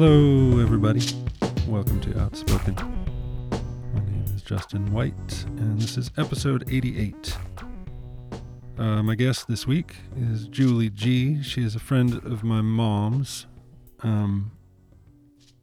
Hello, 0.00 0.60
everybody. 0.60 1.00
Welcome 1.66 2.00
to 2.02 2.20
Outspoken. 2.20 2.76
My 3.92 3.98
name 4.04 4.24
is 4.32 4.42
Justin 4.42 4.92
White, 4.92 5.44
and 5.56 5.76
this 5.76 5.96
is 5.96 6.12
episode 6.16 6.72
88. 6.72 7.36
Uh, 8.78 9.02
my 9.02 9.16
guest 9.16 9.48
this 9.48 9.66
week 9.66 9.96
is 10.16 10.46
Julie 10.46 10.88
G. 10.88 11.42
She 11.42 11.64
is 11.64 11.74
a 11.74 11.80
friend 11.80 12.14
of 12.24 12.44
my 12.44 12.60
mom's. 12.60 13.48
Um, 14.04 14.52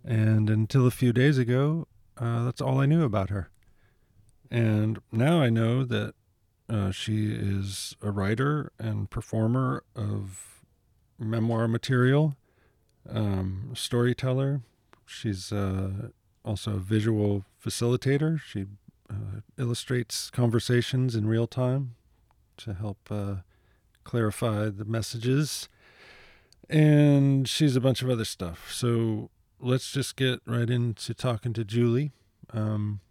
and 0.03 0.49
until 0.49 0.85
a 0.85 0.91
few 0.91 1.13
days 1.13 1.38
ago, 1.38 1.88
uh, 2.17 2.43
that's 2.43 2.59
all 2.59 2.81
I 2.81 2.88
knew 2.88 3.05
about 3.05 3.29
her. 3.29 3.49
And 4.52 4.99
now 5.13 5.40
I 5.40 5.49
know 5.49 5.85
that 5.85 6.13
uh, 6.67 6.91
she 6.91 7.31
is 7.31 7.95
a 8.02 8.12
writer 8.12 8.73
and 8.77 9.09
performer 9.09 9.85
of 9.95 10.62
memoir 11.17 11.70
material, 11.70 12.35
um, 13.09 13.71
storyteller. 13.73 14.61
She's 15.05 15.51
uh, 15.51 16.09
also 16.43 16.73
a 16.73 16.79
visual 16.79 17.45
facilitator. 17.63 18.39
She 18.39 18.65
uh, 19.09 19.41
illustrates 19.57 20.29
conversations 20.29 21.15
in 21.15 21.27
real 21.27 21.47
time 21.47 21.95
to 22.57 22.73
help 22.73 22.97
uh, 23.11 23.35
clarify 24.03 24.69
the 24.69 24.85
messages. 24.85 25.69
And 26.70 27.47
she's 27.47 27.75
a 27.75 27.81
bunch 27.81 28.01
of 28.01 28.09
other 28.09 28.25
stuff. 28.25 28.71
So 28.73 29.29
let's 29.59 29.91
just 29.91 30.15
get 30.15 30.40
right 30.45 30.69
into 30.69 31.13
talking 31.13 31.53
to 31.53 31.63
Julie. 31.63 32.12
Um, 32.51 33.01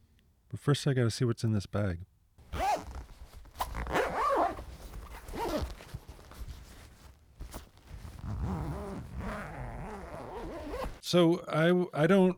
but 0.51 0.61
first, 0.61 0.86
I 0.86 0.95
got 0.95 1.05
to 1.05 1.11
see 1.11 1.25
what's 1.25 1.45
in 1.45 1.53
this 1.53 1.67
bag. 1.67 1.98
So 11.15 11.45
I 11.47 12.03
I 12.03 12.09
don't 12.09 12.37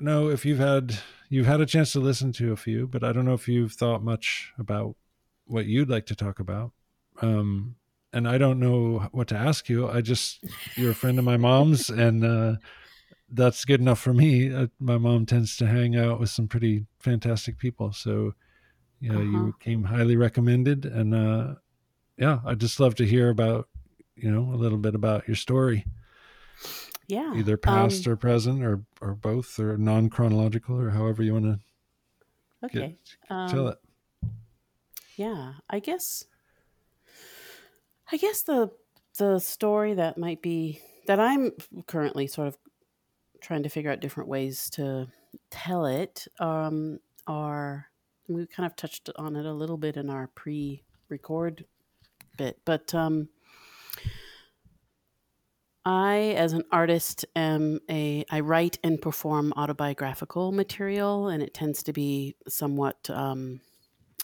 know 0.00 0.30
if 0.30 0.46
you've 0.46 0.58
had 0.58 1.00
you've 1.28 1.44
had 1.44 1.60
a 1.60 1.66
chance 1.66 1.92
to 1.92 2.00
listen 2.00 2.32
to 2.32 2.50
a 2.50 2.56
few, 2.56 2.86
but 2.86 3.04
I 3.04 3.12
don't 3.12 3.26
know 3.26 3.34
if 3.34 3.46
you've 3.46 3.74
thought 3.74 4.02
much 4.02 4.54
about 4.58 4.96
what 5.44 5.66
you'd 5.66 5.90
like 5.90 6.06
to 6.06 6.14
talk 6.14 6.40
about. 6.40 6.72
Um, 7.20 7.76
and 8.14 8.26
I 8.26 8.38
don't 8.38 8.58
know 8.58 9.10
what 9.12 9.28
to 9.28 9.36
ask 9.36 9.68
you. 9.68 9.86
I 9.86 10.00
just 10.00 10.42
you're 10.76 10.92
a 10.92 10.94
friend 10.94 11.18
of 11.18 11.26
my 11.26 11.36
mom's, 11.36 11.90
and 12.04 12.24
uh, 12.24 12.54
that's 13.28 13.66
good 13.66 13.82
enough 13.82 14.00
for 14.00 14.14
me. 14.14 14.50
Uh, 14.50 14.68
my 14.80 14.96
mom 14.96 15.26
tends 15.26 15.54
to 15.58 15.66
hang 15.66 15.94
out 15.94 16.18
with 16.18 16.30
some 16.30 16.48
pretty 16.48 16.86
fantastic 16.98 17.58
people, 17.58 17.92
so 17.92 18.32
you 18.98 19.12
know, 19.12 19.18
uh-huh. 19.18 19.44
you 19.44 19.54
came 19.60 19.84
highly 19.84 20.16
recommended, 20.16 20.86
and 20.86 21.14
uh, 21.14 21.56
yeah, 22.16 22.38
I'd 22.46 22.60
just 22.60 22.80
love 22.80 22.94
to 22.94 23.04
hear 23.04 23.28
about 23.28 23.68
you 24.14 24.30
know 24.30 24.54
a 24.54 24.56
little 24.56 24.78
bit 24.78 24.94
about 24.94 25.28
your 25.28 25.36
story. 25.36 25.84
Yeah, 27.06 27.34
either 27.34 27.56
past 27.56 28.06
um, 28.06 28.12
or 28.12 28.16
present, 28.16 28.64
or 28.64 28.82
or 29.00 29.14
both, 29.14 29.58
or 29.58 29.76
non 29.76 30.10
chronological, 30.10 30.80
or 30.80 30.90
however 30.90 31.22
you 31.22 31.34
want 31.34 31.44
to. 31.44 31.58
Okay, 32.64 32.96
get, 33.28 33.30
um, 33.30 33.48
tell 33.48 33.68
it. 33.68 33.78
Yeah, 35.16 35.54
I 35.70 35.78
guess. 35.78 36.24
I 38.10 38.16
guess 38.16 38.42
the 38.42 38.70
the 39.18 39.38
story 39.38 39.94
that 39.94 40.18
might 40.18 40.42
be 40.42 40.80
that 41.06 41.20
I'm 41.20 41.52
currently 41.86 42.26
sort 42.26 42.48
of 42.48 42.58
trying 43.40 43.62
to 43.62 43.68
figure 43.68 43.90
out 43.90 44.00
different 44.00 44.28
ways 44.28 44.68
to 44.70 45.08
tell 45.50 45.86
it 45.86 46.26
um, 46.38 46.98
are 47.26 47.86
we 48.28 48.46
kind 48.46 48.66
of 48.66 48.76
touched 48.76 49.08
on 49.16 49.36
it 49.36 49.46
a 49.46 49.52
little 49.52 49.76
bit 49.76 49.96
in 49.96 50.10
our 50.10 50.28
pre-record 50.34 51.64
bit, 52.36 52.58
but 52.64 52.94
um, 52.94 53.28
I, 55.86 56.34
as 56.36 56.52
an 56.52 56.64
artist, 56.72 57.24
am 57.36 57.78
a 57.88 58.24
I 58.28 58.40
write 58.40 58.76
and 58.82 59.00
perform 59.00 59.52
autobiographical 59.56 60.50
material, 60.50 61.28
and 61.28 61.44
it 61.44 61.54
tends 61.54 61.84
to 61.84 61.92
be 61.92 62.34
somewhat 62.48 63.08
um, 63.08 63.60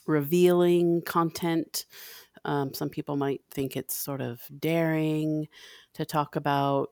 revealing 0.05 1.03
content. 1.03 1.87
Um, 2.45 2.75
some 2.75 2.89
people 2.89 3.17
might 3.17 3.43
think 3.53 3.77
it's 3.77 3.97
sort 3.97 4.21
of 4.21 4.43
daring 4.59 5.47
to 5.95 6.05
talk 6.05 6.35
about 6.35 6.89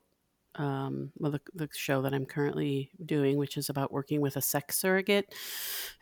um, 0.55 1.11
well, 1.19 1.33
the, 1.33 1.41
the, 1.55 1.69
show 1.73 2.03
that 2.03 2.15
I'm 2.15 2.27
currently 2.27 2.91
doing, 3.05 3.39
which 3.39 3.57
is 3.57 3.71
about 3.71 3.93
working 3.93 4.21
with 4.21 4.37
a 4.37 4.43
sex 4.43 4.79
surrogate. 4.79 5.35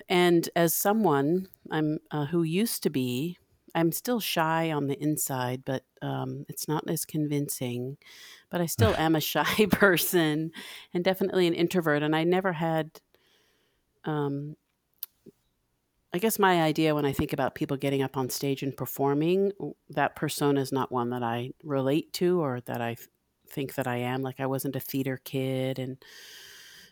And 0.09 0.49
as 0.57 0.75
someone 0.75 1.49
I'm 1.71 1.99
uh, 2.11 2.27
who 2.27 2.43
used 2.43 2.83
to 2.83 2.91
be, 2.91 3.39
I'm 3.75 3.93
still 3.93 4.21
shy 4.21 4.73
on 4.73 4.87
the 4.87 5.01
inside, 5.03 5.63
but 5.65 5.85
um, 6.03 6.45
it's 6.49 6.69
not 6.69 6.89
as 6.89 7.05
convincing. 7.05 7.97
But 8.51 8.61
I 8.61 8.67
still 8.77 8.95
am 8.97 9.17
a 9.17 9.21
shy 9.21 9.67
person 9.71 10.53
and 10.95 11.05
definitely 11.05 11.47
an 11.47 11.55
introvert. 11.55 12.03
And 12.03 12.15
I 12.15 12.25
never 12.25 12.53
had, 12.53 13.01
um, 14.05 14.57
I 16.13 16.19
guess 16.19 16.39
my 16.39 16.63
idea 16.63 16.95
when 16.95 17.05
I 17.05 17.13
think 17.13 17.33
about 17.33 17.55
people 17.55 17.77
getting 17.77 18.03
up 18.03 18.17
on 18.17 18.31
stage 18.31 18.63
and 18.63 18.77
performing, 18.77 19.53
that 19.91 20.17
persona 20.17 20.61
is 20.61 20.73
not 20.73 20.91
one 20.91 21.11
that 21.11 21.23
I 21.23 21.51
relate 21.63 22.13
to 22.15 22.41
or 22.41 22.61
that 22.63 22.81
I 22.81 22.97
think 23.51 23.75
that 23.75 23.87
I 23.87 23.97
am. 23.99 24.23
Like 24.23 24.41
I 24.41 24.47
wasn't 24.47 24.77
a 24.77 24.81
theater 24.81 25.21
kid, 25.25 25.79
and 25.79 25.99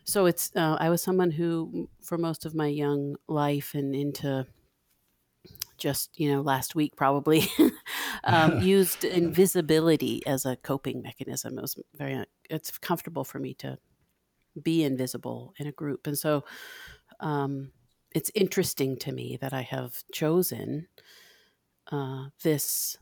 so 0.04 0.26
it's 0.26 0.50
uh, 0.54 0.76
I 0.78 0.90
was 0.90 1.02
someone 1.02 1.30
who, 1.30 1.88
for 2.02 2.18
most 2.18 2.44
of 2.44 2.54
my 2.54 2.68
young 2.68 3.16
life 3.26 3.74
and 3.74 3.94
into 3.94 4.46
just 5.78 6.18
you 6.18 6.32
know 6.32 6.40
last 6.40 6.74
week 6.74 6.96
probably 6.96 7.48
um, 8.24 8.60
used 8.62 9.04
invisibility 9.04 10.24
as 10.26 10.44
a 10.44 10.56
coping 10.56 11.02
mechanism. 11.02 11.58
It 11.58 11.62
was 11.62 11.76
very 11.94 12.24
it's 12.48 12.76
comfortable 12.78 13.24
for 13.24 13.38
me 13.38 13.54
to 13.54 13.78
be 14.60 14.84
invisible 14.84 15.54
in 15.58 15.66
a 15.66 15.72
group, 15.72 16.06
and 16.06 16.18
so 16.18 16.44
um, 17.20 17.72
it's 18.14 18.30
interesting 18.34 18.96
to 18.98 19.12
me 19.12 19.38
that 19.40 19.52
I 19.52 19.62
have 19.62 20.02
chosen 20.12 20.88
uh, 21.92 22.26
this 22.42 22.96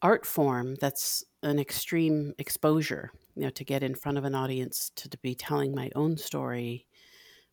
art 0.00 0.26
form 0.26 0.76
that's 0.76 1.24
an 1.42 1.58
extreme 1.58 2.34
exposure, 2.38 3.10
you 3.34 3.42
know, 3.42 3.50
to 3.50 3.64
get 3.64 3.82
in 3.82 3.94
front 3.94 4.18
of 4.18 4.24
an 4.24 4.34
audience, 4.34 4.90
to, 4.96 5.08
to 5.08 5.18
be 5.18 5.34
telling 5.34 5.74
my 5.74 5.90
own 5.94 6.16
story 6.16 6.86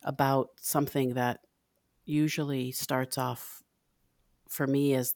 about 0.04 0.50
something 0.60 1.14
that 1.14 1.40
usually 2.06 2.72
starts 2.72 3.18
off 3.18 3.64
for 4.52 4.68
me 4.68 4.94
as 4.94 5.16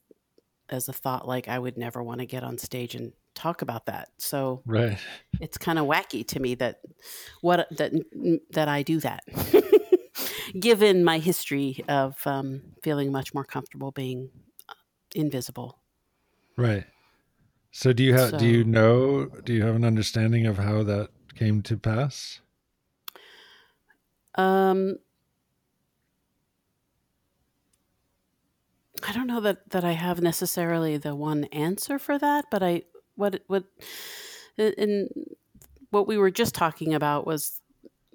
as 0.69 0.89
a 0.89 0.93
thought 0.93 1.27
like 1.27 1.47
I 1.47 1.59
would 1.59 1.77
never 1.77 2.01
want 2.01 2.21
to 2.21 2.25
get 2.25 2.43
on 2.43 2.57
stage 2.57 2.95
and 2.95 3.13
talk 3.35 3.61
about 3.61 3.85
that. 3.85 4.09
So 4.17 4.63
right. 4.65 4.97
it's 5.39 5.57
kind 5.57 5.77
of 5.77 5.85
wacky 5.85 6.25
to 6.29 6.39
me 6.39 6.55
that 6.55 6.79
what 7.41 7.67
that 7.77 7.93
that 8.51 8.67
I 8.67 8.81
do 8.81 8.99
that. 9.01 9.23
Given 10.59 11.03
my 11.03 11.19
history 11.19 11.83
of 11.89 12.15
um, 12.25 12.61
feeling 12.81 13.11
much 13.11 13.33
more 13.33 13.43
comfortable 13.43 13.91
being 13.91 14.29
uh, 14.69 14.73
invisible. 15.13 15.79
Right. 16.55 16.85
So 17.71 17.91
do 17.91 18.03
you 18.03 18.13
have 18.13 18.29
so, 18.31 18.37
do 18.37 18.45
you 18.45 18.63
know 18.63 19.25
do 19.43 19.53
you 19.53 19.63
have 19.65 19.75
an 19.75 19.83
understanding 19.83 20.45
of 20.47 20.57
how 20.57 20.83
that 20.83 21.09
came 21.35 21.61
to 21.63 21.77
pass? 21.77 22.39
Um 24.35 24.97
I 29.07 29.11
don't 29.11 29.27
know 29.27 29.41
that 29.41 29.69
that 29.69 29.83
I 29.83 29.91
have 29.91 30.21
necessarily 30.21 30.97
the 30.97 31.15
one 31.15 31.45
answer 31.45 31.99
for 31.99 32.17
that, 32.17 32.45
but 32.49 32.63
I 32.63 32.83
what 33.15 33.41
what 33.47 33.65
in 34.57 35.09
what 35.91 36.07
we 36.07 36.17
were 36.17 36.31
just 36.31 36.55
talking 36.55 36.93
about 36.93 37.25
was 37.25 37.61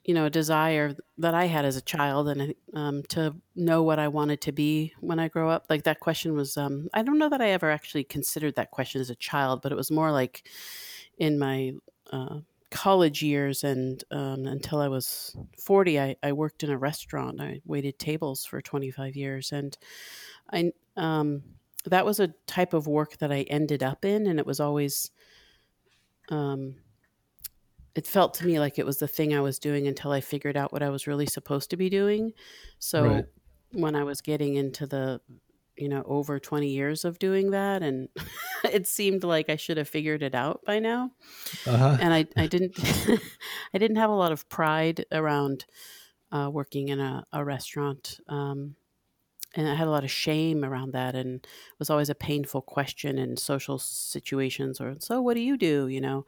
you 0.04 0.14
know 0.14 0.26
a 0.26 0.30
desire 0.30 0.96
that 1.18 1.34
I 1.34 1.44
had 1.46 1.64
as 1.64 1.76
a 1.76 1.82
child 1.82 2.28
and 2.28 2.54
um, 2.74 3.02
to 3.10 3.36
know 3.54 3.82
what 3.82 3.98
I 3.98 4.08
wanted 4.08 4.40
to 4.42 4.52
be 4.52 4.92
when 5.00 5.18
I 5.18 5.28
grow 5.28 5.50
up. 5.50 5.66
Like 5.68 5.84
that 5.84 6.00
question 6.00 6.34
was 6.34 6.56
um, 6.56 6.88
I 6.92 7.02
don't 7.02 7.18
know 7.18 7.28
that 7.28 7.42
I 7.42 7.50
ever 7.50 7.70
actually 7.70 8.04
considered 8.04 8.56
that 8.56 8.70
question 8.70 9.00
as 9.00 9.10
a 9.10 9.14
child, 9.14 9.62
but 9.62 9.72
it 9.72 9.76
was 9.76 9.90
more 9.90 10.10
like 10.10 10.48
in 11.18 11.38
my 11.38 11.74
uh, 12.12 12.40
college 12.70 13.22
years 13.22 13.64
and 13.64 14.02
um, 14.10 14.46
until 14.46 14.80
I 14.80 14.88
was 14.88 15.36
40, 15.58 16.00
I, 16.00 16.16
I, 16.22 16.32
worked 16.32 16.62
in 16.62 16.70
a 16.70 16.78
restaurant. 16.78 17.40
I 17.40 17.60
waited 17.64 17.98
tables 17.98 18.44
for 18.44 18.60
25 18.60 19.16
years. 19.16 19.50
And 19.50 19.76
I, 20.52 20.72
um, 20.96 21.42
that 21.86 22.04
was 22.04 22.20
a 22.20 22.28
type 22.46 22.72
of 22.72 22.86
work 22.86 23.18
that 23.18 23.32
I 23.32 23.42
ended 23.42 23.82
up 23.82 24.04
in. 24.04 24.26
And 24.26 24.38
it 24.38 24.46
was 24.46 24.60
always, 24.60 25.10
um, 26.28 26.76
it 27.96 28.06
felt 28.06 28.34
to 28.34 28.46
me 28.46 28.60
like 28.60 28.78
it 28.78 28.86
was 28.86 28.98
the 28.98 29.08
thing 29.08 29.34
I 29.34 29.40
was 29.40 29.58
doing 29.58 29.88
until 29.88 30.12
I 30.12 30.20
figured 30.20 30.56
out 30.56 30.72
what 30.72 30.82
I 30.82 30.90
was 30.90 31.08
really 31.08 31.26
supposed 31.26 31.70
to 31.70 31.76
be 31.76 31.90
doing. 31.90 32.32
So 32.78 33.04
right. 33.04 33.24
when 33.72 33.96
I 33.96 34.04
was 34.04 34.20
getting 34.20 34.54
into 34.54 34.86
the, 34.86 35.20
you 35.80 35.88
know, 35.88 36.02
over 36.06 36.38
20 36.38 36.68
years 36.68 37.04
of 37.04 37.18
doing 37.18 37.50
that, 37.50 37.82
and 37.82 38.08
it 38.64 38.86
seemed 38.86 39.24
like 39.24 39.48
I 39.48 39.56
should 39.56 39.76
have 39.76 39.88
figured 39.88 40.22
it 40.22 40.34
out 40.34 40.60
by 40.64 40.78
now. 40.78 41.12
Uh-huh. 41.66 41.96
And 42.00 42.12
I, 42.12 42.26
I 42.36 42.46
didn't, 42.48 42.78
I 43.74 43.78
didn't 43.78 43.96
have 43.96 44.10
a 44.10 44.14
lot 44.14 44.32
of 44.32 44.48
pride 44.48 45.06
around 45.12 45.64
uh, 46.32 46.50
working 46.52 46.88
in 46.88 47.00
a, 47.00 47.24
a 47.32 47.44
restaurant. 47.44 48.20
Um, 48.28 48.76
and 49.56 49.68
I 49.68 49.74
had 49.74 49.88
a 49.88 49.90
lot 49.90 50.04
of 50.04 50.10
shame 50.10 50.64
around 50.64 50.92
that, 50.92 51.16
and 51.16 51.36
it 51.42 51.78
was 51.78 51.90
always 51.90 52.08
a 52.08 52.14
painful 52.14 52.62
question 52.62 53.18
in 53.18 53.36
social 53.36 53.78
situations. 53.78 54.80
Or 54.80 54.94
so, 55.00 55.20
what 55.20 55.34
do 55.34 55.40
you 55.40 55.56
do? 55.56 55.88
You 55.88 56.00
know, 56.00 56.26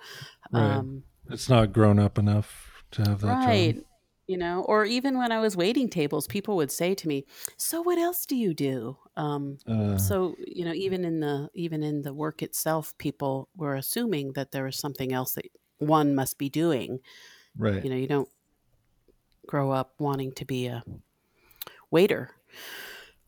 right. 0.50 0.62
um, 0.62 1.04
it's 1.30 1.48
not 1.48 1.72
grown 1.72 2.00
up 2.00 2.18
enough 2.18 2.84
to 2.92 3.02
have 3.02 3.20
that 3.20 3.46
right. 3.46 3.74
job. 3.76 3.84
You 4.28 4.38
know, 4.38 4.62
or 4.68 4.84
even 4.84 5.18
when 5.18 5.32
I 5.32 5.40
was 5.40 5.56
waiting 5.56 5.88
tables, 5.88 6.26
people 6.28 6.56
would 6.56 6.70
say 6.70 6.94
to 6.94 7.08
me, 7.08 7.26
"So 7.56 7.82
what 7.82 7.98
else 7.98 8.24
do 8.24 8.36
you 8.36 8.54
do?" 8.54 8.96
Um, 9.16 9.58
Uh, 9.66 9.98
so 9.98 10.36
you 10.46 10.64
know, 10.64 10.72
even 10.72 11.04
in 11.04 11.20
the 11.20 11.50
even 11.54 11.82
in 11.82 12.02
the 12.02 12.14
work 12.14 12.42
itself, 12.42 12.96
people 12.98 13.48
were 13.56 13.74
assuming 13.74 14.32
that 14.34 14.52
there 14.52 14.64
was 14.64 14.78
something 14.78 15.12
else 15.12 15.34
that 15.34 15.46
one 15.78 16.14
must 16.14 16.38
be 16.38 16.48
doing. 16.48 17.00
right. 17.58 17.84
You 17.84 17.90
know, 17.90 17.96
you 17.96 18.06
don't 18.06 18.28
grow 19.46 19.72
up 19.72 19.94
wanting 19.98 20.32
to 20.32 20.44
be 20.44 20.66
a 20.66 20.82
waiter. 21.90 22.30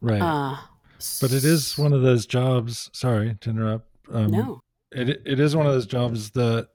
right. 0.01 0.23
Uh, 0.23 0.57
but 1.21 1.33
it 1.33 1.45
is 1.45 1.77
one 1.77 1.93
of 1.93 2.03
those 2.03 2.25
jobs. 2.27 2.89
Sorry 2.93 3.37
to 3.41 3.51
interrupt. 3.51 3.89
Um, 4.11 4.31
no. 4.31 4.61
it 4.93 5.23
it 5.27 5.41
is 5.41 5.57
one 5.57 5.67
of 5.67 5.73
those 5.73 5.87
jobs 5.87 6.31
that 6.31 6.69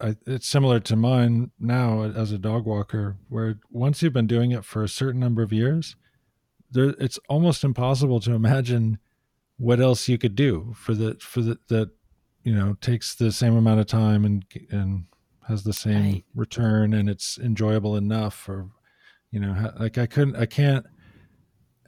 I, 0.00 0.16
it's 0.26 0.48
similar 0.48 0.80
to 0.80 0.96
mine 0.96 1.50
now 1.58 2.02
as 2.02 2.32
a 2.32 2.38
dog 2.38 2.64
walker, 2.64 3.16
where 3.28 3.58
once 3.70 4.02
you've 4.02 4.12
been 4.12 4.26
doing 4.26 4.50
it 4.52 4.64
for 4.64 4.82
a 4.82 4.88
certain 4.88 5.20
number 5.20 5.42
of 5.42 5.52
years, 5.52 5.96
there 6.70 6.94
it's 6.98 7.18
almost 7.28 7.64
impossible 7.64 8.20
to 8.20 8.32
imagine 8.32 8.98
what 9.58 9.80
else 9.80 10.08
you 10.08 10.18
could 10.18 10.34
do 10.34 10.72
for 10.76 10.94
the 10.94 11.14
for 11.20 11.42
the 11.42 11.58
that 11.68 11.90
you 12.44 12.54
know 12.54 12.76
takes 12.80 13.14
the 13.14 13.32
same 13.32 13.56
amount 13.56 13.80
of 13.80 13.86
time 13.86 14.24
and 14.24 14.44
and 14.70 15.04
has 15.48 15.64
the 15.64 15.72
same 15.72 16.12
Right. 16.12 16.24
return 16.34 16.92
and 16.94 17.08
it's 17.08 17.38
enjoyable 17.38 17.96
enough 17.96 18.48
or 18.48 18.68
you 19.30 19.40
know 19.40 19.72
like 19.78 19.98
I 19.98 20.06
couldn't 20.06 20.36
I 20.36 20.46
can't 20.46 20.86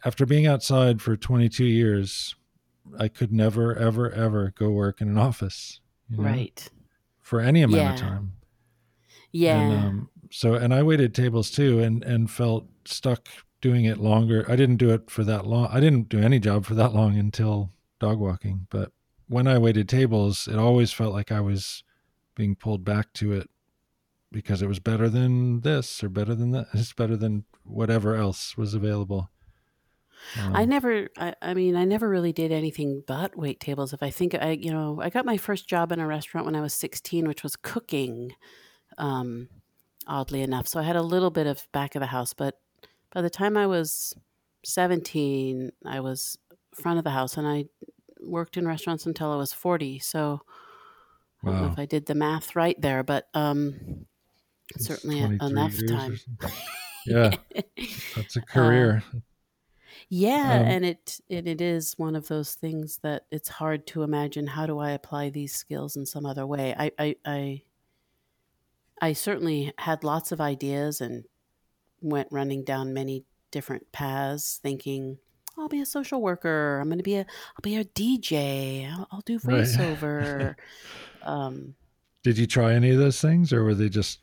after 0.05 0.25
being 0.27 0.47
outside 0.47 1.01
for 1.03 1.17
22 1.17 1.65
years 1.65 2.35
I 2.99 3.09
could 3.09 3.33
never 3.33 3.77
ever 3.77 4.11
ever 4.11 4.53
go 4.57 4.71
work 4.71 5.01
in 5.01 5.09
an 5.09 5.19
office 5.19 5.81
you 6.09 6.17
know, 6.17 6.25
Right. 6.25 6.69
For 7.31 7.41
any 7.41 7.63
amount 7.63 7.95
of 7.95 8.01
time 8.01 8.33
Yeah. 9.33 9.61
and 9.61 9.73
um, 9.87 10.09
so, 10.33 10.55
and 10.55 10.73
I 10.75 10.83
waited 10.83 11.15
tables 11.15 11.51
too, 11.51 11.79
and 11.81 12.05
and 12.05 12.31
felt 12.31 12.65
stuck 12.85 13.29
doing 13.61 13.85
it 13.85 13.99
longer. 13.99 14.45
I 14.49 14.57
didn't 14.57 14.77
do 14.85 14.91
it 14.91 15.11
for 15.11 15.23
that 15.25 15.47
long. 15.47 15.67
I 15.71 15.81
didn't 15.81 16.09
do 16.09 16.19
any 16.19 16.39
job 16.39 16.65
for 16.65 16.75
that 16.75 16.93
long 16.95 17.17
until 17.19 17.73
dog 17.99 18.19
walking. 18.19 18.67
But 18.71 18.91
when 19.29 19.47
I 19.47 19.59
waited 19.59 19.89
tables, 19.89 20.49
it 20.49 20.57
always 20.59 20.93
felt 20.93 21.13
like 21.13 21.31
I 21.33 21.41
was 21.41 21.85
being 22.35 22.55
pulled 22.57 22.85
back 22.85 23.13
to 23.15 23.33
it 23.33 23.49
because 24.33 24.63
it 24.63 24.69
was 24.69 24.79
better 24.81 25.09
than 25.09 25.61
this 25.61 26.03
or 26.03 26.09
better 26.09 26.35
than 26.35 26.51
that. 26.53 26.67
It's 26.75 26.93
better 26.93 27.17
than 27.17 27.45
whatever 27.65 28.15
else 28.17 28.57
was 28.57 28.75
available. 28.75 29.31
Um, 30.41 30.57
I 30.57 30.65
never, 30.65 31.09
I, 31.17 31.35
I 31.43 31.55
mean, 31.55 31.77
I 31.77 31.85
never 31.85 32.09
really 32.09 32.33
did 32.33 32.53
anything 32.53 33.03
but 33.07 33.37
wait 33.37 33.61
tables. 33.61 33.93
If 33.93 34.03
I 34.03 34.11
think, 34.11 34.35
I, 34.35 34.51
you 34.51 34.73
know, 34.73 35.01
I 35.01 35.11
got 35.11 35.25
my 35.25 35.37
first 35.37 35.69
job 35.69 35.93
in 35.93 36.01
a 36.01 36.07
restaurant 36.07 36.47
when 36.47 36.57
I 36.57 36.61
was 36.61 36.75
16, 36.75 37.27
which 37.27 37.43
was 37.43 37.57
cooking, 37.57 38.35
um, 38.99 39.49
oddly 40.07 40.43
enough. 40.43 40.69
So 40.69 40.81
I 40.81 40.85
had 40.85 40.97
a 40.97 41.03
little 41.03 41.31
bit 41.31 41.47
of 41.47 41.67
back 41.73 41.95
of 41.95 42.01
the 42.01 42.07
house, 42.07 42.35
but 42.35 42.59
by 43.13 43.23
the 43.23 43.31
time 43.31 43.57
I 43.57 43.67
was 43.67 44.15
17, 44.65 45.73
I 45.85 46.01
was 46.01 46.39
front 46.75 46.99
of 46.99 47.05
the 47.05 47.11
house 47.11 47.37
and 47.37 47.47
I 47.47 47.67
worked 48.21 48.57
in 48.57 48.67
restaurants 48.67 49.07
until 49.07 49.33
I 49.33 49.37
was 49.37 49.53
40. 49.53 49.99
So 49.99 50.43
I 51.43 51.51
don't 51.51 51.63
know 51.63 51.73
if 51.73 51.79
I 51.79 51.87
did 51.87 52.07
the 52.07 52.15
math 52.15 52.55
right 52.55 52.79
there, 52.81 53.03
but 53.03 53.29
um, 53.35 54.07
it's 54.75 54.87
certainly 54.87 55.21
enough 55.21 55.75
time. 55.89 56.19
yeah, 57.07 57.31
that's 58.17 58.37
a 58.37 58.43
career. 58.43 59.03
Yeah, 60.13 60.57
Um, 60.61 60.67
and 60.67 60.85
it 60.85 61.21
and 61.31 61.47
it 61.47 61.61
is 61.61 61.95
one 61.97 62.17
of 62.17 62.27
those 62.27 62.55
things 62.55 62.99
that 63.03 63.27
it's 63.31 63.49
hard 63.49 63.87
to 63.89 64.03
imagine 64.03 64.49
how 64.49 64.67
do 64.67 64.79
I 64.81 64.91
apply 64.91 65.31
these 65.31 65.55
skills 65.55 65.95
in 65.97 66.05
some 66.05 66.27
other 66.27 66.47
way. 66.47 66.75
I 66.77 66.91
I 66.99 67.17
I, 67.25 67.63
I 69.01 69.13
certainly 69.13 69.73
had 69.79 70.03
lots 70.05 70.33
of 70.33 70.41
ideas 70.41 71.01
and 71.01 71.25
went 72.01 72.29
running 72.33 72.65
down 72.65 72.93
many 72.93 73.25
different 73.53 73.93
paths, 73.93 74.59
thinking 74.63 75.19
I'll 75.57 75.69
be 75.69 75.81
a 75.81 75.87
social 75.87 76.21
worker. 76.21 76.81
I'm 76.81 76.89
going 76.89 76.99
to 76.99 77.05
be 77.05 77.17
a 77.17 77.21
I'll 77.21 77.63
be 77.63 77.77
a 77.77 77.85
DJ. 77.85 78.91
I'll, 78.93 79.07
I'll 79.13 79.21
do 79.21 79.39
Right. 79.45 79.63
voiceover. 79.63 80.57
um, 81.23 81.77
Did 82.25 82.37
you 82.37 82.49
try 82.49 82.75
any 82.75 82.91
of 82.91 82.99
those 82.99 83.21
things, 83.21 83.53
or 83.53 83.63
were 83.63 83.75
they 83.75 83.89
just? 83.89 84.21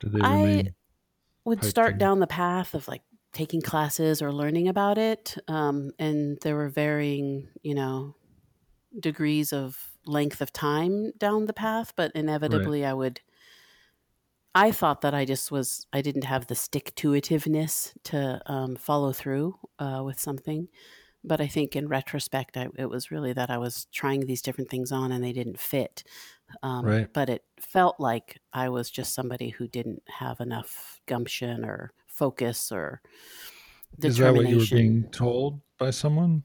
Did 0.00 0.12
they 0.12 0.20
I- 0.22 0.74
would 1.44 1.64
start 1.64 1.98
down 1.98 2.20
the 2.20 2.26
path 2.26 2.74
of 2.74 2.86
like 2.86 3.02
taking 3.34 3.62
classes 3.62 4.22
or 4.22 4.32
learning 4.32 4.68
about 4.68 4.98
it 4.98 5.36
um, 5.48 5.92
and 5.98 6.38
there 6.42 6.56
were 6.56 6.70
varying 6.70 7.48
you 7.62 7.74
know 7.74 8.14
degrees 9.00 9.52
of 9.52 9.92
length 10.06 10.40
of 10.40 10.52
time 10.52 11.12
down 11.18 11.46
the 11.46 11.52
path 11.54 11.92
but 11.96 12.12
inevitably 12.14 12.84
i 12.86 12.92
would 12.94 13.20
i 14.54 14.70
thought 14.70 15.00
that 15.00 15.14
i 15.14 15.24
just 15.24 15.50
was 15.50 15.86
i 15.92 16.00
didn't 16.00 16.24
have 16.24 16.46
the 16.46 16.54
stick 16.54 16.94
to 16.94 17.10
itiveness 17.12 17.92
to 18.04 18.40
um, 18.46 18.76
follow 18.76 19.12
through 19.12 19.58
uh, 19.78 20.02
with 20.04 20.18
something. 20.18 20.68
But 21.24 21.40
i 21.40 21.46
think 21.48 21.76
in 21.76 21.88
retrospect 21.88 22.56
I, 22.56 22.68
it 22.76 22.86
was 22.90 23.10
really 23.10 23.32
that 23.32 23.50
i 23.50 23.58
was 23.58 23.86
trying 23.92 24.20
these 24.22 24.42
different 24.42 24.70
things 24.70 24.92
on 24.92 25.12
and 25.12 25.24
they 25.24 25.32
didn't 25.32 25.60
fit. 25.60 26.04
Um, 26.62 26.84
Right. 26.86 27.12
but 27.12 27.30
it 27.30 27.44
felt 27.60 28.00
like 28.00 28.40
i 28.52 28.68
was 28.68 28.90
just 28.90 29.14
somebody 29.14 29.50
who 29.50 29.68
didn't 29.68 30.02
have 30.08 30.40
enough 30.40 31.00
gumption 31.06 31.64
or 31.64 31.92
focus 32.14 32.72
or 32.72 33.02
Is 34.02 34.18
that 34.18 34.34
what 34.34 34.46
you 34.46 34.58
were 34.58 34.66
being 34.66 35.10
told 35.10 35.60
by 35.78 35.90
someone? 35.90 36.44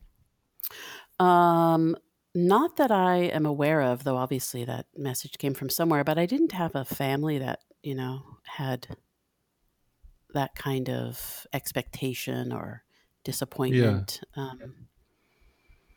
um, 1.19 1.95
not 2.35 2.75
that 2.77 2.91
I 2.91 3.17
am 3.17 3.45
aware 3.45 3.81
of, 3.81 4.03
though 4.03 4.17
obviously 4.17 4.63
that 4.65 4.85
message 4.95 5.37
came 5.37 5.53
from 5.53 5.69
somewhere, 5.69 6.03
but 6.03 6.17
I 6.17 6.25
didn't 6.25 6.51
have 6.51 6.75
a 6.75 6.85
family 6.85 7.37
that, 7.39 7.59
you 7.83 7.95
know, 7.95 8.37
had 8.45 8.87
that 10.33 10.55
kind 10.55 10.89
of 10.89 11.47
expectation 11.53 12.51
or 12.51 12.83
disappointment. 13.23 14.21
Um, 14.35 14.89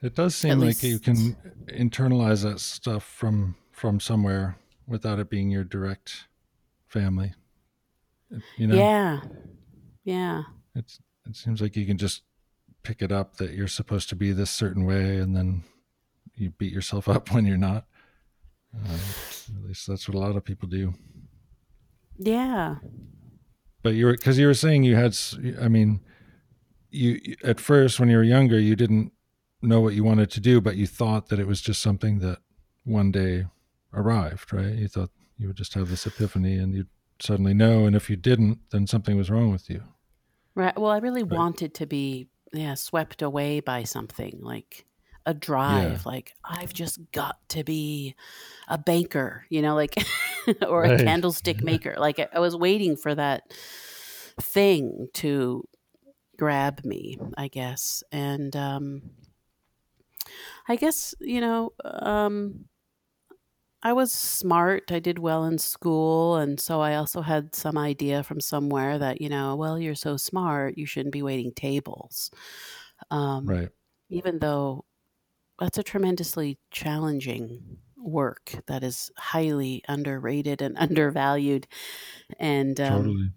It 0.03 0.15
does 0.15 0.35
seem 0.35 0.59
like 0.59 0.83
you 0.83 0.99
can 0.99 1.37
internalize 1.69 2.43
that 2.43 2.61
stuff 2.61 3.05
from 3.05 3.57
from 3.71 4.01
somewhere 4.01 4.59
without 4.87 5.19
it 5.19 5.31
being 5.31 5.51
your 5.51 5.65
direct 5.65 6.29
family. 6.89 7.35
You 8.57 8.67
know, 8.67 8.77
Yeah. 8.77 9.21
Yeah. 10.05 10.43
it's 10.75 10.99
it 11.27 11.37
seems 11.37 11.61
like 11.61 11.77
you 11.77 11.87
can 11.87 11.99
just 11.99 12.23
pick 12.83 13.01
it 13.01 13.13
up 13.13 13.37
that 13.37 13.53
you're 13.53 13.69
supposed 13.69 14.09
to 14.09 14.17
be 14.17 14.33
this 14.33 14.51
certain 14.51 14.85
way, 14.85 15.19
and 15.19 15.37
then 15.37 15.63
you 16.35 16.51
beat 16.51 16.73
yourself 16.73 17.09
up 17.09 17.31
when 17.33 17.47
you're 17.47 17.57
not. 17.57 17.85
Um, 18.75 18.99
at 19.57 19.65
least 19.65 19.87
that's 19.87 20.09
what 20.09 20.17
a 20.17 20.19
lot 20.19 20.35
of 20.35 20.45
people 20.45 20.69
do. 20.69 20.95
Yeah. 22.19 22.77
But 23.83 23.95
you 23.95 24.07
were 24.07 24.13
because 24.13 24.39
you 24.39 24.47
were 24.47 24.55
saying 24.55 24.85
you 24.85 24.97
had. 24.97 25.17
I 25.61 25.69
mean, 25.69 26.01
you 26.91 27.37
at 27.45 27.61
first 27.61 28.01
when 28.01 28.09
you 28.09 28.17
were 28.17 28.23
younger, 28.23 28.59
you 28.59 28.77
didn't 28.77 29.13
know 29.61 29.81
what 29.81 29.95
you 29.95 30.05
wanted 30.05 30.31
to 30.33 30.41
do, 30.41 30.61
but 30.61 30.77
you 30.77 30.87
thought 30.87 31.29
that 31.29 31.39
it 31.39 31.47
was 31.47 31.61
just 31.61 31.83
something 31.83 32.19
that 32.21 32.39
one 32.85 33.13
day 33.13 33.47
arrived, 33.93 34.53
right? 34.53 34.75
You 34.75 34.89
thought 34.89 35.11
you 35.37 35.49
would 35.49 35.57
just 35.57 35.75
have 35.75 35.89
this 35.89 36.07
epiphany, 36.07 36.57
and 36.57 36.75
you'd 36.75 36.89
suddenly 37.21 37.55
know, 37.55 37.87
and 37.87 37.95
if 37.95 38.09
you 38.11 38.17
didn't, 38.17 38.59
then 38.71 38.87
something 38.87 39.17
was 39.17 39.31
wrong 39.31 39.53
with 39.53 39.69
you. 39.69 39.83
Right. 40.55 40.79
Well, 40.79 40.91
I 40.91 40.99
really 40.99 41.23
Right. 41.31 41.47
wanted 41.47 41.75
to 41.75 41.87
be, 41.87 42.29
yeah, 42.53 42.75
swept 42.75 43.23
away 43.23 43.61
by 43.61 43.85
something 43.85 44.39
like 44.43 44.87
a 45.25 45.33
drive. 45.33 46.05
Like, 46.05 46.35
I've 46.45 46.73
just 46.73 46.99
got 47.13 47.37
to 47.51 47.65
be 47.65 48.15
a 48.69 48.77
banker, 48.79 49.47
you 49.51 49.63
know, 49.63 49.75
like, 49.75 49.95
or 50.69 50.85
Right. 50.85 50.87
a 50.87 50.93
candlestick 50.93 51.63
maker. 51.65 51.95
Like, 51.99 52.19
I 52.19 52.29
I 52.35 52.41
was 52.41 52.57
waiting 52.57 52.97
for 52.97 53.15
that 53.15 53.53
thing 54.41 55.09
to 55.15 55.65
grab 56.39 56.85
me, 56.85 57.19
I 57.37 57.49
guess. 57.49 58.03
And 58.13 58.57
um, 58.57 59.03
I 60.69 60.77
guess, 60.77 61.15
you 61.21 61.41
know, 61.41 61.73
um, 61.85 62.67
I 63.83 63.93
was 63.93 64.13
smart. 64.13 64.93
I 64.93 65.01
did 65.01 65.19
well 65.19 65.45
in 65.45 65.59
school. 65.59 66.37
And 66.37 66.61
so 66.61 66.81
I 66.81 66.95
also 66.97 67.21
had 67.21 67.55
some 67.55 67.77
idea 67.77 68.23
from 68.23 68.41
somewhere 68.41 68.99
that, 68.99 69.21
you 69.21 69.29
know, 69.29 69.57
well, 69.57 69.79
you're 69.79 69.95
so 69.97 70.17
smart, 70.17 70.79
you 70.79 70.87
shouldn't 70.87 71.13
be 71.13 71.23
waiting 71.23 71.53
tables. 71.53 72.31
Um, 73.11 73.47
Right. 73.47 73.73
Even 74.11 74.41
though 74.41 74.85
that's 75.59 75.79
a 75.79 75.83
tremendously 75.85 76.59
challenging 76.71 77.79
work 77.97 78.55
that 78.69 78.85
is 78.85 79.11
highly 79.19 79.83
underrated 79.89 80.63
and 80.63 80.79
undervalued. 80.79 81.69
And 82.39 82.81
um, 82.81 83.03
totally. 83.05 83.33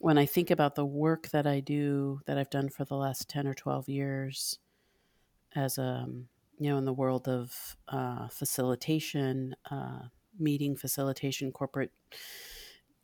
when 0.00 0.18
I 0.18 0.26
think 0.26 0.50
about 0.50 0.74
the 0.76 0.86
work 0.86 1.28
that 1.30 1.46
I 1.46 1.60
do, 1.60 2.20
that 2.26 2.38
I've 2.38 2.50
done 2.50 2.68
for 2.70 2.84
the 2.84 2.96
last 2.96 3.28
10 3.28 3.46
or 3.48 3.54
12 3.54 3.88
years 3.88 4.58
as 5.54 5.78
a, 5.78 6.08
you 6.62 6.70
know, 6.70 6.78
in 6.78 6.84
the 6.84 6.92
world 6.92 7.26
of 7.26 7.76
uh, 7.88 8.28
facilitation, 8.28 9.56
uh, 9.68 10.02
meeting 10.38 10.76
facilitation, 10.76 11.50
corporate 11.50 11.90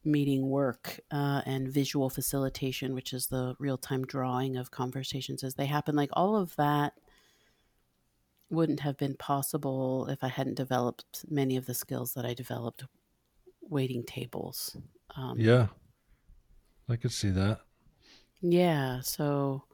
meeting 0.05 0.49
work, 0.49 1.01
uh, 1.11 1.43
and 1.45 1.69
visual 1.69 2.09
facilitation, 2.09 2.95
which 2.95 3.13
is 3.13 3.27
the 3.27 3.57
real 3.59 3.77
time 3.77 4.07
drawing 4.07 4.57
of 4.57 4.71
conversations 4.71 5.43
as 5.43 5.57
they 5.57 5.67
happen, 5.67 5.97
like 5.97 6.11
all 6.13 6.37
of 6.37 6.55
that 6.55 6.93
wouldn't 8.49 8.81
have 8.81 8.97
been 8.97 9.17
possible 9.17 10.07
if 10.07 10.23
I 10.23 10.29
hadn't 10.29 10.55
developed 10.55 11.25
many 11.29 11.57
of 11.57 11.67
the 11.67 11.75
skills 11.75 12.15
that 12.15 12.25
I 12.25 12.35
developed 12.35 12.85
waiting 13.61 14.05
tables. 14.05 14.77
Um, 15.17 15.35
yeah, 15.37 15.67
I 16.89 16.95
could 16.95 17.13
see 17.13 17.31
that. 17.31 17.61
Yeah. 18.41 19.01
So, 19.01 19.65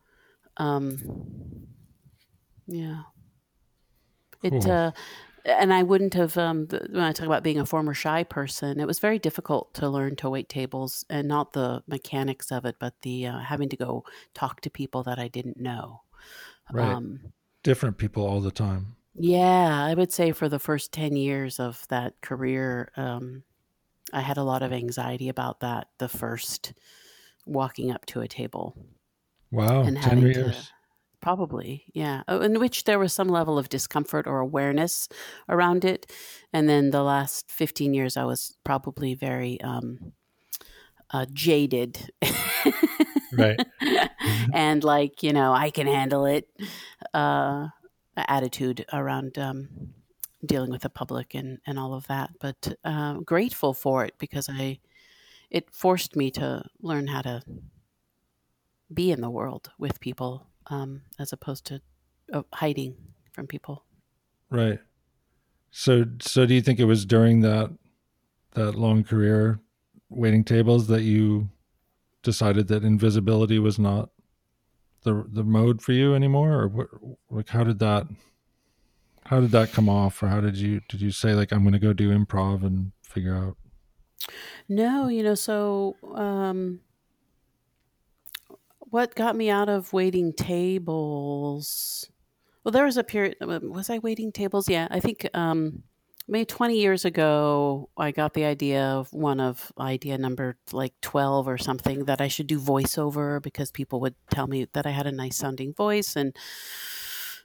um, 0.56 1.68
yeah. 2.66 3.02
It 4.44 4.66
uh, 4.66 4.92
and 5.44 5.74
I 5.74 5.82
wouldn't 5.82 6.14
have 6.14 6.36
um, 6.38 6.66
when 6.68 7.02
I 7.02 7.12
talk 7.12 7.26
about 7.26 7.42
being 7.42 7.58
a 7.58 7.66
former 7.66 7.94
shy 7.94 8.24
person, 8.24 8.80
it 8.80 8.86
was 8.86 8.98
very 8.98 9.18
difficult 9.18 9.74
to 9.74 9.88
learn 9.88 10.16
to 10.16 10.30
wait 10.30 10.48
tables 10.48 11.04
and 11.10 11.28
not 11.28 11.52
the 11.52 11.82
mechanics 11.86 12.50
of 12.50 12.64
it, 12.64 12.76
but 12.78 12.94
the 13.02 13.26
uh, 13.26 13.38
having 13.40 13.68
to 13.68 13.76
go 13.76 14.04
talk 14.32 14.60
to 14.62 14.70
people 14.70 15.02
that 15.04 15.18
I 15.18 15.28
didn't 15.28 15.60
know. 15.60 16.02
Right. 16.72 16.88
Um, 16.88 17.20
Different 17.62 17.98
people 17.98 18.26
all 18.26 18.40
the 18.40 18.50
time. 18.50 18.96
Yeah, 19.14 19.84
I 19.84 19.94
would 19.94 20.12
say 20.12 20.32
for 20.32 20.48
the 20.48 20.58
first 20.58 20.92
ten 20.92 21.16
years 21.16 21.60
of 21.60 21.86
that 21.88 22.20
career, 22.20 22.90
um, 22.96 23.42
I 24.12 24.20
had 24.20 24.36
a 24.36 24.42
lot 24.42 24.62
of 24.62 24.72
anxiety 24.72 25.28
about 25.28 25.60
that. 25.60 25.88
The 25.98 26.08
first 26.08 26.72
walking 27.46 27.90
up 27.90 28.06
to 28.06 28.20
a 28.20 28.28
table. 28.28 28.76
Wow, 29.50 29.84
ten 29.84 30.20
years. 30.20 30.56
To, 30.56 30.68
Probably, 31.24 31.86
yeah. 31.94 32.22
Oh, 32.28 32.42
in 32.42 32.60
which 32.60 32.84
there 32.84 32.98
was 32.98 33.14
some 33.14 33.28
level 33.28 33.56
of 33.56 33.70
discomfort 33.70 34.26
or 34.26 34.40
awareness 34.40 35.08
around 35.48 35.82
it. 35.82 36.12
And 36.52 36.68
then 36.68 36.90
the 36.90 37.02
last 37.02 37.50
15 37.50 37.94
years, 37.94 38.18
I 38.18 38.24
was 38.24 38.58
probably 38.62 39.14
very 39.14 39.58
um, 39.62 40.12
uh, 41.08 41.24
jaded. 41.32 42.10
right. 43.32 43.58
and 44.52 44.84
like, 44.84 45.22
you 45.22 45.32
know, 45.32 45.54
I 45.54 45.70
can 45.70 45.86
handle 45.86 46.26
it 46.26 46.46
uh, 47.14 47.68
attitude 48.18 48.84
around 48.92 49.38
um, 49.38 49.94
dealing 50.44 50.70
with 50.70 50.82
the 50.82 50.90
public 50.90 51.34
and, 51.34 51.56
and 51.66 51.78
all 51.78 51.94
of 51.94 52.06
that. 52.08 52.32
But 52.38 52.76
uh, 52.84 53.14
grateful 53.20 53.72
for 53.72 54.04
it 54.04 54.12
because 54.18 54.50
I, 54.50 54.78
it 55.50 55.70
forced 55.70 56.16
me 56.16 56.30
to 56.32 56.66
learn 56.82 57.06
how 57.06 57.22
to 57.22 57.40
be 58.92 59.10
in 59.10 59.22
the 59.22 59.30
world 59.30 59.70
with 59.78 60.00
people 60.00 60.48
um, 60.68 61.02
as 61.18 61.32
opposed 61.32 61.64
to 61.66 61.80
uh, 62.32 62.42
hiding 62.52 62.96
from 63.32 63.46
people. 63.46 63.84
Right. 64.50 64.78
So, 65.70 66.04
so 66.20 66.46
do 66.46 66.54
you 66.54 66.60
think 66.62 66.78
it 66.78 66.84
was 66.84 67.04
during 67.04 67.40
that 67.40 67.70
that 68.52 68.76
long 68.76 69.02
career 69.02 69.60
waiting 70.08 70.44
tables 70.44 70.86
that 70.86 71.02
you 71.02 71.50
decided 72.22 72.68
that 72.68 72.84
invisibility 72.84 73.58
was 73.58 73.78
not 73.78 74.10
the 75.02 75.24
the 75.28 75.44
mode 75.44 75.82
for 75.82 75.92
you 75.92 76.14
anymore, 76.14 76.52
or 76.52 76.68
what, 76.68 76.86
like 77.30 77.48
how 77.48 77.64
did 77.64 77.78
that 77.80 78.06
how 79.26 79.40
did 79.40 79.50
that 79.50 79.72
come 79.72 79.88
off, 79.88 80.22
or 80.22 80.28
how 80.28 80.40
did 80.40 80.56
you 80.56 80.80
did 80.88 81.00
you 81.00 81.10
say 81.10 81.34
like 81.34 81.52
I'm 81.52 81.62
going 81.62 81.72
to 81.72 81.78
go 81.78 81.92
do 81.92 82.16
improv 82.16 82.64
and 82.64 82.92
figure 83.02 83.34
out? 83.34 83.56
No, 84.68 85.08
you 85.08 85.22
know, 85.22 85.34
so 85.34 85.96
um, 86.14 86.80
what 88.94 89.16
got 89.16 89.34
me 89.34 89.50
out 89.50 89.68
of 89.68 89.92
waiting 89.92 90.32
tables? 90.32 92.08
Well, 92.62 92.70
there 92.70 92.84
was 92.84 92.96
a 92.96 93.02
period. 93.02 93.34
Uh, 93.40 93.58
was 93.60 93.90
I 93.90 93.98
waiting 93.98 94.30
tables? 94.30 94.68
Yeah, 94.68 94.86
I 94.88 95.00
think 95.00 95.28
um, 95.34 95.82
maybe 96.28 96.44
20 96.44 96.78
years 96.78 97.04
ago, 97.04 97.90
I 97.98 98.12
got 98.12 98.34
the 98.34 98.44
idea 98.44 98.84
of 98.84 99.12
one 99.12 99.40
of 99.40 99.72
idea 99.80 100.16
number 100.16 100.58
like 100.70 100.94
12 101.02 101.48
or 101.48 101.58
something 101.58 102.04
that 102.04 102.20
I 102.20 102.28
should 102.28 102.46
do 102.46 102.60
voiceover 102.60 103.42
because 103.42 103.72
people 103.72 103.98
would 103.98 104.14
tell 104.30 104.46
me 104.46 104.68
that 104.74 104.86
I 104.86 104.90
had 104.90 105.08
a 105.08 105.12
nice 105.12 105.36
sounding 105.36 105.74
voice. 105.74 106.14
And 106.14 106.36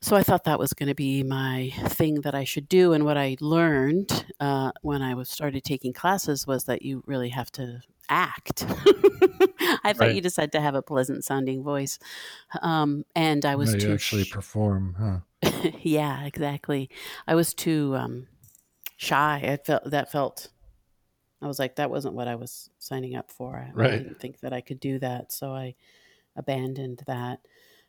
so 0.01 0.15
I 0.15 0.23
thought 0.23 0.45
that 0.45 0.59
was 0.59 0.73
going 0.73 0.87
to 0.87 0.95
be 0.95 1.23
my 1.23 1.71
thing 1.87 2.21
that 2.21 2.33
I 2.33 2.45
should 2.45 2.69
do. 2.69 2.93
And 2.93 3.03
what 3.03 3.17
I 3.17 3.35
learned 3.41 4.25
uh, 4.39 4.71
when 4.81 5.01
I 5.01 5.13
was 5.13 5.29
started 5.29 5.63
taking 5.63 5.91
classes 5.91 6.47
was 6.47 6.65
that 6.65 6.81
you 6.83 7.03
really 7.05 7.29
have 7.29 7.51
to 7.53 7.81
act. 8.07 8.65
I 9.83 9.93
thought 9.93 9.99
right. 9.99 10.15
you 10.15 10.21
just 10.21 10.37
had 10.37 10.53
to 10.53 10.61
have 10.61 10.75
a 10.75 10.81
pleasant 10.81 11.25
sounding 11.25 11.63
voice. 11.63 11.99
Um, 12.61 13.03
and 13.13 13.43
I 13.45 13.55
was 13.55 13.73
no, 13.73 13.79
too 13.79 13.93
actually 13.93 14.23
sh- 14.23 14.31
perform, 14.31 14.95
huh? 14.97 15.71
yeah, 15.81 16.25
exactly. 16.25 16.89
I 17.27 17.35
was 17.35 17.53
too 17.53 17.95
um, 17.97 18.27
shy. 18.95 19.41
I 19.43 19.57
felt 19.57 19.89
that 19.91 20.11
felt. 20.11 20.49
I 21.41 21.47
was 21.47 21.59
like, 21.59 21.77
that 21.77 21.89
wasn't 21.89 22.15
what 22.15 22.27
I 22.27 22.35
was 22.35 22.69
signing 22.79 23.15
up 23.15 23.31
for. 23.31 23.55
I, 23.55 23.71
right. 23.73 23.93
I 23.93 23.97
didn't 23.97 24.19
think 24.19 24.41
that 24.41 24.51
I 24.51 24.59
could 24.59 24.79
do 24.79 24.99
that, 24.99 25.31
so 25.31 25.53
I 25.53 25.75
abandoned 26.35 27.03
that. 27.07 27.39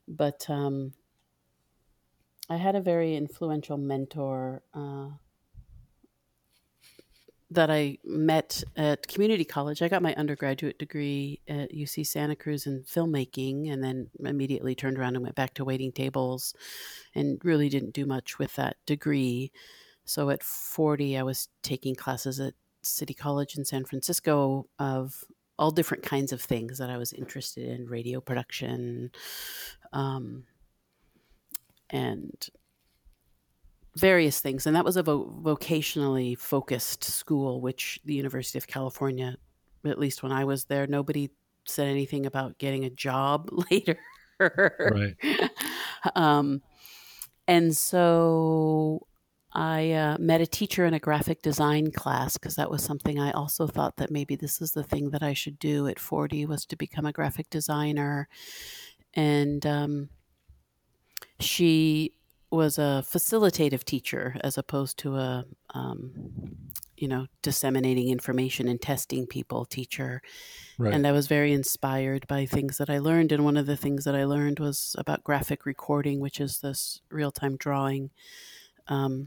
But 0.07 0.49
um, 0.49 0.93
I 2.51 2.57
had 2.57 2.75
a 2.75 2.81
very 2.81 3.17
influential 3.17 3.79
mentor. 3.79 4.63
Uh, 4.75 5.11
that 7.53 7.71
I 7.71 7.99
met 8.05 8.63
at 8.77 9.09
community 9.09 9.45
college. 9.45 9.83
I 9.83 9.89
got 9.89 10.03
my 10.03 10.15
undergraduate 10.15 10.79
degree 10.79 11.41
at 11.49 11.73
UC 11.73 12.07
Santa 12.07 12.37
Cruz 12.37 12.67
in 12.67 12.85
filmmaking 12.85 13.73
and 13.73 13.83
then 13.83 14.09
immediately 14.25 14.77
turned 14.77 14.99
around 14.99 15.17
and 15.17 15.25
went 15.25 15.35
back 15.35 15.55
to 15.55 15.65
waiting 15.65 15.91
tables 15.91 16.55
and 17.15 17.41
really 17.45 17.69
didn't 17.69 17.93
do 17.93 18.07
much 18.07 18.39
with 18.39 18.55
that 18.55 18.77
degree. 18.87 19.51
So 20.05 20.31
at 20.31 20.45
40, 20.45 21.19
I 21.19 21.25
was 21.25 21.49
taking 21.63 21.97
classes 21.97 22.39
at 22.39 22.55
City 22.83 23.15
College 23.15 23.57
in 23.57 23.65
San 23.65 23.85
Francisco 23.85 24.69
of 24.79 25.25
all 25.59 25.73
different 25.73 26.05
kinds 26.05 26.33
of 26.33 26.41
things 26.41 26.79
that 26.79 26.89
I 26.89 26.99
was 26.99 27.13
interested 27.13 27.69
in 27.69 27.89
radio 27.89 28.21
production 28.21 29.11
um, 29.93 30.45
and 31.91 32.49
various 33.97 34.41
things. 34.41 34.67
And 34.67 34.77
that 34.77 34.85
was 34.85 34.97
a 34.97 35.03
vo- 35.03 35.27
vocationally 35.43 36.39
focused 36.39 37.05
school, 37.05 37.61
which 37.61 38.01
the 38.05 38.15
University 38.15 38.59
of 38.59 38.67
California, 38.67 39.37
at 39.85 39.99
least 39.99 40.23
when 40.23 40.33
I 40.33 40.45
was 40.45 40.65
there, 40.65 40.87
nobody 40.87 41.31
said 41.67 41.89
anything 41.89 42.27
about 42.27 42.59
getting 42.59 42.85
a 42.85 42.91
job 42.91 43.51
later. 43.71 43.99
right. 44.39 45.15
Um, 46.15 46.63
and 47.47 47.77
so 47.77 49.07
I 49.53 49.91
uh, 49.93 50.17
met 50.19 50.41
a 50.41 50.47
teacher 50.47 50.87
in 50.87 50.95
a 50.95 51.01
graphic 51.01 51.43
design 51.43 51.91
class 51.91 52.39
because 52.39 52.55
that 52.55 52.71
was 52.71 52.83
something 52.83 53.19
I 53.19 53.33
also 53.33 53.67
thought 53.67 53.97
that 53.97 54.11
maybe 54.11 54.37
this 54.37 54.63
is 54.63 54.73
the 54.73 54.85
thing 54.85 55.11
that 55.11 55.23
I 55.23 55.35
should 55.35 55.59
do 55.59 55.89
at 55.89 55.99
40 55.99 56.47
was 56.47 56.65
to 56.67 56.77
become 56.77 57.05
a 57.05 57.13
graphic 57.13 57.51
designer. 57.51 58.29
And 59.15 59.67
um, 59.67 60.09
she 61.41 62.13
was 62.51 62.79
a 62.79 63.03
facilitative 63.07 63.85
teacher 63.85 64.37
as 64.43 64.59
opposed 64.59 64.99
to 64.99 65.17
a 65.17 65.45
um, 65.73 66.11
you 66.97 67.09
know 67.09 67.27
disseminating 67.43 68.11
information 68.11 68.69
and 68.69 68.81
testing 68.81 69.27
people 69.27 69.65
teacher 69.65 70.21
right. 70.79 70.93
and 70.93 71.07
i 71.07 71.13
was 71.13 71.27
very 71.27 71.53
inspired 71.53 72.27
by 72.27 72.45
things 72.45 72.77
that 72.77 72.91
i 72.91 72.99
learned 72.99 73.33
and 73.33 73.45
one 73.45 73.57
of 73.57 73.67
the 73.67 73.77
things 73.77 74.05
that 74.05 74.15
i 74.15 74.25
learned 74.25 74.59
was 74.59 74.95
about 74.99 75.25
graphic 75.25 75.65
recording 75.65 76.21
which 76.21 76.41
is 76.41 76.61
this 76.61 77.01
real-time 77.11 77.57
drawing 77.57 78.11
um, 78.89 79.27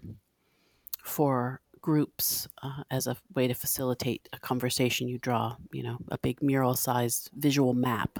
for 1.03 1.61
groups 1.81 2.47
uh, 2.61 2.83
as 2.91 3.07
a 3.07 3.17
way 3.35 3.47
to 3.47 3.53
facilitate 3.53 4.29
a 4.33 4.39
conversation 4.39 5.07
you 5.07 5.17
draw 5.17 5.55
you 5.71 5.81
know 5.81 5.97
a 6.09 6.17
big 6.19 6.41
mural 6.41 6.75
sized 6.75 7.29
visual 7.35 7.73
map 7.73 8.19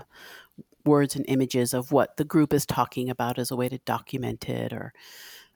words 0.86 1.16
and 1.16 1.26
images 1.28 1.74
of 1.74 1.92
what 1.92 2.18
the 2.18 2.26
group 2.26 2.54
is 2.54 2.66
talking 2.66 3.10
about 3.10 3.40
as 3.40 3.52
a 3.52 3.56
way 3.56 3.70
to 3.70 3.78
document 3.80 4.50
it 4.50 4.74
or 4.74 4.94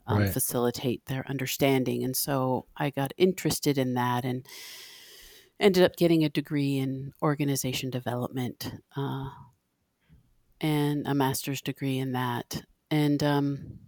um, 0.08 0.20
right. 0.20 0.30
facilitate 0.30 1.06
their 1.06 1.28
understanding. 1.28 2.04
And 2.04 2.16
so 2.16 2.66
I 2.76 2.90
got 2.90 3.14
interested 3.18 3.78
in 3.78 3.94
that 3.96 4.24
and 4.24 4.46
ended 5.60 5.84
up 5.84 5.96
getting 5.96 6.24
a 6.24 6.30
degree 6.30 6.78
in 6.78 7.14
organization 7.22 7.90
development 7.90 8.72
uh, 8.96 9.30
and 10.62 11.08
a 11.08 11.14
master's 11.14 11.62
degree 11.62 11.98
in 11.98 12.14
that. 12.14 12.64
And 12.90 13.22
um, 13.22 13.80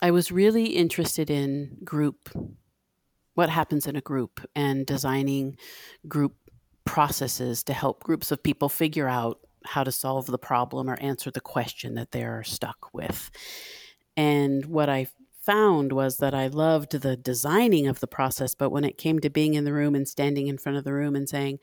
I 0.00 0.10
was 0.10 0.32
really 0.32 0.66
interested 0.66 1.30
in 1.30 1.78
group, 1.84 2.28
what 3.34 3.48
happens 3.48 3.86
in 3.86 3.96
a 3.96 4.00
group, 4.00 4.40
and 4.54 4.84
designing 4.84 5.56
group 6.08 6.34
processes 6.84 7.62
to 7.64 7.72
help 7.72 8.02
groups 8.02 8.32
of 8.32 8.42
people 8.42 8.68
figure 8.68 9.08
out 9.08 9.38
how 9.64 9.84
to 9.84 9.92
solve 9.92 10.26
the 10.26 10.38
problem 10.38 10.88
or 10.88 11.00
answer 11.00 11.30
the 11.30 11.40
question 11.40 11.94
that 11.94 12.12
they're 12.12 12.42
stuck 12.42 12.92
with. 12.92 13.30
And 14.16 14.66
what 14.66 14.88
I 14.88 15.06
found 15.42 15.92
was 15.92 16.18
that 16.18 16.34
I 16.34 16.46
loved 16.46 16.92
the 16.92 17.16
designing 17.16 17.88
of 17.88 18.00
the 18.00 18.06
process, 18.06 18.54
but 18.54 18.70
when 18.70 18.84
it 18.84 18.98
came 18.98 19.18
to 19.20 19.30
being 19.30 19.54
in 19.54 19.64
the 19.64 19.72
room 19.72 19.94
and 19.94 20.06
standing 20.06 20.46
in 20.46 20.58
front 20.58 20.78
of 20.78 20.84
the 20.84 20.92
room 20.92 21.16
and 21.16 21.28
saying, 21.28 21.58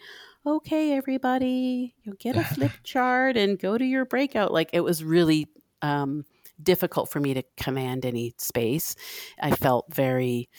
okay, 0.45 0.93
everybody, 0.93 1.95
you 2.03 2.15
get 2.19 2.35
a 2.35 2.43
flip 2.43 2.71
chart 2.83 3.37
and 3.37 3.59
go 3.59 3.77
to 3.77 3.85
your 3.85 4.05
breakout, 4.05 4.51
like 4.51 4.69
it 4.73 4.81
was 4.81 5.03
really 5.03 5.47
um, 5.81 6.25
difficult 6.61 7.09
for 7.09 7.19
me 7.19 7.33
to 7.33 7.43
command 7.57 8.05
any 8.05 8.33
space. 8.37 8.95
I 9.41 9.51
felt 9.51 9.93
very 9.93 10.49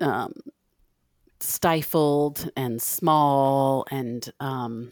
um, 0.00 0.32
stifled 1.40 2.50
and 2.56 2.80
small 2.80 3.86
and 3.90 4.28
um, 4.40 4.90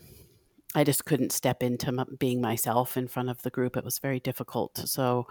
I 0.74 0.84
just 0.84 1.04
couldn't 1.04 1.32
step 1.32 1.62
into 1.62 1.88
m- 1.88 2.16
being 2.18 2.40
myself 2.40 2.96
in 2.96 3.08
front 3.08 3.30
of 3.30 3.42
the 3.42 3.50
group. 3.50 3.76
It 3.76 3.84
was 3.84 3.98
very 3.98 4.20
difficult. 4.20 4.74
Mm. 4.74 4.88
So 4.88 5.26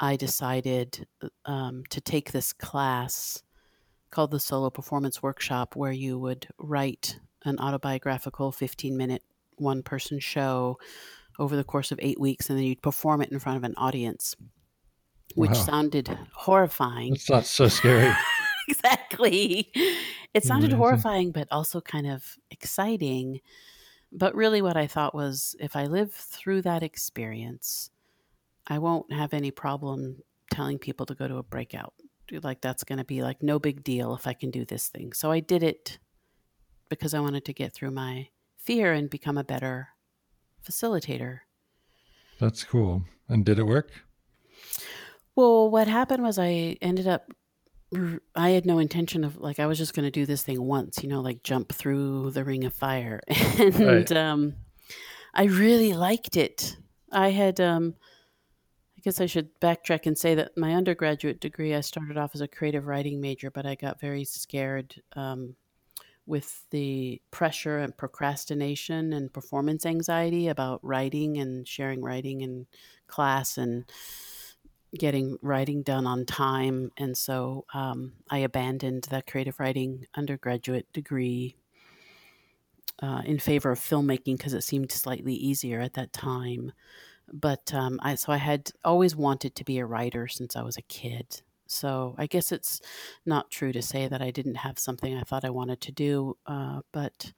I 0.00 0.16
decided 0.16 1.06
uh, 1.22 1.50
um, 1.50 1.84
to 1.90 2.00
take 2.00 2.32
this 2.32 2.52
class 2.52 3.42
called 4.10 4.30
the 4.30 4.40
Solo 4.40 4.70
Performance 4.70 5.22
Workshop, 5.22 5.76
where 5.76 5.92
you 5.92 6.18
would 6.18 6.48
write 6.58 7.18
an 7.44 7.58
autobiographical 7.58 8.52
15 8.52 8.96
minute 8.96 9.22
one 9.56 9.82
person 9.82 10.18
show 10.18 10.78
over 11.38 11.56
the 11.56 11.64
course 11.64 11.92
of 11.92 11.98
eight 12.02 12.20
weeks, 12.20 12.48
and 12.48 12.58
then 12.58 12.64
you'd 12.64 12.82
perform 12.82 13.20
it 13.22 13.30
in 13.30 13.38
front 13.38 13.58
of 13.58 13.64
an 13.64 13.74
audience, 13.76 14.34
which 15.34 15.50
wow. 15.50 15.54
sounded 15.54 16.18
horrifying. 16.32 17.14
It's 17.14 17.30
not 17.30 17.44
so 17.44 17.68
scary. 17.68 18.12
exactly. 18.68 19.70
It 20.34 20.44
sounded 20.44 20.72
Amazing. 20.72 20.78
horrifying, 20.78 21.30
but 21.32 21.48
also 21.50 21.80
kind 21.80 22.06
of 22.06 22.36
exciting. 22.50 23.40
But 24.12 24.34
really, 24.34 24.62
what 24.62 24.76
I 24.76 24.86
thought 24.86 25.14
was 25.14 25.56
if 25.60 25.76
I 25.76 25.84
live 25.84 26.12
through 26.12 26.62
that 26.62 26.82
experience, 26.82 27.90
I 28.66 28.78
won't 28.78 29.12
have 29.12 29.34
any 29.34 29.50
problem 29.50 30.22
telling 30.50 30.78
people 30.78 31.06
to 31.06 31.14
go 31.14 31.28
to 31.28 31.36
a 31.36 31.42
breakout. 31.42 31.94
Like, 32.30 32.60
that's 32.60 32.84
going 32.84 32.98
to 32.98 33.04
be 33.04 33.22
like 33.22 33.42
no 33.42 33.58
big 33.58 33.84
deal 33.84 34.14
if 34.14 34.26
I 34.26 34.32
can 34.32 34.50
do 34.50 34.64
this 34.64 34.88
thing. 34.88 35.12
So 35.12 35.30
I 35.30 35.40
did 35.40 35.62
it 35.62 35.98
because 36.88 37.14
I 37.14 37.20
wanted 37.20 37.44
to 37.44 37.52
get 37.52 37.72
through 37.72 37.92
my 37.92 38.28
fear 38.56 38.92
and 38.92 39.08
become 39.08 39.38
a 39.38 39.44
better 39.44 39.88
facilitator. 40.64 41.40
That's 42.40 42.64
cool. 42.64 43.04
And 43.28 43.44
did 43.44 43.58
it 43.58 43.64
work? 43.66 43.90
Well, 45.34 45.70
what 45.70 45.88
happened 45.88 46.22
was 46.22 46.38
I 46.38 46.76
ended 46.80 47.06
up 47.06 47.30
I 48.34 48.50
had 48.50 48.66
no 48.66 48.78
intention 48.78 49.24
of 49.24 49.36
like 49.38 49.58
I 49.58 49.66
was 49.66 49.78
just 49.78 49.94
going 49.94 50.04
to 50.04 50.10
do 50.10 50.26
this 50.26 50.42
thing 50.42 50.60
once, 50.62 51.02
you 51.02 51.08
know, 51.08 51.20
like 51.20 51.42
jump 51.42 51.72
through 51.72 52.32
the 52.32 52.44
ring 52.44 52.64
of 52.64 52.74
fire. 52.74 53.20
and 53.58 53.80
right. 53.80 54.12
um 54.12 54.54
I 55.32 55.44
really 55.44 55.92
liked 55.92 56.36
it. 56.36 56.76
I 57.12 57.30
had 57.30 57.60
um 57.60 57.94
I 58.98 59.00
guess 59.02 59.20
I 59.20 59.26
should 59.26 59.60
backtrack 59.60 60.06
and 60.06 60.18
say 60.18 60.34
that 60.34 60.56
my 60.56 60.74
undergraduate 60.74 61.40
degree 61.40 61.74
I 61.74 61.80
started 61.80 62.18
off 62.18 62.34
as 62.34 62.40
a 62.40 62.48
creative 62.48 62.86
writing 62.86 63.20
major, 63.20 63.50
but 63.50 63.66
I 63.66 63.76
got 63.76 64.00
very 64.00 64.24
scared 64.24 65.00
um 65.14 65.54
with 66.26 66.64
the 66.70 67.22
pressure 67.30 67.78
and 67.78 67.96
procrastination 67.96 69.12
and 69.12 69.32
performance 69.32 69.86
anxiety 69.86 70.48
about 70.48 70.80
writing 70.82 71.38
and 71.38 71.68
sharing 71.68 72.02
writing 72.02 72.40
in 72.40 72.66
class 73.06 73.56
and 73.56 73.84
getting 74.96 75.38
writing 75.42 75.82
done 75.82 76.06
on 76.06 76.26
time. 76.26 76.90
And 76.96 77.16
so 77.16 77.64
um, 77.74 78.12
I 78.30 78.38
abandoned 78.38 79.04
that 79.10 79.26
creative 79.26 79.58
writing 79.60 80.06
undergraduate 80.14 80.92
degree 80.92 81.56
uh, 83.02 83.22
in 83.24 83.38
favor 83.38 83.70
of 83.70 83.78
filmmaking 83.78 84.36
because 84.38 84.54
it 84.54 84.64
seemed 84.64 84.90
slightly 84.92 85.34
easier 85.34 85.80
at 85.80 85.94
that 85.94 86.12
time. 86.12 86.72
But 87.32 87.74
um, 87.74 87.98
I 88.02 88.14
so 88.14 88.32
I 88.32 88.36
had 88.36 88.70
always 88.84 89.16
wanted 89.16 89.54
to 89.56 89.64
be 89.64 89.78
a 89.78 89.86
writer 89.86 90.28
since 90.28 90.56
I 90.56 90.62
was 90.62 90.76
a 90.76 90.82
kid. 90.82 91.42
So 91.66 92.14
I 92.16 92.26
guess 92.26 92.52
it's 92.52 92.80
not 93.24 93.50
true 93.50 93.72
to 93.72 93.82
say 93.82 94.06
that 94.06 94.22
I 94.22 94.30
didn't 94.30 94.56
have 94.56 94.78
something 94.78 95.16
I 95.16 95.22
thought 95.22 95.44
I 95.44 95.50
wanted 95.50 95.80
to 95.82 95.92
do, 95.92 96.36
uh, 96.46 96.80
but 96.92 97.32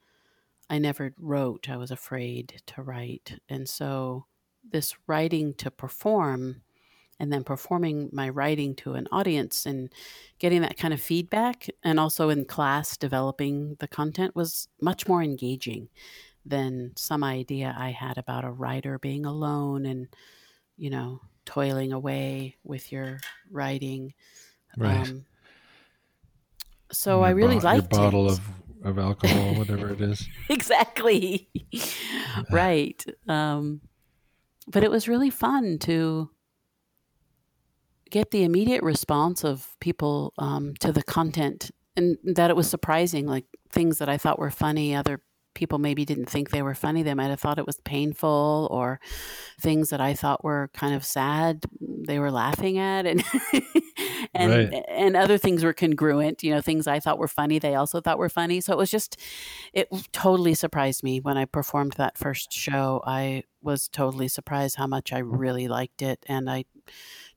I 0.69 0.79
never 0.79 1.15
wrote. 1.19 1.71
I 1.71 1.79
was 1.79 1.91
afraid 1.91 2.61
to 2.67 2.83
write. 2.83 3.41
And 3.49 3.67
so 3.67 4.27
this 4.71 4.95
writing 5.07 5.55
to 5.55 5.71
perform 5.71 6.63
and 7.21 7.33
then 7.33 7.45
performing 7.45 8.11
my 8.13 8.29
writing 8.29 8.75
to 8.77 8.95
an 8.95 9.09
audience 9.11 9.67
and 9.67 9.93
getting 10.39 10.63
that 10.63 10.77
kind 10.77 10.95
of 10.95 11.01
feedback 11.01 11.69
and 11.83 11.99
also 11.99 12.29
in 12.29 12.45
class 12.45 12.97
developing 12.97 13.77
the 13.81 13.89
content 13.89 14.37
was 14.37 14.69
much 14.81 15.09
more 15.09 15.23
engaging 15.23 15.89
than 16.47 16.93
some 16.97 17.25
idea 17.25 17.75
I 17.77 17.91
had 17.91 18.19
about 18.19 18.45
a 18.45 18.51
writer 18.51 18.99
being 18.99 19.27
alone 19.27 19.85
and, 19.85 20.09
you 20.77 20.91
know, 20.91 21.21
toiling 21.45 21.93
away 21.93 22.57
with 22.65 22.93
your 22.93 23.19
writing. 23.51 24.15
Right. 24.77 25.09
Um, 25.09 25.25
so 26.91 27.23
I 27.23 27.31
really 27.31 27.57
bo- 27.59 27.65
liked 27.65 27.93
your 27.93 28.03
bottle 28.03 28.27
it. 28.31 28.33
of 28.33 28.41
of 28.85 28.99
alcohol, 28.99 29.55
whatever 29.57 29.91
it 29.91 30.01
is. 30.01 30.29
exactly. 30.49 31.49
right. 32.51 33.05
Um, 33.27 33.81
but 34.69 34.85
it 34.85 34.91
was 34.91 35.09
really 35.09 35.31
fun 35.31 35.79
to 35.81 36.31
get 38.11 38.31
the 38.31 38.45
immediate 38.45 38.83
response 38.83 39.45
of 39.45 39.77
people 39.81 40.33
um, 40.39 40.75
to 40.81 40.93
the 40.93 41.03
content 41.03 41.71
and 41.97 42.17
that 42.25 42.51
it 42.51 42.57
was 42.57 42.69
surprising 42.69 43.27
like 43.27 43.45
things 43.71 43.99
that 43.99 44.09
i 44.09 44.17
thought 44.17 44.39
were 44.39 44.51
funny 44.51 44.95
other 44.95 45.21
people 45.59 45.79
maybe 45.81 46.05
didn't 46.05 46.31
think 46.31 46.51
they 46.51 46.63
were 46.63 46.75
funny. 46.75 47.03
They 47.03 47.15
might 47.15 47.31
have 47.31 47.41
thought 47.41 47.59
it 47.59 47.67
was 47.67 47.81
painful 47.81 48.69
or 48.71 49.01
things 49.61 49.91
that 49.91 50.01
I 50.01 50.15
thought 50.15 50.45
were 50.45 50.71
kind 50.73 50.95
of 50.95 51.05
sad. 51.05 51.65
They 51.81 52.21
were 52.21 52.31
laughing 52.31 52.79
at 52.79 53.07
and 53.07 53.25
and 54.35 54.73
right. 54.73 54.85
and 54.89 55.17
other 55.17 55.37
things 55.37 55.65
were 55.65 55.73
congruent. 55.73 56.45
You 56.45 56.55
know, 56.55 56.61
things 56.61 56.87
I 56.87 57.01
thought 57.01 57.19
were 57.19 57.29
funny, 57.29 57.59
they 57.59 57.75
also 57.75 58.01
thought 58.01 58.19
were 58.19 58.29
funny. 58.29 58.61
So 58.61 58.73
it 58.73 58.79
was 58.79 58.91
just 58.91 59.21
it 59.73 59.89
totally 60.13 60.55
surprised 60.55 61.03
me 61.03 61.19
when 61.21 61.37
I 61.37 61.45
performed 61.45 61.95
that 61.95 62.17
first 62.17 62.53
show. 62.53 63.03
I 63.05 63.43
was 63.61 63.89
totally 63.89 64.29
surprised 64.29 64.77
how 64.77 64.87
much 64.87 65.13
I 65.13 65.19
really 65.19 65.67
liked 65.67 66.01
it 66.01 66.25
and 66.29 66.49
I 66.49 66.65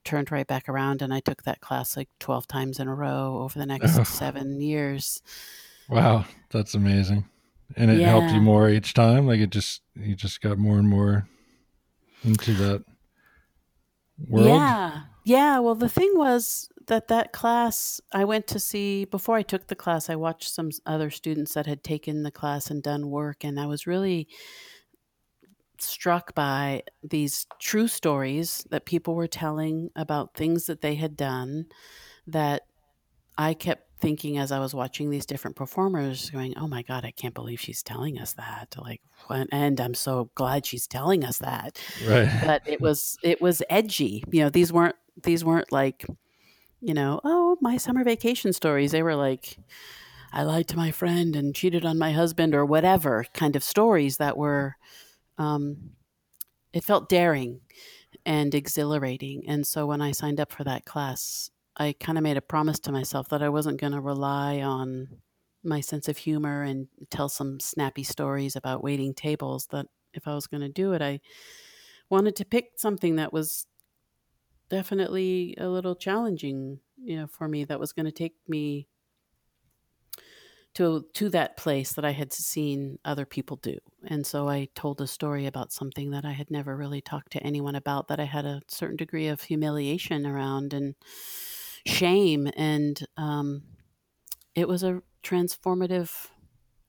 turned 0.04 0.30
right 0.30 0.46
back 0.46 0.68
around 0.68 1.02
and 1.02 1.12
I 1.12 1.20
took 1.20 1.42
that 1.44 1.60
class 1.60 1.96
like 1.96 2.08
12 2.20 2.46
times 2.46 2.78
in 2.78 2.88
a 2.88 2.94
row 2.94 3.38
over 3.42 3.58
the 3.58 3.66
next 3.66 4.04
7 4.18 4.60
years. 4.60 5.22
Wow, 5.88 6.24
that's 6.50 6.74
amazing 6.74 7.24
and 7.76 7.90
it 7.90 8.00
yeah. 8.00 8.08
helped 8.08 8.32
you 8.32 8.40
more 8.40 8.68
each 8.68 8.94
time 8.94 9.26
like 9.26 9.40
it 9.40 9.50
just 9.50 9.82
you 9.94 10.14
just 10.14 10.40
got 10.40 10.58
more 10.58 10.78
and 10.78 10.88
more 10.88 11.26
into 12.24 12.52
that 12.54 12.84
world 14.28 14.46
yeah 14.46 15.00
yeah 15.24 15.58
well 15.58 15.74
the 15.74 15.88
thing 15.88 16.12
was 16.14 16.68
that 16.86 17.08
that 17.08 17.32
class 17.32 18.00
i 18.12 18.24
went 18.24 18.46
to 18.46 18.58
see 18.58 19.04
before 19.04 19.36
i 19.36 19.42
took 19.42 19.66
the 19.66 19.74
class 19.74 20.10
i 20.10 20.16
watched 20.16 20.50
some 20.50 20.70
other 20.86 21.10
students 21.10 21.54
that 21.54 21.66
had 21.66 21.82
taken 21.82 22.22
the 22.22 22.30
class 22.30 22.70
and 22.70 22.82
done 22.82 23.10
work 23.10 23.44
and 23.44 23.58
i 23.58 23.66
was 23.66 23.86
really 23.86 24.28
struck 25.82 26.34
by 26.34 26.82
these 27.02 27.46
true 27.58 27.88
stories 27.88 28.64
that 28.70 28.84
people 28.84 29.14
were 29.14 29.26
telling 29.26 29.90
about 29.96 30.34
things 30.34 30.66
that 30.66 30.80
they 30.80 30.94
had 30.94 31.16
done 31.16 31.66
that 32.26 32.62
i 33.38 33.54
kept 33.54 33.92
thinking 34.02 34.36
as 34.36 34.50
I 34.50 34.58
was 34.58 34.74
watching 34.74 35.08
these 35.08 35.24
different 35.24 35.56
performers, 35.56 36.28
going, 36.28 36.54
"Oh 36.58 36.66
my 36.66 36.82
God, 36.82 37.04
I 37.04 37.12
can't 37.12 37.32
believe 37.32 37.60
she's 37.60 37.82
telling 37.82 38.18
us 38.18 38.32
that!" 38.34 38.74
Like, 38.76 39.00
and 39.52 39.80
I'm 39.80 39.94
so 39.94 40.30
glad 40.34 40.66
she's 40.66 40.88
telling 40.88 41.24
us 41.24 41.38
that. 41.38 41.80
Right. 42.06 42.28
But 42.44 42.62
it 42.66 42.80
was 42.80 43.16
it 43.22 43.40
was 43.40 43.62
edgy. 43.70 44.24
You 44.30 44.42
know, 44.42 44.50
these 44.50 44.72
weren't 44.72 44.96
these 45.22 45.44
weren't 45.44 45.70
like, 45.72 46.04
you 46.80 46.92
know, 46.92 47.20
oh 47.24 47.56
my 47.60 47.76
summer 47.76 48.02
vacation 48.04 48.52
stories. 48.52 48.90
They 48.90 49.04
were 49.04 49.14
like, 49.14 49.56
I 50.32 50.42
lied 50.42 50.66
to 50.68 50.76
my 50.76 50.90
friend 50.90 51.36
and 51.36 51.54
cheated 51.54 51.86
on 51.86 51.96
my 51.96 52.12
husband 52.12 52.54
or 52.54 52.66
whatever 52.66 53.24
kind 53.32 53.54
of 53.56 53.62
stories 53.62 54.16
that 54.16 54.36
were. 54.36 54.76
Um, 55.38 55.92
it 56.72 56.84
felt 56.84 57.08
daring 57.08 57.60
and 58.24 58.54
exhilarating. 58.54 59.44
And 59.48 59.66
so 59.66 59.86
when 59.86 60.00
I 60.00 60.12
signed 60.12 60.40
up 60.40 60.52
for 60.52 60.64
that 60.64 60.84
class, 60.84 61.50
I 61.76 61.94
kind 61.98 62.18
of 62.18 62.24
made 62.24 62.36
a 62.36 62.42
promise 62.42 62.78
to 62.80 62.92
myself 62.92 63.28
that 63.28 63.42
I 63.42 63.48
wasn't 63.48 63.80
going 63.80 63.92
to 63.92 64.00
rely 64.00 64.60
on 64.60 65.08
my 65.64 65.80
sense 65.80 66.08
of 66.08 66.18
humor 66.18 66.62
and 66.62 66.88
tell 67.10 67.28
some 67.28 67.60
snappy 67.60 68.02
stories 68.02 68.56
about 68.56 68.82
waiting 68.82 69.14
tables. 69.14 69.68
That 69.70 69.86
if 70.12 70.26
I 70.26 70.34
was 70.34 70.46
going 70.46 70.60
to 70.60 70.68
do 70.68 70.92
it, 70.92 71.02
I 71.02 71.20
wanted 72.10 72.36
to 72.36 72.44
pick 72.44 72.72
something 72.76 73.16
that 73.16 73.32
was 73.32 73.66
definitely 74.68 75.54
a 75.58 75.68
little 75.68 75.94
challenging, 75.94 76.80
you 76.96 77.16
know, 77.16 77.26
for 77.26 77.48
me. 77.48 77.64
That 77.64 77.80
was 77.80 77.92
going 77.92 78.06
to 78.06 78.12
take 78.12 78.34
me 78.48 78.88
to 80.74 81.04
to 81.14 81.28
that 81.30 81.56
place 81.56 81.92
that 81.92 82.04
I 82.04 82.12
had 82.12 82.32
seen 82.32 82.98
other 83.04 83.26
people 83.26 83.56
do. 83.56 83.76
And 84.06 84.26
so 84.26 84.48
I 84.48 84.68
told 84.74 85.00
a 85.00 85.06
story 85.06 85.46
about 85.46 85.72
something 85.72 86.10
that 86.10 86.24
I 86.24 86.32
had 86.32 86.50
never 86.50 86.76
really 86.76 87.00
talked 87.00 87.32
to 87.32 87.42
anyone 87.42 87.74
about 87.74 88.08
that 88.08 88.20
I 88.20 88.24
had 88.24 88.46
a 88.46 88.62
certain 88.68 88.96
degree 88.96 89.28
of 89.28 89.42
humiliation 89.42 90.26
around 90.26 90.72
and 90.72 90.94
shame. 91.86 92.48
And 92.56 92.98
um, 93.16 93.62
it 94.54 94.66
was 94.66 94.82
a 94.82 95.02
transformative 95.22 96.28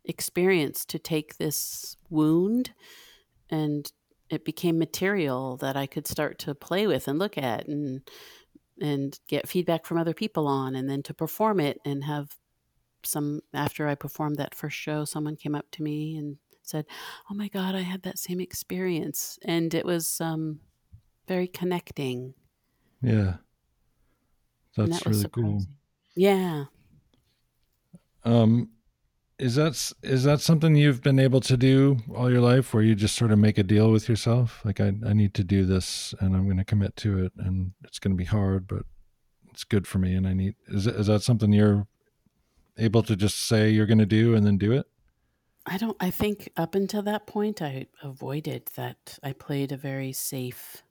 experience 0.06 0.86
to 0.86 1.00
take 1.00 1.38
this 1.38 1.98
wound 2.10 2.72
and 3.50 3.92
it 4.30 4.44
became 4.46 4.80
material 4.80 5.58
that 5.58 5.78
I 5.78 5.86
could 5.86 6.08
start 6.08 6.40
to 6.40 6.56
play 6.56 6.88
with 6.88 7.08
and 7.08 7.20
look 7.20 7.38
at 7.38 7.68
and 7.68 8.02
and 8.82 9.20
get 9.28 9.48
feedback 9.48 9.86
from 9.86 9.98
other 9.98 10.14
people 10.14 10.48
on 10.48 10.76
and 10.76 10.90
then 10.90 11.04
to 11.04 11.14
perform 11.14 11.60
it 11.60 11.80
and 11.86 12.04
have 12.04 12.36
some 13.06 13.42
after 13.54 13.88
I 13.88 13.96
performed 13.96 14.38
that 14.38 14.56
first 14.56 14.78
show 14.78 15.06
someone 15.06 15.36
came 15.36 15.56
up 15.56 15.70
to 15.72 15.84
me 15.84 16.16
and 16.16 16.38
said, 16.62 16.86
"Oh 17.30 17.34
my 17.36 17.48
god, 17.48 17.76
I 17.76 17.82
had 17.82 18.04
that 18.04 18.18
same 18.20 18.40
experience." 18.40 19.40
And 19.44 19.74
it 19.74 19.86
was 19.86 20.22
um 20.22 20.60
very 21.28 21.48
connecting. 21.48 22.34
Yeah. 23.02 23.36
That's 24.76 25.04
that 25.04 25.06
really 25.06 25.30
cool. 25.30 25.62
Yeah. 26.16 26.66
Um, 28.24 28.70
is 29.40 29.56
that 29.56 29.92
is 30.04 30.24
that 30.24 30.42
something 30.42 30.76
you've 30.76 31.02
been 31.02 31.20
able 31.20 31.42
to 31.42 31.58
do 31.58 31.98
all 32.16 32.32
your 32.32 32.42
life, 32.42 32.74
where 32.74 32.84
you 32.84 32.96
just 32.96 33.16
sort 33.16 33.32
of 33.32 33.40
make 33.40 33.58
a 33.58 33.64
deal 33.64 33.92
with 33.92 34.08
yourself, 34.08 34.62
like 34.64 34.80
I 34.80 34.94
I 35.06 35.14
need 35.14 35.34
to 35.36 35.44
do 35.44 35.66
this, 35.66 36.14
and 36.20 36.36
I'm 36.36 36.46
going 36.46 36.58
to 36.58 36.64
commit 36.64 36.96
to 36.98 37.26
it, 37.26 37.34
and 37.38 37.74
it's 37.84 38.00
going 38.00 38.16
to 38.16 38.18
be 38.18 38.26
hard, 38.26 38.68
but 38.68 38.84
it's 39.52 39.64
good 39.64 39.86
for 39.88 40.00
me, 40.00 40.16
and 40.16 40.28
I 40.28 40.34
need 40.34 40.56
is 40.68 40.88
is 40.88 41.08
that 41.08 41.24
something 41.24 41.52
you're 41.52 41.88
able 42.78 43.04
to 43.04 43.16
just 43.16 43.40
say 43.40 43.70
you're 43.70 43.86
going 43.86 43.98
to 44.00 44.06
do 44.06 44.36
and 44.36 44.46
then 44.46 44.58
do 44.58 44.72
it? 44.72 44.86
I 45.66 45.78
don't. 45.78 45.96
I 46.00 46.12
think 46.12 46.50
up 46.58 46.76
until 46.76 47.02
that 47.04 47.26
point, 47.26 47.62
I 47.62 47.88
avoided 48.02 48.70
that. 48.76 49.18
I 49.24 49.32
played 49.32 49.72
a 49.72 49.78
very 49.78 50.12
safe, 50.12 50.84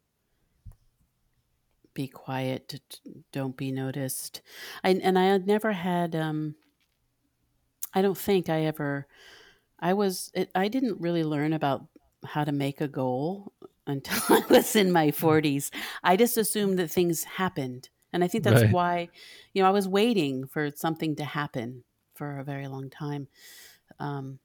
be 1.92 2.09
quiet, 2.09 2.81
don't 3.33 3.57
be 3.57 3.71
noticed. 3.71 4.40
I, 4.83 4.90
and 4.90 5.18
I 5.18 5.25
had 5.25 5.47
never 5.47 5.73
had. 5.73 6.16
Um, 6.16 6.55
I 7.92 8.01
don't 8.01 8.16
think 8.16 8.49
I 8.49 8.62
ever. 8.62 9.07
I 9.79 9.92
was. 9.92 10.31
It, 10.35 10.51
I 10.55 10.68
didn't 10.68 11.01
really 11.01 11.25
learn 11.25 11.53
about 11.53 11.87
how 12.25 12.45
to 12.45 12.53
make 12.53 12.81
a 12.81 12.88
goal 12.88 13.53
until 13.87 14.23
I 14.31 14.42
was 14.49 14.75
in 14.75 14.90
my 14.90 15.09
40s. 15.09 15.71
I 16.03 16.16
just 16.16 16.38
assumed 16.38 16.79
that 16.79 16.90
things 16.90 17.25
happened. 17.25 17.90
And 18.12 18.22
I 18.22 18.29
think 18.29 18.44
that's 18.44 18.62
right. 18.62 18.72
why, 18.72 19.09
you 19.53 19.62
know, 19.62 19.68
I 19.68 19.72
was 19.72 19.88
waiting 19.88 20.46
for 20.46 20.70
something 20.75 21.16
to 21.16 21.25
happen 21.25 21.85
for 22.14 22.38
a 22.38 22.44
very 22.44 22.68
long 22.68 22.90
time. 22.90 23.29
Um, 23.98 24.38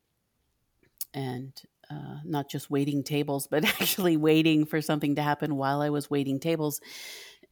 and 1.13 1.53
uh, 1.89 2.17
not 2.23 2.49
just 2.49 2.69
waiting 2.69 3.03
tables, 3.03 3.47
but 3.47 3.65
actually 3.81 4.17
waiting 4.17 4.65
for 4.65 4.81
something 4.81 5.15
to 5.15 5.21
happen 5.21 5.55
while 5.55 5.81
I 5.81 5.89
was 5.89 6.09
waiting 6.09 6.39
tables. 6.39 6.81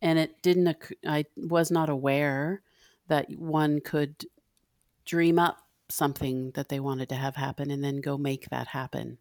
And 0.01 0.19
it 0.19 0.41
didn't, 0.41 0.75
I 1.07 1.25
was 1.35 1.71
not 1.71 1.89
aware 1.89 2.61
that 3.07 3.27
one 3.37 3.79
could 3.81 4.25
dream 5.05 5.39
up 5.39 5.59
something 5.89 6.51
that 6.51 6.69
they 6.69 6.79
wanted 6.79 7.09
to 7.09 7.15
have 7.15 7.35
happen 7.35 7.71
and 7.71 7.83
then 7.83 8.01
go 8.01 8.17
make 8.17 8.49
that 8.49 8.67
happen. 8.67 9.17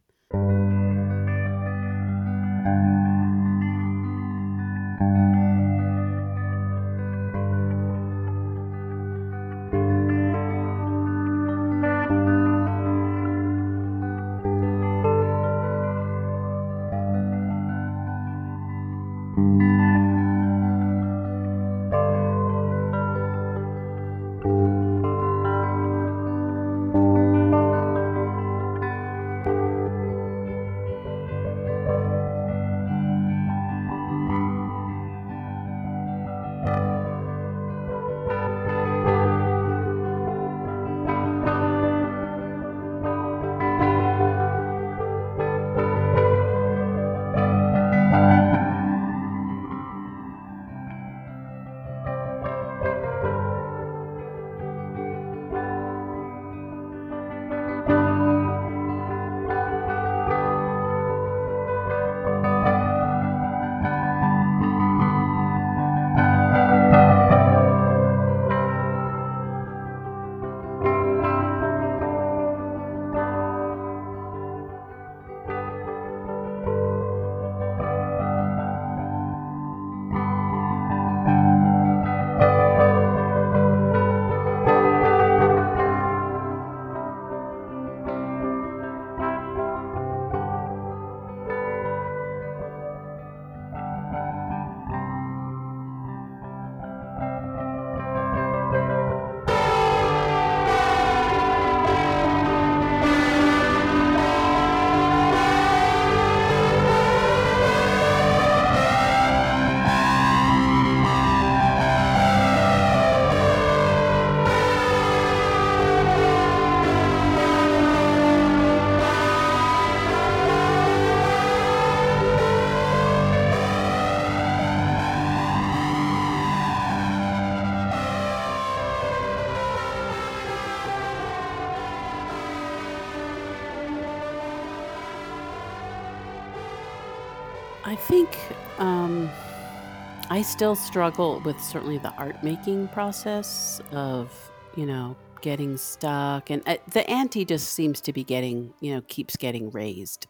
Still 140.44 140.74
struggle 140.76 141.40
with 141.44 141.60
certainly 141.60 141.98
the 141.98 142.12
art 142.12 142.42
making 142.44 142.88
process 142.88 143.80
of, 143.92 144.32
you 144.76 144.86
know, 144.86 145.16
getting 145.40 145.76
stuck. 145.76 146.50
And 146.50 146.62
uh, 146.66 146.76
the 146.92 147.08
ante 147.10 147.44
just 147.44 147.72
seems 147.72 148.00
to 148.02 148.12
be 148.12 148.24
getting, 148.24 148.72
you 148.80 148.94
know, 148.94 149.00
keeps 149.02 149.36
getting 149.36 149.70
raised. 149.70 150.26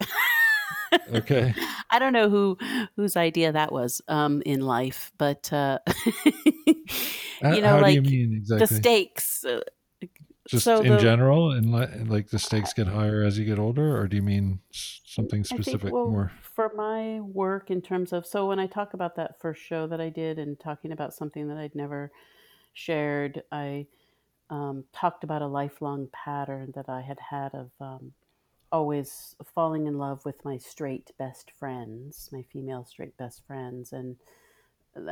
okay. 1.14 1.54
I 1.90 1.98
don't 1.98 2.12
know 2.12 2.28
who 2.28 2.56
whose 2.96 3.16
idea 3.16 3.52
that 3.52 3.72
was 3.72 4.00
um, 4.08 4.42
in 4.46 4.60
life, 4.60 5.12
but 5.18 5.52
uh, 5.52 5.78
you 6.24 7.60
know, 7.60 7.68
How 7.68 7.80
like 7.80 8.04
you 8.04 8.36
exactly? 8.36 8.66
the 8.66 8.74
stakes. 8.74 9.44
Just 10.46 10.64
so 10.64 10.80
in 10.80 10.92
the- 10.92 10.98
general, 10.98 11.52
and 11.52 11.72
li- 11.72 12.04
like 12.04 12.28
the 12.28 12.38
stakes 12.38 12.72
get 12.74 12.86
higher 12.86 13.22
as 13.22 13.38
you 13.38 13.44
get 13.44 13.58
older, 13.58 13.96
or 13.96 14.06
do 14.06 14.16
you 14.16 14.22
mean 14.22 14.60
something 14.70 15.40
I 15.40 15.42
think, 15.42 15.64
specific 15.64 15.92
well, 15.92 16.08
more? 16.08 16.32
for 16.42 16.70
my 16.76 17.20
work 17.20 17.70
in 17.70 17.80
terms 17.80 18.12
of 18.12 18.26
so 18.26 18.46
when 18.46 18.58
I 18.58 18.66
talk 18.66 18.94
about 18.94 19.16
that 19.16 19.40
first 19.40 19.62
show 19.62 19.86
that 19.86 20.00
I 20.00 20.10
did 20.10 20.38
and 20.38 20.58
talking 20.60 20.92
about 20.92 21.14
something 21.14 21.48
that 21.48 21.56
I'd 21.56 21.74
never 21.74 22.12
shared, 22.74 23.42
I 23.50 23.86
um, 24.50 24.84
talked 24.92 25.24
about 25.24 25.40
a 25.42 25.46
lifelong 25.46 26.08
pattern 26.12 26.72
that 26.74 26.88
I 26.88 27.00
had 27.00 27.18
had 27.30 27.54
of 27.54 27.70
um, 27.80 28.12
always 28.70 29.36
falling 29.54 29.86
in 29.86 29.96
love 29.96 30.24
with 30.24 30.44
my 30.44 30.58
straight 30.58 31.10
best 31.18 31.52
friends, 31.58 32.28
my 32.32 32.42
female 32.52 32.84
straight 32.84 33.16
best 33.16 33.46
friends, 33.46 33.92
and 33.92 34.16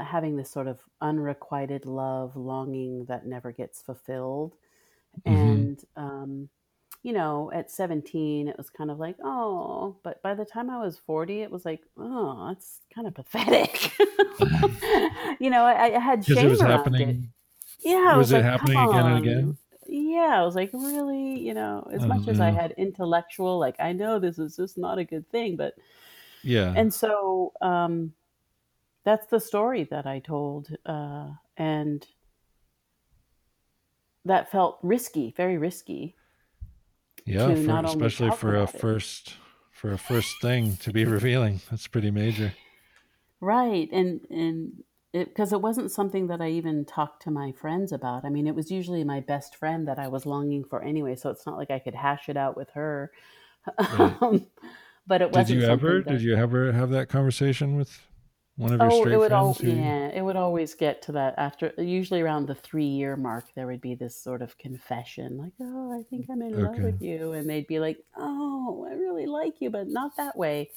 having 0.05 0.37
this 0.37 0.51
sort 0.51 0.67
of 0.69 0.81
unrequited 1.01 1.87
love, 1.87 2.37
longing 2.37 3.07
that 3.07 3.27
never 3.27 3.51
gets 3.51 3.81
fulfilled. 3.81 4.55
Mhm. 5.27 5.27
And 5.27 5.85
um, 5.97 6.49
you 7.03 7.13
know, 7.13 7.51
at 7.53 7.71
17, 7.71 8.47
it 8.49 8.57
was 8.57 8.71
kind 8.71 8.91
of 8.91 8.99
like, 8.99 9.17
oh, 9.25 9.97
but 10.05 10.23
by 10.23 10.35
the 10.35 10.45
time 10.45 10.71
I 10.71 10.79
was 10.79 10.97
40, 10.99 11.43
it 11.43 11.51
was 11.51 11.65
like, 11.65 11.83
oh, 11.99 12.47
that's 12.49 12.79
kind 12.95 13.09
of 13.09 13.15
pathetic. 13.15 13.93
you 15.41 15.51
know, 15.51 15.65
I, 15.65 15.97
I 15.97 15.99
had 15.99 16.25
shame 16.25 16.47
it 16.47 16.51
was 16.51 16.63
around 16.63 16.95
it. 16.95 17.17
Yeah, 17.81 18.17
was 18.17 18.19
was, 18.19 18.33
it 18.33 18.37
like, 18.37 18.45
happening 18.45 18.79
again 18.79 19.07
and 19.07 19.19
again? 19.19 19.57
Yeah, 19.89 20.41
I 20.41 20.45
was 20.45 20.55
like, 20.55 20.71
really, 20.73 21.41
you 21.41 21.55
know, 21.55 21.89
as 21.93 22.03
Oh, 22.03 22.07
much 22.07 22.29
as 22.29 22.39
I 22.41 22.51
had 22.51 22.73
intellectual, 22.79 23.59
like, 23.59 23.77
I 23.81 23.93
know 23.93 24.21
this 24.21 24.39
is 24.39 24.57
just 24.57 24.79
not 24.79 24.99
a 24.99 25.05
good 25.05 25.29
thing, 25.31 25.57
but, 25.57 25.75
Yeah. 26.45 26.73
and 26.77 26.95
so 26.95 27.53
um, 27.61 28.13
that's 29.05 29.27
the 29.27 29.41
story 29.41 29.85
that 29.85 30.07
I 30.07 30.21
told. 30.21 30.69
Uh, 30.87 31.31
and 31.57 32.07
that 34.25 34.51
felt 34.51 34.79
risky, 34.83 35.33
very 35.37 35.59
risky. 35.59 36.17
yeah. 37.27 37.55
For, 37.55 37.85
especially 37.87 38.31
for 38.33 38.57
a 38.57 38.65
it. 38.65 38.71
first 38.71 39.35
for 39.73 39.93
a 39.93 39.99
first 39.99 40.41
thing 40.41 40.77
to 40.77 40.93
be 40.93 41.05
revealing. 41.19 41.61
That's 41.71 41.89
pretty 41.89 42.11
major. 42.11 42.53
Right. 43.41 43.89
And, 43.91 44.21
and, 44.31 44.73
because 45.13 45.53
it, 45.53 45.61
wasn't 45.61 45.91
something 45.91 46.29
that 46.29 46.41
I 46.41 46.49
even 46.51 46.85
talked 46.87 47.23
to 47.25 47.31
my 47.31 47.53
friends 47.53 47.93
about. 47.93 48.25
I 48.25 48.31
mean, 48.31 48.47
it 48.47 48.55
was 48.55 48.71
usually 48.71 49.05
my 49.05 49.21
best 49.21 49.57
friend 49.57 49.87
that 49.89 49.99
I 49.99 50.09
was 50.09 50.25
longing 50.25 50.65
for 50.65 50.83
anyway, 50.83 51.17
so 51.17 51.29
it's 51.29 51.45
not 51.45 51.59
like 51.59 51.71
I 51.71 51.81
could 51.81 51.95
hash 51.95 52.31
it 52.31 52.37
out 52.37 52.57
with 52.57 52.71
her. 52.71 53.11
Right. 53.99 54.47
But 55.07 55.21
it 55.21 55.33
Did 55.33 55.37
wasn't 55.37 55.61
you 55.61 55.67
ever? 55.67 56.01
that 56.01 56.09
Did 56.09 56.23
you 56.23 56.37
ever 56.37 56.71
have 56.73 56.91
that 56.91 57.09
conversation 57.09 57.77
with 57.77 58.01
One 58.57 58.73
of 58.73 58.81
your 58.81 58.91
Oh, 58.91 58.91
straight 58.91 59.13
it 59.13 59.17
would 59.17 59.33
friends 59.33 59.59
all 59.59 59.61
who 59.61 59.95
yeah, 59.95 60.09
it 60.09 60.23
would 60.23 60.37
always 60.37 60.75
get 60.75 61.03
to 61.03 61.13
that 61.13 61.35
after 61.39 61.73
usually 61.79 62.21
around 62.21 62.47
the 62.47 62.55
three 62.55 62.87
year 62.87 63.17
mark 63.17 63.53
there 63.55 63.67
would 63.67 63.81
be 63.81 63.95
this 63.95 64.17
sort 64.17 64.43
of 64.43 64.59
confession, 64.59 65.37
like, 65.39 65.53
Oh, 65.61 65.93
I 65.99 66.03
think 66.05 66.27
I'm 66.31 66.43
in 66.43 66.59
love 66.61 66.83
with 66.83 67.01
you 67.01 67.33
and 67.33 67.49
they'd 67.49 67.67
be 67.67 67.79
like, 67.81 68.05
Oh, 68.17 68.87
I 68.91 68.95
really 68.95 69.27
like 69.27 69.61
you, 69.61 69.71
but 69.71 69.89
not 69.89 70.17
that 70.17 70.37
way. 70.37 70.73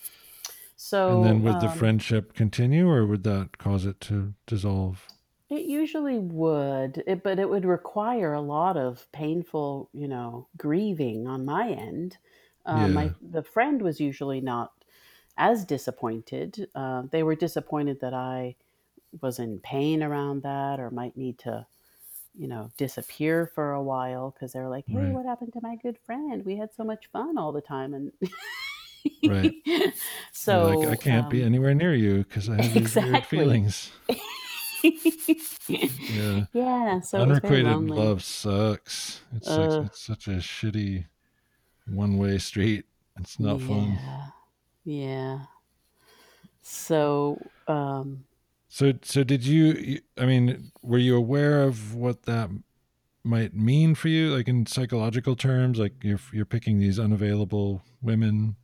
So. 0.77 0.99
And 1.07 1.23
then 1.23 1.41
would 1.41 1.61
the 1.61 1.67
um 1.67 1.69
friendship 1.69 2.33
continue 2.33 2.88
or 2.88 3.07
would 3.07 3.23
that 3.23 3.57
cause 3.57 3.88
it 3.88 3.99
to 4.01 4.35
dissolve? 4.45 5.11
it 5.49 5.65
usually 5.65 6.17
would, 6.17 7.03
it, 7.05 7.23
but 7.23 7.38
it 7.39 7.49
would 7.49 7.65
require 7.65 8.33
a 8.33 8.41
lot 8.41 8.77
of 8.77 9.11
painful, 9.11 9.89
you 9.93 10.07
know, 10.07 10.49
grieving 10.57 11.27
on 11.27 11.45
my 11.45 11.69
end. 11.69 12.17
Uh, 12.65 12.88
Yeah. 12.88 12.88
my 12.88 13.13
the 13.21 13.43
friend 13.43 13.81
was 13.83 13.99
usually 13.99 14.41
not 14.41 14.74
as 15.37 15.65
disappointed. 15.65 16.69
Uh, 16.75 17.03
they 17.11 17.23
were 17.23 17.35
disappointed 17.35 17.99
that 18.01 18.13
I 18.13 18.55
was 19.21 19.39
in 19.39 19.59
pain 19.59 20.03
around 20.03 20.43
that 20.43 20.79
or 20.79 20.91
might 20.91 21.15
need 21.17 21.39
to 21.39 21.65
you 22.37 22.47
know 22.47 22.69
disappear 22.77 23.49
for 23.55 23.71
a 23.73 23.81
while 23.81 24.31
because 24.31 24.53
they 24.53 24.59
were 24.59 24.67
like 24.69 24.85
hey 24.87 24.97
Right. 24.97 25.13
what 25.13 25.25
happened 25.25 25.53
to 25.53 25.61
my 25.61 25.77
good 25.77 25.97
friend 26.05 26.43
we 26.45 26.57
had 26.57 26.73
so 26.75 26.83
much 26.83 27.07
fun 27.13 27.37
all 27.37 27.53
the 27.53 27.61
time 27.61 27.93
and 27.93 28.11
Right. 29.25 29.53
You're 29.65 30.57
like, 30.57 30.87
I 30.89 30.95
can't 30.95 31.29
be 31.29 31.41
um 31.41 31.47
anywhere 31.47 31.73
near 31.73 31.95
you 31.95 32.17
because 32.19 32.49
I 32.49 32.55
have 32.61 32.73
these 32.73 32.95
weird 32.95 33.25
feelings. 33.25 33.91
Yeah. 35.69 36.45
yeah 36.53 36.99
so 37.01 37.17
it 37.19 37.21
Unrequited 37.21 37.89
love 37.89 38.23
sucks. 38.23 39.21
It's 39.35 39.49
like 39.49 39.69
uh 39.71 39.83
it's 39.85 40.01
such 40.01 40.27
a 40.27 40.31
shitty 40.31 41.05
one 41.87 42.17
way 42.17 42.37
street. 42.37 42.85
It's 43.19 43.39
not 43.39 43.61
fun. 43.61 43.97
Yeah. 44.85 45.45
So 46.61 47.39
um 47.67 48.25
So 48.67 48.93
so 49.03 49.23
did 49.23 49.45
you 49.45 50.01
I 50.17 50.25
mean, 50.25 50.71
were 50.81 50.97
you 50.97 51.15
aware 51.15 51.63
of 51.63 51.95
what 51.95 52.23
that 52.23 52.49
might 53.23 53.53
mean 53.55 53.95
for 53.95 54.09
you? 54.09 54.35
Like 54.35 54.47
in 54.47 54.65
psychological 54.65 55.35
terms 55.35 55.79
like 55.79 56.03
you're 56.03 56.19
you're 56.33 56.45
picking 56.45 56.79
these 56.79 56.99
unavailable 56.99 57.83
women 58.01 58.55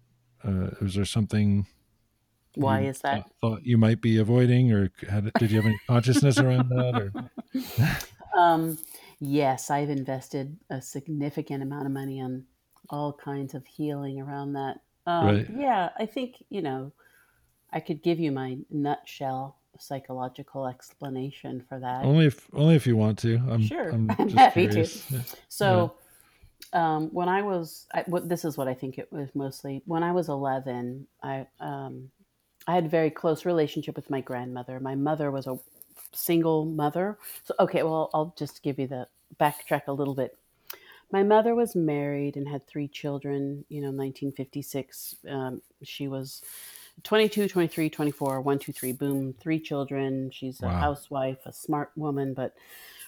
uh 0.43 0.71
was 0.81 0.95
there 0.95 1.05
something 1.05 1.67
why 2.55 2.81
is 2.81 3.01
that? 3.01 3.23
thought, 3.23 3.31
thought 3.41 3.65
you 3.65 3.77
might 3.77 4.01
be 4.01 4.17
avoiding 4.17 4.71
or 4.73 4.91
had 5.09 5.31
did 5.37 5.51
you 5.51 5.57
have 5.57 5.65
any 5.65 5.79
consciousness 5.87 6.39
around 6.39 6.69
that 6.69 6.95
or? 6.95 7.13
Um, 8.37 8.77
yes, 9.19 9.69
I've 9.69 9.89
invested 9.89 10.57
a 10.69 10.81
significant 10.81 11.63
amount 11.63 11.85
of 11.85 11.91
money 11.91 12.21
on 12.21 12.45
all 12.89 13.13
kinds 13.13 13.53
of 13.53 13.65
healing 13.65 14.19
around 14.19 14.53
that. 14.53 14.81
Um, 15.05 15.25
right 15.25 15.47
yeah, 15.55 15.89
I 15.97 16.05
think, 16.05 16.35
you 16.49 16.61
know, 16.61 16.91
I 17.71 17.79
could 17.79 18.03
give 18.03 18.19
you 18.19 18.31
my 18.31 18.57
nutshell 18.69 19.57
psychological 19.79 20.67
explanation 20.67 21.63
for 21.67 21.79
that. 21.79 22.03
only 22.03 22.27
if 22.27 22.47
only 22.53 22.75
if 22.75 22.85
you 22.85 22.95
want 22.95 23.17
to 23.17 23.41
i'm 23.49 23.61
Sure, 23.61 23.89
i'm 23.89 24.11
I'm 24.19 24.27
just 24.27 24.37
happy 24.37 24.67
to. 24.67 24.71
curious 24.71 25.09
yeah, 25.09 25.17
yeah. 25.17 25.23
So, 25.47 25.93
um, 26.73 27.09
when 27.11 27.27
I 27.27 27.41
was, 27.41 27.87
I, 27.93 28.03
what, 28.07 28.29
this 28.29 28.45
is 28.45 28.57
what 28.57 28.67
I 28.67 28.73
think 28.73 28.97
it 28.97 29.11
was 29.11 29.29
mostly. 29.33 29.81
When 29.85 30.03
I 30.03 30.11
was 30.11 30.29
11, 30.29 31.07
I, 31.21 31.47
um, 31.59 32.11
I 32.67 32.75
had 32.75 32.85
a 32.85 32.89
very 32.89 33.09
close 33.09 33.45
relationship 33.45 33.95
with 33.95 34.09
my 34.09 34.21
grandmother. 34.21 34.79
My 34.79 34.95
mother 34.95 35.31
was 35.31 35.47
a 35.47 35.59
single 36.13 36.65
mother. 36.65 37.17
So, 37.43 37.53
okay, 37.59 37.83
well, 37.83 38.09
I'll 38.13 38.33
just 38.37 38.63
give 38.63 38.79
you 38.79 38.87
the 38.87 39.07
backtrack 39.39 39.87
a 39.87 39.93
little 39.93 40.15
bit. 40.15 40.37
My 41.11 41.23
mother 41.23 41.55
was 41.55 41.75
married 41.75 42.37
and 42.37 42.47
had 42.47 42.65
three 42.67 42.87
children, 42.87 43.65
you 43.69 43.81
know, 43.81 43.87
1956. 43.87 45.17
Um, 45.29 45.61
she 45.83 46.07
was 46.07 46.41
22, 47.03 47.47
23, 47.47 47.89
24, 47.89 48.41
1, 48.41 48.59
2, 48.59 48.71
3, 48.71 48.93
boom, 48.93 49.33
three 49.33 49.59
children. 49.59 50.29
She's 50.31 50.61
a 50.61 50.69
housewife, 50.69 51.39
a 51.45 51.53
smart 51.53 51.91
woman, 51.95 52.33
but 52.33 52.53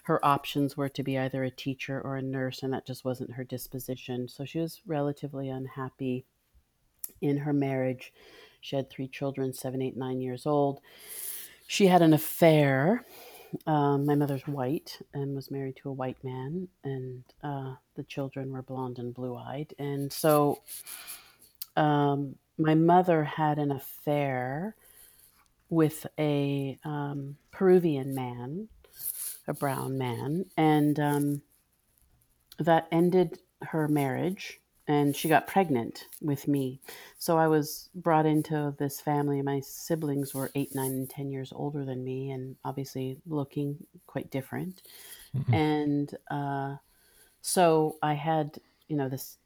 her 0.03 0.23
options 0.25 0.75
were 0.75 0.89
to 0.89 1.03
be 1.03 1.17
either 1.17 1.43
a 1.43 1.51
teacher 1.51 2.01
or 2.01 2.17
a 2.17 2.21
nurse, 2.21 2.63
and 2.63 2.73
that 2.73 2.85
just 2.85 3.05
wasn't 3.05 3.33
her 3.33 3.43
disposition. 3.43 4.27
So 4.27 4.43
she 4.43 4.59
was 4.59 4.81
relatively 4.85 5.49
unhappy 5.49 6.25
in 7.21 7.37
her 7.37 7.53
marriage. 7.53 8.11
She 8.59 8.75
had 8.75 8.89
three 8.89 9.07
children, 9.07 9.53
seven, 9.53 9.81
eight, 9.81 9.95
nine 9.95 10.19
years 10.19 10.45
old. 10.45 10.81
She 11.67 11.87
had 11.87 12.01
an 12.01 12.13
affair. 12.13 13.05
Um, 13.67 14.05
my 14.05 14.15
mother's 14.15 14.47
white 14.47 14.99
and 15.13 15.35
was 15.35 15.51
married 15.51 15.77
to 15.77 15.89
a 15.89 15.93
white 15.93 16.23
man, 16.23 16.67
and 16.83 17.23
uh, 17.43 17.75
the 17.95 18.03
children 18.03 18.51
were 18.51 18.61
blonde 18.61 18.99
and 18.99 19.13
blue 19.13 19.35
eyed. 19.35 19.73
And 19.77 20.11
so 20.11 20.61
um, 21.75 22.35
my 22.57 22.75
mother 22.75 23.23
had 23.23 23.59
an 23.59 23.71
affair 23.71 24.75
with 25.69 26.05
a 26.19 26.77
um, 26.83 27.37
Peruvian 27.51 28.13
man, 28.13 28.69
a 29.47 29.53
brown 29.53 29.97
man, 29.97 30.45
and 30.57 30.99
um, 30.99 31.41
that 32.59 32.87
ended 32.91 33.39
her 33.61 33.87
marriage 33.87 34.59
and 34.87 35.15
she 35.15 35.29
got 35.29 35.47
pregnant 35.47 36.07
with 36.21 36.47
me. 36.47 36.79
So 37.17 37.37
I 37.37 37.47
was 37.47 37.89
brought 37.95 38.25
into 38.25 38.75
this 38.77 38.99
family. 38.99 39.41
My 39.41 39.61
siblings 39.61 40.33
were 40.33 40.51
eight, 40.55 40.75
nine, 40.75 40.91
and 40.91 41.09
10 41.09 41.31
years 41.31 41.53
older 41.55 41.85
than 41.85 42.03
me, 42.03 42.31
and 42.31 42.55
obviously 42.65 43.17
looking 43.25 43.77
quite 44.07 44.29
different. 44.29 44.81
Mhm. 45.35 45.53
And 45.53 46.17
uh, 46.29 46.77
so 47.41 47.97
I 48.01 48.13
had, 48.13 48.59
you 48.87 48.97
know, 48.97 49.09
this 49.09 49.37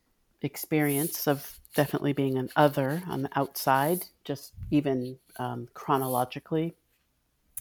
experience 0.42 1.28
of 1.28 1.60
definitely 1.76 2.14
being 2.14 2.38
an 2.38 2.50
other 2.56 3.04
on 3.08 3.22
the 3.24 3.30
outside, 3.36 4.06
just 4.24 4.54
even 4.72 5.18
um, 5.38 5.68
chronologically 5.74 6.76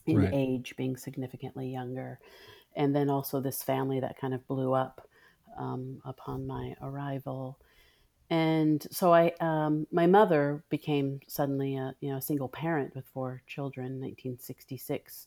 in 0.07 0.19
right 0.19 0.31
age, 0.33 0.75
being 0.77 0.97
significantly 0.97 1.69
younger. 1.69 2.19
And 2.75 2.95
then 2.95 3.11
also 3.11 3.41
this 3.41 3.63
family 3.63 4.01
that 4.01 4.19
kind 4.19 4.35
of 4.35 4.47
blew 4.47 4.73
up 4.73 5.09
um, 5.59 6.01
upon 6.05 6.47
my 6.47 6.75
arrival. 6.83 7.59
And 8.29 8.85
so 8.91 9.15
I, 9.15 9.33
um, 9.41 9.87
my 9.93 10.07
mother 10.07 10.65
became 10.69 11.21
suddenly 11.29 11.77
a 11.77 11.95
you 12.01 12.11
know 12.11 12.17
a 12.17 12.23
single 12.23 12.49
parent 12.49 12.95
with 12.95 13.07
four 13.13 13.43
children, 13.47 13.87
in 13.87 14.01
1966, 14.01 15.27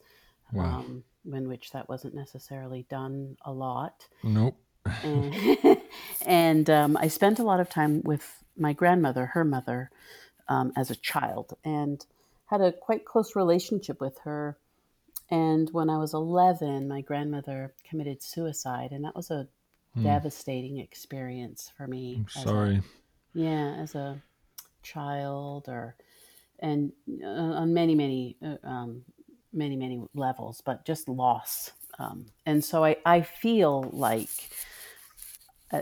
wow 0.51 0.79
um, 0.79 1.03
in 1.31 1.47
which 1.47 1.71
that 1.71 1.87
wasn't 1.87 2.13
necessarily 2.13 2.85
done 2.89 3.37
a 3.45 3.51
lot. 3.51 4.07
nope 4.23 4.57
And, 5.03 5.57
and 6.25 6.69
um, 6.69 6.97
I 6.97 7.07
spent 7.07 7.39
a 7.39 7.43
lot 7.43 7.59
of 7.59 7.69
time 7.69 8.01
with 8.03 8.43
my 8.57 8.73
grandmother, 8.73 9.27
her 9.27 9.45
mother, 9.45 9.89
um, 10.47 10.73
as 10.75 10.91
a 10.91 10.95
child, 10.95 11.53
and 11.63 12.05
had 12.45 12.61
a 12.61 12.71
quite 12.71 13.05
close 13.05 13.35
relationship 13.35 14.01
with 14.01 14.17
her. 14.23 14.57
And 15.29 15.69
when 15.71 15.89
I 15.89 15.97
was 15.97 16.13
11, 16.13 16.87
my 16.87 17.01
grandmother 17.01 17.73
committed 17.87 18.23
suicide, 18.23 18.91
and 18.91 19.05
that 19.05 19.15
was 19.15 19.29
a 19.29 19.47
Hmm. 19.95 20.03
devastating 20.03 20.77
experience 20.77 21.71
for 21.75 21.87
me 21.87 22.17
i'm 22.35 22.41
as 22.41 22.45
a 22.45 22.49
sorry 22.49 22.81
yeah 23.33 23.75
as 23.79 23.95
a 23.95 24.21
child 24.83 25.67
or 25.67 25.95
and 26.59 26.91
uh, 27.23 27.25
on 27.25 27.73
many 27.73 27.95
many 27.95 28.37
uh, 28.43 28.67
um, 28.67 29.03
many 29.51 29.75
many 29.75 30.03
levels 30.13 30.61
but 30.61 30.85
just 30.85 31.09
loss 31.09 31.71
um, 31.99 32.25
and 32.45 32.63
so 32.63 32.85
I, 32.85 32.95
I 33.05 33.21
feel 33.21 33.89
like 33.91 34.29
uh, 35.73 35.81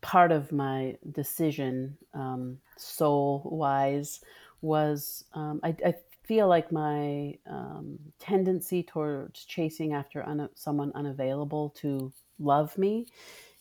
part 0.00 0.32
of 0.32 0.52
my 0.52 0.96
decision 1.12 1.96
um, 2.12 2.58
soul 2.76 3.48
wise 3.52 4.20
was 4.60 5.24
um, 5.34 5.60
I, 5.62 5.76
I 5.84 5.94
feel 6.24 6.48
like 6.48 6.72
my 6.72 7.38
um, 7.46 7.98
tendency 8.18 8.82
towards 8.82 9.44
chasing 9.44 9.92
after 9.92 10.26
un- 10.26 10.48
someone 10.54 10.90
unavailable 10.94 11.70
to 11.76 12.12
love 12.38 12.76
me 12.78 13.06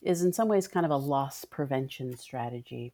is 0.02 0.22
in 0.22 0.34
some 0.34 0.48
ways 0.48 0.68
kind 0.68 0.86
of 0.86 0.92
a 0.92 0.98
loss 0.98 1.46
prevention 1.46 2.18
strategy 2.18 2.94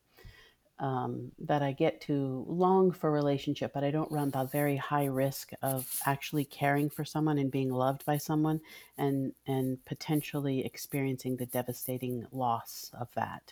um, 0.79 1.31
that 1.39 1.61
I 1.61 1.73
get 1.73 1.99
to 2.01 2.45
long 2.47 2.91
for 2.91 3.11
relationship, 3.11 3.71
but 3.73 3.83
I 3.83 3.91
don't 3.91 4.11
run 4.11 4.29
the 4.29 4.45
very 4.45 4.77
high 4.77 5.05
risk 5.05 5.51
of 5.61 5.99
actually 6.05 6.45
caring 6.45 6.89
for 6.89 7.03
someone 7.03 7.37
and 7.37 7.51
being 7.51 7.69
loved 7.69 8.05
by 8.05 8.17
someone 8.17 8.61
and 8.97 9.33
and 9.45 9.83
potentially 9.85 10.65
experiencing 10.65 11.35
the 11.35 11.45
devastating 11.45 12.25
loss 12.31 12.91
of 12.97 13.09
that, 13.15 13.51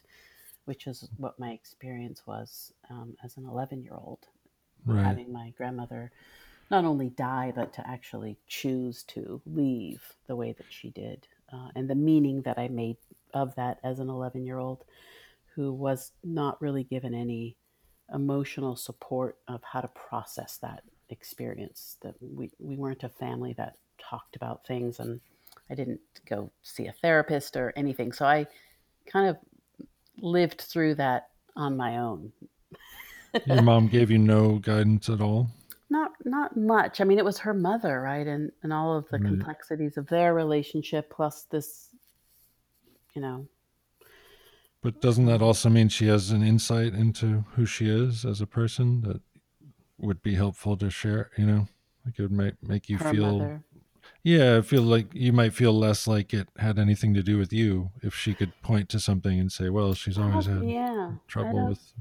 which 0.65 0.87
is 0.87 1.09
what 1.17 1.37
my 1.37 1.51
experience 1.51 2.25
was 2.25 2.71
um, 2.89 3.17
as 3.23 3.35
an 3.35 3.45
11 3.45 3.83
year 3.83 3.95
old, 3.95 4.27
right. 4.85 5.03
Having 5.03 5.33
my 5.33 5.53
grandmother 5.57 6.11
not 6.71 6.85
only 6.85 7.09
die, 7.09 7.51
but 7.55 7.73
to 7.73 7.87
actually 7.87 8.37
choose 8.47 9.03
to 9.03 9.41
leave 9.45 10.01
the 10.27 10.35
way 10.35 10.53
that 10.53 10.65
she 10.69 10.89
did, 10.89 11.27
uh, 11.51 11.69
and 11.75 11.89
the 11.89 11.95
meaning 11.95 12.41
that 12.43 12.57
I 12.57 12.67
made 12.67 12.97
of 13.33 13.55
that 13.55 13.79
as 13.83 13.99
an 13.99 14.09
11 14.09 14.45
year 14.45 14.59
old 14.59 14.83
who 15.55 15.73
was 15.73 16.11
not 16.23 16.61
really 16.61 16.83
given 16.83 17.13
any 17.13 17.57
emotional 18.13 18.75
support 18.75 19.37
of 19.47 19.61
how 19.63 19.81
to 19.81 19.87
process 19.89 20.57
that 20.61 20.83
experience. 21.09 21.97
That 22.01 22.15
we, 22.21 22.51
we 22.59 22.77
weren't 22.77 23.03
a 23.03 23.09
family 23.09 23.53
that 23.57 23.77
talked 23.97 24.35
about 24.35 24.65
things, 24.65 24.99
and 24.99 25.19
I 25.69 25.75
didn't 25.75 25.99
go 26.29 26.51
see 26.61 26.87
a 26.87 26.93
therapist 26.93 27.57
or 27.57 27.73
anything. 27.75 28.11
So 28.11 28.25
I 28.25 28.45
kind 29.11 29.29
of 29.29 29.37
lived 30.19 30.61
through 30.61 30.95
that 30.95 31.29
on 31.55 31.75
my 31.75 31.97
own. 31.97 32.31
your 33.45 33.61
mom 33.61 33.87
gave 33.87 34.11
you 34.11 34.17
no 34.17 34.59
guidance 34.59 35.09
at 35.09 35.21
all 35.21 35.49
Not 35.89 36.11
not 36.25 36.57
much. 36.57 36.99
I 37.01 37.03
mean, 37.05 37.17
it 37.17 37.25
was 37.25 37.39
her 37.39 37.53
mother, 37.53 38.01
right? 38.01 38.27
And 38.27 38.51
and 38.63 38.73
all 38.73 38.97
of 38.97 39.09
the 39.09 39.19
Right. 39.19 39.27
complexities 39.27 39.97
of 39.97 40.07
their 40.07 40.33
relationship 40.33 41.09
plus 41.09 41.43
this 41.43 41.89
you 43.13 43.21
know. 43.21 43.47
But 44.81 45.01
doesn't 45.01 45.25
that 45.25 45.41
also 45.41 45.69
mean 45.69 45.89
she 45.89 46.07
has 46.07 46.31
an 46.31 46.43
insight 46.43 46.93
into 46.93 47.45
who 47.55 47.65
she 47.65 47.89
is 47.89 48.25
as 48.25 48.41
a 48.41 48.47
person 48.47 49.01
that 49.01 49.21
would 49.97 50.21
be 50.21 50.35
helpful 50.35 50.77
to 50.77 50.89
share, 50.89 51.31
you 51.37 51.45
know? 51.45 51.67
Like 52.05 52.19
it 52.19 52.21
would 52.21 52.31
make 52.31 52.63
make 52.63 52.89
you 52.89 52.97
her 52.97 53.11
feel 53.11 53.39
mother. 53.39 53.63
Yeah, 54.23 54.57
I 54.57 54.61
feel 54.61 54.83
like 54.83 55.13
you 55.13 55.33
might 55.33 55.53
feel 55.53 55.73
less 55.73 56.07
like 56.07 56.33
it 56.33 56.49
had 56.57 56.79
anything 56.79 57.13
to 57.15 57.23
do 57.23 57.37
with 57.37 57.53
you 57.53 57.91
if 58.03 58.15
she 58.15 58.33
could 58.35 58.53
point 58.61 58.89
to 58.89 58.99
something 58.99 59.39
and 59.39 59.51
say, 59.51 59.69
"Well, 59.69 59.93
she's 59.93 60.17
oh, 60.17 60.23
always 60.23 60.45
had 60.45 60.63
yeah. 60.63 61.11
Trouble 61.27 61.67
with." 61.67 61.93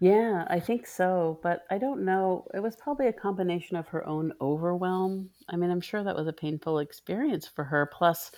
Yeah, 0.00 0.44
I 0.48 0.60
think 0.60 0.86
so, 0.86 1.40
but 1.42 1.64
I 1.70 1.78
don't 1.78 2.04
know. 2.04 2.46
It 2.54 2.60
was 2.60 2.76
probably 2.76 3.08
a 3.08 3.12
combination 3.12 3.76
of 3.76 3.88
her 3.88 4.06
own 4.06 4.32
overwhelm. 4.40 5.30
I 5.48 5.56
mean, 5.56 5.70
I'm 5.70 5.80
sure 5.80 6.04
that 6.04 6.14
was 6.14 6.28
a 6.28 6.32
painful 6.32 6.78
experience 6.78 7.48
for 7.48 7.64
her. 7.64 7.86
Plus, 7.86 8.30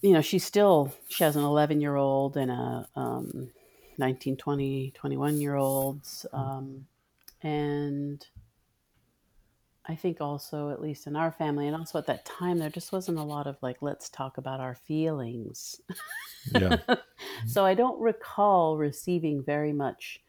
you 0.00 0.12
know, 0.12 0.20
she's 0.20 0.44
still, 0.44 0.92
she 1.08 1.22
has 1.22 1.36
an 1.36 1.44
11 1.44 1.80
year 1.80 1.94
old 1.94 2.36
and 2.36 2.50
a 2.50 2.88
um, 2.96 3.50
19, 3.98 4.36
20, 4.36 4.90
21 4.96 5.40
year 5.40 5.54
olds. 5.54 6.26
Um, 6.32 6.86
and 7.40 8.26
I 9.86 9.96
think 9.96 10.20
also, 10.20 10.70
at 10.70 10.80
least 10.80 11.08
in 11.08 11.16
our 11.16 11.32
family, 11.32 11.66
and 11.66 11.74
also 11.76 11.98
at 11.98 12.06
that 12.06 12.24
time, 12.24 12.58
there 12.58 12.70
just 12.70 12.92
wasn't 12.92 13.18
a 13.18 13.22
lot 13.22 13.48
of 13.48 13.56
like, 13.62 13.78
let's 13.82 14.08
talk 14.08 14.38
about 14.38 14.60
our 14.60 14.76
feelings. 14.76 15.80
Yeah. 16.54 16.76
so 17.46 17.64
I 17.64 17.74
don't 17.74 18.00
recall 18.00 18.76
receiving 18.76 19.42
very 19.42 19.72
much 19.72 20.20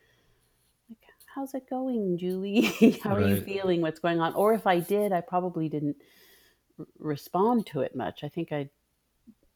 like, 0.89 0.97
how's 1.35 1.53
it 1.53 1.69
going, 1.69 2.17
Julie? 2.17 2.97
How 3.03 3.15
are 3.15 3.21
you 3.21 3.41
feeling? 3.41 3.81
What's 3.81 3.99
going 3.99 4.19
on? 4.19 4.33
Or 4.33 4.53
if 4.53 4.65
I 4.65 4.79
did, 4.79 5.11
I 5.11 5.21
probably 5.21 5.69
didn't 5.69 5.97
r- 6.79 6.87
respond 6.97 7.67
to 7.67 7.81
it 7.81 7.95
much. 7.95 8.23
I 8.23 8.29
think 8.29 8.51
I 8.51 8.69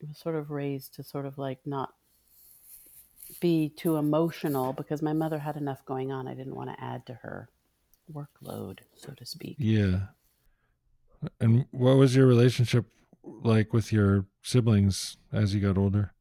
was 0.07 0.17
sort 0.17 0.35
of 0.35 0.51
raised 0.51 0.93
to 0.95 1.03
sort 1.03 1.25
of 1.25 1.39
like 1.39 1.59
not 1.65 1.93
be 3.39 3.69
too 3.69 3.97
emotional 3.97 4.73
because 4.73 5.01
my 5.01 5.13
mother 5.13 5.39
had 5.39 5.57
enough 5.57 5.83
going 5.85 6.11
on. 6.11 6.27
I 6.27 6.35
didn't 6.35 6.55
want 6.55 6.69
to 6.69 6.83
add 6.83 7.05
to 7.07 7.15
her 7.15 7.49
workload, 8.11 8.79
so 8.95 9.13
to 9.13 9.25
speak. 9.25 9.55
Yeah. 9.59 9.99
And 11.39 11.65
what 11.71 11.97
was 11.97 12.15
your 12.15 12.27
relationship 12.27 12.85
like 13.23 13.73
with 13.73 13.91
your 13.91 14.25
siblings 14.41 15.17
as 15.31 15.53
you 15.53 15.61
got 15.61 15.77
older? 15.77 16.13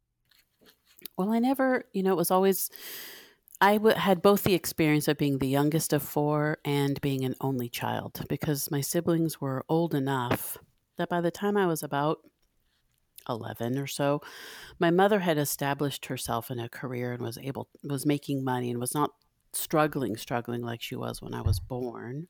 Well, 1.17 1.33
I 1.33 1.39
never, 1.39 1.85
you 1.93 2.03
know, 2.03 2.13
it 2.13 2.17
was 2.17 2.31
always, 2.31 2.71
I 3.61 3.75
w- 3.75 3.97
had 3.97 4.23
both 4.23 4.43
the 4.43 4.55
experience 4.55 5.09
of 5.09 5.17
being 5.17 5.39
the 5.39 5.49
youngest 5.49 5.93
of 5.93 6.03
four 6.03 6.59
and 6.65 7.01
being 7.01 7.25
an 7.25 7.35
only 7.41 7.69
child 7.69 8.25
because 8.29 8.71
my 8.71 8.81
siblings 8.81 9.41
were 9.41 9.65
old 9.69 9.95
enough 9.95 10.59
that 10.99 11.09
by 11.09 11.21
the 11.21 11.31
time 11.31 11.57
I 11.57 11.67
was 11.67 11.83
about 11.83 12.19
11 13.29 13.79
or 13.79 13.87
so, 13.87 14.21
my 14.79 14.91
mother 14.91 15.21
had 15.21 15.39
established 15.39 16.07
herself 16.07 16.51
in 16.51 16.59
a 16.59 16.69
career 16.69 17.13
and 17.13 17.23
was 17.23 17.39
able, 17.39 17.69
was 17.83 18.07
making 18.07 18.45
money 18.45 18.71
and 18.71 18.79
was 18.79 18.95
not 18.95 19.11
struggling, 19.53 20.17
struggling 20.17 20.63
like 20.63 20.83
she 20.83 20.97
was 20.97 21.23
when 21.23 21.35
I 21.35 21.43
was 21.43 21.61
born. 21.61 22.29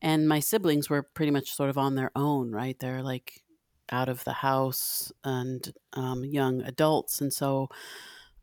And 0.00 0.28
my 0.28 0.40
siblings 0.40 0.88
were 0.88 1.02
pretty 1.02 1.32
much 1.32 1.54
sort 1.54 1.70
of 1.70 1.78
on 1.78 1.94
their 1.94 2.10
own, 2.16 2.50
right? 2.52 2.78
They're 2.78 3.02
like 3.02 3.42
out 3.90 4.08
of 4.08 4.24
the 4.24 4.32
house 4.32 5.12
and 5.24 5.72
um, 5.92 6.24
young 6.24 6.62
adults. 6.62 7.20
And 7.20 7.32
so, 7.32 7.68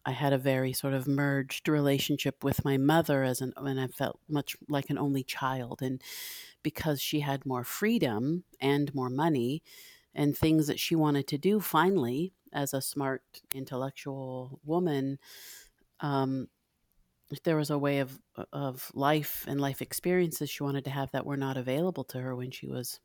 I 0.06 0.12
had 0.12 0.34
a 0.34 0.38
very 0.38 0.74
sort 0.74 0.94
of 0.94 1.08
merged 1.08 1.70
relationship 1.70 2.44
with 2.44 2.66
my 2.66 2.78
mother 2.78 3.24
as 3.24 3.40
an 3.40 3.54
and 3.56 3.80
I 3.80 3.88
felt 3.88 4.20
much 4.28 4.58
like 4.68 4.90
an 4.90 4.98
only 4.98 5.24
child 5.24 5.82
and 5.82 6.02
because 6.62 7.02
she 7.02 7.22
had 7.22 7.46
more 7.46 7.64
freedom 7.64 8.44
and 8.60 8.94
more 8.94 9.10
money 9.10 9.64
and 10.14 10.38
things 10.38 10.68
that 10.68 10.80
she 10.80 10.96
wanted 10.96 11.28
to 11.28 11.38
do 11.38 11.60
finally 11.60 12.34
as 12.52 12.74
a 12.74 12.82
smart 12.82 13.24
intellectual 13.54 14.60
woman 14.66 15.20
um, 16.02 16.48
there 17.42 17.58
was 17.58 17.70
a 17.70 17.78
way 17.78 18.00
of 18.00 18.22
of 18.52 18.92
life 18.94 19.46
and 19.48 19.60
life 19.62 19.82
experiences 19.82 20.50
she 20.50 20.64
wanted 20.64 20.84
to 20.86 20.92
have 20.92 21.12
that 21.12 21.26
were 21.26 21.38
not 21.38 21.58
available 21.58 22.04
to 22.04 22.20
her 22.20 22.36
when 22.36 22.52
she 22.52 22.68
was 22.68 23.00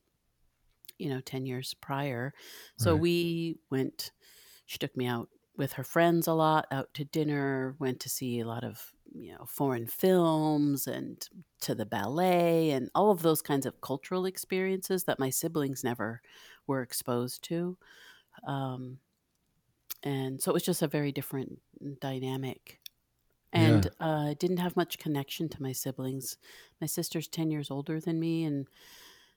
you 0.99 1.09
know 1.09 1.21
10 1.21 1.47
years 1.47 1.75
prior 1.75 2.33
so 2.77 2.95
Right. 2.95 3.01
we 3.03 3.59
went 3.71 4.13
she 4.67 4.79
took 4.79 4.97
me 4.97 5.07
out 5.07 5.29
with 5.57 5.75
her 5.75 5.85
friends 5.85 6.27
a 6.27 6.35
lot 6.35 6.67
out 6.71 6.93
to 6.95 7.05
dinner 7.05 7.77
went 7.79 8.01
to 8.01 8.09
see 8.09 8.41
a 8.41 8.47
lot 8.47 8.65
of 8.65 8.93
you 9.15 9.33
know 9.33 9.45
foreign 9.47 9.87
films 9.87 10.87
and 10.87 11.29
to 11.61 11.75
the 11.75 11.87
ballet 11.87 12.71
and 12.71 12.91
all 12.95 13.11
of 13.11 13.23
those 13.23 13.43
kinds 13.43 13.67
of 13.67 13.81
cultural 13.81 14.27
experiences 14.27 15.05
that 15.05 15.19
my 15.19 15.31
siblings 15.31 15.85
never 15.85 16.21
were 16.67 16.83
exposed 16.83 17.43
to 17.45 17.79
um, 18.47 19.01
and 20.03 20.41
so 20.41 20.51
it 20.51 20.55
was 20.55 20.63
just 20.65 20.83
a 20.83 20.89
very 20.89 21.13
different 21.13 21.61
dynamic 22.01 22.81
and 23.53 23.91
Yeah. 24.01 24.07
uh, 24.07 24.35
didn't 24.39 24.59
have 24.59 24.77
much 24.77 24.99
connection 24.99 25.49
to 25.49 25.63
my 25.63 25.73
siblings 25.73 26.37
my 26.81 26.87
sister's 26.87 27.29
10 27.29 27.51
years 27.51 27.71
older 27.71 28.01
than 28.01 28.21
me 28.21 28.45
and 28.45 28.67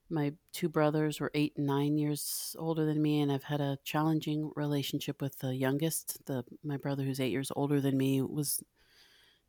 my 0.10 0.34
two 0.52 0.68
brothers 0.68 1.20
were 1.22 1.32
eight 1.34 1.54
and 1.56 1.66
nine 1.66 1.98
years 1.98 2.56
older 2.60 2.86
than 2.86 3.02
me 3.02 3.22
and 3.22 3.32
i've 3.32 3.44
had 3.46 3.62
a 3.62 3.78
challenging 3.84 4.52
relationship 4.56 5.22
with 5.22 5.40
the 5.40 5.56
youngest 5.56 6.26
the 6.26 6.44
my 6.64 6.78
brother 6.78 7.04
who's 7.04 7.20
eight 7.22 7.32
years 7.32 7.52
older 7.56 7.80
than 7.80 7.98
me 7.98 8.22
was 8.22 8.62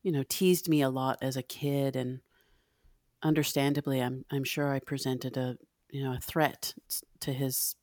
you 0.03 0.13
know 0.13 0.23
teased 0.29 0.69
me 0.69 0.81
a 0.83 0.91
lot 0.91 1.19
as 1.21 1.37
a 1.37 1.43
kid 1.43 1.97
and 1.97 2.21
understandably 3.23 4.01
i'm 4.01 4.25
i'm 4.31 4.45
sure 4.45 4.73
i 4.73 4.79
presented 4.81 5.37
a 5.37 5.57
you 5.91 6.03
know 6.03 6.13
a 6.15 6.21
threat 6.21 6.75
to 7.21 7.33
his 7.33 7.77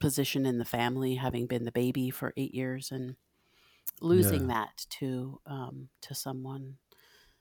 position 0.00 0.46
in 0.46 0.58
the 0.58 0.64
family 0.64 1.14
having 1.16 1.46
been 1.46 1.64
the 1.64 1.72
baby 1.72 2.10
for 2.10 2.32
eight 2.36 2.54
years 2.54 2.90
and 2.90 3.16
losing 4.00 4.42
Yeah. 4.42 4.46
that 4.54 4.86
to 4.90 5.40
um, 5.46 5.88
to 6.00 6.14
someone 6.14 6.76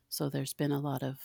so 0.10 0.30
there's 0.30 0.54
been 0.54 0.72
a 0.72 0.80
lot 0.80 1.02
of 1.04 1.18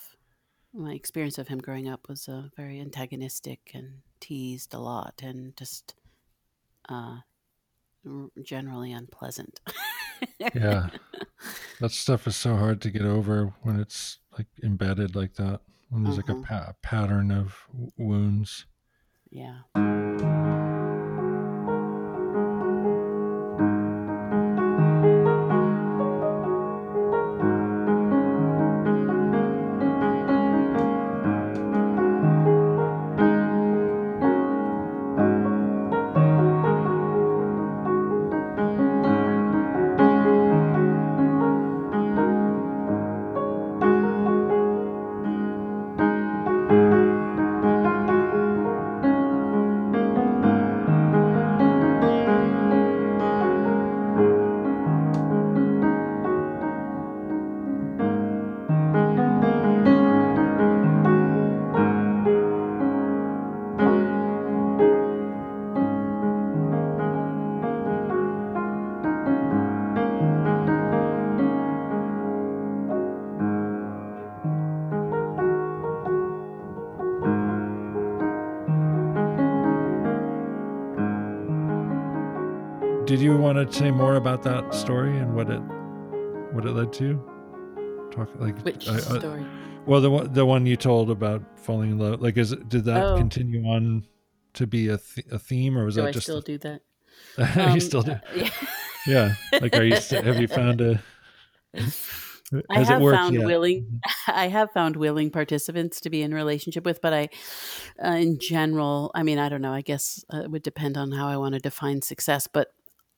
my 0.72 0.92
experience 0.92 1.38
of 1.38 1.48
him 1.48 1.58
growing 1.58 1.88
up 1.88 2.08
was 2.08 2.28
uh, 2.28 2.48
very 2.56 2.80
antagonistic 2.80 3.70
and 3.74 4.02
teased 4.20 4.74
a 4.74 4.78
lot 4.78 5.20
and 5.22 5.56
just 5.56 5.94
uh, 6.88 7.18
r- 8.06 8.30
generally 8.42 8.92
unpleasant. 8.92 9.60
Yeah. 10.38 10.88
That 11.80 11.90
stuff 11.90 12.26
is 12.26 12.36
so 12.36 12.56
hard 12.56 12.80
to 12.82 12.90
get 12.90 13.02
over 13.02 13.52
when 13.62 13.78
it's 13.78 14.18
like 14.38 14.46
embedded 14.62 15.14
like 15.14 15.34
that. 15.34 15.60
When 15.90 16.04
there's 16.04 16.16
like 16.16 16.28
a 16.30 16.34
Mhm. 16.34 16.44
pa- 16.44 16.72
pattern 16.82 17.30
of 17.30 17.66
w- 17.72 17.92
wounds. 17.98 18.64
yeah. 19.30 19.60
Did 83.16 83.24
you 83.24 83.34
want 83.34 83.56
to 83.56 83.72
say 83.74 83.90
more 83.90 84.16
about 84.16 84.42
that 84.42 84.74
story 84.74 85.16
and 85.16 85.34
what 85.34 85.48
it 85.48 85.62
what 86.52 86.66
it 86.66 86.72
led 86.72 86.92
to? 86.94 87.14
Talk 88.12 88.28
like 88.38 88.60
Which 88.62 88.86
I- 88.90 88.96
I- 88.96 88.98
story? 88.98 89.42
well 89.86 90.02
the 90.02 90.10
one 90.10 90.30
the 90.34 90.44
one 90.44 90.66
you 90.66 90.76
told 90.76 91.08
about 91.10 91.42
falling 91.58 91.92
in 91.92 91.98
love. 91.98 92.20
Like 92.20 92.36
is 92.36 92.54
did 92.68 92.84
that 92.84 93.02
Oh. 93.02 93.16
continue 93.16 93.64
on 93.66 94.04
to 94.52 94.66
be 94.66 94.88
a 94.88 94.98
th- 94.98 95.26
a 95.32 95.38
theme 95.38 95.78
or 95.78 95.86
was 95.86 95.94
Do 95.94 96.02
that 96.02 96.08
I 96.08 96.12
just 96.12 96.26
still 96.26 96.42
do 96.42 96.58
that? 96.58 96.82
you 97.38 97.62
Um, 97.62 97.80
still 97.80 98.02
do? 98.02 98.12
uh, 98.12 98.18
yeah. 98.36 98.50
Yeah. 99.06 99.34
Like 99.62 99.74
are 99.78 99.84
you 99.84 99.96
st- 99.96 100.22
have 100.26 100.38
you 100.38 100.46
found 100.48 100.82
a 100.82 101.00
I 102.68 102.80
have 102.84 103.00
found 103.00 103.34
yet? 103.34 103.46
willing. 103.46 104.02
I 104.28 104.48
have 104.48 104.70
found 104.72 104.94
willing 104.96 105.30
participants 105.30 106.02
to 106.02 106.10
be 106.10 106.20
in 106.20 106.34
relationship 106.34 106.84
with, 106.84 107.00
but 107.00 107.14
I, 107.14 107.28
uh, 108.04 108.10
in 108.12 108.38
general, 108.38 109.10
I 109.16 109.22
mean, 109.24 109.38
I 109.38 109.48
don't 109.48 109.62
know. 109.62 109.72
I 109.72 109.80
guess 109.80 110.22
uh, 110.32 110.42
it 110.42 110.50
would 110.52 110.62
depend 110.62 110.96
on 110.98 111.10
how 111.12 111.26
I 111.26 111.38
want 111.38 111.54
to 111.54 111.60
define 111.60 112.02
success. 112.02 112.46
But 112.46 112.68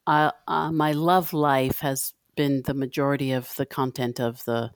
uh, 0.08 0.32
uh, 0.46 0.72
my 0.72 0.92
love 0.92 1.32
life 1.32 1.80
has 1.80 2.12
been 2.36 2.62
the 2.62 2.74
majority 2.74 3.32
of 3.32 3.54
the 3.56 3.66
content 3.66 4.20
of 4.20 4.44
the 4.44 4.70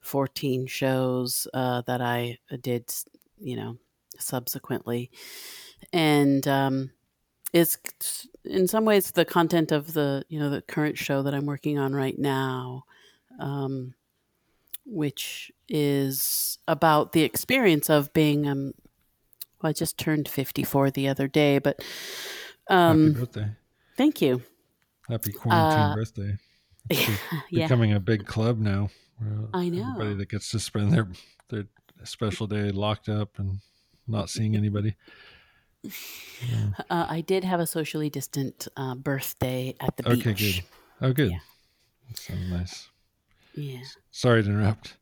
fourteen 0.00 0.66
shows 0.66 1.46
uh, 1.54 1.82
that 1.82 2.00
I 2.00 2.38
did. 2.60 2.92
You 3.38 3.56
know, 3.56 3.78
subsequently, 4.18 5.10
and 5.92 6.46
um, 6.48 6.90
is 7.52 7.78
in 8.44 8.68
some 8.68 8.84
ways 8.84 9.10
the 9.10 9.24
content 9.24 9.72
of 9.72 9.92
the 9.92 10.24
you 10.28 10.38
know 10.38 10.50
the 10.50 10.62
current 10.62 10.98
show 10.98 11.22
that 11.22 11.34
I'm 11.34 11.46
working 11.46 11.78
on 11.78 11.94
right 11.94 12.18
now 12.18 12.84
um, 13.38 13.94
which 14.84 15.52
is 15.68 16.58
about 16.68 17.12
the 17.12 17.22
experience 17.22 17.88
of 17.88 18.12
being. 18.12 18.46
Um, 18.46 18.74
well, 19.62 19.70
I 19.70 19.72
just 19.72 19.98
turned 19.98 20.28
54 20.28 20.90
the 20.90 21.08
other 21.08 21.28
day, 21.28 21.58
but. 21.58 21.82
Um, 22.68 23.08
Happy 23.08 23.20
birthday. 23.20 23.50
Thank 23.96 24.20
you. 24.20 24.42
Happy 25.08 25.32
quarantine 25.32 25.80
uh, 25.80 25.94
birthday. 25.94 26.36
yeah. 27.50 27.66
Becoming 27.66 27.92
a 27.92 28.00
big 28.00 28.26
club 28.26 28.58
now. 28.58 28.90
I 29.52 29.68
know. 29.68 29.92
Everybody 29.92 30.14
that 30.14 30.28
gets 30.28 30.50
to 30.50 30.58
spend 30.58 30.92
their, 30.92 31.08
their 31.48 31.64
special 32.04 32.46
day 32.46 32.70
locked 32.70 33.08
up 33.08 33.38
and 33.38 33.58
not 34.06 34.28
seeing 34.28 34.56
anybody. 34.56 34.96
Yeah. 35.82 36.70
Uh, 36.90 37.06
I 37.08 37.20
did 37.20 37.44
have 37.44 37.60
a 37.60 37.66
socially 37.66 38.10
distant 38.10 38.68
uh, 38.76 38.94
birthday 38.94 39.74
at 39.80 39.96
the 39.96 40.08
okay, 40.08 40.14
beach. 40.14 40.26
Okay, 40.26 40.34
good. 40.34 40.64
Oh, 41.00 41.12
good. 41.12 41.30
Yeah. 41.30 41.38
That 42.08 42.18
sounds 42.18 42.50
nice. 42.50 42.88
Yeah. 43.54 43.82
Sorry 44.10 44.42
to 44.42 44.48
interrupt. 44.48 44.96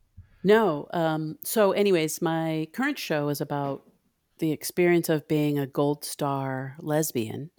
No. 0.44 0.88
Um, 0.92 1.38
so, 1.44 1.72
anyways, 1.72 2.20
my 2.20 2.68
current 2.72 2.98
show 2.98 3.28
is 3.28 3.40
about 3.40 3.84
the 4.38 4.52
experience 4.52 5.08
of 5.08 5.28
being 5.28 5.58
a 5.58 5.66
gold 5.66 6.04
star 6.04 6.76
lesbian, 6.80 7.50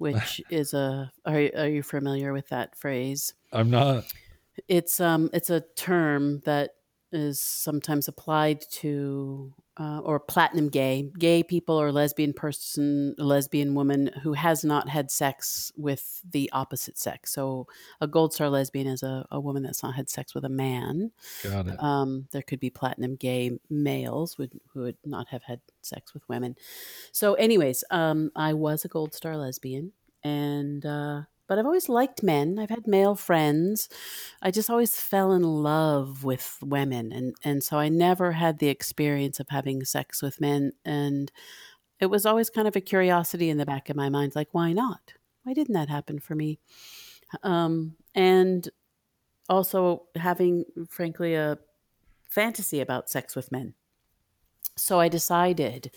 which 0.00 0.40
is 0.50 0.74
a. 0.74 1.12
Are, 1.24 1.50
are 1.56 1.68
you 1.68 1.82
familiar 1.82 2.32
with 2.32 2.48
that 2.48 2.74
phrase? 2.74 3.34
I'm 3.52 3.70
not. 3.70 4.04
It's 4.66 4.98
um 5.00 5.30
it's 5.32 5.50
a 5.50 5.60
term 5.76 6.40
that 6.40 6.70
is 7.12 7.40
sometimes 7.40 8.08
applied 8.08 8.62
to 8.70 9.52
uh, 9.80 10.00
or 10.00 10.20
platinum 10.20 10.68
gay, 10.68 11.10
gay 11.18 11.42
people 11.42 11.80
or 11.80 11.90
lesbian 11.90 12.34
person, 12.34 13.14
lesbian 13.16 13.74
woman 13.74 14.10
who 14.22 14.34
has 14.34 14.62
not 14.62 14.90
had 14.90 15.10
sex 15.10 15.72
with 15.74 16.20
the 16.30 16.50
opposite 16.52 16.98
sex. 16.98 17.32
So 17.32 17.66
a 17.98 18.06
gold 18.06 18.34
star 18.34 18.50
lesbian 18.50 18.86
is 18.86 19.02
a, 19.02 19.26
a 19.30 19.40
woman 19.40 19.62
that's 19.62 19.82
not 19.82 19.94
had 19.94 20.10
sex 20.10 20.34
with 20.34 20.44
a 20.44 20.50
man. 20.50 21.12
Got 21.42 21.68
it. 21.68 21.82
Um, 21.82 22.28
there 22.30 22.42
could 22.42 22.60
be 22.60 22.68
platinum 22.68 23.16
gay 23.16 23.58
males 23.70 24.36
would, 24.36 24.60
who 24.74 24.82
would 24.82 24.98
not 25.06 25.28
have 25.28 25.44
had 25.44 25.62
sex 25.80 26.12
with 26.12 26.28
women. 26.28 26.56
So, 27.12 27.32
anyways, 27.34 27.82
um, 27.90 28.32
I 28.36 28.52
was 28.52 28.84
a 28.84 28.88
gold 28.88 29.14
star 29.14 29.38
lesbian, 29.38 29.92
and 30.22 30.84
uh, 30.84 31.22
but 31.50 31.58
I've 31.58 31.66
always 31.66 31.88
liked 31.88 32.22
men. 32.22 32.60
I've 32.60 32.70
had 32.70 32.86
male 32.86 33.16
friends. 33.16 33.88
I 34.40 34.52
just 34.52 34.70
always 34.70 34.94
fell 34.94 35.32
in 35.32 35.42
love 35.42 36.22
with 36.22 36.58
women. 36.62 37.10
And, 37.10 37.34
and 37.42 37.64
so 37.64 37.76
I 37.76 37.88
never 37.88 38.30
had 38.30 38.60
the 38.60 38.68
experience 38.68 39.40
of 39.40 39.48
having 39.48 39.84
sex 39.84 40.22
with 40.22 40.40
men. 40.40 40.74
And 40.84 41.32
it 41.98 42.06
was 42.06 42.24
always 42.24 42.50
kind 42.50 42.68
of 42.68 42.76
a 42.76 42.80
curiosity 42.80 43.50
in 43.50 43.58
the 43.58 43.66
back 43.66 43.90
of 43.90 43.96
my 43.96 44.08
mind 44.08 44.36
like, 44.36 44.50
why 44.52 44.72
not? 44.72 45.14
Why 45.42 45.52
didn't 45.52 45.74
that 45.74 45.88
happen 45.88 46.20
for 46.20 46.36
me? 46.36 46.60
Um, 47.42 47.96
and 48.14 48.68
also 49.48 50.04
having, 50.14 50.66
frankly, 50.88 51.34
a 51.34 51.58
fantasy 52.28 52.80
about 52.80 53.10
sex 53.10 53.34
with 53.34 53.50
men. 53.50 53.74
So 54.76 55.00
I 55.00 55.08
decided 55.08 55.90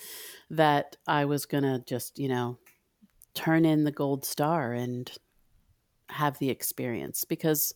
that 0.49 0.97
I 1.05 1.25
was 1.25 1.45
going 1.45 1.63
to 1.63 1.83
just, 1.85 2.17
you 2.17 2.27
know, 2.27 2.57
turn 3.35 3.65
in 3.65 3.83
the 3.83 3.91
gold 3.91 4.25
star 4.25 4.73
and 4.73 5.11
have 6.09 6.39
the 6.39 6.49
experience 6.49 7.25
because 7.25 7.73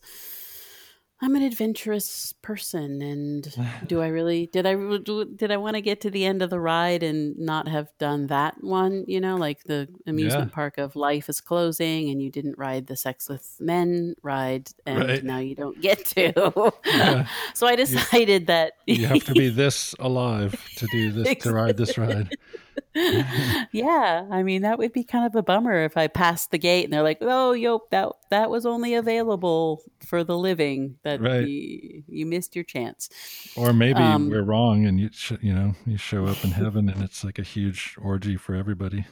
I'm 1.20 1.34
an 1.34 1.42
adventurous 1.42 2.32
person, 2.42 3.02
and 3.02 3.88
do 3.88 4.00
I 4.02 4.06
really 4.08 4.46
did 4.46 4.66
I 4.66 4.74
did 5.34 5.50
I 5.50 5.56
want 5.56 5.74
to 5.74 5.80
get 5.80 6.00
to 6.02 6.10
the 6.10 6.24
end 6.24 6.42
of 6.42 6.50
the 6.50 6.60
ride 6.60 7.02
and 7.02 7.36
not 7.36 7.66
have 7.66 7.88
done 7.98 8.28
that 8.28 8.62
one? 8.62 9.04
You 9.08 9.20
know, 9.20 9.36
like 9.36 9.64
the 9.64 9.88
amusement 10.06 10.50
yeah. 10.50 10.54
park 10.54 10.78
of 10.78 10.94
life 10.94 11.28
is 11.28 11.40
closing, 11.40 12.08
and 12.10 12.22
you 12.22 12.30
didn't 12.30 12.56
ride 12.56 12.86
the 12.86 12.96
sex 12.96 13.28
with 13.28 13.56
men 13.58 14.14
ride, 14.22 14.70
and 14.86 15.08
right. 15.08 15.24
now 15.24 15.38
you 15.38 15.56
don't 15.56 15.80
get 15.80 16.04
to. 16.06 16.72
Yeah. 16.86 17.26
so 17.54 17.66
I 17.66 17.74
decided 17.74 18.42
you, 18.42 18.46
that 18.46 18.74
you 18.86 19.06
have 19.06 19.24
to 19.24 19.32
be 19.32 19.48
this 19.48 19.96
alive 19.98 20.54
to 20.76 20.86
do 20.92 21.10
this 21.10 21.42
to 21.42 21.52
ride 21.52 21.76
this 21.76 21.98
ride. 21.98 22.32
yeah, 23.72 24.26
I 24.30 24.42
mean 24.42 24.62
that 24.62 24.78
would 24.78 24.92
be 24.92 25.04
kind 25.04 25.26
of 25.26 25.34
a 25.34 25.42
bummer 25.42 25.84
if 25.84 25.96
I 25.96 26.06
passed 26.06 26.50
the 26.50 26.58
gate 26.58 26.84
and 26.84 26.92
they're 26.92 27.02
like, 27.02 27.18
"Oh, 27.20 27.52
yo, 27.52 27.82
that 27.90 28.08
that 28.30 28.50
was 28.50 28.66
only 28.66 28.94
available 28.94 29.82
for 30.04 30.24
the 30.24 30.36
living. 30.36 30.96
That 31.02 31.20
right. 31.20 31.46
you, 31.46 32.02
you 32.06 32.26
missed 32.26 32.54
your 32.54 32.64
chance." 32.64 33.08
Or 33.56 33.72
maybe 33.72 34.00
um, 34.00 34.30
we're 34.30 34.42
wrong, 34.42 34.86
and 34.86 34.98
you 34.98 35.10
sh- 35.12 35.32
you 35.40 35.54
know 35.54 35.74
you 35.86 35.96
show 35.96 36.26
up 36.26 36.42
in 36.44 36.50
heaven 36.62 36.88
and 36.88 37.02
it's 37.02 37.24
like 37.24 37.38
a 37.38 37.42
huge 37.42 37.96
orgy 38.00 38.36
for 38.36 38.54
everybody 38.54 39.06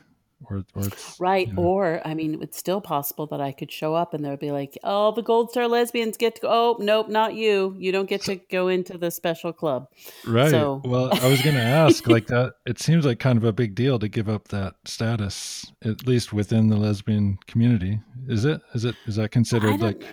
or, 0.44 0.64
or 0.74 0.82
right. 1.18 1.48
You 1.48 1.54
know. 1.54 1.62
Or 1.62 2.02
I 2.04 2.14
mean, 2.14 2.42
it's 2.42 2.58
still 2.58 2.80
possible 2.80 3.26
that 3.28 3.40
I 3.40 3.52
could 3.52 3.72
show 3.72 3.94
up 3.94 4.14
and 4.14 4.24
they'll 4.24 4.36
be 4.36 4.52
like, 4.52 4.78
"Oh, 4.84 5.12
the 5.12 5.22
Gold 5.22 5.50
Star 5.50 5.66
lesbians 5.66 6.16
get 6.16 6.36
to 6.36 6.40
go. 6.42 6.48
Oh, 6.50 6.76
nope, 6.78 7.08
not 7.08 7.34
you. 7.34 7.74
You 7.78 7.92
don't 7.92 8.08
get 8.08 8.22
to 8.22 8.36
go 8.36 8.68
into 8.68 8.98
the 8.98 9.10
special 9.10 9.52
club." 9.52 9.88
Right. 10.26 10.50
So. 10.50 10.82
well, 10.84 11.08
I 11.12 11.28
was 11.28 11.42
going 11.42 11.56
to 11.56 11.62
ask 11.62 12.06
like 12.06 12.26
that. 12.26 12.54
It 12.66 12.78
seems 12.78 13.06
like 13.06 13.18
kind 13.18 13.38
of 13.38 13.44
a 13.44 13.52
big 13.52 13.74
deal 13.74 13.98
to 13.98 14.08
give 14.08 14.28
up 14.28 14.48
that 14.48 14.74
status, 14.84 15.72
at 15.82 16.06
least 16.06 16.32
within 16.32 16.68
the 16.68 16.76
lesbian 16.76 17.38
community. 17.46 18.00
Is 18.28 18.44
it? 18.44 18.60
Is 18.74 18.84
it? 18.84 18.94
Is 19.06 19.16
that 19.16 19.30
considered 19.30 19.80
like? 19.80 20.04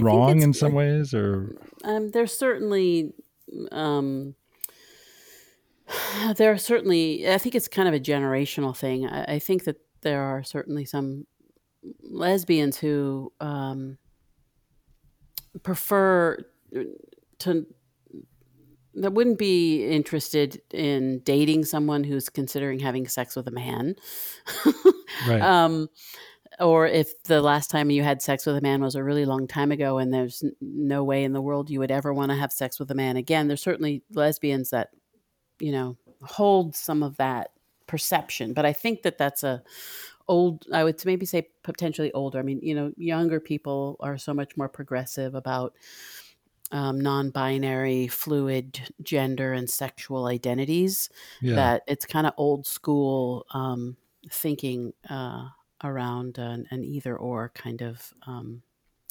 wrong 0.00 0.42
in 0.42 0.52
some 0.52 0.72
ways 0.72 1.14
or 1.14 1.56
um, 1.84 2.10
there's 2.10 2.36
certainly 2.36 3.12
um, 3.70 4.34
there 6.36 6.52
are 6.52 6.58
certainly, 6.58 7.30
I 7.30 7.38
think 7.38 7.54
it's 7.54 7.68
kind 7.68 7.88
of 7.88 7.94
a 7.94 8.00
generational 8.00 8.76
thing. 8.76 9.06
I, 9.06 9.34
I 9.34 9.38
think 9.38 9.64
that 9.64 9.76
there 10.02 10.22
are 10.22 10.42
certainly 10.42 10.84
some 10.84 11.26
lesbians 12.02 12.78
who 12.78 13.32
um, 13.40 13.98
prefer 15.62 16.38
to 17.38 17.66
that 18.94 19.12
wouldn't 19.12 19.38
be 19.38 19.84
interested 19.84 20.60
in 20.72 21.20
dating 21.20 21.66
someone 21.66 22.02
who's 22.02 22.30
considering 22.30 22.78
having 22.78 23.06
sex 23.06 23.36
with 23.36 23.46
a 23.46 23.50
man. 23.50 23.94
right. 25.28 25.42
Um, 25.42 25.88
or 26.58 26.86
if 26.86 27.22
the 27.24 27.42
last 27.42 27.70
time 27.70 27.90
you 27.90 28.02
had 28.02 28.22
sex 28.22 28.46
with 28.46 28.56
a 28.56 28.62
man 28.62 28.80
was 28.80 28.94
a 28.94 29.04
really 29.04 29.26
long 29.26 29.46
time 29.46 29.70
ago 29.70 29.98
and 29.98 30.14
there's 30.14 30.42
no 30.62 31.04
way 31.04 31.24
in 31.24 31.34
the 31.34 31.42
world 31.42 31.68
you 31.68 31.78
would 31.80 31.90
ever 31.90 32.14
want 32.14 32.30
to 32.30 32.36
have 32.36 32.52
sex 32.52 32.78
with 32.78 32.90
a 32.90 32.94
man 32.94 33.18
again, 33.18 33.48
there's 33.48 33.62
certainly 33.62 34.02
lesbians 34.14 34.70
that 34.70 34.88
you 35.58 35.72
know 35.72 35.96
hold 36.22 36.74
some 36.74 37.02
of 37.02 37.16
that 37.16 37.50
perception. 37.86 38.52
But 38.52 38.66
i 38.66 38.72
think 38.72 39.02
that 39.02 39.18
that's 39.18 39.44
a 39.44 39.62
old 40.28 40.66
i 40.72 40.82
would 40.82 41.04
maybe 41.04 41.26
say 41.26 41.48
potentially 41.62 42.12
older. 42.12 42.38
I 42.38 42.42
mean 42.42 42.60
you 42.62 42.74
know 42.74 42.92
younger 42.96 43.40
people 43.40 43.96
are 44.00 44.18
so 44.18 44.34
much 44.34 44.56
more 44.56 44.68
progressive 44.68 45.34
about 45.34 45.74
um, 46.72 47.00
non-binary 47.00 48.08
fluid 48.08 48.80
gender 49.02 49.52
and 49.52 49.70
sexual 49.70 50.26
identities 50.26 51.08
yeah. 51.40 51.54
that 51.54 51.82
it's 51.86 52.04
kind 52.06 52.26
of 52.26 52.32
old 52.36 52.66
school 52.66 53.46
um, 53.52 53.96
thinking 54.30 54.92
uh, 55.08 55.48
around 55.84 56.38
an, 56.38 56.66
an, 56.72 56.82
either 56.82 57.16
or 57.16 57.52
kind 57.54 57.82
of 57.82 58.12
um, 58.26 58.62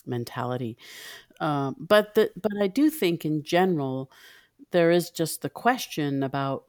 mentality. 0.06 0.78
Um, 1.40 1.76
but 1.80 2.16
the, 2.16 2.32
but 2.42 2.52
i 2.62 2.68
do 2.68 2.90
think 2.90 3.26
in 3.26 3.44
general 3.44 4.12
there 4.72 4.92
is 4.92 5.10
just 5.10 5.42
the 5.42 5.50
question 5.50 6.24
about 6.24 6.66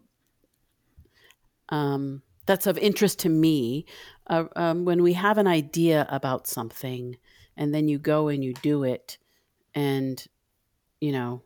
um, 1.69 2.23
that's 2.47 2.67
of 2.67 2.79
interest 2.79 3.19
to 3.21 3.29
me 3.29 3.87
uh, 4.29 4.45
um, 4.55 4.85
when 4.85 5.03
we 5.03 5.15
have 5.15 5.39
an 5.39 5.47
idea 5.47 6.07
about 6.11 6.47
something 6.47 7.17
and 7.57 7.75
then 7.75 7.89
you 7.89 7.99
go 7.99 8.29
and 8.29 8.45
you 8.45 8.55
do 8.55 8.85
it 8.85 9.19
and 9.75 10.27
you 11.01 11.13
know 11.13 11.43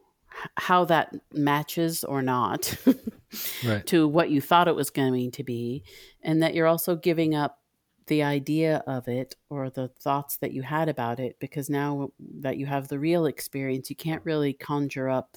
how 0.56 0.84
that 0.84 1.14
matches 1.32 2.04
or 2.04 2.22
not 2.22 2.76
right. 3.64 3.86
to 3.86 4.06
what 4.06 4.30
you 4.30 4.40
thought 4.40 4.68
it 4.68 4.76
was 4.76 4.90
going 4.90 5.30
to 5.30 5.42
be 5.42 5.82
and 6.22 6.42
that 6.42 6.54
you're 6.54 6.66
also 6.66 6.94
giving 6.94 7.34
up 7.34 7.58
the 8.06 8.22
idea 8.22 8.82
of 8.86 9.06
it 9.08 9.36
or 9.50 9.70
the 9.70 9.88
thoughts 9.88 10.36
that 10.38 10.52
you 10.52 10.62
had 10.62 10.88
about 10.88 11.20
it 11.20 11.36
because 11.38 11.70
now 11.70 12.10
that 12.18 12.56
you 12.56 12.66
have 12.66 12.88
the 12.88 12.98
real 12.98 13.26
experience 13.26 13.88
you 13.90 13.96
can't 13.96 14.24
really 14.24 14.52
conjure 14.52 15.08
up 15.08 15.36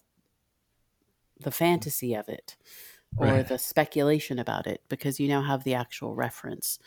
the 1.43 1.51
fantasy 1.51 2.13
of 2.13 2.27
it 2.29 2.55
or 3.17 3.27
right. 3.27 3.47
the 3.47 3.59
speculation 3.59 4.39
about 4.39 4.65
it 4.65 4.81
because 4.89 5.19
you 5.19 5.27
now 5.27 5.43
have 5.43 5.63
the 5.63 5.75
actual 5.75 6.15
reference. 6.15 6.79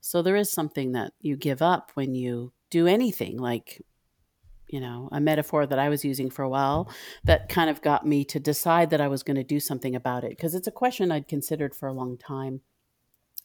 So 0.00 0.20
there 0.20 0.36
is 0.36 0.50
something 0.50 0.92
that 0.92 1.12
you 1.20 1.36
give 1.36 1.62
up 1.62 1.90
when 1.94 2.14
you 2.14 2.52
do 2.70 2.86
anything 2.86 3.38
like 3.38 3.80
you 4.68 4.80
know, 4.80 5.08
a 5.12 5.20
metaphor 5.20 5.66
that 5.66 5.78
I 5.78 5.88
was 5.88 6.04
using 6.04 6.30
for 6.30 6.42
a 6.42 6.48
while 6.48 6.90
that 7.24 7.48
kind 7.48 7.70
of 7.70 7.82
got 7.82 8.06
me 8.06 8.24
to 8.24 8.40
decide 8.40 8.90
that 8.90 9.00
I 9.00 9.08
was 9.08 9.22
going 9.22 9.36
to 9.36 9.44
do 9.44 9.60
something 9.60 9.94
about 9.94 10.24
it 10.24 10.30
because 10.30 10.54
it's 10.54 10.66
a 10.66 10.72
question 10.72 11.12
I'd 11.12 11.28
considered 11.28 11.74
for 11.74 11.86
a 11.86 11.92
long 11.92 12.16
time, 12.16 12.60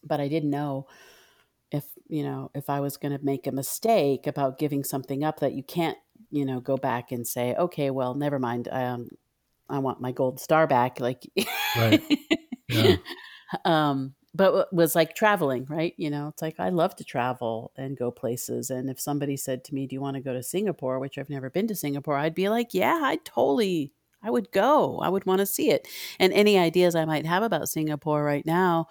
but 0.04 0.20
I 0.20 0.28
didn't 0.28 0.50
know 0.50 0.88
if, 1.72 1.86
you 2.08 2.24
know, 2.24 2.50
if 2.56 2.70
I 2.70 2.80
was 2.80 2.98
going 2.98 3.16
to 3.16 3.24
make 3.24 3.46
a 3.46 3.52
mistake 3.52 4.26
about 4.26 4.58
giving 4.58 4.84
something 4.84 5.24
up 5.24 5.40
that 5.42 5.54
you 5.54 5.62
can't, 5.62 5.98
you 6.32 6.46
know, 6.46 6.62
go 6.62 6.78
back 6.78 7.12
and 7.12 7.28
say, 7.28 7.54
okay, 7.56 7.92
well, 7.92 8.16
never 8.16 8.40
mind. 8.40 8.68
Um, 8.72 9.10
I 9.70 9.80
want 9.80 10.02
my 10.02 10.12
gold 10.12 10.40
star 10.40 10.68
back. 10.68 11.00
Like, 11.00 11.26
Right. 11.78 12.02
Yeah. 12.68 12.98
um, 13.66 14.16
but 14.34 14.72
was 14.72 14.96
like 14.96 15.16
traveling, 15.16 15.66
right? 15.66 15.94
You 15.98 16.10
know, 16.10 16.28
it's 16.28 16.42
like 16.42 16.60
I 16.60 16.70
love 16.70 16.96
to 16.98 17.04
travel 17.04 17.72
and 17.76 17.98
go 17.98 18.12
places. 18.12 18.70
And 18.70 18.90
if 18.90 19.00
somebody 19.00 19.36
said 19.38 19.64
to 19.66 19.74
me, 19.74 19.88
"Do 19.88 19.96
you 19.96 20.02
want 20.02 20.16
to 20.16 20.22
go 20.22 20.34
to 20.34 20.44
Singapore?" 20.44 21.00
which 21.00 21.18
I've 21.18 21.30
never 21.30 21.50
been 21.50 21.68
to 21.68 21.76
Singapore, 21.76 22.16
I'd 22.16 22.36
be 22.36 22.50
like, 22.50 22.74
"Yeah, 22.74 23.00
I 23.04 23.18
totally, 23.24 23.92
I 24.22 24.30
would 24.30 24.52
go. 24.52 25.00
I 25.00 25.10
would 25.10 25.26
want 25.26 25.40
to 25.40 25.46
see 25.46 25.72
it." 25.72 25.88
And 26.20 26.32
any 26.34 26.60
ideas 26.60 26.96
I 26.96 27.06
might 27.06 27.26
have 27.26 27.42
about 27.44 27.70
Singapore 27.70 28.24
right 28.24 28.46
now 28.46 28.88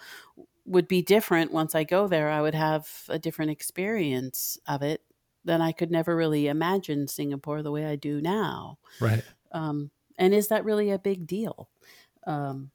would 0.67 0.89
be 0.89 1.03
different 1.03 1.53
once 1.53 1.75
I 1.75 1.85
go 1.85 2.09
there. 2.09 2.31
I 2.31 2.43
would 2.43 2.55
have 2.55 2.89
a 3.09 3.19
different 3.19 3.53
experience 3.53 4.59
of 4.67 4.83
it 4.83 5.03
than 5.45 5.63
I 5.63 5.73
could 5.73 5.91
never 5.91 6.17
really 6.17 6.49
imagine 6.49 7.07
Singapore 7.07 7.63
the 7.63 7.71
way 7.71 7.87
I 7.87 7.97
do 7.97 8.21
now. 8.21 8.79
Right. 9.01 9.23
Um, 9.53 9.91
and 10.19 10.35
is 10.35 10.49
that 10.49 10.65
really 10.65 10.91
a 10.91 10.99
big 10.99 11.27
deal? 11.27 11.71
Um, 12.27 12.71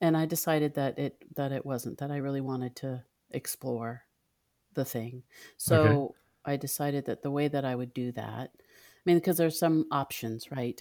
and 0.00 0.16
I 0.16 0.26
decided 0.26 0.74
that 0.74 0.98
it 0.98 1.22
that 1.36 1.52
it 1.52 1.64
wasn't 1.64 1.98
that 1.98 2.10
I 2.10 2.16
really 2.16 2.40
wanted 2.40 2.74
to 2.76 3.04
explore 3.30 4.02
the 4.74 4.84
thing. 4.84 5.22
So 5.56 5.82
Okay. 5.82 6.14
I 6.54 6.56
decided 6.56 7.04
that 7.06 7.22
the 7.22 7.30
way 7.30 7.46
that 7.48 7.64
I 7.64 7.74
would 7.76 7.94
do 7.94 8.10
that, 8.12 8.50
I 8.56 9.02
mean, 9.04 9.18
because 9.18 9.36
there's 9.36 9.58
some 9.58 9.86
options, 9.92 10.50
right? 10.50 10.80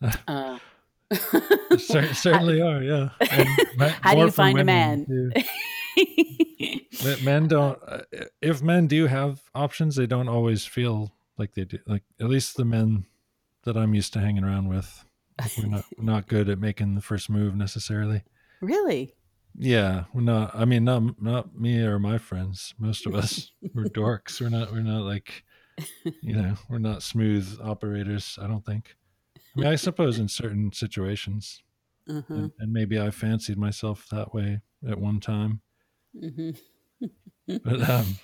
Uh, 0.28 0.58
Cer- 1.78 2.12
certainly 2.14 2.60
are. 2.60 2.82
Yeah. 2.82 3.10
How 4.02 4.14
do 4.14 4.20
you 4.22 4.30
find 4.30 4.58
a 4.58 4.64
man? 4.64 5.06
Men- 5.08 5.32
Men 7.24 7.46
don't. 7.48 7.78
uh, 7.86 8.00
If 8.42 8.62
men 8.62 8.86
do 8.88 9.06
have 9.06 9.40
options, 9.54 9.96
they 9.96 10.06
don't 10.06 10.28
always 10.28 10.64
feel 10.64 11.12
like 11.38 11.54
they 11.54 11.64
do. 11.64 11.78
Like 11.86 12.02
at 12.20 12.28
least 12.28 12.56
the 12.56 12.64
men 12.64 13.06
that 13.66 13.76
I'm 13.76 13.94
used 13.94 14.12
to 14.14 14.20
hanging 14.20 14.42
around 14.44 14.68
with, 14.68 15.04
we're 15.58 15.66
not 15.66 15.84
not 15.98 16.26
good 16.28 16.48
at 16.48 16.58
making 16.58 16.94
the 16.94 17.02
first 17.02 17.28
move 17.28 17.54
necessarily. 17.54 18.22
really? 18.62 19.12
Yeah, 19.58 20.04
we're 20.12 20.20
not. 20.22 20.54
I 20.54 20.64
mean, 20.66 20.84
not 20.84 21.20
not 21.22 21.58
me 21.58 21.80
or 21.82 21.98
my 21.98 22.18
friends. 22.18 22.74
Most 22.78 23.06
of 23.06 23.14
us 23.14 23.50
we're 23.74 23.84
dorks. 24.00 24.40
We're 24.40 24.48
not. 24.50 24.70
We're 24.72 24.80
not 24.80 25.02
like, 25.02 25.44
you 26.20 26.34
know, 26.34 26.54
we're 26.68 26.78
not 26.78 27.02
smooth 27.02 27.58
operators. 27.62 28.38
I 28.40 28.46
don't 28.48 28.64
think. 28.66 28.96
I 29.36 29.60
mean, 29.60 29.68
I 29.68 29.76
suppose 29.76 30.18
in 30.18 30.28
certain 30.28 30.72
situations, 30.72 31.62
Uh-huh. 32.08 32.34
and, 32.34 32.52
and 32.58 32.72
maybe 32.72 33.00
I 33.00 33.10
fancied 33.10 33.56
myself 33.58 34.06
that 34.10 34.34
way 34.34 34.60
at 34.88 34.98
one 35.00 35.20
time. 35.20 35.60
hmm 36.18 36.50
But 37.64 37.88
um, 37.88 38.16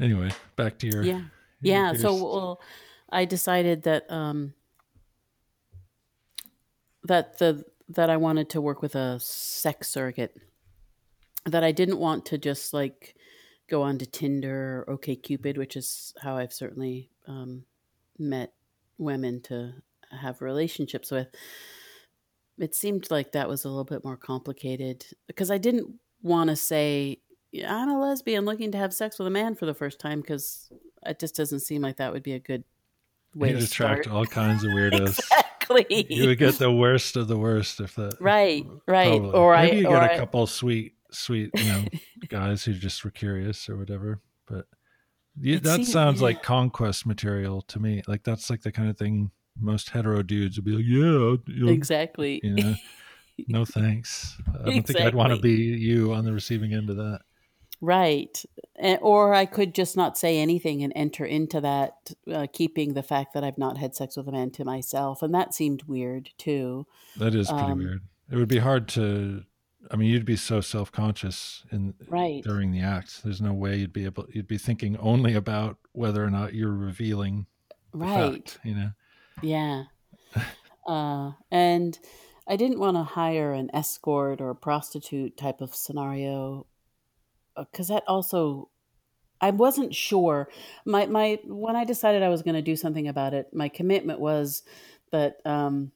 anyway, 0.00 0.30
back 0.56 0.78
to 0.80 0.86
your 0.86 1.02
Yeah. 1.04 1.22
Yeah. 1.62 1.92
your 1.92 2.00
So 2.00 2.14
well, 2.14 2.60
I 3.14 3.24
decided 3.24 3.84
that 3.84 4.10
um, 4.10 4.54
that 7.04 7.38
the 7.38 7.64
that 7.88 8.10
I 8.10 8.16
wanted 8.16 8.50
to 8.50 8.60
work 8.60 8.82
with 8.82 8.94
a 8.94 9.20
sex 9.20 9.88
surrogate. 9.88 10.36
That 11.46 11.62
I 11.62 11.72
didn't 11.72 11.98
want 11.98 12.26
to 12.26 12.38
just 12.38 12.74
like 12.74 13.14
go 13.68 13.82
on 13.82 13.98
to 13.98 14.06
Tinder 14.06 14.84
or 14.86 14.98
OkCupid, 14.98 15.56
which 15.56 15.76
is 15.76 16.14
how 16.22 16.36
I've 16.36 16.52
certainly 16.52 17.10
um, 17.28 17.64
met 18.18 18.52
women 18.98 19.40
to 19.42 19.74
have 20.10 20.40
relationships 20.40 21.10
with. 21.10 21.28
It 22.58 22.74
seemed 22.74 23.10
like 23.10 23.32
that 23.32 23.48
was 23.48 23.64
a 23.64 23.68
little 23.68 23.84
bit 23.84 24.04
more 24.04 24.16
complicated 24.16 25.06
because 25.26 25.50
I 25.50 25.58
didn't 25.58 25.94
want 26.22 26.50
to 26.50 26.56
say 26.56 27.20
I'm 27.66 27.90
a 27.90 28.00
lesbian 28.00 28.44
looking 28.44 28.72
to 28.72 28.78
have 28.78 28.92
sex 28.92 29.18
with 29.18 29.28
a 29.28 29.30
man 29.30 29.54
for 29.54 29.66
the 29.66 29.74
first 29.74 30.00
time 30.00 30.20
because 30.20 30.72
it 31.06 31.20
just 31.20 31.36
doesn't 31.36 31.60
seem 31.60 31.82
like 31.82 31.98
that 31.98 32.12
would 32.12 32.22
be 32.22 32.32
a 32.32 32.40
good 32.40 32.64
way 33.34 33.50
you'd 33.50 33.58
to 33.60 33.64
attract 33.64 34.04
start. 34.04 34.16
all 34.16 34.26
kinds 34.26 34.64
of 34.64 34.70
weirdos. 34.72 35.18
exactly. 35.18 36.06
You 36.10 36.28
would 36.28 36.38
get 36.38 36.58
the 36.58 36.72
worst 36.72 37.16
of 37.16 37.28
the 37.28 37.38
worst 37.38 37.80
if 37.80 37.94
that. 37.96 38.16
right, 38.20 38.64
right. 38.86 39.08
Probably. 39.20 39.30
Or 39.38 39.56
maybe 39.56 39.76
I, 39.76 39.80
you 39.80 39.82
get 39.88 40.10
a 40.10 40.14
I- 40.14 40.18
couple 40.18 40.46
sweet, 40.46 40.94
sweet, 41.10 41.50
you 41.54 41.64
know, 41.64 41.84
guys 42.28 42.64
who 42.64 42.72
just 42.74 43.04
were 43.04 43.10
curious 43.10 43.68
or 43.68 43.76
whatever. 43.76 44.20
But 44.46 44.66
you, 45.40 45.58
that 45.60 45.76
seemed- 45.76 45.88
sounds 45.88 46.20
yeah. 46.20 46.24
like 46.26 46.42
conquest 46.42 47.06
material 47.06 47.62
to 47.62 47.78
me. 47.80 48.02
Like 48.06 48.22
that's 48.24 48.50
like 48.50 48.62
the 48.62 48.72
kind 48.72 48.88
of 48.90 48.96
thing 48.98 49.30
most 49.60 49.90
hetero 49.90 50.22
dudes 50.22 50.56
would 50.58 50.64
be 50.64 50.72
like, 50.72 50.84
yeah, 50.84 51.36
you 51.54 51.64
know, 51.66 51.72
exactly. 51.72 52.40
you 52.42 52.54
know, 52.54 52.74
no 53.48 53.64
thanks. 53.64 54.36
I 54.60 54.64
don't 54.70 54.82
think 54.86 55.00
I'd 55.00 55.14
want 55.14 55.32
to 55.32 55.40
be 55.40 55.52
you 55.52 56.12
on 56.12 56.24
the 56.24 56.32
receiving 56.32 56.72
end 56.74 56.90
of 56.90 56.96
that. 56.96 57.20
Right. 57.84 58.42
Or 59.02 59.34
I 59.34 59.44
could 59.46 59.74
just 59.74 59.96
not 59.96 60.16
say 60.16 60.38
anything 60.38 60.82
and 60.82 60.92
enter 60.96 61.24
into 61.24 61.60
that, 61.60 62.12
uh, 62.32 62.46
keeping 62.52 62.94
the 62.94 63.02
fact 63.02 63.34
that 63.34 63.44
I've 63.44 63.58
not 63.58 63.76
had 63.78 63.94
sex 63.94 64.16
with 64.16 64.26
a 64.28 64.32
man 64.32 64.50
to 64.52 64.64
myself. 64.64 65.22
And 65.22 65.34
that 65.34 65.52
seemed 65.54 65.82
weird 65.84 66.30
too. 66.38 66.86
That 67.18 67.34
is 67.34 67.48
pretty 67.48 67.64
Um, 67.64 67.78
weird. 67.78 68.02
It 68.30 68.36
would 68.36 68.48
be 68.48 68.58
hard 68.58 68.88
to. 68.90 69.44
I 69.90 69.96
mean, 69.96 70.08
you'd 70.10 70.24
be 70.24 70.36
so 70.36 70.62
self 70.62 70.90
conscious 70.90 71.62
in 71.70 71.92
Right. 72.08 72.42
during 72.42 72.72
the 72.72 72.80
act. 72.80 73.22
There's 73.22 73.42
no 73.42 73.52
way 73.52 73.76
you'd 73.76 73.92
be 73.92 74.06
able. 74.06 74.24
You'd 74.32 74.48
be 74.48 74.56
thinking 74.58 74.96
only 74.96 75.34
about 75.34 75.76
whether 75.92 76.24
or 76.24 76.30
not 76.30 76.54
you're 76.54 76.72
revealing 76.72 77.46
Right. 77.92 78.48
fact. 78.48 78.60
You 78.64 78.74
know. 78.74 78.90
Yeah. 79.42 79.84
Uh, 80.86 81.32
and 81.50 81.98
I 82.46 82.56
didn't 82.56 82.78
want 82.78 82.98
to 82.98 83.04
hire 83.04 83.52
an 83.54 83.70
escort 83.72 84.42
or 84.42 84.50
a 84.50 84.54
prostitute 84.54 85.34
type 85.38 85.62
of 85.62 85.74
scenario 85.74 86.66
because 87.56 87.88
that 87.88 88.04
also 88.06 88.68
I 89.40 89.50
wasn't 89.50 89.94
sure. 89.94 90.48
My 90.84 91.06
my 91.06 91.38
when 91.44 91.76
I 91.76 91.84
decided 91.84 92.22
I 92.22 92.28
was 92.28 92.42
going 92.42 92.54
to 92.54 92.62
do 92.62 92.76
something 92.76 93.08
about 93.08 93.34
it, 93.34 93.48
my 93.52 93.68
commitment 93.68 94.20
was 94.20 94.62
that 95.10 95.36
um, 95.44 95.92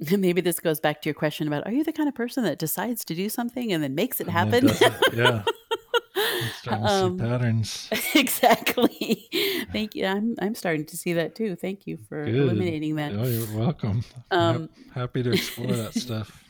maybe 0.10 0.40
this 0.40 0.60
goes 0.60 0.80
back 0.80 1.00
to 1.02 1.08
your 1.08 1.14
question 1.14 1.46
about 1.48 1.66
are 1.66 1.72
you 1.72 1.84
the 1.84 1.92
kind 1.92 2.08
of 2.08 2.14
person 2.14 2.44
that 2.44 2.58
decides 2.58 3.04
to 3.06 3.14
do 3.14 3.28
something 3.28 3.72
and 3.72 3.82
then 3.82 3.94
makes 3.94 4.20
it 4.20 4.26
And 4.28 4.32
happen? 4.32 4.68
it. 4.68 4.92
Yeah. 5.14 5.42
Starting 6.60 6.84
to 6.86 6.92
Um, 6.92 7.18
see 7.18 7.24
patterns. 7.24 7.88
exactly. 8.14 9.28
Thank 9.72 9.94
you. 9.94 10.04
I'm 10.06 10.34
I'm 10.40 10.54
starting 10.54 10.84
to 10.86 10.96
see 10.96 11.12
that 11.14 11.34
too. 11.34 11.56
Thank 11.56 11.86
you 11.86 11.96
for 12.08 12.24
Good. 12.24 12.34
illuminating 12.34 12.96
that. 12.96 13.12
Oh, 13.12 13.24
you're 13.24 13.58
welcome. 13.58 14.04
Um, 14.30 14.68
Hap- 14.92 14.94
happy 14.94 15.22
to 15.22 15.30
explore 15.32 15.72
that 15.72 15.94
stuff. 15.94 16.44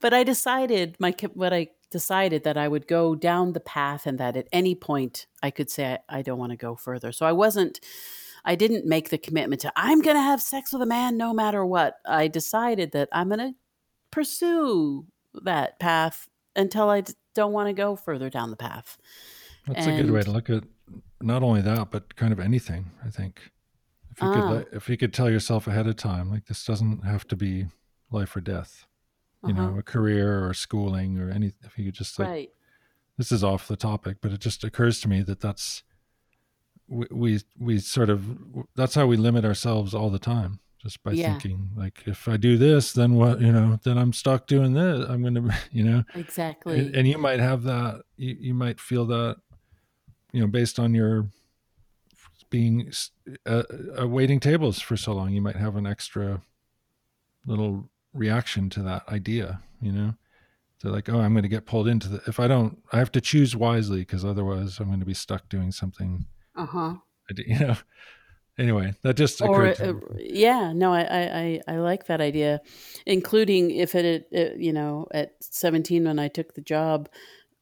but 0.00 0.12
I 0.14 0.24
decided 0.24 0.96
my 0.98 1.14
what 1.34 1.52
I 1.52 1.68
decided 1.98 2.40
that 2.44 2.56
I 2.64 2.68
would 2.68 2.86
go 2.86 3.14
down 3.14 3.52
the 3.52 3.60
path 3.78 4.06
and 4.06 4.18
that 4.18 4.36
at 4.36 4.48
any 4.52 4.74
point 4.74 5.26
I 5.46 5.50
could 5.56 5.70
say 5.70 5.84
I, 5.94 6.18
I 6.18 6.22
don't 6.22 6.38
want 6.42 6.52
to 6.52 6.56
go 6.68 6.76
further. 6.76 7.10
So 7.12 7.24
I 7.26 7.32
wasn't 7.32 7.80
I 8.44 8.54
didn't 8.54 8.84
make 8.86 9.08
the 9.10 9.18
commitment 9.26 9.60
to 9.62 9.72
I'm 9.76 10.00
going 10.06 10.16
to 10.16 10.22
have 10.30 10.40
sex 10.42 10.72
with 10.72 10.82
a 10.82 10.86
man 10.98 11.16
no 11.16 11.32
matter 11.42 11.62
what. 11.64 11.92
I 12.22 12.28
decided 12.28 12.92
that 12.92 13.08
I'm 13.12 13.28
going 13.28 13.40
to 13.48 13.54
pursue 14.10 15.06
that 15.42 15.78
path 15.78 16.28
until 16.54 16.88
I 16.90 17.00
d- 17.02 17.12
don't 17.34 17.52
want 17.52 17.68
to 17.68 17.72
go 17.72 17.96
further 17.96 18.30
down 18.30 18.50
the 18.50 18.56
path. 18.56 18.96
That's 19.66 19.86
a 19.86 19.96
good 20.00 20.10
way 20.10 20.22
to 20.22 20.30
look 20.30 20.48
at 20.48 20.64
not 21.20 21.42
only 21.42 21.60
that, 21.62 21.90
but 21.90 22.14
kind 22.16 22.32
of 22.32 22.40
anything. 22.40 22.82
I 23.04 23.10
think 23.10 23.40
if 24.12 24.20
you 24.22 24.28
Ah. 24.28 24.48
could, 24.48 24.66
if 24.72 24.88
you 24.88 24.96
could 24.96 25.12
tell 25.12 25.28
yourself 25.28 25.66
ahead 25.66 25.86
of 25.86 25.96
time, 25.96 26.30
like 26.30 26.46
this 26.46 26.64
doesn't 26.64 27.04
have 27.04 27.26
to 27.28 27.36
be 27.36 27.66
life 28.10 28.34
or 28.36 28.40
death. 28.40 28.86
You 29.46 29.54
Uh-huh. 29.54 29.70
know, 29.72 29.78
a 29.78 29.82
career 29.82 30.44
or 30.46 30.52
schooling 30.54 31.18
or 31.18 31.30
any. 31.30 31.52
If 31.64 31.78
you 31.78 31.84
could 31.86 31.94
just 31.94 32.18
like, 32.18 32.28
right. 32.28 32.50
this 33.18 33.30
is 33.32 33.44
off 33.44 33.68
the 33.68 33.76
topic, 33.76 34.18
but 34.20 34.32
it 34.32 34.40
just 34.40 34.64
occurs 34.64 35.00
to 35.00 35.08
me 35.08 35.22
that 35.22 35.40
that's 35.40 35.82
we 36.88 37.06
we, 37.10 37.40
we 37.58 37.78
sort 37.78 38.10
of 38.10 38.24
that's 38.74 38.94
how 38.94 39.06
we 39.06 39.16
limit 39.16 39.44
ourselves 39.44 39.94
all 39.94 40.10
the 40.10 40.18
time. 40.18 40.60
Just 40.82 41.02
by 41.02 41.14
Yeah. 41.14 41.32
thinking 41.32 41.70
like, 41.76 42.02
if 42.06 42.28
I 42.28 42.36
do 42.36 42.56
this, 42.56 42.92
then 42.92 43.14
what? 43.14 43.40
You 43.40 43.50
know, 43.52 43.78
then 43.82 43.98
I'm 43.98 44.12
stuck 44.12 44.46
doing 44.46 44.74
this. 44.74 45.08
I'm 45.08 45.22
gonna, 45.22 45.56
you 45.72 45.82
know, 45.84 46.04
Exactly. 46.14 46.78
and, 46.78 46.94
and 46.96 47.08
you 47.08 47.18
might 47.18 47.40
have 47.40 47.62
that 47.64 48.02
you, 48.16 48.36
you 48.38 48.54
might 48.54 48.78
feel 48.80 49.06
that 49.06 49.36
you 50.32 50.40
know 50.40 50.46
based 50.46 50.78
on 50.78 50.94
your 50.94 51.28
being 52.50 52.92
uh, 53.46 53.62
uh, 54.00 54.06
waiting 54.06 54.38
tables 54.38 54.80
for 54.80 54.96
so 54.96 55.12
long 55.12 55.32
you 55.32 55.40
might 55.42 55.56
have 55.56 55.74
an 55.74 55.84
extra 55.86 56.40
little 57.44 57.88
reaction 58.16 58.70
to 58.70 58.82
that 58.82 59.08
idea 59.08 59.60
you 59.80 59.92
know 59.92 60.14
They're 60.82 60.92
like 60.92 61.08
oh 61.08 61.20
i'm 61.20 61.32
going 61.32 61.42
to 61.42 61.48
get 61.48 61.66
pulled 61.66 61.88
into 61.88 62.08
the 62.08 62.22
if 62.26 62.40
i 62.40 62.48
don't 62.48 62.78
i 62.92 62.98
have 62.98 63.12
to 63.12 63.20
choose 63.20 63.54
wisely 63.56 64.00
because 64.00 64.24
otherwise 64.24 64.78
i'm 64.78 64.88
going 64.88 65.00
to 65.00 65.06
be 65.06 65.14
stuck 65.14 65.48
doing 65.48 65.72
something 65.72 66.26
uh-huh. 66.56 66.94
I 67.30 67.34
d- 67.34 67.44
you 67.46 67.58
know 67.58 67.76
anyway 68.58 68.94
that 69.02 69.16
just 69.16 69.42
or 69.42 69.66
occurred 69.66 69.76
to 69.76 69.90
uh, 69.90 70.14
me. 70.14 70.30
yeah 70.32 70.72
no 70.72 70.92
I, 70.92 71.02
I 71.02 71.60
i 71.68 71.74
I 71.74 71.76
like 71.78 72.06
that 72.06 72.20
idea 72.20 72.60
including 73.04 73.70
if 73.70 73.94
it, 73.94 74.28
it 74.30 74.58
you 74.58 74.72
know 74.72 75.06
at 75.12 75.32
17 75.40 76.04
when 76.04 76.18
i 76.18 76.28
took 76.28 76.54
the 76.54 76.62
job 76.62 77.08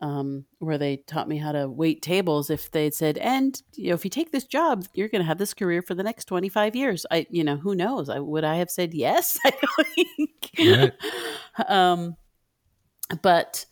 um, 0.04 0.44
where 0.58 0.76
they 0.76 0.98
taught 0.98 1.28
me 1.28 1.38
how 1.38 1.50
to 1.52 1.66
wait 1.66 2.02
tables 2.02 2.50
if 2.50 2.70
they'd 2.70 2.92
said 2.92 3.16
and 3.16 3.62
you 3.74 3.88
know 3.88 3.94
if 3.94 4.04
you 4.04 4.10
take 4.10 4.32
this 4.32 4.44
job 4.44 4.84
you're 4.92 5.08
going 5.08 5.22
to 5.22 5.26
have 5.26 5.38
this 5.38 5.54
career 5.54 5.80
for 5.80 5.94
the 5.94 6.02
next 6.02 6.26
25 6.26 6.76
years. 6.76 7.06
I 7.10 7.26
you 7.30 7.42
know 7.42 7.56
who 7.56 7.74
knows? 7.74 8.10
I 8.10 8.18
would 8.18 8.44
i 8.44 8.56
have 8.56 8.70
said 8.70 8.92
yes? 8.92 9.38
I 9.46 9.50
think. 9.94 10.50
Right. 10.58 10.92
um 11.68 12.16
but 13.22 13.64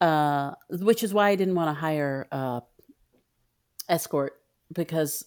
uh 0.00 0.52
which 0.70 1.02
is 1.02 1.12
why 1.12 1.28
i 1.28 1.34
didn't 1.34 1.54
want 1.54 1.68
to 1.68 1.78
hire 1.78 2.26
uh 2.32 2.60
escort 3.90 4.40
because 4.72 5.26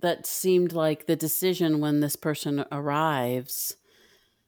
that 0.00 0.26
seemed 0.26 0.74
like 0.74 1.06
the 1.06 1.16
decision 1.16 1.80
when 1.80 2.00
this 2.00 2.16
person 2.16 2.66
arrives 2.70 3.76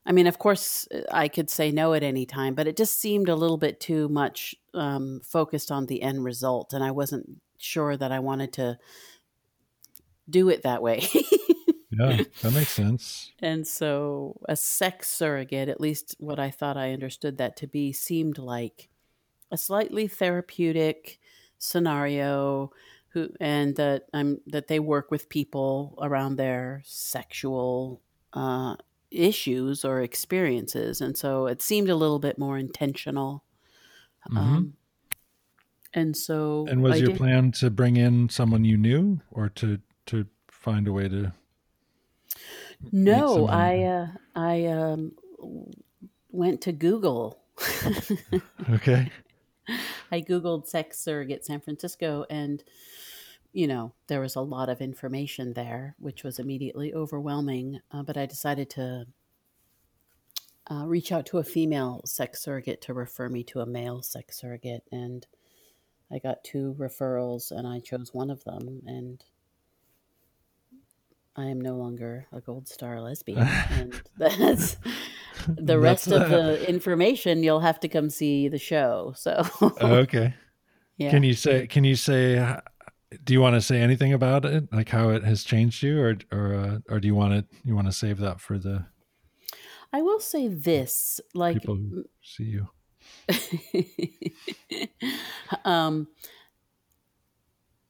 I 0.06 0.12
mean, 0.12 0.26
of 0.26 0.38
course, 0.38 0.86
uh, 0.94 1.02
I 1.10 1.28
could 1.28 1.48
say 1.48 1.70
no 1.70 1.94
at 1.94 2.02
any 2.02 2.26
time, 2.26 2.54
but 2.54 2.66
it 2.66 2.76
just 2.76 3.00
seemed 3.00 3.28
a 3.28 3.36
little 3.36 3.56
bit 3.56 3.80
too 3.80 4.08
much 4.08 4.54
um, 4.74 5.20
focused 5.24 5.70
on 5.70 5.86
the 5.86 6.02
end 6.02 6.24
result, 6.24 6.72
and 6.72 6.84
I 6.84 6.90
wasn't 6.90 7.40
sure 7.58 7.96
that 7.96 8.12
I 8.12 8.18
wanted 8.20 8.52
to 8.54 8.78
do 10.28 10.48
it 10.48 10.62
that 10.62 10.82
way. 10.82 11.06
yeah, 11.90 12.22
that 12.42 12.52
makes 12.52 12.70
sense. 12.70 13.32
And 13.40 13.66
so, 13.66 14.40
a 14.48 14.56
sex 14.56 15.08
surrogate, 15.08 15.68
at 15.68 15.80
least 15.80 16.16
what 16.18 16.38
I 16.38 16.50
thought 16.50 16.76
I 16.76 16.92
understood 16.92 17.38
that 17.38 17.56
to 17.58 17.66
be, 17.66 17.92
seemed 17.92 18.38
like 18.38 18.88
a 19.50 19.56
slightly 19.56 20.06
therapeutic 20.08 21.18
scenario 21.58 22.72
who 23.10 23.30
and 23.40 23.76
that 23.76 24.02
I'm 24.12 24.40
that 24.48 24.66
they 24.66 24.80
work 24.80 25.10
with 25.10 25.28
people 25.28 25.96
around 26.02 26.36
their 26.36 26.82
sexual 26.84 28.02
uh, 28.32 28.74
issues 29.14 29.84
or 29.84 30.00
experiences. 30.00 31.00
And 31.00 31.16
so 31.16 31.46
it 31.46 31.62
seemed 31.62 31.88
a 31.88 31.96
little 31.96 32.18
bit 32.18 32.38
more 32.38 32.58
intentional. 32.58 33.44
Mm-hmm. 34.28 34.38
Um, 34.38 34.74
and 35.92 36.16
so 36.16 36.66
And 36.68 36.82
was 36.82 36.94
I 36.94 36.96
your 36.96 37.08
did, 37.08 37.16
plan 37.16 37.52
to 37.52 37.70
bring 37.70 37.96
in 37.96 38.28
someone 38.28 38.64
you 38.64 38.76
knew 38.76 39.20
or 39.30 39.48
to 39.50 39.78
to 40.06 40.26
find 40.48 40.88
a 40.88 40.92
way 40.92 41.08
to 41.08 41.32
No, 42.92 43.46
I 43.46 43.82
uh, 43.82 44.06
I 44.34 44.66
um, 44.66 45.12
went 46.30 46.60
to 46.62 46.72
Google. 46.72 47.38
okay. 48.70 49.10
I 50.12 50.20
googled 50.20 50.66
sex 50.66 50.98
surrogate 50.98 51.44
San 51.44 51.60
Francisco 51.60 52.26
and 52.28 52.62
you 53.54 53.68
know, 53.68 53.94
there 54.08 54.20
was 54.20 54.34
a 54.34 54.40
lot 54.40 54.68
of 54.68 54.80
information 54.80 55.52
there, 55.54 55.94
which 56.00 56.24
was 56.24 56.40
immediately 56.40 56.92
overwhelming. 56.92 57.78
Uh, 57.92 58.02
but 58.02 58.16
I 58.16 58.26
decided 58.26 58.68
to 58.70 59.06
uh, 60.68 60.84
reach 60.86 61.12
out 61.12 61.24
to 61.26 61.38
a 61.38 61.44
female 61.44 62.02
sex 62.04 62.42
surrogate 62.42 62.82
to 62.82 62.92
refer 62.92 63.28
me 63.28 63.44
to 63.44 63.60
a 63.60 63.66
male 63.66 64.02
sex 64.02 64.40
surrogate. 64.40 64.82
And 64.90 65.24
I 66.12 66.18
got 66.18 66.42
two 66.42 66.74
referrals, 66.78 67.52
and 67.52 67.66
I 67.66 67.78
chose 67.78 68.12
one 68.12 68.28
of 68.28 68.42
them. 68.42 68.82
And 68.86 69.22
I 71.36 71.44
am 71.44 71.60
no 71.60 71.76
longer 71.76 72.26
a 72.32 72.40
gold 72.40 72.66
star 72.66 73.00
lesbian. 73.00 73.38
and 73.38 74.02
that's 74.18 74.76
the 75.48 75.78
rest 75.78 76.06
that's, 76.06 76.24
of 76.24 76.28
the 76.28 76.68
information. 76.68 77.44
You'll 77.44 77.60
have 77.60 77.78
to 77.80 77.88
come 77.88 78.10
see 78.10 78.48
the 78.48 78.58
show. 78.58 79.14
So, 79.16 79.46
okay. 79.80 80.34
Yeah. 80.96 81.10
Can 81.10 81.24
you 81.24 81.34
say, 81.34 81.66
can 81.66 81.82
you 81.82 81.96
say, 81.96 82.38
do 83.24 83.32
you 83.32 83.40
want 83.40 83.54
to 83.54 83.60
say 83.60 83.80
anything 83.80 84.12
about 84.12 84.44
it, 84.44 84.72
like 84.72 84.88
how 84.88 85.10
it 85.10 85.24
has 85.24 85.44
changed 85.44 85.82
you, 85.82 86.00
or 86.00 86.16
or 86.32 86.54
uh, 86.54 86.78
or 86.88 87.00
do 87.00 87.08
you 87.08 87.14
want 87.14 87.32
to 87.32 87.56
you 87.64 87.74
want 87.74 87.86
to 87.86 87.92
save 87.92 88.18
that 88.18 88.40
for 88.40 88.58
the? 88.58 88.86
I 89.92 90.02
will 90.02 90.20
say 90.20 90.48
this, 90.48 91.20
like 91.34 91.58
people 91.58 91.76
who 91.76 92.04
see 92.22 92.44
you. 92.44 92.68
um, 95.64 96.08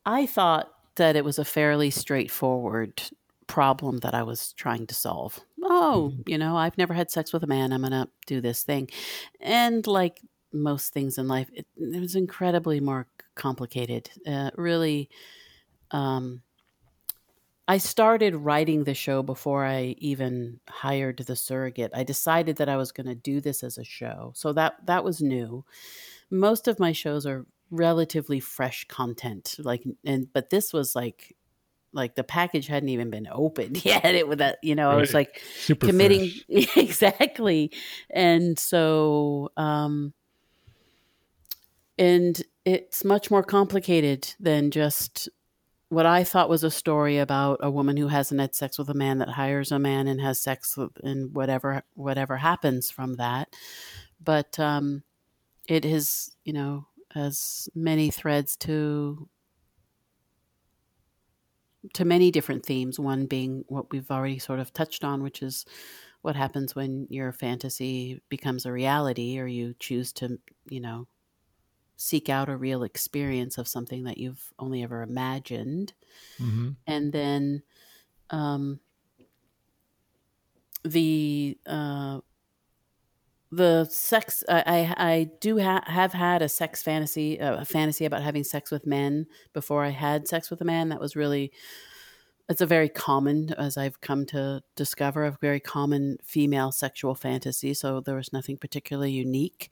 I 0.05 0.27
thought 0.27 0.71
that 0.97 1.17
it 1.17 1.25
was 1.25 1.39
a 1.39 1.45
fairly 1.45 1.91
straightforward 1.91 3.03
problem 3.47 3.99
that 3.99 4.15
I 4.15 4.23
was 4.23 4.53
trying 4.53 4.87
to 4.87 4.95
solve. 4.95 5.41
Oh, 5.63 6.13
mm-hmm. 6.13 6.23
you 6.27 6.39
know, 6.39 6.57
I've 6.57 6.79
never 6.79 6.95
had 6.95 7.11
sex 7.11 7.33
with 7.33 7.43
a 7.43 7.47
man. 7.47 7.73
I'm 7.73 7.81
going 7.81 7.93
to 7.93 8.09
do 8.27 8.41
this 8.41 8.63
thing. 8.63 8.91
And 9.41 9.87
like 9.87 10.21
most 10.53 10.93
things 10.93 11.19
in 11.19 11.29
life, 11.29 11.49
it, 11.53 11.67
it 11.77 12.01
was 12.01 12.15
incredibly 12.15 12.81
more 12.81 13.07
complicated. 13.35 14.11
Uh, 14.27 14.51
really, 14.57 15.11
um, 15.91 16.43
I 17.67 17.79
started 17.79 18.37
writing 18.37 18.85
the 18.85 18.95
show 18.95 19.23
before 19.23 19.65
I 19.65 19.95
even 19.99 20.61
hired 20.69 21.19
the 21.19 21.37
surrogate. 21.37 21.93
I 21.95 22.05
decided 22.05 22.57
that 22.57 22.69
I 22.69 22.77
was 22.77 22.93
going 22.93 23.07
to 23.07 23.15
do 23.15 23.41
this 23.41 23.63
as 23.63 23.79
a 23.79 23.85
show, 23.85 24.33
so 24.35 24.53
that 24.53 24.87
that 24.87 25.05
was 25.05 25.23
new. 25.23 25.65
Most 26.31 26.69
of 26.69 26.79
my 26.79 26.93
shows 26.93 27.25
are 27.27 27.47
relatively 27.71 28.39
fresh 28.39 28.85
content, 28.89 29.57
like, 29.59 29.83
and 30.05 30.31
but 30.33 30.51
this 30.51 30.73
was 30.73 30.95
like 30.95 31.35
like 31.95 32.17
the 32.17 32.25
package 32.25 32.67
hadn't 32.67 32.89
even 32.91 33.09
been 33.09 33.29
opened 33.31 33.83
yet. 33.85 34.05
It 34.05 34.29
was 34.29 34.39
that 34.39 34.59
you 34.63 34.75
know 34.75 34.89
right. 34.89 34.97
I 34.97 35.01
was 35.01 35.15
like 35.15 35.41
Super 35.57 35.87
committing 35.87 36.31
exactly, 36.49 37.73
and 38.11 38.59
so 38.59 39.53
um, 39.57 40.13
and 41.99 42.43
it's 42.65 43.05
much 43.05 43.31
more 43.31 43.43
complicated 43.43 44.35
than 44.41 44.71
just 44.71 45.29
what 45.89 46.07
I 46.07 46.25
thought 46.25 46.49
was 46.49 46.65
a 46.65 46.71
story 46.71 47.19
about 47.19 47.59
a 47.63 47.71
woman 47.71 47.97
who 47.97 48.09
hasn't 48.09 48.41
had 48.41 48.55
sex 48.55 48.79
with 48.79 48.89
a 48.91 48.95
man 48.95 49.19
that 49.19 49.29
hires 49.29 49.71
a 49.71 49.79
man 49.79 50.09
and 50.09 50.21
has 50.21 50.41
sex 50.41 50.77
and 51.03 51.35
whatever 51.35 51.83
whatever 51.95 52.37
happens 52.37 52.91
from 52.91 53.15
that. 53.15 53.55
But 54.23 54.59
um, 54.59 55.05
it 55.69 55.85
has, 55.85 56.33
you 56.45 56.53
know, 56.53 56.87
has 57.13 57.69
many 57.75 58.11
threads 58.11 58.57
to 58.59 59.29
to 61.93 62.05
many 62.05 62.31
different 62.31 62.65
themes. 62.67 62.99
One 62.99 63.27
being 63.27 63.65
what 63.69 63.93
we've 63.93 64.11
already 64.11 64.39
sort 64.39 64.59
of 64.59 64.73
touched 64.73 65.05
on, 65.05 65.23
which 65.23 65.43
is 65.43 65.65
what 66.23 66.35
happens 66.35 66.75
when 66.75 67.07
your 67.11 67.33
fantasy 67.33 68.21
becomes 68.31 68.67
a 68.67 68.73
reality, 68.73 69.39
or 69.39 69.47
you 69.47 69.75
choose 69.79 70.13
to, 70.15 70.39
you 70.69 70.81
know, 70.81 71.07
seek 71.97 72.29
out 72.29 72.49
a 72.49 72.57
real 72.57 72.83
experience 72.83 73.59
of 73.59 73.69
something 73.69 74.05
that 74.05 74.19
you've 74.19 74.53
only 74.59 74.83
ever 74.83 75.03
imagined. 75.03 75.93
Mm-hmm. 76.41 76.71
And 76.87 77.13
then 77.13 77.63
um, 78.31 78.81
the 80.85 81.59
uh, 81.67 82.21
the 83.51 83.85
sex 83.85 84.43
I, 84.49 84.95
I 84.97 85.31
do 85.41 85.61
ha- 85.61 85.85
have 85.87 86.13
had 86.13 86.43
a 86.43 86.49
sex 86.49 86.83
fantasy 86.83 87.41
uh, 87.41 87.61
a 87.61 87.65
fantasy 87.65 88.05
about 88.05 88.23
having 88.23 88.45
sex 88.45 88.71
with 88.71 88.87
men 88.87 89.27
before 89.53 89.85
I 89.85 89.91
had 89.91 90.29
sex 90.29 90.51
with 90.51 90.61
a 90.61 90.65
man 90.65 90.89
that 90.89 91.01
was 91.01 91.17
really 91.17 91.53
it's 92.49 92.61
a 92.61 92.67
very 92.67 92.89
common 92.89 93.55
as 93.57 93.77
I've 93.77 94.01
come 94.01 94.27
to 94.27 94.63
discover 94.77 95.25
a 95.25 95.39
very 95.41 95.61
common 95.61 96.19
female 96.25 96.73
sexual 96.73 97.15
fantasy 97.15 97.75
so 97.75 98.01
there 98.01 98.17
was 98.17 98.33
nothing 98.33 98.57
particularly 98.57 99.13
unique 99.13 99.71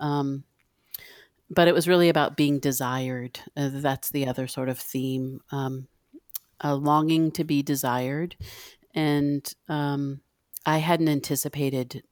um, 0.00 0.44
but 1.50 1.68
it 1.68 1.74
was 1.74 1.88
really 1.88 2.08
about 2.08 2.36
being 2.36 2.60
desired. 2.60 3.40
Uh, 3.56 3.70
that's 3.72 4.10
the 4.10 4.26
other 4.26 4.46
sort 4.46 4.68
of 4.68 4.78
theme, 4.78 5.40
um, 5.50 5.88
a 6.60 6.74
longing 6.74 7.32
to 7.32 7.44
be 7.44 7.62
desired, 7.62 8.36
and 8.94 9.52
um, 9.68 10.20
I 10.64 10.78
hadn't 10.78 11.08
anticipated 11.08 12.02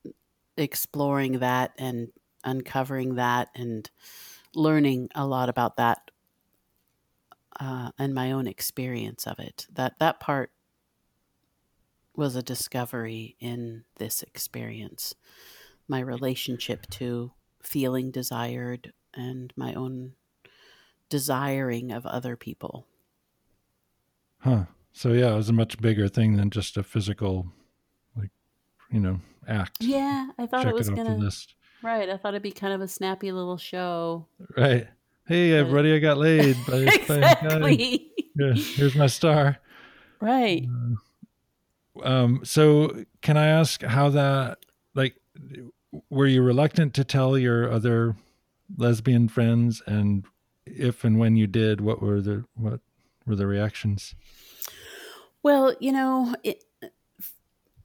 exploring 0.57 1.39
that 1.39 1.72
and 1.78 2.09
uncovering 2.45 3.14
that 3.14 3.49
and 3.55 3.89
learning 4.55 5.09
a 5.14 5.26
lot 5.26 5.49
about 5.49 5.76
that 5.76 6.11
uh, 7.61 7.91
and 7.99 8.14
my 8.14 8.32
own 8.32 8.47
experience 8.47 9.26
of 9.26 9.39
it. 9.39 9.66
That 9.72 9.99
that 9.99 10.20
part 10.20 10.51
was 12.14 12.34
a 12.34 12.43
discovery 12.43 13.36
in 13.39 13.84
this 13.99 14.22
experience. 14.22 15.14
My 15.86 16.01
relationship 16.01 16.86
to 16.91 17.32
feeling 17.62 18.11
desired 18.11 18.93
and 19.18 19.52
my 19.56 19.74
own 19.74 20.12
desiring 21.08 21.90
of 21.90 22.06
other 22.06 22.36
people. 22.36 22.86
Huh. 24.38 24.64
So 24.92 25.12
yeah, 25.12 25.32
it 25.32 25.36
was 25.36 25.48
a 25.48 25.52
much 25.52 25.80
bigger 25.80 26.08
thing 26.08 26.36
than 26.36 26.50
just 26.50 26.76
a 26.76 26.82
physical, 26.82 27.46
like, 28.16 28.30
you 28.90 29.00
know, 29.00 29.20
act. 29.46 29.78
Yeah, 29.80 30.30
I 30.38 30.46
thought 30.46 30.64
Check 30.64 30.72
it 30.72 30.74
was 30.74 30.88
it 30.88 30.96
gonna. 30.96 31.30
Right, 31.82 32.08
I 32.08 32.16
thought 32.16 32.34
it'd 32.34 32.42
be 32.42 32.50
kind 32.50 32.72
of 32.72 32.80
a 32.80 32.88
snappy 32.88 33.30
little 33.30 33.56
show. 33.56 34.26
Right. 34.56 34.88
Hey, 35.26 35.52
everybody, 35.52 35.94
I 35.94 35.98
got 35.98 36.18
laid. 36.18 36.56
By, 36.66 36.76
exactly. 36.92 38.10
yeah, 38.34 38.54
here's 38.54 38.96
my 38.96 39.06
star. 39.06 39.58
Right. 40.20 40.66
Uh, 42.02 42.06
um. 42.08 42.40
So, 42.44 43.04
can 43.22 43.36
I 43.36 43.46
ask 43.46 43.82
how 43.82 44.08
that, 44.08 44.58
like, 44.94 45.16
were 46.10 46.26
you 46.26 46.42
reluctant 46.42 46.94
to 46.94 47.04
tell 47.04 47.38
your 47.38 47.70
other 47.70 48.16
lesbian 48.76 49.28
friends 49.28 49.82
and 49.86 50.24
if 50.66 51.04
and 51.04 51.18
when 51.18 51.36
you 51.36 51.46
did 51.46 51.80
what 51.80 52.02
were 52.02 52.20
the 52.20 52.44
what 52.54 52.80
were 53.26 53.36
the 53.36 53.46
reactions 53.46 54.14
well 55.42 55.74
you 55.80 55.92
know 55.92 56.34
it, 56.42 56.64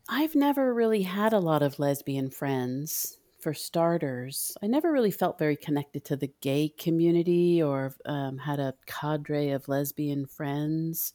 i've 0.10 0.36
never 0.36 0.74
really 0.74 1.04
had 1.04 1.34
a 1.34 1.40
lot 1.40 1.64
of 1.64 1.80
lesbian 1.80 2.30
friends 2.30 3.18
for 3.44 3.54
starters, 3.54 4.56
I 4.64 4.68
never 4.68 4.90
really 4.90 5.12
felt 5.12 5.38
very 5.38 5.58
connected 5.58 6.06
to 6.06 6.16
the 6.16 6.32
gay 6.40 6.70
community 6.70 7.62
or 7.62 7.94
um, 8.06 8.38
had 8.38 8.62
a 8.62 8.74
cadre 8.86 9.50
of 9.50 9.68
lesbian 9.68 10.26
friends. 10.26 11.14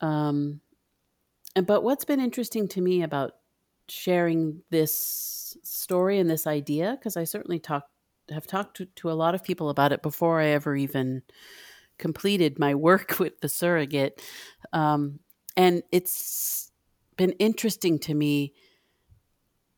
Um, 0.00 0.60
but 1.66 1.82
what's 1.82 2.04
been 2.04 2.20
interesting 2.20 2.68
to 2.68 2.80
me 2.80 3.02
about 3.02 3.32
sharing 3.88 4.62
this 4.70 5.56
story 5.64 6.20
and 6.20 6.30
this 6.30 6.46
idea, 6.46 6.96
because 6.96 7.16
I 7.16 7.24
certainly 7.24 7.58
talked 7.58 7.90
have 8.30 8.46
talked 8.46 8.76
to, 8.78 8.86
to 8.86 9.10
a 9.10 9.12
lot 9.12 9.34
of 9.34 9.44
people 9.44 9.70
about 9.70 9.92
it 9.92 10.02
before 10.02 10.40
I 10.40 10.46
ever 10.46 10.76
even 10.76 11.22
completed 11.98 12.58
my 12.58 12.74
work 12.88 13.18
with 13.18 13.40
the 13.40 13.48
surrogate, 13.48 14.22
um, 14.72 15.20
and 15.56 15.82
it's 15.92 16.70
been 17.16 17.32
interesting 17.32 17.98
to 18.00 18.14
me 18.14 18.54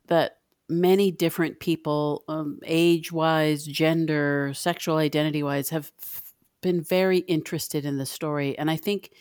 that 0.07 0.39
many 0.69 1.11
different 1.11 1.61
people, 1.61 2.25
um, 2.29 2.59
age 2.65 3.13
wise, 3.13 3.65
gender, 3.65 4.53
sexual 4.55 4.97
identity 4.97 5.43
wise, 5.43 5.71
have 5.71 5.93
f- 6.01 6.23
been 6.61 6.83
very 6.83 7.19
interested 7.19 7.85
in 7.85 7.99
the 7.99 8.07
story. 8.07 8.59
And 8.59 8.71
I 8.71 8.77
think 8.77 9.13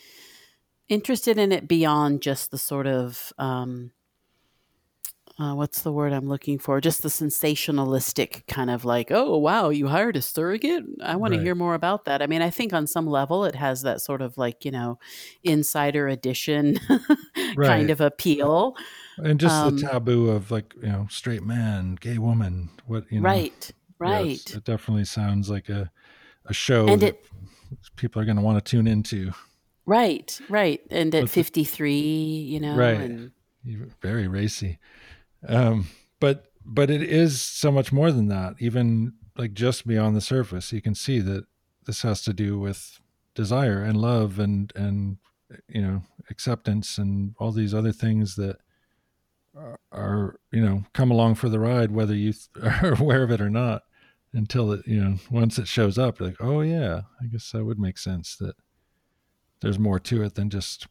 interested 0.87 1.37
in 1.37 1.51
it 1.51 1.67
beyond 1.67 2.21
just 2.21 2.51
the 2.51 2.57
sort 2.57 2.87
of, 2.87 3.33
um, 3.37 3.91
uh, 5.37 5.53
what's 5.53 5.81
the 5.81 5.91
word 5.91 6.13
I'm 6.13 6.27
looking 6.27 6.59
for? 6.59 6.79
Just 6.79 7.03
the 7.03 7.09
sensationalistic 7.09 8.47
kind 8.47 8.69
of 8.69 8.85
like, 8.85 9.11
oh, 9.11 9.37
wow, 9.37 9.69
you 9.69 9.87
hired 9.87 10.15
a 10.15 10.21
surrogate? 10.21 10.83
I 11.03 11.15
want 11.17 11.31
right. 11.31 11.37
to 11.37 11.43
hear 11.43 11.55
more 11.55 11.73
about 11.73 12.05
that. 12.05 12.21
I 12.21 12.27
mean, 12.27 12.41
I 12.41 12.49
think 12.49 12.73
on 12.73 12.87
some 12.87 13.05
level 13.07 13.43
it 13.45 13.55
has 13.55 13.81
that 13.81 14.01
sort 14.01 14.21
of 14.21 14.37
like, 14.37 14.63
you 14.63 14.71
know, 14.71 14.97
insider 15.43 16.07
edition 16.07 16.79
right. 17.55 17.67
kind 17.67 17.89
of 17.89 17.99
appeal 18.01 18.75
and 19.17 19.39
just 19.39 19.55
um, 19.55 19.77
the 19.77 19.87
taboo 19.87 20.29
of 20.29 20.51
like 20.51 20.73
you 20.81 20.89
know 20.89 21.07
straight 21.09 21.43
man 21.43 21.95
gay 21.95 22.17
woman 22.17 22.69
what 22.85 23.05
you 23.09 23.19
know 23.19 23.25
right 23.25 23.71
right 23.99 24.25
yes, 24.25 24.55
it 24.55 24.63
definitely 24.63 25.05
sounds 25.05 25.49
like 25.49 25.69
a 25.69 25.91
a 26.45 26.53
show 26.53 26.87
and 26.87 27.01
that 27.01 27.15
it, 27.15 27.25
people 27.95 28.21
are 28.21 28.25
going 28.25 28.37
to 28.37 28.41
want 28.41 28.63
to 28.63 28.69
tune 28.69 28.87
into 28.87 29.31
right 29.85 30.39
right 30.49 30.81
and 30.89 31.15
at 31.15 31.29
53 31.29 31.93
you 31.93 32.59
know 32.59 32.75
right 32.75 32.99
and... 32.99 33.31
very 34.01 34.27
racy 34.27 34.79
um 35.47 35.87
but 36.19 36.51
but 36.65 36.89
it 36.89 37.03
is 37.03 37.41
so 37.41 37.71
much 37.71 37.93
more 37.93 38.11
than 38.11 38.27
that. 38.27 38.55
Even 38.59 39.13
like 39.37 39.53
just 39.53 39.85
beyond 39.85 40.15
the 40.15 40.21
surface 40.21 40.71
you 40.71 40.81
can 40.81 40.95
see 40.95 41.19
that 41.19 41.45
this 41.85 42.01
has 42.01 42.21
to 42.23 42.33
do 42.33 42.59
with 42.59 42.99
desire 43.33 43.83
and 43.83 43.97
love 43.97 44.39
and 44.39 44.71
and 44.75 45.17
you 45.67 45.81
know 45.81 46.01
acceptance 46.29 46.97
and 46.97 47.35
all 47.37 47.51
these 47.51 47.73
other 47.73 47.91
things 47.91 48.35
that 48.35 48.57
are 49.91 50.39
you 50.51 50.61
know 50.61 50.83
come 50.93 51.11
along 51.11 51.35
for 51.35 51.49
the 51.49 51.59
ride 51.59 51.91
whether 51.91 52.15
you 52.15 52.33
are 52.63 52.93
aware 52.99 53.23
of 53.23 53.31
it 53.31 53.41
or 53.41 53.49
not 53.49 53.83
until 54.33 54.71
it 54.71 54.85
you 54.85 55.01
know 55.01 55.17
once 55.29 55.57
it 55.57 55.67
shows 55.67 55.97
up 55.97 56.19
like 56.19 56.35
oh 56.39 56.61
yeah 56.61 57.01
i 57.21 57.25
guess 57.25 57.51
that 57.51 57.63
would 57.63 57.79
make 57.79 57.97
sense 57.97 58.35
that 58.35 58.55
there's 59.61 59.79
more 59.79 59.99
to 59.99 60.23
it 60.23 60.35
than 60.35 60.49
just 60.49 60.87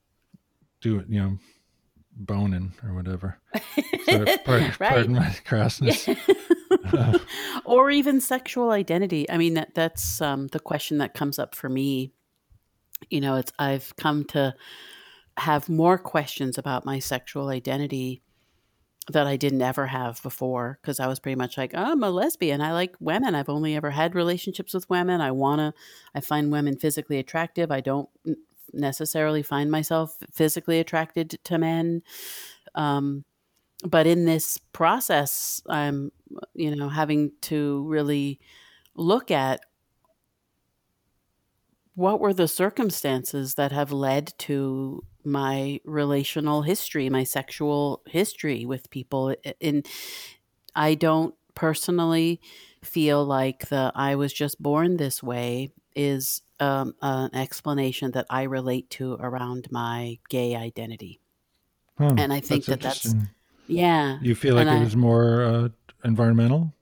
do 0.81 0.99
it 0.99 1.07
you 1.09 1.21
know 1.21 1.39
boning 2.17 2.73
or 2.85 2.95
whatever 2.95 3.39
Sorry, 4.05 4.39
pardon, 4.45 4.73
right. 4.79 4.91
pardon 4.91 5.15
my 5.15 5.37
crassness 5.47 6.17
or 7.65 7.91
even 7.91 8.21
sexual 8.21 8.71
identity 8.71 9.29
i 9.31 9.37
mean 9.37 9.55
that 9.55 9.75
that's 9.75 10.21
um, 10.21 10.49
the 10.49 10.61
question 10.61 10.99
that 10.99 11.15
comes 11.15 11.39
up 11.39 11.55
for 11.55 11.69
me 11.69 12.13
you 13.11 13.21
know 13.21 13.37
it's 13.37 13.53
i've 13.59 13.95
come 13.97 14.25
to 14.25 14.55
have 15.37 15.69
more 15.69 15.99
questions 15.99 16.59
about 16.59 16.85
my 16.85 16.99
sexual 16.99 17.49
identity 17.49 18.23
that 19.13 19.27
I 19.27 19.37
didn't 19.37 19.63
ever 19.63 19.87
have 19.87 20.23
before 20.23 20.79
because 20.81 20.99
I 20.99 21.07
was 21.07 21.21
pretty 21.21 21.37
much 21.37 21.59
like, 21.59 21.73
oh, 21.75 21.93
I'm 21.93 22.03
a 22.03 22.11
lesbian. 22.11 22.61
I 22.61 22.73
like 22.73 22.97
women. 23.01 23.35
I've 23.35 23.49
only 23.49 23.77
ever 23.77 23.91
had 23.91 24.15
relationships 24.15 24.73
with 24.73 24.89
women. 24.89 25.21
I 25.21 25.31
want 25.31 25.59
to, 25.59 25.75
I 26.15 26.21
find 26.21 26.51
women 26.51 26.77
physically 26.79 27.19
attractive. 27.19 27.71
I 27.71 27.81
don't 27.81 28.09
necessarily 28.73 29.43
find 29.43 29.71
myself 29.71 30.17
physically 30.33 30.81
attracted 30.81 31.39
to 31.45 31.59
men. 31.59 32.03
Um, 32.75 33.25
but 33.85 34.07
in 34.07 34.25
this 34.25 34.59
process, 34.73 35.63
I'm, 35.69 36.11
you 36.55 36.75
know, 36.75 36.89
having 36.89 37.33
to 37.43 37.85
really 37.87 38.41
look 38.95 39.31
at 39.31 39.61
what 41.95 42.21
were 42.21 42.35
the 42.35 42.49
circumstances 42.49 43.55
that 43.55 43.73
have 43.73 43.93
led 43.93 44.33
to 44.39 45.05
my 45.25 45.81
relational 45.85 46.63
history, 46.63 47.09
my 47.09 47.25
sexual 47.25 48.03
history 48.07 48.65
with 48.65 48.91
people. 48.91 49.35
And 49.61 49.87
I 50.75 50.95
don't 50.95 51.35
personally 51.55 52.41
feel 52.83 53.25
like 53.25 53.69
the 53.69 53.93
I 53.95 54.17
was 54.17 54.33
just 54.33 54.63
born 54.63 54.97
this 54.97 55.23
way 55.23 55.71
is 55.95 56.43
um, 56.61 56.95
an 57.03 57.35
explanation 57.35 58.13
that 58.13 58.27
I 58.31 58.43
relate 58.43 58.91
to 58.91 59.15
around 59.15 59.69
my 59.71 60.19
gay 60.29 60.57
identity. 60.57 61.21
Hmm, 61.99 62.19
and 62.19 62.33
I 62.33 62.41
think 62.41 62.65
that's 62.65 63.03
that 63.03 63.13
that's, 63.13 63.29
yeah. 63.67 64.19
You 64.21 64.35
feel 64.35 64.55
like 64.55 64.67
and 64.67 64.81
it 64.81 64.85
was 64.85 64.97
more 64.97 65.43
uh, 65.43 65.69
environmental? 66.05 66.73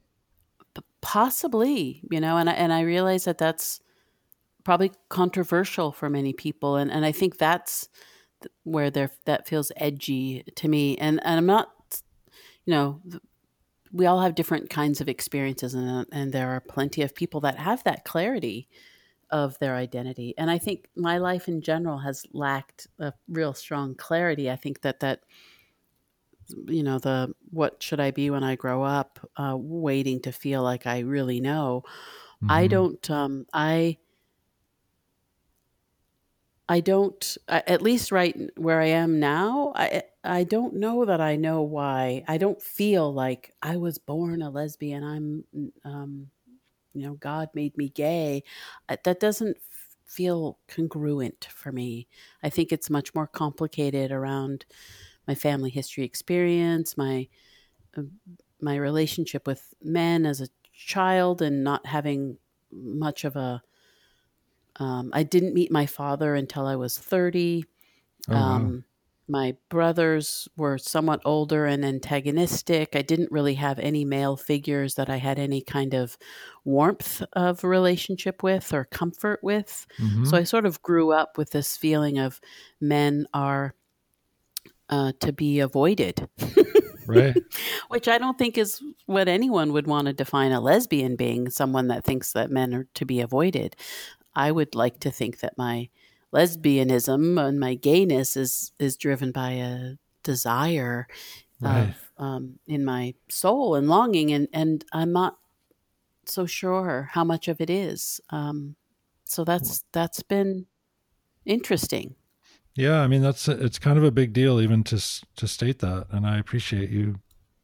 Possibly, 1.01 2.01
you 2.11 2.21
know, 2.21 2.37
and 2.37 2.49
I, 2.49 2.53
and 2.53 2.73
I 2.73 2.83
realize 2.83 3.25
that 3.25 3.39
that's 3.39 3.81
probably 4.65 4.93
controversial 5.09 5.91
for 5.91 6.09
many 6.09 6.33
people. 6.33 6.77
And, 6.77 6.91
and 6.91 7.05
I 7.05 7.13
think 7.13 7.39
that's, 7.39 7.89
where 8.65 8.91
there 8.91 9.11
that 9.25 9.49
feels 9.49 9.73
edgy 9.77 10.45
to 10.57 10.69
me 10.69 10.97
and 10.99 11.21
and 11.25 11.39
I'm 11.39 11.47
not 11.47 11.71
you 12.65 12.73
know 12.73 13.01
we 13.93 14.07
all 14.07 14.21
have 14.21 14.35
different 14.35 14.71
kinds 14.71 15.01
of 15.01 15.09
experiences 15.09 15.75
and 15.75 16.07
and 16.13 16.33
there 16.33 16.51
are 16.51 16.61
plenty 16.61 17.03
of 17.03 17.15
people 17.15 17.41
that 17.41 17.59
have 17.59 17.85
that 17.85 18.05
clarity 18.05 18.69
of 19.33 19.59
their 19.59 19.75
identity 19.75 20.35
and 20.39 20.51
I 20.51 20.59
think 20.59 20.89
my 20.95 21.19
life 21.19 21.49
in 21.49 21.61
general 21.61 21.99
has 21.99 22.25
lacked 22.33 22.87
a 23.01 23.13
real 23.29 23.55
strong 23.55 23.95
clarity 23.95 24.51
I 24.51 24.57
think 24.57 24.83
that 24.83 25.01
that 25.01 25.21
you 26.67 26.83
know 26.83 26.99
the 26.99 27.35
what 27.51 27.83
should 27.83 27.99
I 27.99 28.11
be 28.11 28.31
when 28.31 28.45
I 28.45 28.55
grow 28.57 28.83
up 28.83 29.19
uh, 29.37 29.57
waiting 29.59 30.21
to 30.21 30.33
feel 30.33 30.63
like 30.63 30.87
I 30.87 31.01
really 31.01 31.41
know 31.41 31.83
mm-hmm. 32.37 32.53
I 32.53 32.67
don't 32.69 33.11
um 33.11 33.47
I 33.53 33.99
I 36.69 36.81
don't, 36.81 37.37
at 37.49 37.83
least 37.83 38.13
right 38.13 38.35
where 38.57 38.81
I 38.81 38.87
am 38.87 39.21
now, 39.21 39.73
I 39.75 40.05
I 40.25 40.45
don't 40.45 40.77
know 40.77 41.05
that 41.05 41.21
I 41.21 41.37
know 41.37 41.61
why. 41.61 42.25
I 42.29 42.39
don't 42.39 42.63
feel 42.63 43.13
like 43.13 43.53
I 43.61 43.77
was 43.77 43.99
born 43.99 44.41
a 44.41 44.49
lesbian. 44.49 45.05
I'm, 45.05 45.73
um, 45.85 46.31
you 46.95 47.03
know, 47.03 47.15
God 47.15 47.49
made 47.55 47.77
me 47.77 47.89
gay. 47.89 48.43
Uh, 48.89 48.97
that 49.05 49.21
doesn't 49.21 49.57
feel 50.07 50.59
congruent 50.69 51.49
for 51.53 51.73
me. 51.73 52.07
I 52.43 52.51
think 52.51 52.73
it's 52.73 52.91
much 52.91 53.15
more 53.15 53.27
complicated 53.27 54.13
around 54.13 54.67
my 55.27 55.35
family 55.35 55.71
history 55.71 56.05
experience, 56.05 56.97
my 56.97 57.29
uh, 57.97 58.03
my 58.61 58.77
relationship 58.77 59.47
with 59.47 59.75
men 59.83 60.27
as 60.27 60.41
a 60.41 60.49
child, 60.73 61.43
and 61.43 61.65
not 61.65 61.87
having 61.87 62.39
much 62.73 63.25
of 63.25 63.37
a 63.37 63.63
um, 64.77 65.11
I 65.13 65.23
didn't 65.23 65.55
meet 65.55 65.71
my 65.71 65.87
father 65.87 66.35
until 66.35 66.67
I 66.67 66.77
was 66.77 66.99
30. 66.99 67.65
Oh, 68.29 68.35
um, 68.37 68.65
wow. 68.65 68.83
My 69.33 69.57
brothers 69.71 70.47
were 70.59 70.77
somewhat 70.77 71.23
older 71.25 71.65
and 71.65 71.87
antagonistic. 71.87 72.95
I 72.95 73.01
didn't 73.01 73.33
really 73.33 73.55
have 73.55 73.79
any 73.79 74.05
male 74.05 74.37
figures 74.37 74.97
that 74.97 75.09
I 75.09 75.17
had 75.17 75.39
any 75.39 75.63
kind 75.63 75.95
of 75.95 76.19
warmth 76.67 77.23
of 77.33 77.65
relationship 77.65 78.43
with 78.43 78.75
or 78.75 78.85
comfort 78.85 79.41
with. 79.43 79.87
Mm-hmm. 79.99 80.27
So 80.27 80.37
I 80.37 80.43
sort 80.43 80.67
of 80.67 80.83
grew 80.83 81.13
up 81.13 81.39
with 81.39 81.49
this 81.53 81.79
feeling 81.79 82.19
of 82.19 82.43
men 82.79 83.27
are 83.33 83.75
uh, 84.91 85.13
to 85.21 85.33
be 85.33 85.61
avoided. 85.61 86.29
right. 87.07 87.35
Which 87.89 88.09
I 88.09 88.19
don't 88.19 88.37
think 88.37 88.59
is 88.59 88.83
what 89.07 89.29
anyone 89.29 89.73
would 89.73 89.87
want 89.87 90.09
to 90.09 90.13
define 90.13 90.53
a 90.53 90.61
lesbian 90.61 91.17
being, 91.17 91.49
someone 91.49 91.89
that 91.89 92.05
thinks 92.05 92.35
that 92.35 92.51
men 92.51 92.75
are 92.75 92.87
to 92.97 93.07
be 93.07 93.23
avoided. 93.23 93.77
I 94.35 94.53
would 94.53 94.75
like 94.75 95.01
to 95.01 95.11
think 95.11 95.41
that 95.41 95.57
my 95.57 95.89
lesbianism 96.33 97.39
and 97.41 97.61
my 97.61 97.75
gayness 97.75 98.37
is 98.37 98.73
is 98.79 98.97
driven 98.97 99.33
by 99.33 99.53
a 99.53 99.95
desire 100.23 101.07
right. 101.61 101.89
of 101.89 102.13
um, 102.19 102.59
in 102.67 102.85
my 102.85 103.15
soul 103.29 103.75
and 103.75 103.89
longing, 103.89 104.33
and 104.33 104.49
and 104.53 104.85
I'm 104.93 105.13
not 105.13 105.39
so 106.25 106.47
sure 106.47 107.11
how 107.13 107.25
much 107.25 107.49
of 107.49 107.61
it 107.61 107.71
is. 107.71 108.21
Um, 108.31 108.77
so 109.25 109.45
that's 109.45 109.85
that's 109.93 110.23
been 110.23 110.67
interesting. 111.45 112.15
Yeah, 112.75 113.01
I 113.01 113.07
mean 113.07 113.23
that's 113.23 113.49
it's 113.49 113.79
kind 113.79 113.99
of 113.99 114.05
a 114.05 114.11
big 114.11 114.33
deal 114.33 114.61
even 114.61 114.85
to 114.85 114.97
to 115.37 115.49
state 115.49 115.81
that, 115.81 116.07
and 116.11 116.27
I 116.27 116.39
appreciate 116.39 116.91
you 116.91 117.21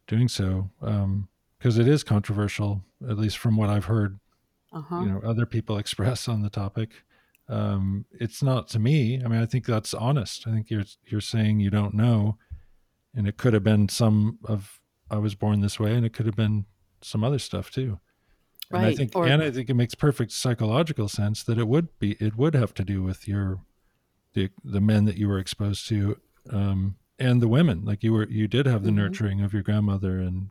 doing 0.07 0.29
so 0.29 0.71
because 0.81 1.79
um, 1.79 1.81
it 1.81 1.89
is 1.89 2.03
controversial, 2.03 2.83
at 3.09 3.19
least 3.19 3.39
from 3.39 3.57
what 3.57 3.69
I've 3.69 3.87
heard 3.87 4.19
uh-huh. 4.73 5.01
you 5.01 5.07
know 5.07 5.21
other 5.25 5.47
people 5.47 5.79
express 5.79 6.29
on 6.29 6.43
the 6.43 6.51
topic 6.51 6.91
um, 7.49 8.05
it's 8.13 8.43
not 8.43 8.69
to 8.69 8.79
me 8.79 9.23
i 9.25 9.29
mean 9.29 9.41
i 9.41 9.47
think 9.47 9.65
that's 9.65 9.95
honest 9.95 10.47
i 10.47 10.51
think 10.53 10.71
you're 10.71 10.85
you're 11.07 11.21
saying 11.21 11.61
you 11.61 11.71
don't 11.71 11.95
know 11.95 12.37
and 13.15 13.27
it 13.27 13.37
could 13.39 13.55
have 13.55 13.65
been 13.65 13.89
some 13.89 14.39
of 14.45 14.81
i 15.11 15.17
was 15.17 15.35
born 15.35 15.61
this 15.61 15.81
way 15.81 15.95
and 15.95 16.05
it 16.05 16.13
could 16.13 16.27
have 16.27 16.37
been 16.37 16.67
some 17.01 17.23
other 17.25 17.39
stuff 17.39 17.71
too. 17.71 17.99
And 18.71 18.83
Right. 18.83 18.93
I 18.93 18.95
think 18.97 19.13
Or- 19.17 19.27
and 19.27 19.41
I 19.43 19.51
think 19.51 19.71
it 19.71 19.75
makes 19.75 19.95
perfect 19.95 20.31
psychological 20.33 21.09
sense 21.09 21.43
that 21.45 21.59
it 21.59 21.69
would 21.69 21.89
be 21.99 22.13
it 22.21 22.37
would 22.37 22.55
have 22.55 22.75
to 22.75 22.85
do 22.85 23.03
with 23.03 23.27
your 23.29 23.61
the 24.35 24.51
the 24.65 24.81
men 24.81 25.05
that 25.07 25.17
you 25.17 25.27
were 25.29 25.39
exposed 25.39 25.89
to 25.89 26.19
um 26.51 26.97
and 27.19 27.41
the 27.41 27.49
women 27.49 27.85
like 27.85 28.03
you 28.05 28.13
were 28.13 28.29
you 28.29 28.47
did 28.49 28.67
have 28.67 28.83
the 28.83 28.91
Mhm. 28.91 28.97
nurturing 28.97 29.41
of 29.41 29.53
your 29.55 29.63
grandmother 29.63 30.19
and 30.19 30.51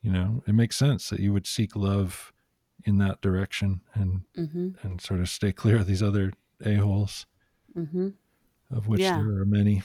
you 0.00 0.10
know 0.12 0.42
it 0.46 0.54
makes 0.54 0.76
sense 0.76 1.10
that 1.10 1.20
you 1.20 1.32
would 1.34 1.46
seek 1.46 1.76
love 1.76 2.32
in 2.84 2.98
that 2.98 3.20
direction 3.20 3.80
and 3.94 4.22
Mm-hmm. 4.36 4.70
and 4.82 5.00
sort 5.00 5.20
of 5.20 5.28
stay 5.28 5.52
clear 5.52 5.76
of 5.76 5.86
these 5.86 6.02
other 6.02 6.32
a-holes 6.64 7.26
Mm-hmm. 7.76 8.08
of 8.70 8.86
which 8.88 9.00
Yeah. 9.00 9.16
there 9.18 9.40
are 9.40 9.44
many 9.46 9.82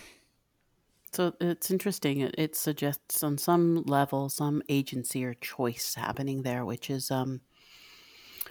So 1.12 1.34
it's 1.41 1.72
interesting. 1.72 2.20
It, 2.20 2.36
it 2.38 2.56
suggests 2.56 3.24
on 3.24 3.38
some 3.38 3.84
level 3.84 4.30
some 4.30 4.62
agency 4.70 5.24
or 5.26 5.34
choice 5.34 5.95
happening 5.95 6.43
there, 6.43 6.64
which 6.66 6.89
is 6.89 7.10
um, 7.10 7.41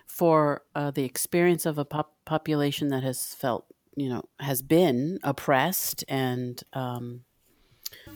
for 0.07 0.63
uh, 0.75 0.91
the 0.91 1.05
experience 1.05 1.67
of 1.67 1.79
a 1.79 1.85
pop- 1.85 2.17
population 2.25 2.89
that 2.89 3.03
has 3.05 3.35
felt, 3.35 3.67
you 3.97 4.09
know, 4.09 4.25
has 4.41 4.63
been 4.63 5.19
oppressed 5.23 6.05
and 6.09 6.63
um, 6.73 7.25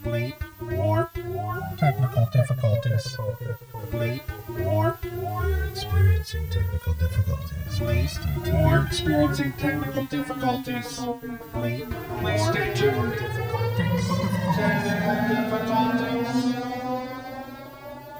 Bleep, 0.03 0.35
warp, 0.79 1.13
technical 1.79 2.27
difficulties. 2.33 3.17
Bleep, 3.91 4.23
warp, 4.65 5.05
we're 5.05 5.65
experiencing 5.69 6.49
technical 6.51 6.95
difficulties. 6.95 7.79
Bleep, 7.79 8.63
we're 8.65 8.85
experiencing 8.87 9.53
technical 9.53 10.05
difficulties. 10.07 10.99
Bleep, 11.55 11.93
please 12.21 12.43
stay 12.49 12.75
tuned. 12.75 13.15
Technical 13.15 13.69
difficulties. 13.77 14.33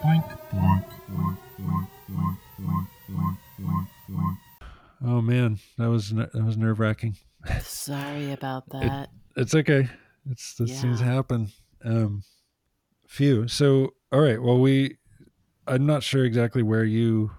Boink, 0.03 0.27
boink, 0.51 0.85
boink, 1.11 1.39
boink, 1.61 1.89
boink, 2.11 2.39
boink, 2.59 2.89
boink, 3.09 3.39
boink, 3.61 3.89
boink. 4.11 4.37
oh 5.05 5.21
man 5.21 5.59
that 5.79 5.89
was 5.89 6.11
that 6.11 6.35
was 6.45 6.57
nerve-wracking 6.57 7.17
sorry 7.61 8.33
about 8.33 8.69
that. 8.71 9.11
it's 9.37 9.55
okay 9.55 9.89
it's 10.31 10.55
these 10.57 10.81
things 10.81 11.01
happen 11.01 11.49
um 11.85 12.23
phew. 13.09 13.49
So 13.49 13.91
all 14.11 14.21
right. 14.21 14.41
Well 14.43 14.59
we 14.59 14.97
i'm 15.67 15.87
not 15.87 16.03
sure 16.03 16.25
exactly 16.25 16.63
where 16.63 16.85
you 16.85 17.31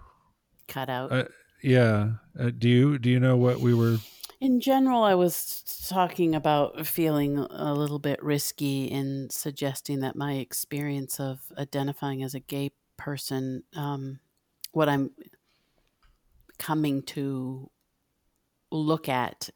Cut 0.68 0.90
out. 0.90 1.12
uh, 1.12 1.26
yeah. 1.62 2.14
Uh, 2.40 2.52
do 2.58 2.68
you 2.70 2.98
do 3.00 3.10
you 3.10 3.20
know 3.20 3.38
what 3.38 3.60
we 3.60 3.74
were? 3.74 3.98
In 4.42 4.60
general, 4.60 5.04
I 5.04 5.16
was 5.16 5.88
talking 5.90 6.36
about 6.36 6.86
feeling 6.86 7.38
a 7.38 7.74
little 7.74 8.00
bit 8.00 8.22
risky 8.22 8.86
in 8.86 9.30
suggesting 9.32 10.02
that 10.02 10.18
my 10.18 10.34
experience 10.34 11.20
of 11.20 11.40
identifying 11.58 12.24
as 12.24 12.36
a 12.36 12.42
gay 12.42 12.72
person, 12.98 13.64
um, 13.74 14.20
what 14.74 14.90
I'm 14.90 15.12
coming 16.60 17.04
to 17.04 17.70
look 18.70 19.08
at 19.08 19.50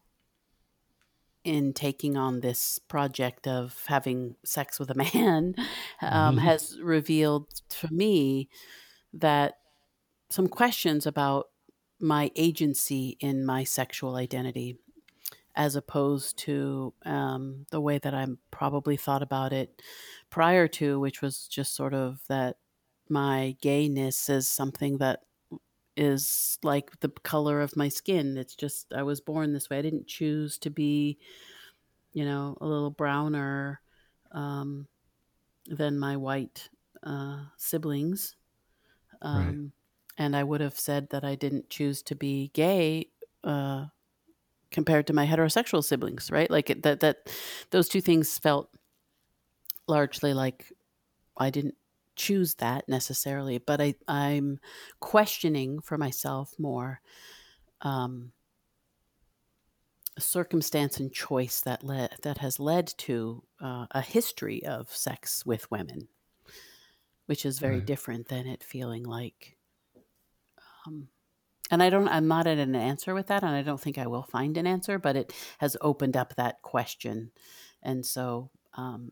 in 1.48 1.74
taking 1.74 2.18
on 2.18 2.42
this 2.42 2.80
project 2.80 3.48
of 3.48 3.86
having 3.88 4.36
sex 4.46 4.80
with 4.80 4.92
a 4.92 4.96
man, 5.16 5.56
um, 6.02 6.38
Mhm. 6.38 6.40
has 6.40 6.80
revealed 6.82 7.50
to 7.70 7.94
me 7.94 8.50
that 9.14 9.60
some 10.30 10.48
questions 10.48 11.06
about 11.08 11.48
my 12.00 12.32
agency 12.36 13.18
in 13.22 13.46
my 13.46 13.64
sexual 13.64 14.16
identity 14.16 14.78
as 15.56 15.76
opposed 15.76 16.38
to 16.38 16.94
um, 17.06 17.66
the 17.72 17.82
way 17.82 17.98
that 17.98 18.14
I 18.14 18.28
probably 18.52 18.96
thought 18.98 19.24
about 19.24 19.54
it 19.54 19.82
prior 20.30 20.68
to, 20.70 21.00
which 21.00 21.22
was 21.22 21.48
just 21.48 21.76
sort 21.76 21.94
of 21.96 22.22
that 22.28 22.58
my 23.10 23.58
gayness 23.62 24.30
is 24.30 24.48
something 24.50 25.00
that 25.00 25.24
is 25.98 26.60
like 26.64 27.00
the 27.00 27.10
color 27.10 27.62
of 27.62 27.76
my 27.76 27.90
skin. 27.90 28.38
It's 28.38 28.56
just, 28.56 28.94
I 28.94 29.04
was 29.04 29.20
born 29.20 29.54
this 29.54 29.70
way. 29.70 29.80
I 29.80 29.82
didn't 29.82 30.08
choose 30.08 30.58
to 30.60 30.70
be, 30.70 31.18
you 32.14 32.24
know, 32.24 32.58
a 32.62 32.66
little 32.66 32.92
browner 32.92 33.82
um, 34.32 34.88
than 35.66 36.00
my 36.00 36.16
white 36.16 36.70
uh, 37.04 37.46
siblings. 37.58 38.36
Right. 39.24 39.32
Um, 39.34 39.72
And 40.20 40.36
I 40.36 40.44
would 40.44 40.62
have 40.62 40.80
said 40.80 41.10
that 41.10 41.24
I 41.24 41.36
didn't 41.36 41.70
choose 41.70 42.02
to 42.04 42.16
be 42.16 42.50
gay 42.54 43.10
uh, 43.44 43.86
compared 44.72 45.06
to 45.08 45.14
my 45.14 45.28
heterosexual 45.28 45.84
siblings, 45.84 46.32
right? 46.32 46.50
Like 46.50 46.72
it, 46.72 46.82
that, 46.84 47.02
that 47.02 47.32
those 47.70 47.88
two 47.88 48.02
things 48.02 48.40
felt 48.40 48.70
largely 49.88 50.34
like 50.34 50.74
I 51.38 51.52
didn't 51.52 51.76
choose 52.18 52.56
that 52.56 52.90
necessarily, 52.90 53.60
but 53.60 53.82
I, 53.82 53.96
I'm 54.08 54.60
questioning 55.00 55.82
for 55.82 55.98
myself 55.98 56.54
more 56.60 57.02
um, 57.82 58.34
circumstance 60.20 61.00
and 61.00 61.12
choice 61.14 61.62
that 61.62 61.84
led 61.84 62.12
that 62.24 62.40
has 62.40 62.60
led 62.60 62.88
to 62.98 63.44
uh, 63.62 63.86
a 63.92 64.02
history 64.02 64.64
of 64.66 64.90
sex 64.96 65.46
with 65.46 65.70
women, 65.72 66.08
which 67.28 67.46
is 67.46 67.60
very 67.60 67.80
Right. 67.80 67.86
different 67.86 68.28
than 68.28 68.48
it 68.48 68.64
feeling 68.64 69.04
like. 69.04 69.58
Um, 70.86 71.10
and 71.72 71.84
I 71.84 71.90
don't. 71.90 72.08
I'm 72.10 72.28
not 72.28 72.48
at 72.48 72.60
an 72.60 72.76
answer 72.76 73.14
with 73.14 73.28
that, 73.28 73.44
and 73.44 73.56
I 73.56 73.62
don't 73.62 73.82
think 73.82 73.98
I 73.98 74.08
will 74.08 74.24
find 74.24 74.58
an 74.58 74.68
answer. 74.68 75.00
But 75.00 75.18
it 75.18 75.34
has 75.60 75.78
opened 75.82 76.18
up 76.18 76.36
that 76.36 76.62
question, 76.64 77.32
and 77.84 78.06
so 78.06 78.52
um, 78.76 79.12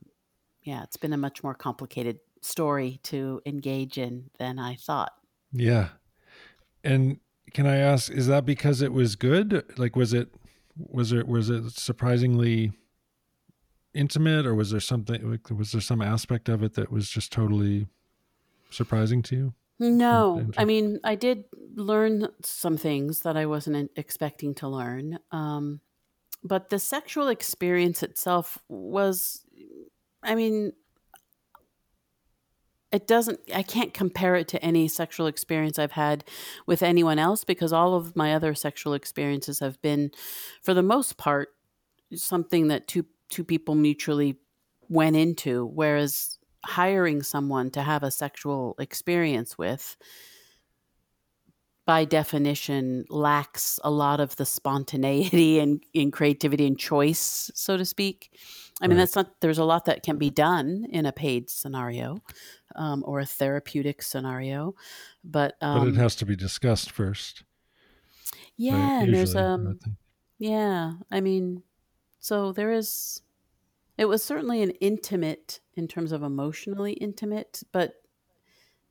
yeah, 0.63 0.83
it's 0.83 0.97
been 0.97 1.13
a 1.13 1.17
much 1.17 1.43
more 1.43 1.55
complicated 1.55 2.19
story 2.45 2.99
to 3.03 3.41
engage 3.45 3.97
in 3.97 4.29
than 4.39 4.59
I 4.59 4.75
thought. 4.75 5.13
yeah 5.51 5.89
and 6.83 7.19
can 7.53 7.65
i 7.65 7.77
ask 7.77 8.11
is 8.11 8.27
that 8.27 8.45
because 8.45 8.81
it 8.81 8.91
was 8.93 9.15
good 9.15 9.63
like 9.77 9.95
was 9.95 10.13
it 10.13 10.27
was 10.77 11.11
it 11.11 11.27
was 11.27 11.49
it 11.49 11.71
surprisingly 11.71 12.71
intimate 13.93 14.45
or 14.45 14.53
was 14.53 14.71
there 14.71 14.79
something 14.79 15.31
like 15.31 15.49
was 15.49 15.71
there 15.71 15.81
some 15.81 16.01
aspect 16.01 16.49
of 16.49 16.61
it 16.61 16.73
that 16.73 16.91
was 16.91 17.09
just 17.09 17.31
totally 17.31 17.87
surprising 18.69 19.21
to 19.23 19.35
you 19.35 19.53
No, 19.79 20.47
I 20.57 20.63
mean, 20.63 20.99
I 21.03 21.15
did 21.15 21.45
learn 21.75 22.27
some 22.41 22.77
things 22.77 23.21
that 23.21 23.35
I 23.35 23.45
wasn't 23.45 23.91
expecting 23.97 24.55
to 24.55 24.69
learn. 24.69 25.19
Um, 25.31 25.81
but 26.43 26.69
the 26.69 26.79
sexual 26.79 27.27
experience 27.27 28.01
itself 28.01 28.57
was, 28.69 29.43
I 30.23 30.35
mean, 30.35 30.71
it 32.95 33.07
doesn't, 33.07 33.39
I 33.53 33.61
can't 33.61 33.93
compare 33.93 34.35
it 34.35 34.47
to 34.49 34.63
any 34.63 34.87
sexual 34.87 35.27
experience 35.27 35.77
I've 35.77 35.91
had 35.91 36.23
with 36.65 36.81
anyone 36.81 37.19
else 37.19 37.43
because 37.43 37.73
all 37.73 37.93
of 37.93 38.15
my 38.15 38.33
other 38.33 38.55
sexual 38.55 38.93
experiences 38.93 39.59
have 39.59 39.81
been, 39.81 40.11
for 40.63 40.73
the 40.73 40.83
most 40.83 41.17
part, 41.17 41.49
something 42.13 42.69
that 42.69 42.87
two, 42.87 43.05
two 43.29 43.43
people 43.43 43.75
mutually 43.75 44.37
went 44.89 45.15
into. 45.15 45.65
Whereas 45.65 46.37
hiring 46.63 47.21
someone 47.21 47.69
to 47.71 47.81
have 47.81 48.01
a 48.01 48.11
sexual 48.11 48.75
experience 48.79 49.57
with 49.57 49.97
by 51.85 52.03
definition 52.03 53.05
lacks 53.09 53.79
a 53.83 53.91
lot 53.91 54.19
of 54.19 54.35
the 54.37 54.45
spontaneity 54.45 55.59
and, 55.63 55.83
and 55.93 56.11
creativity 56.11 56.65
and 56.65 56.79
choice 56.79 57.51
so 57.53 57.77
to 57.77 57.85
speak 57.85 58.31
i 58.81 58.87
mean 58.87 58.97
Right. 58.97 58.97
that's 58.97 59.15
not 59.15 59.39
there's 59.41 59.57
a 59.57 59.65
lot 59.65 59.85
that 59.85 60.03
can 60.03 60.17
be 60.17 60.29
done 60.29 60.85
in 60.89 61.05
a 61.05 61.11
paid 61.13 61.49
scenario 61.49 62.21
um, 62.75 63.03
or 63.05 63.19
a 63.19 63.25
therapeutic 63.25 64.01
scenario 64.01 64.75
but 65.23 65.55
um, 65.61 65.79
but 65.79 65.87
it 65.87 65.95
has 65.95 66.15
to 66.15 66.25
be 66.25 66.35
discussed 66.35 66.91
first 66.91 67.43
right? 68.69 68.91
yeah 68.97 69.01
and 69.01 69.13
there's 69.13 69.35
I 69.35 69.43
um 69.43 69.79
think. 69.83 69.97
yeah, 70.39 70.95
I 71.11 71.21
mean, 71.21 71.63
so 72.19 72.51
there 72.53 72.71
is. 72.71 73.21
It 73.97 74.05
was 74.05 74.23
certainly 74.23 74.63
an 74.63 74.71
intimate 74.81 75.61
in 75.75 75.87
terms 75.87 76.11
of 76.13 76.23
emotionally 76.23 76.93
intimate, 76.93 77.63
but 77.71 77.95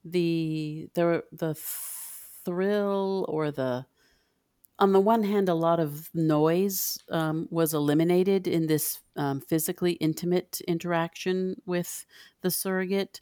the 0.04 0.88
the 0.94 1.24
the 1.32 1.54
thrill 1.54 3.24
or 3.28 3.50
the 3.50 3.86
on 4.78 4.92
the 4.92 5.00
one 5.00 5.22
hand, 5.22 5.48
a 5.48 5.54
lot 5.54 5.78
of 5.78 6.10
noise 6.14 6.98
um, 7.10 7.46
was 7.50 7.74
eliminated 7.74 8.46
in 8.48 8.66
this 8.66 9.00
um, 9.16 9.40
physically 9.40 9.92
intimate 9.92 10.60
interaction 10.66 11.56
with 11.64 12.04
the 12.40 12.50
surrogate. 12.50 13.20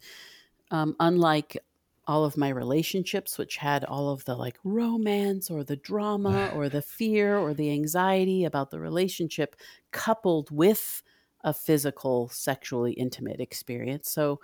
Um, 0.71 0.97
unlike 0.99 1.59
all 2.07 2.25
of 2.25 2.37
my 2.37 2.49
relationships, 2.49 3.39
which 3.39 3.59
had 3.59 3.85
all 3.85 4.11
of 4.11 4.25
the 4.25 4.35
like 4.35 4.59
romance 4.65 5.51
or 5.51 5.63
the 5.63 5.77
drama 5.77 6.51
or 6.55 6.69
the 6.69 6.83
fear 6.83 7.37
or 7.37 7.55
the 7.55 7.71
anxiety 7.71 8.45
about 8.45 8.71
the 8.71 8.81
relationship 8.81 9.55
coupled 9.93 10.51
with 10.51 11.03
a 11.45 11.53
physical, 11.53 12.29
sexually 12.29 12.93
intimate 12.93 13.41
experience. 13.41 14.11
So 14.11 14.41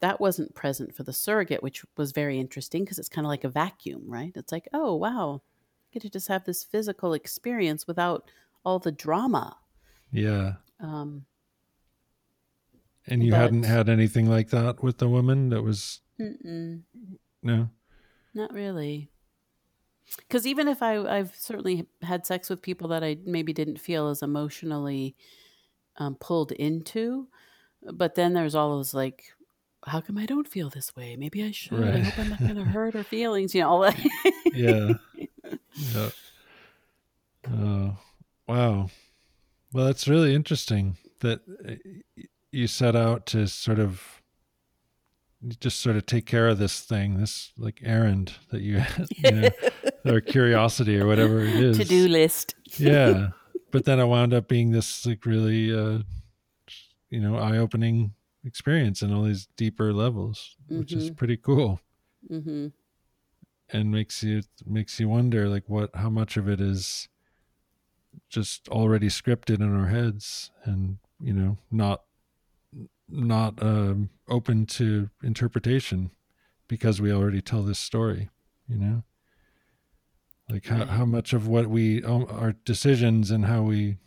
that 0.00 0.20
wasn't 0.20 0.54
present 0.54 0.94
for 0.94 1.02
the 1.02 1.12
surrogate, 1.12 1.62
which 1.62 1.84
was 1.96 2.12
very 2.12 2.38
interesting 2.38 2.84
because 2.84 2.98
it's 2.98 3.08
kind 3.08 3.26
of 3.26 3.28
like 3.28 3.44
a 3.44 3.48
vacuum, 3.48 4.04
right? 4.06 4.32
It's 4.34 4.52
like, 4.52 4.68
oh, 4.72 4.94
wow, 4.94 5.42
get 5.92 6.02
to 6.02 6.10
just 6.10 6.28
have 6.28 6.44
this 6.44 6.62
physical 6.64 7.12
experience 7.14 7.86
without 7.86 8.30
all 8.64 8.78
the 8.78 8.92
drama. 8.92 9.56
yeah 10.12 10.54
Um, 10.80 11.24
and 13.06 13.22
you 13.24 13.30
But- 13.32 13.38
hadn't 13.40 13.62
had 13.64 13.88
anything 13.88 14.28
like 14.28 14.50
that 14.50 14.82
with 14.82 14.98
the 14.98 15.08
woman 15.08 15.48
that 15.50 15.62
was 15.62 16.00
mm-mm. 16.20 16.82
No. 17.42 17.70
Not 18.34 18.52
really. 18.52 19.08
Because 20.18 20.46
even 20.46 20.68
if 20.68 20.82
I, 20.82 20.98
I've 20.98 21.34
certainly 21.36 21.86
had 22.02 22.26
sex 22.26 22.50
with 22.50 22.60
people 22.62 22.88
that 22.88 23.02
I 23.02 23.16
maybe 23.24 23.52
didn't 23.52 23.78
feel 23.80 24.08
as 24.08 24.22
emotionally 24.22 25.16
um, 25.96 26.16
pulled 26.16 26.52
into, 26.52 27.28
but 27.92 28.14
then 28.16 28.34
there's 28.34 28.54
all 28.54 28.76
those 28.76 28.92
like, 28.92 29.24
how 29.86 30.00
come 30.02 30.18
I 30.18 30.26
don't 30.26 30.46
feel 30.48 30.68
this 30.68 30.94
way? 30.94 31.16
Maybe 31.16 31.42
I 31.42 31.52
should. 31.52 31.82
I 31.82 31.98
hope 32.00 32.18
I'm 32.18 32.28
not 32.28 32.40
going 32.40 32.56
to 32.56 32.64
hurt 32.64 32.92
her 32.94 33.02
feelings. 33.04 33.54
You 33.54 33.62
know, 33.62 33.68
all 33.70 33.80
that. 33.80 33.96
Yeah. 34.52 34.92
Yeah. 35.94 36.10
Oh, 37.50 37.96
wow. 38.46 38.90
Well, 39.72 39.86
that's 39.86 40.08
really 40.08 40.34
interesting 40.34 40.96
that 41.20 41.40
uh, 41.68 41.74
you 42.52 42.66
set 42.66 42.96
out 42.96 43.26
to 43.26 43.46
sort 43.46 43.78
of 43.78 44.20
just 45.58 45.80
sort 45.80 45.96
of 45.96 46.04
take 46.06 46.26
care 46.26 46.48
of 46.48 46.58
this 46.58 46.80
thing, 46.80 47.18
this 47.18 47.52
like 47.56 47.80
errand 47.82 48.34
that 48.50 48.60
you, 48.60 48.82
you 49.16 49.32
know, 49.32 49.50
or 50.06 50.20
curiosity 50.20 50.98
or 50.98 51.06
whatever 51.06 51.40
it 51.42 51.54
is. 51.56 51.78
to 51.78 51.84
do 51.84 52.08
list. 52.08 52.54
yeah. 52.78 53.30
But 53.72 53.84
then 53.84 54.00
it 54.00 54.06
wound 54.06 54.34
up 54.34 54.48
being 54.48 54.72
this 54.72 55.06
like 55.06 55.24
really, 55.24 55.72
uh, 55.72 56.00
you 57.08 57.20
know, 57.20 57.36
eye 57.36 57.56
opening 57.58 58.14
experience 58.44 59.00
in 59.02 59.12
all 59.14 59.22
these 59.22 59.46
deeper 59.56 59.92
levels, 59.92 60.56
which 60.68 60.92
is 60.92 61.10
Mhm. 61.10 61.16
pretty 61.16 61.36
cool 61.36 61.80
hmm 62.28 62.66
and 63.72 63.90
makes 63.90 64.22
you 64.22 64.42
makes 64.66 64.98
you 64.98 65.08
wonder 65.08 65.48
like 65.48 65.64
what 65.66 65.94
how 65.94 66.10
much 66.10 66.36
of 66.36 66.48
it 66.48 66.60
is 66.60 67.08
just 68.28 68.68
already 68.68 69.08
scripted 69.08 69.60
in 69.60 69.74
our 69.74 69.86
heads 69.86 70.50
and 70.64 70.98
you 71.20 71.32
know 71.32 71.58
not 71.70 72.02
not 73.08 73.60
um, 73.62 74.10
open 74.28 74.66
to 74.66 75.10
interpretation 75.22 76.10
because 76.68 77.00
we 77.00 77.12
already 77.12 77.40
tell 77.40 77.62
this 77.62 77.78
story 77.78 78.30
you 78.70 78.76
know? 78.76 79.02
Like 80.48 80.66
how, 80.66 80.86
how 80.86 81.04
much 81.04 81.32
of 81.32 81.46
what 81.46 81.66
we 81.66 82.02
our 82.02 82.54
decisions 82.64 83.30
and 83.30 83.44
how 83.44 83.62
we 83.62 83.98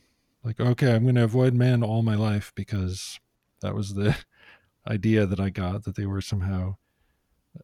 like 0.44 0.60
okay 0.60 0.94
i'm 0.94 1.04
going 1.04 1.16
to 1.16 1.24
avoid 1.24 1.54
men 1.54 1.82
all 1.82 2.02
my 2.02 2.16
life 2.16 2.52
because 2.54 3.18
that 3.62 3.74
was 3.74 3.94
the 3.94 4.18
idea 4.88 5.26
that 5.26 5.40
i 5.40 5.50
got 5.50 5.86
that 5.86 5.96
they 5.96 6.06
were 6.06 6.20
somehow 6.20 6.76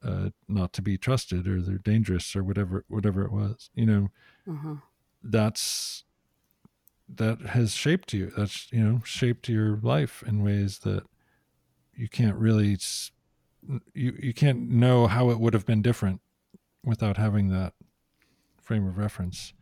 uh, 0.03 0.29
not 0.47 0.73
to 0.73 0.81
be 0.81 0.97
trusted 0.97 1.47
or 1.47 1.61
they're 1.61 1.77
dangerous 1.79 2.35
or 2.35 2.43
whatever 2.43 2.85
whatever 2.87 3.23
it 3.23 3.31
was 3.31 3.69
you 3.73 3.85
know 3.85 4.09
uh-huh. 4.49 4.75
that's 5.23 6.03
that 7.07 7.41
has 7.41 7.73
shaped 7.73 8.13
you 8.13 8.31
that's 8.37 8.71
you 8.71 8.83
know 8.83 9.01
shaped 9.03 9.49
your 9.49 9.77
life 9.81 10.23
in 10.27 10.43
ways 10.43 10.79
that 10.79 11.03
you 11.95 12.07
can't 12.07 12.35
really 12.35 12.77
you 13.93 14.15
you 14.21 14.33
can't 14.33 14.69
know 14.69 15.07
how 15.07 15.29
it 15.31 15.39
would 15.39 15.53
have 15.53 15.65
been 15.65 15.81
different 15.81 16.21
without 16.83 17.17
having 17.17 17.49
that 17.49 17.73
frame 18.61 18.87
of 18.87 18.97
reference 18.97 19.53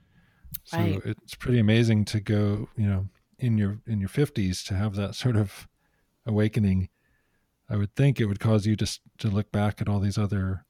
so 0.63 0.77
Right. 0.77 1.01
it's 1.05 1.35
pretty 1.35 1.59
amazing 1.59 2.03
to 2.05 2.19
go 2.19 2.67
you 2.75 2.85
know 2.87 3.07
in 3.39 3.57
your 3.57 3.79
in 3.87 3.99
your 3.99 4.09
50s 4.09 4.65
to 4.65 4.73
have 4.73 4.95
that 4.95 5.15
sort 5.15 5.37
of 5.37 5.67
awakening 6.25 6.89
i 7.69 7.75
would 7.75 7.93
think 7.95 8.19
it 8.19 8.25
would 8.25 8.39
cause 8.39 8.65
you 8.65 8.75
to 8.75 8.83
s- 8.85 8.99
to 9.17 9.29
look 9.29 9.51
back 9.51 9.81
at 9.81 9.87
all 9.89 9.99
these 9.99 10.17
other 10.17 10.65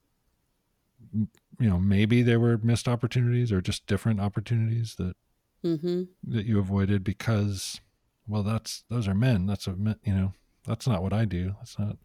you 1.13 1.69
know 1.69 1.79
maybe 1.79 2.21
there 2.21 2.39
were 2.39 2.57
missed 2.57 2.87
opportunities 2.87 3.51
or 3.51 3.61
just 3.61 3.85
different 3.87 4.19
opportunities 4.19 4.95
that 4.95 5.15
hmm 5.63 6.03
that 6.23 6.45
you 6.45 6.59
avoided 6.59 7.03
because 7.03 7.79
well 8.27 8.43
that's 8.43 8.83
those 8.89 9.07
are 9.07 9.13
men. 9.15 9.45
That's 9.45 9.67
what 9.67 9.79
men, 9.79 9.95
you 10.03 10.13
know 10.13 10.33
that's 10.65 10.87
not 10.87 11.01
what 11.01 11.13
i 11.13 11.23
do. 11.25 11.55
That's 11.59 11.79
not 11.79 11.97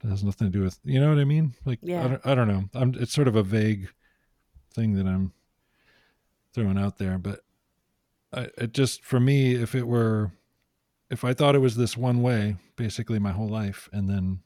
that 0.00 0.08
has 0.10 0.22
nothing 0.24 0.50
to 0.50 0.58
do 0.58 0.62
with 0.64 0.78
you 0.84 1.00
know 1.00 1.08
what 1.08 1.18
i 1.18 1.24
mean? 1.24 1.54
Like 1.64 1.78
Yeah. 1.82 2.04
I, 2.04 2.08
don't, 2.08 2.26
I 2.26 2.34
don't 2.34 2.48
know. 2.48 2.64
I'm 2.74 2.94
it's 2.98 3.12
sort 3.12 3.28
of 3.28 3.36
a 3.36 3.42
vague 3.42 3.88
thing 4.72 4.94
that 4.94 5.06
i'm 5.06 5.32
throwing 6.52 6.78
out 6.78 6.98
there 6.98 7.18
but 7.18 7.40
I, 8.32 8.48
it 8.56 8.72
just 8.72 9.04
for 9.04 9.18
me 9.18 9.54
if 9.54 9.74
it 9.74 9.86
were 9.86 10.30
if 11.10 11.24
i 11.24 11.32
thought 11.34 11.54
it 11.54 11.60
was 11.60 11.76
this 11.76 11.96
one 11.96 12.22
way 12.22 12.56
basically 12.76 13.18
my 13.18 13.32
whole 13.32 13.48
life 13.48 13.88
and 13.92 14.08
then 14.08 14.40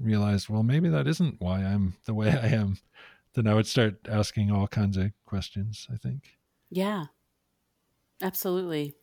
realized 0.00 0.48
well 0.48 0.62
maybe 0.62 0.88
that 0.88 1.06
isn't 1.06 1.40
why 1.40 1.58
i'm 1.60 1.94
the 2.06 2.14
way 2.14 2.30
i 2.30 2.46
am 2.46 2.78
then 3.34 3.46
i 3.46 3.54
would 3.54 3.66
start 3.66 3.94
asking 4.08 4.50
all 4.50 4.66
kinds 4.66 4.96
of 4.96 5.10
questions 5.26 5.86
i 5.92 5.96
think 5.96 6.38
Yeah. 6.70 7.06
Absolutely. 8.20 8.96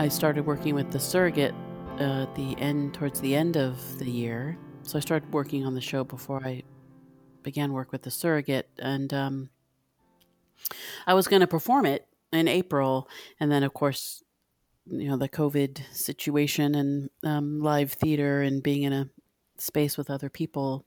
I 0.00 0.08
started 0.08 0.46
working 0.46 0.74
with 0.74 0.90
the 0.92 0.98
surrogate 0.98 1.54
uh, 1.98 2.24
the 2.34 2.56
end, 2.56 2.94
towards 2.94 3.20
the 3.20 3.36
end 3.36 3.58
of 3.58 3.98
the 3.98 4.10
year. 4.10 4.56
So 4.82 4.96
I 4.96 5.00
started 5.02 5.30
working 5.30 5.66
on 5.66 5.74
the 5.74 5.80
show 5.82 6.04
before 6.04 6.40
I 6.42 6.62
began 7.42 7.74
work 7.74 7.92
with 7.92 8.00
the 8.00 8.10
surrogate, 8.10 8.70
and 8.78 9.12
um, 9.12 9.50
I 11.06 11.12
was 11.12 11.28
going 11.28 11.40
to 11.40 11.46
perform 11.46 11.84
it 11.84 12.08
in 12.32 12.48
April, 12.48 13.10
and 13.40 13.52
then 13.52 13.62
of 13.62 13.74
course, 13.74 14.22
you 14.86 15.06
know, 15.06 15.18
the 15.18 15.28
COVID 15.28 15.82
situation 15.92 16.74
and 16.74 17.10
um, 17.22 17.60
live 17.60 17.92
theater 17.92 18.40
and 18.40 18.62
being 18.62 18.84
in 18.84 18.94
a 18.94 19.10
space 19.58 19.98
with 19.98 20.08
other 20.08 20.30
people 20.30 20.86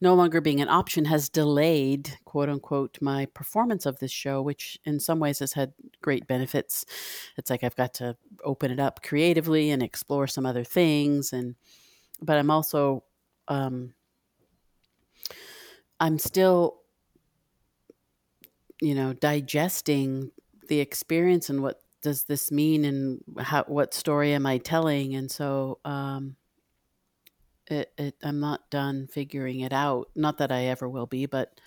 no 0.00 0.14
longer 0.14 0.40
being 0.40 0.60
an 0.60 0.68
option 0.68 1.06
has 1.06 1.28
delayed, 1.28 2.18
quote 2.24 2.48
unquote, 2.48 2.98
my 3.00 3.26
performance 3.26 3.84
of 3.84 3.98
this 3.98 4.12
show, 4.12 4.40
which 4.40 4.78
in 4.84 5.00
some 5.00 5.18
ways 5.18 5.40
has 5.40 5.54
had 5.54 5.72
great 6.02 6.26
benefits. 6.26 6.84
It's 7.36 7.50
like 7.50 7.64
I've 7.64 7.76
got 7.76 7.94
to 7.94 8.16
open 8.44 8.70
it 8.70 8.78
up 8.78 9.02
creatively 9.02 9.70
and 9.70 9.82
explore 9.82 10.26
some 10.26 10.46
other 10.46 10.64
things, 10.64 11.32
and 11.32 11.56
but 12.20 12.38
I'm 12.38 12.50
also, 12.50 13.04
um, 13.48 13.94
I'm 16.00 16.18
still, 16.18 16.80
you 18.80 18.94
know, 18.94 19.12
digesting 19.12 20.30
the 20.68 20.80
experience 20.80 21.50
and 21.50 21.62
what 21.62 21.80
does 22.02 22.24
this 22.24 22.52
mean 22.52 22.84
and 22.84 23.20
how 23.38 23.64
what 23.64 23.94
story 23.94 24.32
am 24.32 24.46
I 24.46 24.58
telling, 24.58 25.14
and 25.16 25.30
so. 25.30 25.80
Um, 25.84 26.36
it, 27.70 27.92
it 27.98 28.16
I'm 28.22 28.40
not 28.40 28.70
done 28.70 29.06
figuring 29.06 29.60
it 29.60 29.72
out. 29.72 30.08
Not 30.14 30.38
that 30.38 30.52
I 30.52 30.64
ever 30.64 30.88
will 30.88 31.06
be, 31.06 31.26
but 31.26 31.60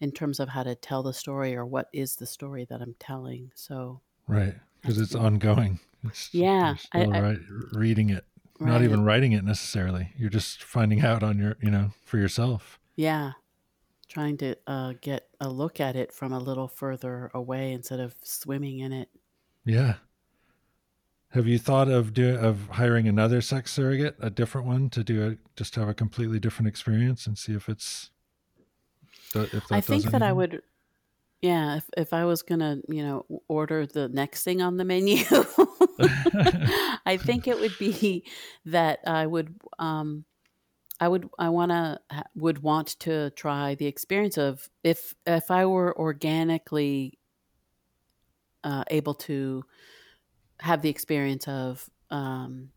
in 0.00 0.12
terms 0.12 0.40
of 0.40 0.48
how 0.48 0.62
to 0.62 0.74
tell 0.74 1.02
the 1.02 1.12
story 1.12 1.56
or 1.56 1.64
what 1.64 1.88
is 1.92 2.16
the 2.16 2.26
story 2.26 2.66
that 2.66 2.80
I'm 2.80 2.94
telling. 2.98 3.50
So 3.54 4.00
right, 4.28 4.54
because 4.80 4.98
it's 4.98 5.14
ongoing. 5.14 5.80
It's, 6.04 6.32
yeah, 6.32 6.76
I, 6.92 7.04
I, 7.04 7.20
right, 7.20 7.38
reading 7.72 8.10
it, 8.10 8.24
right. 8.60 8.70
not 8.70 8.82
even 8.82 9.04
writing 9.04 9.32
it 9.32 9.44
necessarily. 9.44 10.10
You're 10.16 10.30
just 10.30 10.62
finding 10.62 11.02
out 11.02 11.22
on 11.22 11.38
your, 11.38 11.56
you 11.60 11.70
know, 11.70 11.90
for 12.04 12.18
yourself. 12.18 12.78
Yeah, 12.94 13.32
trying 14.08 14.36
to 14.38 14.56
uh, 14.66 14.94
get 15.00 15.28
a 15.40 15.48
look 15.48 15.80
at 15.80 15.96
it 15.96 16.12
from 16.12 16.32
a 16.32 16.38
little 16.38 16.68
further 16.68 17.30
away 17.34 17.72
instead 17.72 18.00
of 18.00 18.14
swimming 18.22 18.78
in 18.80 18.92
it. 18.92 19.08
Yeah, 19.64 19.94
have 21.30 21.46
you 21.46 21.58
thought 21.58 21.88
of 21.88 22.14
do, 22.14 22.36
of 22.36 22.68
hiring 22.70 23.08
another 23.08 23.40
sex 23.40 23.72
surrogate, 23.72 24.16
a 24.20 24.30
different 24.30 24.66
one, 24.66 24.90
to 24.90 25.04
do 25.04 25.28
it, 25.28 25.38
just 25.56 25.74
have 25.74 25.88
a 25.88 25.94
completely 25.94 26.40
different 26.40 26.68
experience 26.68 27.26
and 27.26 27.36
see 27.36 27.52
if 27.52 27.68
it's 27.68 28.10
if 29.34 29.70
I 29.70 29.80
think 29.80 30.04
that 30.04 30.22
I 30.22 30.32
would 30.32 30.62
yeah, 31.42 31.76
if 31.76 31.90
if 31.96 32.12
I 32.12 32.24
was 32.24 32.42
gonna, 32.42 32.78
you 32.88 33.02
know, 33.02 33.26
order 33.48 33.86
the 33.86 34.08
next 34.08 34.42
thing 34.42 34.62
on 34.62 34.76
the 34.78 34.84
menu, 34.84 35.16
I 37.06 37.18
think 37.20 37.46
it 37.46 37.60
would 37.60 37.76
be 37.78 38.24
that 38.64 39.00
I 39.06 39.26
would, 39.26 39.54
um, 39.78 40.24
I 40.98 41.08
would, 41.08 41.28
I 41.38 41.50
wanna 41.50 42.00
would 42.34 42.62
want 42.62 42.98
to 43.00 43.30
try 43.30 43.74
the 43.74 43.86
experience 43.86 44.38
of 44.38 44.68
if 44.82 45.14
if 45.26 45.50
I 45.50 45.66
were 45.66 45.96
organically 45.98 47.18
uh, 48.64 48.84
able 48.90 49.14
to 49.14 49.62
have 50.60 50.82
the 50.82 50.88
experience 50.88 51.46
of 51.48 51.88
um, 52.10 52.70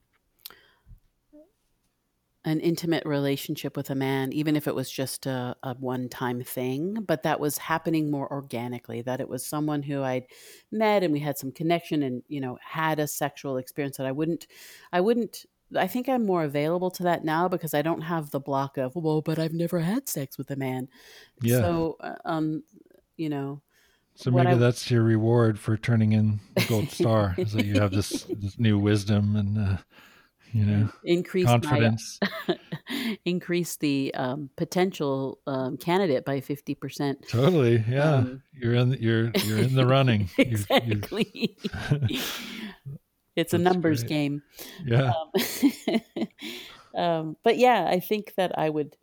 an 2.45 2.59
intimate 2.61 3.05
relationship 3.05 3.75
with 3.75 3.89
a 3.89 3.95
man, 3.95 4.31
even 4.31 4.55
if 4.55 4.67
it 4.67 4.73
was 4.73 4.89
just 4.89 5.25
a, 5.25 5.55
a 5.63 5.75
one 5.75 6.07
time 6.09 6.41
thing, 6.41 6.95
but 7.05 7.23
that 7.23 7.39
was 7.39 7.57
happening 7.57 8.09
more 8.09 8.31
organically, 8.31 9.01
that 9.01 9.19
it 9.19 9.27
was 9.27 9.45
someone 9.45 9.83
who 9.83 10.03
I'd 10.03 10.25
met 10.71 11.03
and 11.03 11.13
we 11.13 11.19
had 11.19 11.37
some 11.37 11.51
connection 11.51 12.03
and, 12.03 12.23
you 12.27 12.39
know, 12.39 12.57
had 12.61 12.99
a 12.99 13.07
sexual 13.07 13.57
experience 13.57 13.97
that 13.97 14.07
I 14.07 14.11
wouldn't, 14.11 14.47
I 14.93 15.01
wouldn't, 15.01 15.45
I 15.75 15.85
think 15.85 16.09
I'm 16.09 16.25
more 16.25 16.43
available 16.43 16.89
to 16.91 17.03
that 17.03 17.23
now 17.23 17.47
because 17.47 17.73
I 17.73 17.81
don't 17.81 18.01
have 18.01 18.31
the 18.31 18.39
block 18.39 18.77
of, 18.77 18.95
well, 18.95 19.21
but 19.21 19.37
I've 19.37 19.53
never 19.53 19.79
had 19.79 20.09
sex 20.09 20.37
with 20.37 20.49
a 20.49 20.55
man. 20.55 20.87
Yeah. 21.41 21.57
So, 21.57 21.97
uh, 21.99 22.15
um, 22.25 22.63
you 23.17 23.29
know, 23.29 23.61
so 24.19 24.31
maybe 24.31 24.49
I, 24.49 24.55
that's 24.55 24.91
your 24.91 25.01
reward 25.01 25.57
for 25.57 25.77
turning 25.77 26.11
in 26.11 26.41
the 26.53 26.65
gold 26.65 26.89
star, 26.91 27.35
is 27.37 27.53
that 27.53 27.65
you 27.65 27.79
have 27.79 27.91
this, 27.91 28.23
this 28.23 28.59
new 28.59 28.77
wisdom 28.77 29.37
and 29.37 29.57
uh, 29.57 29.77
you 30.51 30.65
know 30.65 30.89
increase 31.05 31.45
confidence, 31.45 32.19
my, 32.45 32.59
increase 33.25 33.77
the 33.77 34.13
um, 34.15 34.49
potential 34.57 35.39
um, 35.47 35.77
candidate 35.77 36.25
by 36.25 36.41
fifty 36.41 36.75
percent. 36.75 37.29
Totally, 37.29 37.81
yeah. 37.87 38.15
Um, 38.15 38.43
you're 38.51 38.73
in 38.73 38.91
you're 38.99 39.31
you're 39.45 39.59
in 39.59 39.73
the 39.73 39.85
running. 39.87 40.29
exactly. 40.37 41.57
it's 43.37 43.53
a 43.53 43.57
numbers 43.57 44.01
great. 44.01 44.09
game. 44.09 44.43
Yeah. 44.85 45.13
Um, 46.95 47.01
um, 47.01 47.37
but 47.41 47.57
yeah, 47.57 47.87
I 47.89 48.01
think 48.01 48.33
that 48.35 48.59
I 48.59 48.69
would 48.69 48.97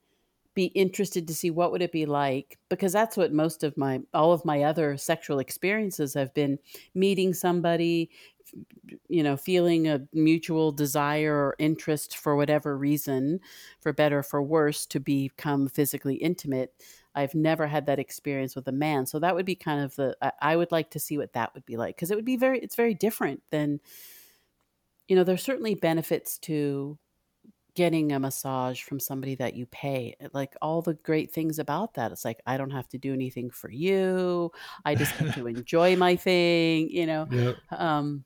be 0.57 0.65
interested 0.67 1.29
to 1.29 1.35
see 1.35 1.51
what 1.51 1.71
would 1.71 1.83
it 1.83 1.93
be 1.93 2.07
like 2.07 2.59
because 2.71 2.93
that's 2.93 3.17
what 3.17 3.31
most 3.31 3.63
of 3.63 3.77
my 3.77 4.01
all 4.15 4.33
of 4.33 4.45
my 4.45 4.63
other 4.63 4.97
sexual 4.97 5.39
experiences 5.39 6.15
have 6.15 6.33
been 6.33 6.59
meeting 6.95 7.35
somebody 7.35 8.11
you 9.09 9.23
know 9.23 9.37
feeling 9.37 9.87
a 9.87 10.01
mutual 10.15 10.73
desire 10.73 11.35
or 11.35 11.57
interest 11.59 12.17
for 12.17 12.35
whatever 12.35 12.77
reason 12.77 13.39
for 13.81 13.93
better 13.93 14.23
for 14.23 14.43
worse 14.43 14.87
to 14.87 14.99
become 14.99 15.69
physically 15.69 16.17
intimate. 16.17 16.73
I've 17.15 17.35
never 17.35 17.67
had 17.67 17.87
that 17.87 17.99
experience 17.99 18.57
with 18.57 18.67
a 18.67 18.73
man 18.73 19.05
so 19.05 19.19
that 19.19 19.35
would 19.35 19.47
be 19.47 19.57
kind 19.57 19.85
of 19.85 19.95
the 19.97 20.17
i 20.41 20.57
would 20.57 20.73
like 20.73 20.91
to 20.91 20.99
see 20.99 21.19
what 21.19 21.35
that 21.35 21.53
would 21.55 21.67
be 21.67 21.77
like 21.77 21.97
because 21.97 22.11
it 22.11 22.15
would 22.15 22.25
be 22.25 22.37
very 22.37 22.59
it's 22.61 22.77
very 22.77 22.95
different 22.95 23.43
than 23.51 23.81
you 25.09 25.17
know 25.17 25.25
there's 25.25 25.43
certainly 25.43 25.75
benefits 25.75 26.39
to 26.39 26.99
getting 27.77 28.11
a 28.11 28.19
massage 28.19 28.83
from 28.83 28.99
somebody 28.99 29.35
that 29.35 29.55
you 29.55 29.67
pay 29.67 30.17
eh, 30.19 30.29
like 30.33 30.57
all 30.63 30.81
the 30.81 30.95
great 30.95 31.31
things 31.31 31.59
about 31.59 31.95
that 31.95 32.11
it's 32.11 32.25
like 32.25 32.41
i 32.47 32.57
don't 32.57 32.71
have 32.71 32.89
to 32.89 32.99
do 32.99 33.13
anything 33.13 33.51
for 33.51 33.71
you 33.71 34.51
i 34.85 34.95
just 34.95 35.13
have 35.13 35.35
to 35.35 35.47
enjoy 35.57 35.95
my 35.95 36.17
thing 36.17 36.89
you 36.91 37.07
know 37.07 37.29
yep. 37.31 37.57
um 37.71 38.25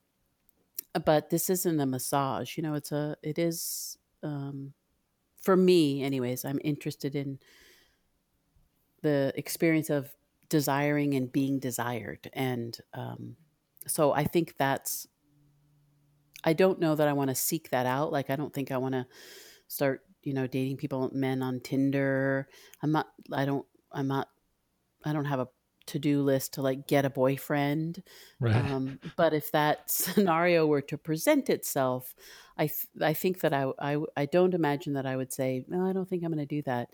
but 1.04 1.28
this 1.30 1.50
isn't 1.50 1.80
a 1.80 1.86
massage 1.86 2.56
you 2.56 2.62
know 2.62 2.74
it's 2.74 2.92
a 2.92 3.16
it 3.22 3.38
is 3.38 3.98
um 4.22 4.72
for 5.40 5.56
me 5.56 6.02
anyways 6.02 6.44
i'm 6.44 6.60
interested 6.62 7.16
in 7.16 7.38
the 9.02 9.32
experience 9.34 9.90
of 9.90 10.10
desiring 10.48 11.14
and 11.14 11.32
being 11.32 11.58
desired 11.58 12.30
and 12.34 12.78
um 12.94 13.34
so 13.86 14.12
i 14.12 14.22
think 14.22 14.54
that's 14.58 15.08
I 16.44 16.52
don't 16.52 16.80
know 16.80 16.94
that 16.94 17.08
I 17.08 17.12
want 17.12 17.30
to 17.30 17.34
seek 17.34 17.70
that 17.70 17.86
out. 17.86 18.12
Like, 18.12 18.30
I 18.30 18.36
don't 18.36 18.52
think 18.52 18.70
I 18.70 18.78
want 18.78 18.94
to 18.94 19.06
start, 19.68 20.02
you 20.22 20.34
know, 20.34 20.46
dating 20.46 20.76
people, 20.76 21.10
men 21.12 21.42
on 21.42 21.60
Tinder. 21.60 22.48
I'm 22.82 22.92
not, 22.92 23.08
I 23.32 23.44
don't, 23.44 23.66
I'm 23.92 24.08
not, 24.08 24.28
I 25.04 25.12
don't 25.12 25.24
have 25.26 25.40
a 25.40 25.48
to 25.90 25.98
do 25.98 26.22
list 26.22 26.54
to 26.54 26.62
like 26.62 26.86
get 26.86 27.04
a 27.04 27.10
boyfriend. 27.10 28.02
Right. 28.38 28.54
Um, 28.54 29.00
but 29.16 29.34
if 29.34 29.50
that 29.52 29.90
scenario 29.90 30.66
were 30.66 30.82
to 30.82 30.96
present 30.96 31.50
itself, 31.50 32.14
I, 32.56 32.66
th- 32.66 32.86
I 33.00 33.12
think 33.12 33.40
that 33.40 33.52
I, 33.52 33.72
I, 33.78 33.98
I 34.16 34.26
don't 34.26 34.54
imagine 34.54 34.92
that 34.94 35.06
I 35.06 35.16
would 35.16 35.32
say, 35.32 35.64
no, 35.68 35.84
I 35.88 35.92
don't 35.92 36.08
think 36.08 36.22
I'm 36.22 36.32
going 36.32 36.46
to 36.46 36.54
do 36.54 36.62
that. 36.62 36.90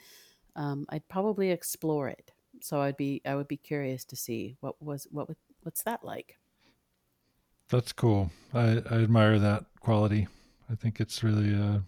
Um, 0.55 0.87
I'd 0.89 1.07
probably 1.09 1.51
explore 1.51 2.09
it. 2.09 2.33
So 2.63 2.81
I'd 2.81 2.97
be, 2.97 3.21
I 3.27 3.35
would 3.35 3.49
be 3.49 3.59
curious 3.59 4.05
to 4.07 4.17
see 4.17 4.57
what 4.61 4.81
was, 4.81 5.07
what, 5.11 5.29
what's 5.63 5.83
that 5.83 6.03
like? 6.03 6.39
That's 7.69 7.93
cool. 7.93 8.31
I, 8.55 8.83
I 8.91 9.03
admire 9.03 9.39
that 9.39 9.65
quality. 9.81 10.29
I 10.71 10.75
think 10.75 11.01
it's 11.01 11.23
really, 11.23 11.55
uh, 11.55 11.79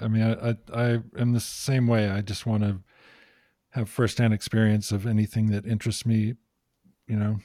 I 0.00 0.08
mean, 0.08 0.22
I, 0.22 0.50
I, 0.50 0.56
I 0.72 0.98
am 1.18 1.32
the 1.32 1.40
same 1.40 1.86
way. 1.86 2.08
I 2.08 2.20
just 2.20 2.46
want 2.46 2.62
to 2.62 2.80
have 3.70 3.88
firsthand 3.88 4.34
experience 4.34 4.90
of 4.90 5.06
anything 5.06 5.50
that 5.50 5.66
interests 5.66 6.04
me, 6.04 6.34
you 7.06 7.16
know, 7.16 7.38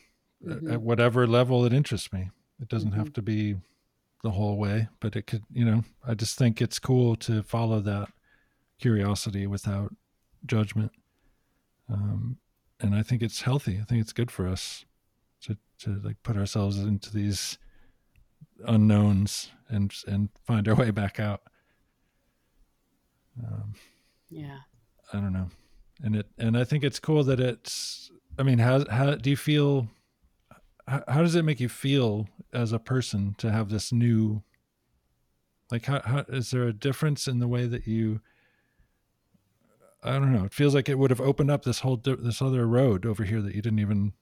mm-hmm. 0.46 0.72
at 0.72 0.82
whatever 0.82 1.28
level 1.28 1.66
it 1.66 1.74
interests 1.74 2.12
me. 2.12 2.30
It 2.60 2.68
doesn't 2.68 2.92
mm-hmm. 2.92 3.00
have 3.00 3.14
to 3.14 3.22
be 3.22 3.56
the 4.24 4.32
whole 4.32 4.58
way, 4.58 4.88
but 5.00 5.16
it 5.16 5.28
could, 5.28 5.44
you 5.52 5.66
know, 5.66 5.84
I 6.08 6.16
just 6.16 6.38
think 6.38 6.62
it's 6.62 6.80
cool 6.80 7.16
to 7.18 7.44
follow 7.44 7.80
that 7.82 8.10
curiosity 8.80 9.46
without 9.46 9.96
judgment. 10.46 10.92
Um, 11.92 12.38
and 12.80 12.96
I 12.96 13.04
think 13.04 13.22
it's 13.22 13.42
healthy. 13.42 13.80
I 13.80 13.84
think 13.84 14.02
it's 14.02 14.14
good 14.14 14.32
for 14.32 14.48
us 14.48 14.86
to 15.80 16.00
like 16.04 16.22
put 16.24 16.38
ourselves 16.38 16.78
into 16.78 17.12
these 17.12 17.58
unknowns 18.66 19.52
and 19.70 19.94
and 20.08 20.30
find 20.46 20.68
our 20.68 20.76
way 20.76 20.92
back 20.92 21.20
out. 21.20 21.42
Um, 23.44 23.74
yeah, 24.30 24.60
I 25.12 25.20
don't 25.20 25.34
know, 25.34 25.50
and 26.04 26.16
it 26.16 26.28
and 26.38 26.58
I 26.58 26.64
think 26.64 26.84
it's 26.84 27.00
cool 27.00 27.24
that 27.26 27.40
it's. 27.40 28.12
I 28.38 28.44
mean, 28.44 28.60
how 28.60 28.86
how 28.90 29.16
do 29.16 29.30
you 29.30 29.38
feel? 29.38 29.88
How, 30.88 31.04
how 31.08 31.22
does 31.22 31.36
it 31.36 31.46
make 31.46 31.60
you 31.60 31.70
feel 31.70 32.28
as 32.54 32.72
a 32.72 32.80
person 32.80 33.36
to 33.40 33.52
have 33.52 33.70
this 33.70 33.92
new? 33.92 34.44
Like, 35.72 35.86
how, 35.86 36.02
how 36.06 36.20
is 36.30 36.52
there 36.52 36.64
a 36.64 36.74
difference 36.74 37.28
in 37.28 37.40
the 37.40 37.48
way 37.48 37.66
that 37.66 37.88
you? 37.88 38.22
I 40.04 40.14
don't 40.14 40.32
know. 40.32 40.46
It 40.46 40.54
feels 40.54 40.76
like 40.76 40.88
it 40.88 41.00
would 41.00 41.10
have 41.10 41.22
opened 41.22 41.50
up 41.50 41.64
this 41.64 41.80
whole 41.80 41.98
this 41.98 42.42
other 42.42 42.68
road 42.68 43.06
over 43.06 43.24
here 43.24 43.42
that 43.42 43.56
you 43.56 43.62
didn't 43.62 43.80
even 43.80 44.14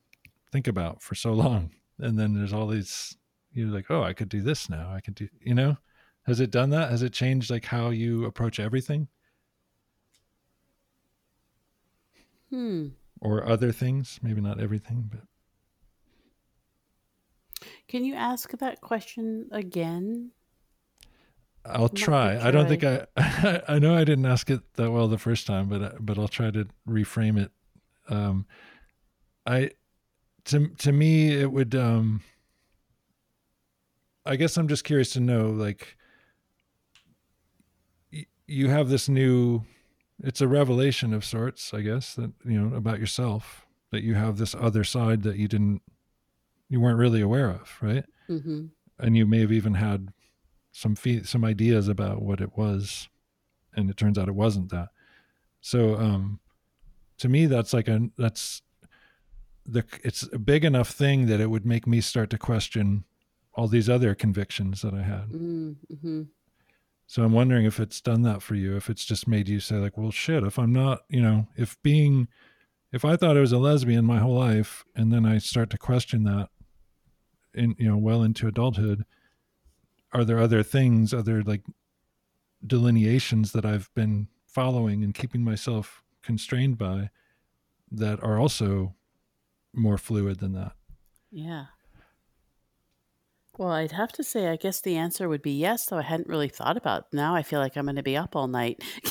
think 0.54 0.68
about 0.68 1.02
for 1.02 1.16
so 1.16 1.34
long. 1.34 1.72
And 2.00 2.18
then 2.18 2.34
there's 2.36 2.54
all 2.54 2.68
these, 2.68 3.18
you're 3.52 3.68
like, 3.68 3.88
oh, 3.90 4.04
I 4.04 4.14
could 4.14 4.30
do 4.30 4.42
this 4.42 4.70
now. 4.70 4.94
I 4.94 5.02
could 5.02 5.16
do, 5.16 5.28
you 5.42 5.56
know, 5.56 5.78
has 6.28 6.40
it 6.40 6.52
done 6.52 6.70
that? 6.70 6.92
Has 6.92 7.02
it 7.02 7.12
changed 7.12 7.50
like 7.50 7.66
how 7.66 7.90
you 7.90 8.26
approach 8.26 8.60
everything? 8.60 9.08
Hmm. 12.50 12.90
Or 13.20 13.48
other 13.48 13.72
things, 13.72 14.20
maybe 14.22 14.42
not 14.42 14.62
everything, 14.62 15.10
but. 15.12 15.22
Can 17.88 18.06
you 18.06 18.14
ask 18.14 18.52
that 18.52 18.80
question 18.82 19.48
again? 19.52 20.32
I'll 21.66 21.90
try. 21.90 22.38
I 22.46 22.52
don't 22.52 22.68
think 22.68 22.84
I. 22.84 23.08
I 23.68 23.80
know 23.80 23.96
I 23.96 24.04
didn't 24.04 24.26
ask 24.26 24.50
it 24.50 24.62
that 24.74 24.92
well 24.92 25.08
the 25.08 25.18
first 25.18 25.48
time, 25.48 25.70
but 25.70 26.06
but 26.06 26.20
I'll 26.20 26.28
try 26.28 26.52
to 26.52 26.68
reframe 26.88 27.40
it. 27.42 27.52
Um, 28.10 28.46
I 29.46 29.72
to 30.46 30.68
to 30.68 30.92
me 30.92 31.34
it 31.34 31.52
would. 31.52 31.76
Um, 31.76 32.22
I 34.26 34.36
guess 34.38 34.56
I'm 34.58 34.68
just 34.70 34.86
curious 34.86 35.12
to 35.14 35.20
know, 35.20 35.48
like, 35.48 35.98
y- 38.12 38.26
you 38.48 38.70
have 38.70 38.90
this 38.90 39.10
new. 39.10 39.64
It's 40.24 40.42
a 40.42 40.48
revelation 40.48 41.14
of 41.14 41.26
sorts, 41.26 41.74
I 41.74 41.82
guess, 41.82 42.16
that 42.16 42.32
you 42.46 42.60
know 42.62 42.76
about 42.76 43.00
yourself 43.00 43.66
that 43.92 44.04
you 44.04 44.16
have 44.16 44.38
this 44.38 44.56
other 44.56 44.84
side 44.84 45.22
that 45.22 45.38
you 45.38 45.48
didn't, 45.48 45.82
you 46.68 46.82
weren't 46.82 46.98
really 46.98 47.22
aware 47.22 47.50
of, 47.52 47.78
right? 47.80 48.06
Mm-hmm. 48.28 48.66
And 48.98 49.16
you 49.18 49.28
may 49.28 49.40
have 49.42 49.52
even 49.52 49.76
had 49.76 50.10
some 50.72 50.96
fee- 50.96 51.24
some 51.24 51.44
ideas 51.46 51.88
about 51.88 52.22
what 52.22 52.42
it 52.42 52.58
was, 52.58 53.10
and 53.76 53.90
it 53.90 53.98
turns 53.98 54.18
out 54.18 54.28
it 54.28 54.36
wasn't 54.36 54.70
that. 54.72 54.90
So, 55.62 55.96
um, 55.96 56.40
to 57.20 57.30
me, 57.30 57.46
that's 57.46 57.74
like 57.74 57.88
a 57.88 58.10
that's 58.18 58.62
the 59.66 59.84
it's 60.04 60.24
a 60.34 60.40
big 60.40 60.66
enough 60.66 60.90
thing 60.90 61.28
that 61.28 61.40
it 61.40 61.50
would 61.50 61.66
make 61.66 61.88
me 61.88 62.02
start 62.02 62.30
to 62.32 62.38
question 62.38 63.06
all 63.56 63.68
these 63.68 63.90
other 63.90 64.16
convictions 64.16 64.82
that 64.82 64.94
I 64.94 65.04
had. 65.04 65.30
Mm-hmm. 65.30 66.24
So 67.06 67.24
I'm 67.24 67.34
wondering 67.34 67.66
if 67.66 67.80
it's 67.80 68.02
done 68.02 68.24
that 68.24 68.42
for 68.42 68.56
you, 68.56 68.76
if 68.76 68.90
it's 68.90 69.06
just 69.06 69.28
made 69.28 69.48
you 69.48 69.60
say 69.60 69.76
like, 69.76 69.98
well, 69.98 70.12
shit, 70.12 70.44
if 70.44 70.58
I'm 70.58 70.74
not, 70.74 71.02
you 71.10 71.22
know, 71.22 71.48
if 71.56 71.78
being, 71.84 72.28
if 72.92 73.06
I 73.06 73.16
thought 73.16 73.38
I 73.38 73.42
was 73.42 73.52
a 73.52 73.58
lesbian 73.58 74.06
my 74.06 74.20
whole 74.20 74.36
life, 74.36 74.84
and 74.96 75.14
then 75.14 75.26
I 75.26 75.38
start 75.38 75.70
to 75.72 75.78
question 75.78 76.24
that, 76.24 76.50
in 77.54 77.76
you 77.78 77.88
know, 77.88 77.98
well 77.98 78.24
into 78.24 78.48
adulthood, 78.48 79.06
are 80.12 80.24
there 80.24 80.40
other 80.40 80.64
things, 80.64 81.14
other 81.14 81.44
like 81.44 81.64
delineations 82.66 83.52
that 83.52 83.66
I've 83.66 83.94
been 83.94 84.28
following 84.48 85.04
and 85.04 85.14
keeping 85.14 85.44
myself 85.44 86.04
constrained 86.24 86.78
by, 86.78 87.10
that 87.92 88.24
are 88.24 88.40
also 88.40 88.96
more 89.74 89.98
fluid 89.98 90.40
than 90.40 90.54
that? 90.54 90.74
Yeah. 91.32 91.66
Well, 93.58 93.70
I'd 93.72 93.92
have 93.92 94.12
to 94.14 94.24
say, 94.24 94.48
I 94.48 94.56
guess 94.56 94.82
the 94.82 94.98
answer 94.98 95.30
would 95.30 95.44
be 95.44 95.52
yes, 95.52 95.86
though 95.86 96.00
I 96.00 96.02
hadn't 96.04 96.28
really 96.28 96.50
thought 96.50 96.76
about. 96.76 97.06
Now 97.14 97.36
I 97.36 97.44
feel 97.44 97.60
like 97.60 97.76
I'm 97.76 97.86
going 97.86 97.98
to 97.98 98.04
be 98.04 98.18
up 98.18 98.36
all 98.36 98.48
night 98.48 98.82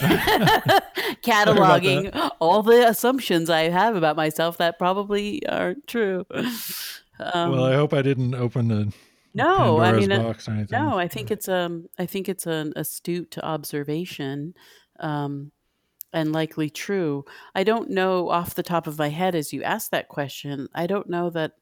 cataloging 1.23 2.31
all 2.41 2.63
the 2.65 2.89
assumptions 2.89 3.49
I 3.49 3.69
have 3.69 3.95
about 3.95 4.17
myself 4.17 4.59
that 4.59 4.81
probably 4.81 5.47
aren't 5.47 5.87
true. 5.87 6.27
Um, 6.33 7.53
well, 7.53 7.65
I 7.65 7.75
hope 7.75 7.95
I 7.95 8.03
didn't 8.03 8.35
open 8.35 8.67
the 8.67 8.93
no, 9.35 9.79
I 9.79 9.93
Pandora's 9.93 10.09
mean, 10.09 10.19
uh, 10.19 10.23
box 10.25 10.49
or 10.49 10.51
anything. 10.53 10.79
no, 10.79 10.99
I 10.99 11.09
think 11.09 11.31
it's 11.31 11.49
um, 11.49 11.87
I 11.99 12.07
think 12.07 12.29
it's 12.29 12.47
an 12.47 12.73
astute 12.77 13.39
observation, 13.43 14.55
um, 15.01 15.53
and 16.13 16.33
likely 16.33 16.71
true. 16.71 17.25
I 17.55 17.65
don't 17.65 17.91
know 17.91 18.31
off 18.31 18.55
the 18.55 18.63
top 18.63 18.87
of 18.87 18.99
my 18.99 19.09
head 19.09 19.35
as 19.35 19.53
you 19.53 19.63
ask 19.63 19.91
that 19.91 20.09
question. 20.09 20.69
I 20.75 20.87
don't 20.87 21.09
know 21.09 21.31
that 21.31 21.53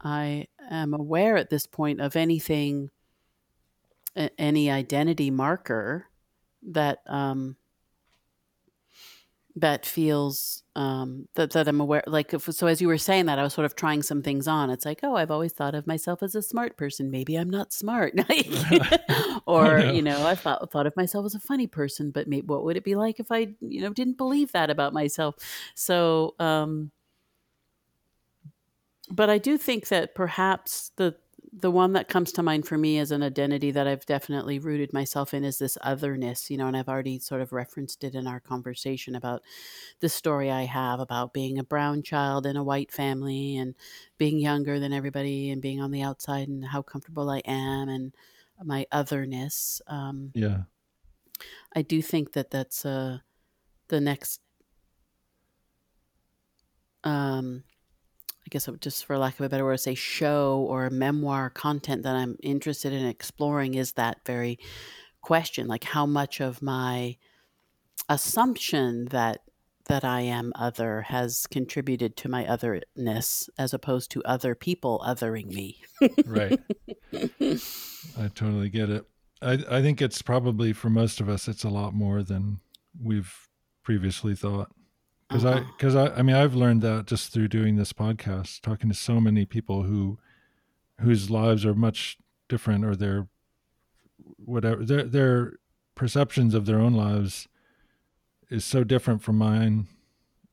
I 0.00 0.46
am 0.70 0.94
aware 0.94 1.36
at 1.36 1.50
this 1.50 1.66
point 1.66 2.00
of 2.00 2.16
anything, 2.16 2.90
any 4.38 4.70
identity 4.70 5.30
marker 5.30 6.06
that 6.62 7.00
um, 7.06 7.56
that 9.60 9.86
feels 9.86 10.62
um, 10.76 11.28
that 11.34 11.50
that 11.52 11.68
I'm 11.68 11.80
aware. 11.80 12.02
Like 12.06 12.32
if, 12.34 12.44
so, 12.44 12.66
as 12.66 12.80
you 12.80 12.88
were 12.88 12.98
saying 12.98 13.26
that, 13.26 13.38
I 13.38 13.42
was 13.42 13.54
sort 13.54 13.64
of 13.64 13.74
trying 13.74 14.02
some 14.02 14.22
things 14.22 14.46
on. 14.46 14.70
It's 14.70 14.84
like, 14.84 15.00
oh, 15.02 15.16
I've 15.16 15.30
always 15.30 15.52
thought 15.52 15.74
of 15.74 15.86
myself 15.86 16.22
as 16.22 16.34
a 16.34 16.42
smart 16.42 16.76
person. 16.76 17.10
Maybe 17.10 17.36
I'm 17.36 17.50
not 17.50 17.72
smart, 17.72 18.14
or 19.46 19.78
know. 19.78 19.92
you 19.92 20.02
know, 20.02 20.26
I 20.26 20.34
thought 20.34 20.70
thought 20.70 20.86
of 20.86 20.96
myself 20.96 21.26
as 21.26 21.34
a 21.34 21.40
funny 21.40 21.66
person. 21.66 22.10
But 22.10 22.28
maybe, 22.28 22.46
what 22.46 22.64
would 22.64 22.76
it 22.76 22.84
be 22.84 22.94
like 22.94 23.20
if 23.20 23.30
I, 23.30 23.54
you 23.60 23.80
know, 23.80 23.92
didn't 23.92 24.18
believe 24.18 24.52
that 24.52 24.70
about 24.70 24.92
myself? 24.92 25.36
So. 25.74 26.34
Um, 26.38 26.90
but 29.10 29.30
I 29.30 29.38
do 29.38 29.56
think 29.56 29.88
that 29.88 30.14
perhaps 30.14 30.90
the 30.96 31.16
the 31.52 31.70
one 31.70 31.92
that 31.94 32.08
comes 32.08 32.32
to 32.32 32.42
mind 32.42 32.66
for 32.66 32.76
me 32.76 32.98
as 32.98 33.10
an 33.10 33.22
identity 33.22 33.70
that 33.70 33.86
I've 33.86 34.04
definitely 34.06 34.58
rooted 34.58 34.92
myself 34.92 35.32
in 35.32 35.44
is 35.44 35.58
this 35.58 35.78
otherness, 35.82 36.50
you 36.50 36.56
know, 36.56 36.66
and 36.66 36.76
I've 36.76 36.88
already 36.88 37.18
sort 37.18 37.40
of 37.40 37.52
referenced 37.52 38.04
it 38.04 38.14
in 38.14 38.26
our 38.26 38.40
conversation 38.40 39.14
about 39.14 39.42
the 40.00 40.08
story 40.08 40.50
I 40.50 40.64
have 40.64 41.00
about 41.00 41.32
being 41.32 41.58
a 41.58 41.64
brown 41.64 42.02
child 42.02 42.46
in 42.46 42.56
a 42.56 42.64
white 42.64 42.92
family 42.92 43.56
and 43.56 43.74
being 44.18 44.38
younger 44.38 44.78
than 44.78 44.92
everybody 44.92 45.50
and 45.50 45.62
being 45.62 45.80
on 45.80 45.90
the 45.90 46.02
outside 46.02 46.48
and 46.48 46.64
how 46.64 46.82
comfortable 46.82 47.30
I 47.30 47.38
am 47.44 47.88
and 47.88 48.14
my 48.62 48.86
otherness. 48.92 49.80
Um, 49.86 50.32
yeah. 50.34 50.62
I 51.74 51.82
do 51.82 52.02
think 52.02 52.32
that 52.32 52.50
that's 52.50 52.84
uh, 52.84 53.18
the 53.88 54.00
next 54.00 54.40
um, 57.04 57.62
I 58.48 58.50
guess 58.50 58.66
just 58.80 59.04
for 59.04 59.18
lack 59.18 59.38
of 59.38 59.44
a 59.44 59.48
better 59.50 59.64
word 59.66 59.76
say 59.76 59.94
show 59.94 60.64
or 60.70 60.88
memoir 60.88 61.50
content 61.50 62.04
that 62.04 62.16
I'm 62.16 62.38
interested 62.42 62.94
in 62.94 63.04
exploring 63.04 63.74
is 63.74 63.92
that 63.92 64.24
very 64.24 64.58
question 65.20 65.68
like 65.68 65.84
how 65.84 66.06
much 66.06 66.40
of 66.40 66.62
my 66.62 67.18
assumption 68.08 69.04
that 69.10 69.42
that 69.88 70.02
I 70.02 70.22
am 70.22 70.54
other 70.54 71.02
has 71.02 71.46
contributed 71.46 72.16
to 72.18 72.30
my 72.30 72.46
otherness 72.46 73.50
as 73.58 73.74
opposed 73.74 74.10
to 74.12 74.24
other 74.24 74.54
people 74.54 75.04
othering 75.06 75.52
me. 75.52 75.82
right. 76.24 76.58
I 78.18 78.28
totally 78.34 78.70
get 78.70 78.88
it. 78.88 79.04
I 79.42 79.62
I 79.70 79.82
think 79.82 80.00
it's 80.00 80.22
probably 80.22 80.72
for 80.72 80.88
most 80.88 81.20
of 81.20 81.28
us 81.28 81.48
it's 81.48 81.64
a 81.64 81.68
lot 81.68 81.92
more 81.92 82.22
than 82.22 82.60
we've 82.98 83.34
previously 83.84 84.34
thought. 84.34 84.72
Because 85.28 85.44
I 85.44 85.58
Uh-huh. 85.58 85.64
because 85.76 85.94
I 85.94 86.08
I 86.16 86.22
mean 86.22 86.36
I've 86.36 86.54
learned 86.54 86.82
that 86.82 87.06
just 87.06 87.32
through 87.32 87.48
doing 87.48 87.76
this 87.76 87.92
podcast, 87.92 88.60
talking 88.60 88.88
to 88.88 88.94
so 88.94 89.20
many 89.20 89.44
people 89.44 89.82
who 89.84 90.18
whose 91.00 91.30
lives 91.30 91.64
are 91.66 91.74
much 91.74 92.18
different 92.48 92.84
or 92.84 92.96
their 92.96 93.28
whatever 94.36 94.84
their 94.84 95.04
their 95.04 95.52
perceptions 95.94 96.54
of 96.54 96.66
their 96.66 96.78
own 96.78 96.94
lives 96.94 97.48
is 98.50 98.64
so 98.64 98.84
different 98.84 99.22
from 99.22 99.36
mine 99.36 99.86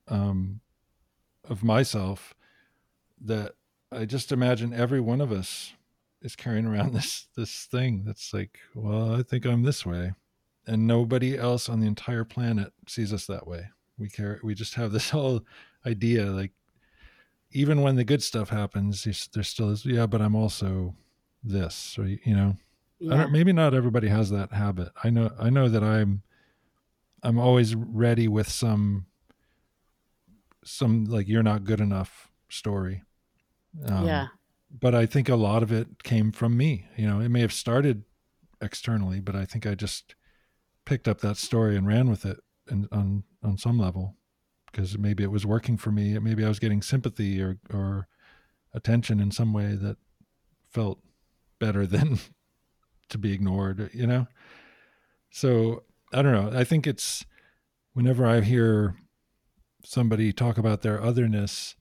um 0.07 0.59
of 1.45 1.63
myself 1.63 2.33
that 3.21 3.53
I 3.91 4.05
just 4.05 4.31
imagine 4.31 4.73
every 4.73 4.99
one 4.99 5.21
of 5.21 5.31
us 5.31 5.73
is 6.21 6.35
carrying 6.35 6.65
around 6.65 6.93
this 6.95 7.27
this 7.35 7.65
thing 7.65 8.03
that's 8.05 8.33
like, 8.33 8.59
well, 8.73 9.15
I 9.15 9.23
think 9.23 9.45
I'm 9.45 9.63
this 9.63 9.85
way, 9.85 10.13
and 10.67 10.85
nobody 10.87 11.37
else 11.37 11.69
on 11.69 11.79
the 11.79 11.87
entire 11.87 12.25
planet 12.25 12.73
sees 12.87 13.13
us 13.13 13.25
that 13.27 13.47
way. 13.47 13.69
We 13.97 14.09
care. 14.09 14.39
We 14.43 14.55
just 14.55 14.75
have 14.75 14.91
this 14.91 15.09
whole 15.17 15.41
idea, 15.85 16.25
like, 16.25 16.51
even 17.51 17.81
when 17.81 17.95
the 17.95 18.03
good 18.03 18.21
stuff 18.21 18.49
happens, 18.49 19.03
there 19.33 19.43
still 19.43 19.69
is, 19.69 19.85
yeah, 19.85 20.05
but 20.07 20.21
I'm 20.21 20.35
also 20.35 20.95
this, 21.43 21.97
or 21.97 22.05
you 22.07 22.35
know, 22.35 22.57
I 23.01 23.03
Yeah. 23.05 23.17
don't, 23.17 23.31
maybe 23.31 23.53
not 23.53 23.73
everybody 23.73 24.07
has 24.09 24.29
that 24.31 24.51
habit. 24.51 24.89
I 25.03 25.09
know. 25.09 25.31
I 25.39 25.49
know 25.49 25.69
that 25.69 25.83
I'm. 25.83 26.23
I'm 27.23 27.39
always 27.39 27.73
ready 27.75 28.27
with 28.27 28.49
some. 28.49 29.05
Some 30.63 31.05
like 31.05 31.27
you're 31.27 31.43
not 31.43 31.63
good 31.63 31.79
enough 31.79 32.31
story. 32.49 33.03
Um, 33.85 34.05
yeah. 34.05 34.27
but 34.71 34.95
I 34.95 35.05
think 35.05 35.29
a 35.29 35.35
lot 35.35 35.61
of 35.63 35.71
it 35.71 36.03
came 36.03 36.31
from 36.31 36.57
me. 36.57 36.87
You 36.97 37.07
know, 37.07 37.19
it 37.19 37.29
may 37.29 37.41
have 37.41 37.53
started 37.53 38.03
externally, 38.61 39.19
but 39.19 39.35
I 39.35 39.45
think 39.45 39.67
I 39.67 39.75
just 39.75 40.15
picked 40.85 41.07
up 41.07 41.21
that 41.21 41.37
story 41.37 41.75
and 41.75 41.85
ran 41.85 42.09
with 42.09 42.25
it, 42.25 42.39
and 42.67 42.87
on 42.91 43.23
on 43.45 43.57
some 43.57 43.77
level, 43.77 44.15
because 44.71 44.97
maybe 44.97 45.23
it 45.23 45.31
was 45.31 45.45
working 45.45 45.77
for 45.77 45.91
me. 45.91 46.17
Maybe 46.19 46.43
I 46.43 46.49
was 46.49 46.59
getting 46.59 46.81
sympathy 46.81 47.41
or 47.41 47.57
or 47.73 48.07
attention 48.73 49.19
in 49.19 49.31
some 49.31 49.53
way 49.53 49.75
that 49.75 49.97
felt 50.69 50.99
better 51.59 51.85
than 51.87 52.19
to 53.09 53.17
be 53.17 53.31
ignored. 53.31 53.89
You 53.93 54.07
know, 54.07 54.27
so 55.29 55.83
I 56.11 56.21
don't 56.21 56.33
know. 56.33 56.57
I 56.57 56.63
think 56.63 56.87
it's 56.87 57.25
whenever 57.93 58.25
I 58.25 58.41
hear 58.41 58.95
somebody 59.85 60.33
talk 60.33 60.57
about 60.57 60.81
their 60.81 61.01
otherness 61.01 61.75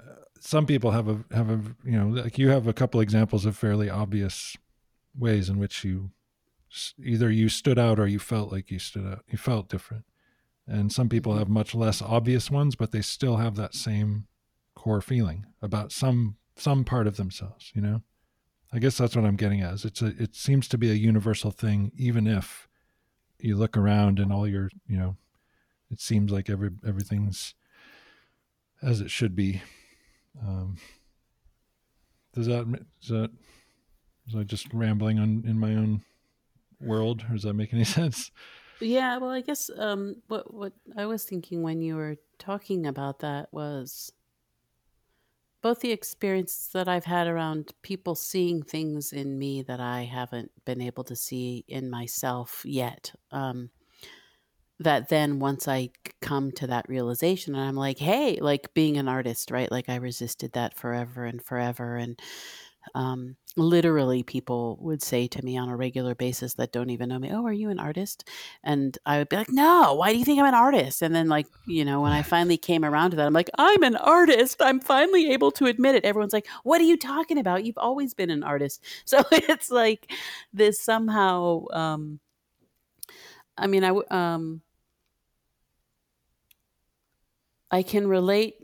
uh, 0.00 0.12
some 0.40 0.66
people 0.66 0.92
have 0.92 1.08
a 1.08 1.24
have 1.32 1.50
a 1.50 1.60
you 1.84 1.98
know 1.98 2.08
like 2.08 2.38
you 2.38 2.48
have 2.48 2.66
a 2.66 2.72
couple 2.72 3.00
examples 3.00 3.44
of 3.44 3.56
fairly 3.56 3.90
obvious 3.90 4.56
ways 5.16 5.48
in 5.48 5.58
which 5.58 5.84
you 5.84 6.10
either 7.02 7.30
you 7.30 7.48
stood 7.48 7.78
out 7.78 7.98
or 7.98 8.06
you 8.06 8.18
felt 8.18 8.52
like 8.52 8.70
you 8.70 8.78
stood 8.78 9.06
out 9.06 9.24
you 9.28 9.36
felt 9.36 9.68
different 9.68 10.04
and 10.68 10.92
some 10.92 11.08
people 11.08 11.36
have 11.36 11.48
much 11.48 11.74
less 11.74 12.02
obvious 12.02 12.50
ones 12.50 12.76
but 12.76 12.92
they 12.92 13.02
still 13.02 13.36
have 13.36 13.56
that 13.56 13.74
same 13.74 14.26
core 14.74 15.00
feeling 15.00 15.46
about 15.62 15.90
some 15.92 16.36
some 16.56 16.84
part 16.84 17.06
of 17.06 17.16
themselves 17.16 17.72
you 17.74 17.80
know? 17.80 18.02
I 18.72 18.78
guess 18.78 18.98
that's 18.98 19.16
what 19.16 19.24
i'm 19.24 19.36
getting 19.36 19.62
at 19.62 19.74
is 19.74 19.84
it's 19.84 20.02
a 20.02 20.08
it 20.22 20.34
seems 20.34 20.68
to 20.68 20.78
be 20.78 20.90
a 20.90 20.94
universal 20.94 21.50
thing 21.50 21.90
even 21.96 22.26
if 22.26 22.68
you 23.40 23.56
look 23.56 23.76
around 23.76 24.18
and 24.18 24.32
all 24.32 24.46
your 24.46 24.70
you 24.86 24.96
know 24.96 25.16
it 25.90 26.00
seems 26.00 26.30
like 26.30 26.50
every 26.50 26.70
everything's 26.86 27.54
as 28.82 29.00
it 29.00 29.10
should 29.10 29.34
be. 29.34 29.62
Um, 30.40 30.76
does 32.34 32.46
that 32.46 32.70
does 33.00 33.08
that 33.08 33.30
was 34.26 34.36
I 34.36 34.44
just 34.44 34.72
rambling 34.72 35.18
on 35.18 35.44
in 35.46 35.58
my 35.58 35.74
own 35.74 36.02
world? 36.80 37.24
Or 37.28 37.34
does 37.34 37.42
that 37.42 37.54
make 37.54 37.72
any 37.72 37.84
sense 38.00 38.30
Yeah, 38.80 39.18
well, 39.18 39.30
I 39.30 39.40
guess 39.40 39.70
um, 39.76 40.22
what 40.28 40.54
what 40.54 40.72
I 40.96 41.06
was 41.06 41.24
thinking 41.24 41.62
when 41.62 41.80
you 41.80 41.96
were 41.96 42.16
talking 42.38 42.86
about 42.86 43.20
that 43.20 43.52
was 43.52 44.12
both 45.60 45.80
the 45.80 45.90
experiences 45.90 46.68
that 46.72 46.88
I've 46.88 47.04
had 47.04 47.26
around 47.26 47.72
people 47.82 48.14
seeing 48.14 48.62
things 48.62 49.12
in 49.12 49.38
me 49.38 49.62
that 49.62 49.80
I 49.80 50.02
haven't 50.02 50.52
been 50.64 50.80
able 50.80 51.02
to 51.04 51.16
see 51.16 51.64
in 51.66 51.90
myself 51.90 52.62
yet. 52.64 53.12
Um, 53.32 53.70
that 54.80 55.08
then 55.08 55.40
once 55.40 55.66
I 55.66 55.90
come 56.20 56.52
to 56.52 56.68
that 56.68 56.88
realization 56.88 57.56
and 57.56 57.64
I'm 57.64 57.74
like, 57.74 57.98
hey, 57.98 58.38
like 58.40 58.72
being 58.74 58.96
an 58.96 59.08
artist, 59.08 59.50
right? 59.50 59.70
Like 59.70 59.88
I 59.88 59.96
resisted 59.96 60.52
that 60.52 60.74
forever 60.74 61.24
and 61.24 61.42
forever. 61.42 61.96
And 61.96 62.20
um, 62.94 63.36
literally, 63.56 64.22
people 64.22 64.78
would 64.80 65.02
say 65.02 65.26
to 65.28 65.44
me 65.44 65.56
on 65.56 65.68
a 65.68 65.76
regular 65.76 66.14
basis 66.14 66.54
that 66.54 66.72
don't 66.72 66.90
even 66.90 67.08
know 67.08 67.18
me, 67.18 67.30
oh, 67.32 67.44
are 67.44 67.52
you 67.52 67.70
an 67.70 67.78
artist? 67.78 68.28
And 68.62 68.96
I 69.04 69.18
would 69.18 69.28
be 69.28 69.36
like, 69.36 69.50
no, 69.50 69.94
why 69.94 70.12
do 70.12 70.18
you 70.18 70.24
think 70.24 70.38
I'm 70.38 70.46
an 70.46 70.54
artist? 70.54 71.02
And 71.02 71.14
then, 71.14 71.28
like, 71.28 71.46
you 71.66 71.84
know, 71.84 72.00
when 72.00 72.12
I 72.12 72.22
finally 72.34 72.56
came 72.56 72.84
around 72.84 73.10
to 73.10 73.16
that, 73.16 73.26
I'm 73.26 73.32
like, 73.32 73.50
I'm 73.58 73.82
an 73.82 73.96
artist. 73.96 74.60
I'm 74.60 74.80
finally 74.80 75.32
able 75.32 75.50
to 75.52 75.66
admit 75.66 75.94
it. 75.94 76.04
Everyone's 76.04 76.32
like, 76.32 76.46
what 76.62 76.80
are 76.80 76.84
you 76.84 76.96
talking 76.96 77.38
about? 77.38 77.64
You've 77.64 77.78
always 77.78 78.14
been 78.14 78.30
an 78.30 78.42
artist. 78.42 78.84
So 79.08 79.22
it's 79.32 79.70
like 79.70 80.12
this 80.52 80.80
somehow, 80.80 81.64
um, 81.72 82.20
I 83.56 83.66
mean, 83.66 83.82
I, 83.82 83.90
um, 84.10 84.60
I 87.70 87.82
can 87.82 88.06
relate 88.06 88.56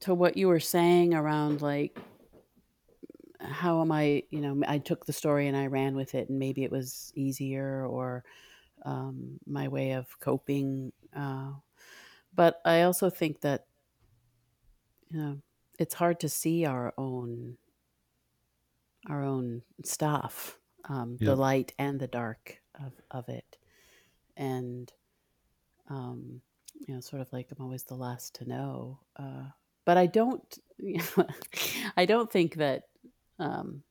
to 0.00 0.14
what 0.14 0.36
you 0.36 0.48
were 0.48 0.60
saying 0.60 1.14
around 1.14 1.62
like 1.62 1.98
how 3.40 3.80
am 3.80 3.92
I, 3.92 4.24
you 4.30 4.40
know, 4.40 4.62
I 4.66 4.78
took 4.78 5.06
the 5.06 5.12
story 5.12 5.48
and 5.48 5.56
I 5.56 5.66
ran 5.66 5.96
with 5.96 6.14
it 6.14 6.28
and 6.28 6.38
maybe 6.38 6.64
it 6.64 6.70
was 6.70 7.12
easier 7.14 7.86
or 7.86 8.24
um, 8.84 9.40
my 9.46 9.68
way 9.68 9.92
of 9.92 10.18
coping. 10.20 10.92
Uh, 11.14 11.54
but 12.34 12.60
I 12.64 12.82
also 12.82 13.10
think 13.10 13.40
that, 13.42 13.66
you 15.10 15.18
know, 15.18 15.42
it's 15.78 15.94
hard 15.94 16.20
to 16.20 16.28
see 16.28 16.64
our 16.64 16.94
own 16.96 17.58
our 19.08 19.22
own 19.22 19.62
stuff, 19.84 20.58
um, 20.84 21.18
Yeah. 21.18 21.26
the 21.26 21.36
light 21.36 21.72
and 21.78 22.00
the 22.00 22.08
dark 22.08 22.62
of, 22.74 22.92
of 23.10 23.28
it. 23.28 23.58
And 24.36 24.92
um, 25.88 26.42
you 26.74 26.94
know, 26.94 27.00
sort 27.00 27.22
of 27.22 27.32
like 27.32 27.50
I'm 27.52 27.62
always 27.64 27.84
the 27.84 27.96
last 27.96 28.34
to 28.36 28.44
know. 28.46 29.00
Uh, 29.16 29.46
but 29.84 29.96
I 29.96 30.06
don't, 30.06 30.58
you 30.78 30.98
know, 31.16 31.28
I 31.96 32.06
don't 32.06 32.30
think 32.30 32.56
that. 32.56 32.84
Um, 33.38 33.82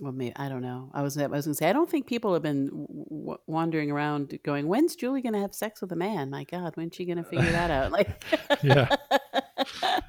well, 0.00 0.12
maybe 0.12 0.34
I 0.36 0.48
don't 0.48 0.62
know. 0.62 0.90
I 0.92 1.02
was 1.02 1.16
I 1.16 1.26
was 1.26 1.46
gonna 1.46 1.54
say 1.54 1.68
I 1.70 1.72
don't 1.72 1.88
think 1.88 2.06
people 2.06 2.32
have 2.34 2.42
been 2.42 2.66
w- 2.66 3.38
wandering 3.46 3.90
around 3.90 4.38
going, 4.44 4.68
"When's 4.68 4.94
Julie 4.94 5.22
gonna 5.22 5.40
have 5.40 5.54
sex 5.54 5.80
with 5.80 5.90
a 5.92 5.96
man?" 5.96 6.28
My 6.30 6.44
God, 6.44 6.76
when's 6.76 6.94
she 6.94 7.06
gonna 7.06 7.24
figure 7.24 7.50
that 7.52 7.70
out? 7.70 7.92
Like, 7.96 8.22
Yeah. 8.62 8.94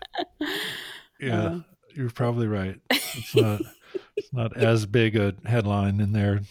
yeah 1.19 1.41
Uh. 1.41 1.59
you're 1.95 2.09
probably 2.11 2.47
right 2.47 2.79
it's 2.91 3.35
not 3.35 3.61
it's 4.15 4.31
not 4.33 4.55
as 4.55 4.85
big 4.85 5.15
a 5.15 5.33
headline 5.45 5.99
in 5.99 6.11
their 6.11 6.41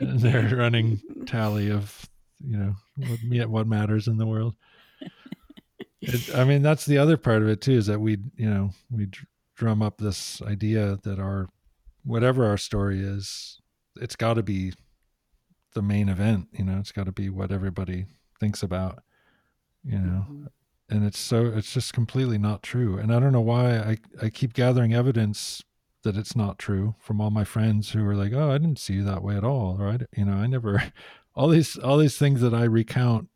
in 0.00 0.16
their 0.18 0.42
running 0.56 1.00
tally 1.26 1.70
of 1.70 2.08
you 2.44 2.56
know 2.56 2.74
what 2.96 3.48
what 3.48 3.66
matters 3.68 4.08
in 4.08 4.16
the 4.18 4.26
world 4.26 4.54
it, 6.00 6.34
i 6.34 6.42
mean 6.44 6.62
that's 6.62 6.84
the 6.84 6.98
other 6.98 7.16
part 7.16 7.42
of 7.42 7.48
it 7.48 7.60
too 7.60 7.72
is 7.74 7.86
that 7.86 8.00
we 8.00 8.18
you 8.36 8.50
know 8.50 8.70
we 8.90 9.06
drum 9.58 9.82
up 9.82 9.98
this 9.98 10.40
idea 10.42 10.98
that 11.02 11.18
our 11.18 11.48
whatever 12.04 12.46
our 12.46 12.56
story 12.56 13.00
is 13.00 13.60
it's 14.00 14.16
got 14.16 14.34
to 14.34 14.42
be 14.42 14.72
the 15.74 15.82
main 15.82 16.08
event 16.08 16.46
you 16.52 16.64
know? 16.64 16.78
It's 16.78 16.92
got 16.92 17.06
to 17.06 17.12
be 17.12 17.28
what 17.28 17.52
everybody 17.52 18.06
thinks 18.40 18.62
about 18.62 19.02
you 19.84 19.98
know? 19.98 20.24
Mhm. 20.30 20.46
and 20.90 21.04
it's 21.04 21.18
so 21.18 21.46
it's 21.46 21.74
just 21.74 21.92
completely 21.92 22.38
not 22.38 22.62
true. 22.62 22.96
And 22.98 23.12
i 23.12 23.18
don't 23.20 23.32
know 23.32 23.40
why 23.40 23.78
i 23.78 23.98
i 24.22 24.30
keep 24.30 24.52
gathering 24.54 24.94
evidence 24.94 25.62
that 26.04 26.16
it's 26.16 26.36
not 26.36 26.58
true 26.58 26.94
from 27.00 27.20
all 27.20 27.30
my 27.30 27.44
friends 27.44 27.90
who 27.90 28.06
are 28.06 28.14
like 28.14 28.32
oh 28.32 28.50
i 28.52 28.58
didn't 28.58 28.78
see 28.78 28.94
you 28.94 29.04
that 29.04 29.22
way 29.22 29.36
at 29.36 29.44
all 29.44 29.76
right 29.76 30.02
you 30.16 30.24
know 30.24 30.34
i 30.34 30.46
never 30.46 30.92
all 31.34 31.48
these 31.48 31.76
all 31.78 31.98
these 31.98 32.16
things 32.16 32.40
that 32.40 32.54
i 32.54 32.62
recount 32.64 33.28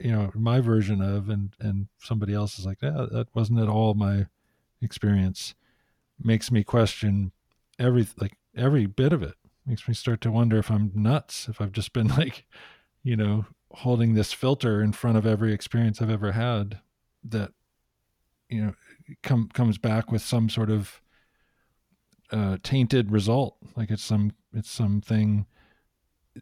you 0.00 0.10
know 0.10 0.30
my 0.34 0.60
version 0.60 1.00
of 1.02 1.28
and 1.28 1.54
and 1.60 1.88
somebody 1.98 2.32
else 2.34 2.58
is 2.58 2.64
like 2.66 2.78
yeah 2.82 3.06
that 3.10 3.28
wasn't 3.34 3.60
at 3.60 3.68
all 3.68 3.94
my 3.94 4.26
experience 4.82 5.54
makes 6.22 6.50
me 6.50 6.62
question 6.64 7.32
every 7.78 8.06
like 8.20 8.36
every 8.56 8.86
bit 8.86 9.12
of 9.12 9.22
it. 9.22 9.34
Makes 9.66 9.88
me 9.88 9.94
start 9.94 10.20
to 10.22 10.30
wonder 10.30 10.58
if 10.58 10.70
i'm 10.70 10.92
nuts 10.94 11.48
if 11.48 11.60
i've 11.60 11.72
just 11.72 11.92
been 11.92 12.08
like 12.18 12.44
you 13.02 13.16
know 13.16 13.46
holding 13.72 14.14
this 14.14 14.32
filter 14.32 14.82
in 14.82 14.92
front 14.92 15.16
of 15.16 15.26
every 15.26 15.52
experience 15.52 16.00
i've 16.00 16.10
ever 16.10 16.32
had 16.32 16.80
that 17.24 17.52
you 18.48 18.62
know 18.64 18.74
come 19.22 19.48
comes 19.52 19.78
back 19.78 20.12
with 20.12 20.22
some 20.22 20.48
sort 20.48 20.70
of 20.70 21.00
uh 22.30 22.56
tainted 22.62 23.10
result. 23.10 23.56
Like 23.76 23.90
it's 23.90 24.04
some 24.04 24.32
it's 24.52 24.70
something 24.70 25.46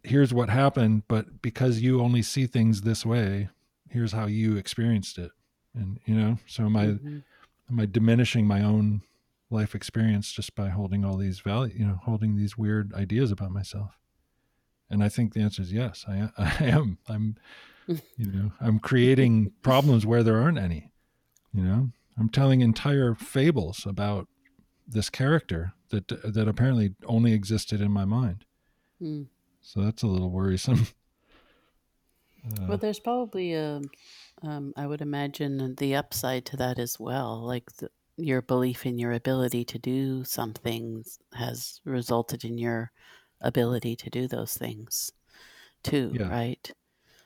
here's 0.05 0.33
what 0.33 0.49
happened 0.49 1.03
but 1.07 1.43
because 1.43 1.81
you 1.81 2.01
only 2.01 2.23
see 2.23 2.47
things 2.47 2.81
this 2.81 3.05
way 3.05 3.51
here's 3.91 4.13
how 4.13 4.27
you 4.27 4.57
experienced 4.57 5.19
it. 5.19 5.31
And 5.75 6.01
you 6.07 6.15
know 6.15 6.39
so 6.47 6.65
am 6.65 6.77
i 6.77 6.87
Mhm. 6.87 7.23
Am 7.73 7.81
i 7.81 7.87
diminishing 7.87 8.47
my 8.47 8.63
own 8.63 9.03
life 9.51 9.75
experience 9.75 10.33
just 10.33 10.55
by 10.55 10.69
holding 10.69 11.05
all 11.05 11.17
these 11.17 11.41
value 11.41 11.75
you 11.77 11.87
know 11.87 11.99
holding 12.05 12.37
these 12.37 12.57
weird 12.57 12.93
ideas 12.95 13.31
about 13.33 13.51
myself? 13.51 13.99
And 14.91 15.03
i 15.03 15.09
think 15.09 15.33
the 15.33 15.41
answer 15.41 15.63
is 15.63 15.73
yes 15.73 16.05
i, 16.07 16.31
I 16.39 16.65
am. 16.67 16.99
I'm 17.09 17.37
you 17.89 18.31
know 18.31 18.53
i'm 18.61 18.79
creating 18.79 19.53
problems 19.63 20.07
where 20.07 20.23
there 20.23 20.39
aren't 20.41 20.59
any 20.59 20.93
you 21.55 21.63
know? 21.63 21.91
I'm 22.19 22.29
telling 22.29 22.61
entire 22.61 23.15
fables 23.15 23.87
about 23.87 24.29
this 24.87 25.11
character 25.11 25.75
that 25.91 26.09
that 26.09 26.49
apparently 26.49 26.95
only 27.07 27.33
existed 27.33 27.81
in 27.81 27.91
my 27.91 28.05
mind. 28.05 28.45
Mm. 29.01 29.27
so 29.61 29.81
that's 29.81 30.03
a 30.03 30.07
little 30.07 30.31
worrisome. 30.31 30.87
Uh, 32.45 32.67
Well, 32.67 32.77
there's 32.79 32.99
probably 32.99 33.53
a, 33.53 33.81
um, 34.43 34.73
I 34.77 34.87
would 34.87 35.01
imagine 35.01 35.75
the 35.77 35.95
upside 35.97 36.45
to 36.47 36.57
that 36.59 36.79
as 36.79 36.99
well. 36.99 37.41
Like 37.41 37.71
the, 37.77 37.91
your 38.17 38.43
belief 38.43 38.85
in 38.87 38.99
your 38.99 39.13
ability 39.13 39.65
to 39.67 39.79
do 39.79 40.25
some 40.25 40.53
things 40.53 41.19
has 41.35 41.81
resulted 41.85 42.45
in 42.45 42.59
your 42.59 42.93
ability 43.41 43.97
to 43.97 44.11
do 44.11 44.29
those 44.29 44.57
things 44.57 45.11
too, 45.83 46.13
Yeah. 46.15 46.29
right? 46.29 46.73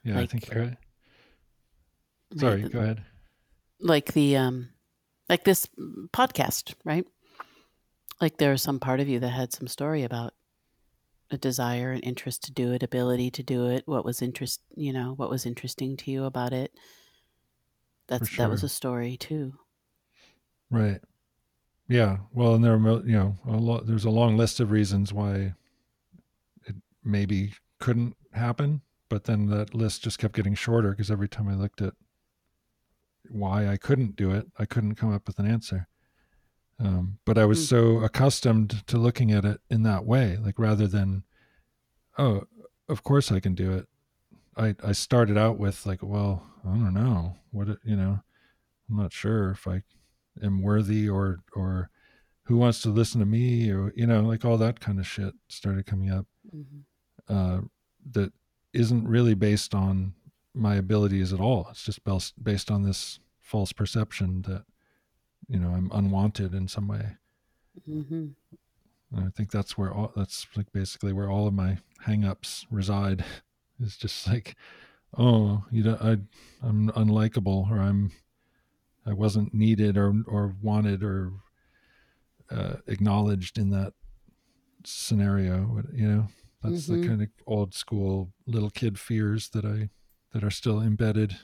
yeah 0.05 0.19
i 0.21 0.25
think 0.27 0.49
you're 0.49 0.63
right 0.63 0.77
Right, 2.33 2.41
sorry 2.41 2.63
the- 2.63 2.69
go 2.69 2.79
ahead 2.79 3.03
like 3.81 4.13
the 4.13 4.37
um 4.37 4.69
like 5.29 5.43
this 5.45 5.67
podcast 6.13 6.75
right 6.85 7.05
like 8.21 8.39
there 8.39 8.53
was 8.53 8.63
some 8.63 8.79
part 8.81 9.01
of 9.01 9.09
you 9.09 9.19
that 9.21 9.29
had 9.31 9.53
some 9.53 9.67
story 9.67 10.05
about 10.05 10.33
a 11.31 11.37
desire 11.37 11.91
and 11.93 12.05
interest 12.05 12.45
to 12.45 12.53
do 12.53 12.73
it 12.73 12.83
ability 12.85 13.31
to 13.33 13.43
do 13.43 13.67
it 13.67 13.83
what 13.87 14.05
was 14.05 14.23
interest 14.23 14.61
you 14.77 14.93
know 14.93 15.13
what 15.17 15.29
was 15.31 15.45
interesting 15.45 15.97
to 15.97 16.11
you 16.11 16.25
about 16.25 16.53
it 16.53 16.73
that's 18.09 18.37
that 18.37 18.51
was 18.51 18.63
a 18.63 18.69
story 18.69 19.17
too 19.17 19.55
Right. 20.71 21.01
Yeah. 21.89 22.19
Well, 22.33 22.55
and 22.57 22.65
there 22.65 22.75
are, 22.75 23.07
you 23.07 23.13
know, 23.17 23.37
a 23.47 23.53
lot, 23.53 23.87
there's 23.87 24.05
a 24.05 24.11
long 24.11 24.37
list 24.37 24.59
of 24.59 24.73
reasons 24.73 25.13
why 25.13 25.55
it 26.67 26.75
maybe 27.05 27.53
couldn't 27.79 28.17
happen, 28.33 28.81
but 29.09 29.25
then 29.25 29.47
that 29.47 29.75
list 29.75 30.03
just 30.03 30.19
kept 30.19 30.35
getting 30.35 30.55
shorter 30.57 30.91
because 30.91 31.11
every 31.11 31.29
time 31.29 31.49
I 31.49 31.55
looked 31.55 31.81
at 31.81 31.95
why 33.31 33.69
I 33.69 33.77
couldn't 33.77 34.17
do 34.17 34.33
it, 34.33 34.47
I 34.59 34.65
couldn't 34.67 34.97
come 34.97 35.13
up 35.13 35.27
with 35.27 35.39
an 35.39 35.47
answer. 35.47 35.87
Um, 36.79 37.19
but 37.25 37.39
I 37.39 37.45
was 37.45 37.59
Hmm. 37.61 37.77
so 37.77 37.99
accustomed 38.01 38.87
to 38.89 38.99
looking 38.99 39.31
at 39.31 39.45
it 39.45 39.61
in 39.71 39.83
that 39.85 40.05
way, 40.05 40.37
like 40.37 40.59
rather 40.59 40.87
than, 40.89 41.23
oh, 42.19 42.43
of 42.89 43.03
course 43.03 43.31
I 43.33 43.41
can 43.41 43.55
do 43.55 43.73
it. 43.73 43.87
I, 44.57 44.75
I 44.83 44.93
started 44.93 45.37
out 45.37 45.59
with 45.59 45.85
like, 45.87 46.03
well, 46.03 46.43
I 46.65 46.71
don't 46.71 46.95
know. 46.95 47.37
What, 47.51 47.69
it, 47.69 47.79
you 47.85 47.97
know, 47.97 48.21
I'm 48.89 48.97
not 48.97 49.13
sure 49.13 49.51
if 49.51 49.67
I 49.67 49.83
am 50.43 50.63
worthy 50.63 51.09
or 51.09 51.41
or 51.55 51.91
who 52.45 52.57
wants 52.57 52.81
to 52.83 52.91
listen 52.91 53.21
to 53.21 53.27
me 53.27 53.71
or 53.71 53.93
you 53.97 54.07
know 54.07 54.21
like 54.23 54.45
all 54.45 54.57
that 54.59 54.81
kind 54.81 54.99
of 54.99 55.07
shit 55.07 55.35
started 55.49 55.87
coming 55.87 56.11
up 56.11 56.27
hmm 56.51 56.81
uh, 57.29 57.61
that 58.13 58.33
isn't 58.73 59.09
really 59.09 59.35
based 59.35 59.75
on 59.75 60.15
my 60.55 60.77
abilities 60.77 61.33
at 61.33 61.41
all. 61.41 61.67
It's 61.71 61.83
just 61.83 62.05
bas- 62.05 62.33
based 62.41 62.71
on 62.71 62.85
this 62.85 63.19
false 63.41 63.73
perception 63.73 64.43
that 64.43 64.65
you 65.49 65.59
know 65.59 65.71
i'm 65.71 65.91
unwanted 65.93 66.55
in 66.55 66.69
some 66.69 66.89
way. 66.89 67.17
Hmm 67.85 68.29
and 69.13 69.27
i 69.27 69.31
think 69.31 69.51
that's 69.51 69.79
where 69.79 69.93
all 69.93 70.13
that's 70.17 70.47
like 70.57 70.71
basically 70.73 71.13
where 71.13 71.31
all 71.31 71.47
of 71.47 71.55
my 71.55 71.79
hangups 72.07 72.67
reside 72.71 73.25
is 73.81 73.97
just 73.97 74.27
like 74.29 74.57
oh 75.19 75.65
you 75.71 75.83
know 75.83 75.97
i 76.01 76.13
i'm 76.67 76.91
unlikable 76.91 77.71
or 77.71 77.79
i'm 77.79 78.11
i 79.07 79.13
wasn't 79.13 79.53
needed 79.55 79.97
or 79.97 80.15
or 80.27 80.55
wanted 80.63 81.03
or 81.03 81.33
uh, 82.51 82.77
acknowledged 82.87 83.59
in 83.59 83.71
that 83.71 83.93
scenario 84.85 85.83
you 85.93 86.07
know 86.09 86.29
That's 86.63 86.87
Mhm. 86.87 87.03
the 87.03 87.09
kind 87.09 87.23
of 87.23 87.29
old 87.47 87.75
school 87.75 88.33
little 88.47 88.71
kid 88.71 88.99
fears 88.99 89.51
that 89.51 89.65
I 89.65 89.91
that 90.33 90.43
are 90.45 90.51
still 90.51 90.81
embedded. 90.81 91.37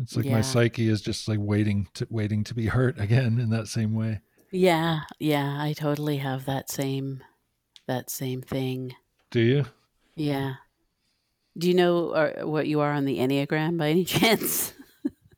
It's 0.00 0.16
like 0.16 0.26
Yeah. 0.26 0.36
my 0.36 0.40
psyche 0.42 0.88
is 0.88 1.00
just 1.02 1.28
like 1.28 1.38
waiting 1.40 1.88
to 1.94 2.06
waiting 2.10 2.44
to 2.44 2.54
be 2.54 2.66
hurt 2.66 2.98
again 3.00 3.38
in 3.40 3.50
that 3.50 3.68
same 3.68 3.94
way. 3.94 4.20
Yeah, 4.50 5.00
yeah, 5.18 5.60
I 5.62 5.72
totally 5.74 6.18
have 6.18 6.44
that 6.46 6.70
same 6.70 7.22
that 7.86 8.10
same 8.10 8.42
thing. 8.42 8.94
Do 9.30 9.40
you? 9.40 9.64
Yeah. 10.16 10.56
Do 11.58 11.68
you 11.68 11.74
know 11.74 12.10
uh, 12.10 12.46
what 12.46 12.68
you 12.68 12.80
are 12.80 12.92
on 12.92 13.04
the 13.04 13.18
Enneagram 13.18 13.76
by 13.78 13.88
any 13.88 14.04
chance? 14.16 14.72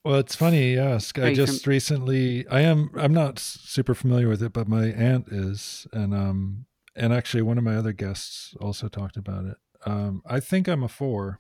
Well, 0.05 0.17
it's 0.17 0.35
funny 0.35 0.73
you 0.73 0.81
ask. 0.81 1.19
Are 1.19 1.25
I 1.25 1.29
you 1.31 1.37
just 1.37 1.67
recently 1.67 2.47
I 2.49 2.61
am 2.61 2.91
I'm 2.97 3.13
not 3.13 3.39
super 3.39 3.95
familiar 3.95 4.29
with 4.29 4.43
it, 4.43 4.53
but 4.53 4.67
my 4.69 4.87
aunt 4.87 5.29
is 5.29 5.87
and 5.93 6.15
um 6.15 6.67
and 6.97 7.13
actually 7.13 7.43
one 7.43 7.59
of 7.59 7.65
my 7.65 7.77
other 7.77 7.93
guests 7.93 8.55
also 8.61 8.89
talked 8.89 9.17
about 9.17 9.45
it. 9.45 9.57
Um 9.85 10.23
I 10.27 10.41
think 10.41 10.69
I'm 10.69 10.83
a 10.83 10.89
4. 10.89 11.39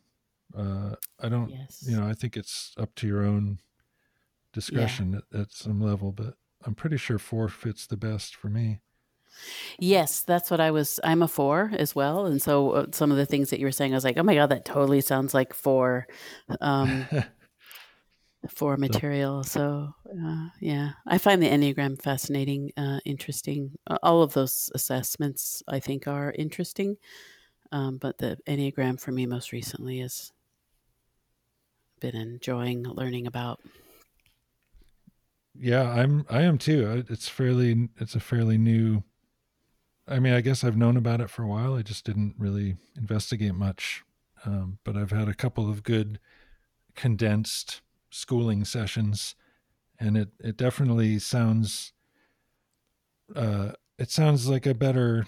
Uh 0.56 0.94
I 1.18 1.28
don't 1.30 1.50
yes. 1.50 1.84
you 1.86 1.96
know, 1.96 2.06
I 2.06 2.12
think 2.12 2.36
it's 2.36 2.74
up 2.78 2.94
to 2.96 3.06
your 3.06 3.24
own 3.24 3.60
discretion 4.52 5.22
at, 5.32 5.40
at 5.40 5.52
some 5.52 5.80
level, 5.80 6.12
but 6.12 6.34
I'm 6.66 6.74
pretty 6.74 6.98
sure 6.98 7.18
4 7.18 7.48
fits 7.48 7.86
the 7.86 7.96
best 7.96 8.36
for 8.36 8.48
me. 8.48 8.80
Yes, 9.78 10.22
that's 10.22 10.50
what 10.50 10.60
I 10.60 10.70
was. 10.70 11.00
I'm 11.04 11.22
a 11.22 11.28
four 11.28 11.70
as 11.74 11.94
well, 11.94 12.26
and 12.26 12.40
so 12.40 12.70
uh, 12.72 12.86
some 12.92 13.10
of 13.10 13.16
the 13.16 13.26
things 13.26 13.50
that 13.50 13.60
you 13.60 13.66
were 13.66 13.72
saying, 13.72 13.92
I 13.92 13.96
was 13.96 14.04
like, 14.04 14.18
"Oh 14.18 14.22
my 14.22 14.34
god, 14.34 14.48
that 14.50 14.64
totally 14.64 15.00
sounds 15.00 15.34
like 15.34 15.54
four, 15.54 16.06
um, 16.60 17.06
four 18.48 18.76
material." 18.76 19.44
So, 19.44 19.94
uh, 20.06 20.48
yeah, 20.60 20.92
I 21.06 21.18
find 21.18 21.42
the 21.42 21.48
enneagram 21.48 22.00
fascinating, 22.00 22.72
uh, 22.76 23.00
interesting. 23.04 23.72
Uh, 23.86 23.98
All 24.02 24.22
of 24.22 24.32
those 24.32 24.70
assessments, 24.74 25.62
I 25.68 25.80
think, 25.80 26.06
are 26.06 26.32
interesting, 26.32 26.96
um, 27.72 27.98
but 27.98 28.18
the 28.18 28.38
enneagram 28.46 29.00
for 29.00 29.12
me 29.12 29.26
most 29.26 29.52
recently 29.52 30.00
has 30.00 30.32
been 32.00 32.16
enjoying 32.16 32.82
learning 32.84 33.26
about. 33.26 33.60
yeah, 35.54 35.82
I'm 35.90 36.24
I 36.30 36.42
am 36.42 36.58
too. 36.58 37.04
It's 37.08 37.28
fairly 37.28 37.88
it's 37.98 38.14
a 38.14 38.20
fairly 38.20 38.56
new 38.58 39.02
I 40.08 40.18
mean, 40.18 40.32
I 40.32 40.40
guess 40.40 40.64
I've 40.64 40.76
known 40.76 40.96
about 40.96 41.20
it 41.20 41.30
for 41.30 41.42
a 41.42 41.48
while. 41.48 41.74
I 41.74 41.82
just 41.82 42.04
didn't 42.04 42.34
really 42.38 42.76
investigate 42.96 43.54
much. 43.54 44.02
Um, 44.44 44.78
but 44.84 44.96
I've 44.96 45.10
had 45.10 45.28
a 45.28 45.34
couple 45.34 45.68
of 45.68 45.82
good 45.82 46.18
condensed 46.94 47.82
schooling 48.10 48.64
sessions 48.64 49.36
and 49.98 50.16
it 50.16 50.30
it 50.40 50.56
definitely 50.56 51.18
sounds 51.18 51.92
uh 53.36 53.72
it 53.98 54.10
sounds 54.10 54.48
like 54.48 54.66
a 54.66 54.74
better 54.74 55.26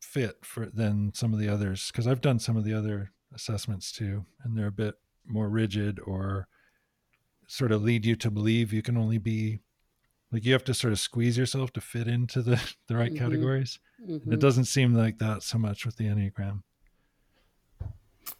fit 0.00 0.44
for 0.44 0.66
than 0.66 1.12
some 1.14 1.32
of 1.32 1.40
the 1.40 1.48
others 1.48 1.90
because 1.90 2.06
I've 2.06 2.20
done 2.20 2.38
some 2.38 2.56
of 2.56 2.64
the 2.64 2.74
other 2.74 3.10
assessments 3.34 3.90
too 3.90 4.24
and 4.42 4.56
they're 4.56 4.66
a 4.66 4.72
bit 4.72 4.94
more 5.26 5.48
rigid 5.48 5.98
or 6.04 6.46
sort 7.46 7.72
of 7.72 7.82
lead 7.82 8.06
you 8.06 8.14
to 8.16 8.30
believe 8.30 8.72
you 8.72 8.82
can 8.82 8.96
only 8.96 9.18
be 9.18 9.60
like 10.32 10.44
you 10.44 10.52
have 10.52 10.64
to 10.64 10.74
sort 10.74 10.92
of 10.92 10.98
squeeze 11.00 11.36
yourself 11.36 11.72
to 11.72 11.80
fit 11.80 12.06
into 12.08 12.42
the 12.42 12.56
the 12.88 12.96
right 12.96 13.12
Mhm. 13.12 13.18
categories 13.18 13.78
and 13.98 14.20
Mhm. 14.22 14.32
it 14.32 14.40
doesn't 14.40 14.64
seem 14.66 14.94
like 14.94 15.18
that 15.18 15.42
so 15.42 15.58
much 15.58 15.84
with 15.86 15.96
the 15.96 16.04
enneagram 16.06 16.62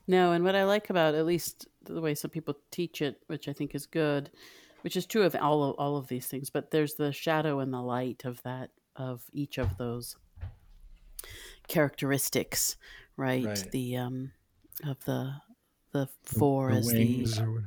No, 0.07 0.33
and 0.33 0.43
what 0.45 0.57
I 0.57 0.65
like 0.65 0.91
about 0.91 1.15
at 1.15 1.25
least 1.27 1.67
the 1.85 2.01
way 2.01 2.15
some 2.15 2.31
people 2.31 2.57
teach 2.71 3.01
it, 3.01 3.23
which 3.29 3.47
I 3.49 3.53
think 3.53 3.75
is 3.75 3.87
good, 3.87 4.31
which 4.83 4.97
is 4.97 5.07
true 5.07 5.23
of 5.23 5.35
all 5.37 5.63
of 5.65 5.77
all 5.79 5.97
of 5.97 6.09
these 6.09 6.27
things, 6.27 6.51
but 6.51 6.71
there's 6.71 6.95
the 6.95 7.13
shadow 7.13 7.61
and 7.61 7.73
the 7.73 7.81
light 7.83 8.25
of 8.25 8.43
that 8.43 8.71
of 8.97 9.23
each 9.33 9.57
of 9.59 9.77
those 9.79 10.17
characteristics, 11.69 12.77
right? 13.17 13.45
Right. 13.45 13.69
The 13.71 13.97
um 13.97 14.33
of 14.85 15.05
the 15.05 15.35
the 15.93 16.07
The- 16.07 16.35
four 16.39 16.71
the 16.73 16.79
as 16.79 16.89
the 16.89 17.43
or 17.43 17.53
what- 17.53 17.65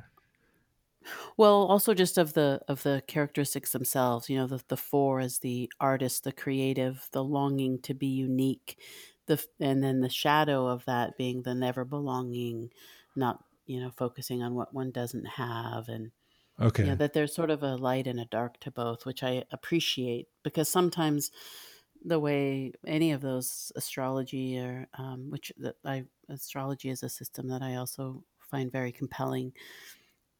well, 1.37 1.65
also 1.65 1.93
just 1.93 2.17
of 2.17 2.33
the 2.33 2.61
of 2.67 2.83
the 2.83 3.03
characteristics 3.07 3.71
themselves. 3.71 4.29
You 4.29 4.37
know, 4.37 4.47
the 4.47 4.63
the 4.67 4.77
four 4.77 5.19
as 5.19 5.39
the 5.39 5.71
artist, 5.79 6.23
the 6.23 6.31
creative, 6.31 7.09
the 7.11 7.23
longing 7.23 7.79
to 7.83 7.93
be 7.93 8.07
unique, 8.07 8.81
the 9.27 9.45
and 9.59 9.83
then 9.83 10.01
the 10.01 10.09
shadow 10.09 10.67
of 10.67 10.85
that 10.85 11.17
being 11.17 11.43
the 11.43 11.55
never 11.55 11.85
belonging, 11.85 12.71
not 13.15 13.43
you 13.65 13.79
know 13.79 13.91
focusing 13.91 14.43
on 14.43 14.55
what 14.55 14.73
one 14.73 14.91
doesn't 14.91 15.25
have, 15.25 15.87
and 15.89 16.11
okay 16.59 16.83
yeah, 16.83 16.95
that 16.95 17.13
there's 17.13 17.33
sort 17.35 17.49
of 17.51 17.63
a 17.63 17.75
light 17.77 18.07
and 18.07 18.19
a 18.19 18.25
dark 18.25 18.59
to 18.61 18.71
both, 18.71 19.05
which 19.05 19.23
I 19.23 19.45
appreciate 19.51 20.27
because 20.43 20.69
sometimes 20.69 21.31
the 22.03 22.19
way 22.19 22.73
any 22.85 23.11
of 23.11 23.21
those 23.21 23.71
astrology 23.75 24.57
or 24.59 24.87
um, 24.95 25.29
which 25.31 25.53
that 25.57 25.77
I 25.85 26.05
astrology 26.29 26.89
is 26.89 27.03
a 27.03 27.09
system 27.09 27.47
that 27.49 27.61
I 27.61 27.75
also 27.75 28.25
find 28.39 28.71
very 28.71 28.91
compelling. 28.91 29.53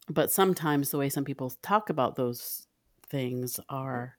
But 0.09 0.31
sometimes 0.31 0.91
the 0.91 0.97
way 0.97 1.09
some 1.09 1.23
people 1.23 1.51
talk 1.61 1.89
about 1.89 2.15
those 2.15 2.67
things 3.07 3.59
are 3.69 4.17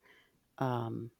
um, 0.59 1.11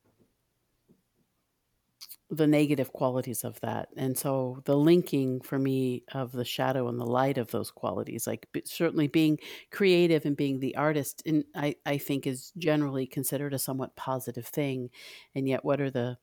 the 2.31 2.47
negative 2.47 2.93
qualities 2.93 3.45
of 3.45 3.61
that. 3.61 3.89
And 3.97 4.17
so 4.17 4.63
the 4.65 4.77
linking 4.77 5.41
for 5.41 5.59
me 5.59 6.05
of 6.13 6.33
the 6.33 6.45
shadow 6.45 6.89
and 6.89 6.99
the 6.99 7.07
light 7.07 7.39
of 7.39 7.51
those 7.51 7.71
qualities, 7.71 8.27
like 8.27 8.49
certainly 8.65 9.07
being 9.07 9.39
creative 9.71 10.25
and 10.25 10.37
being 10.37 10.61
the 10.61 10.77
artist, 10.77 11.23
in, 11.27 11.45
I, 11.55 11.77
I 11.85 11.99
think 11.99 12.27
is 12.27 12.53
generally 12.57 13.07
considered 13.07 13.53
a 13.55 13.59
somewhat 13.59 13.97
positive 13.97 14.47
thing. 14.47 14.91
And 15.35 15.49
yet, 15.49 15.65
what 15.65 15.81
are 15.81 15.91
the 15.91 16.19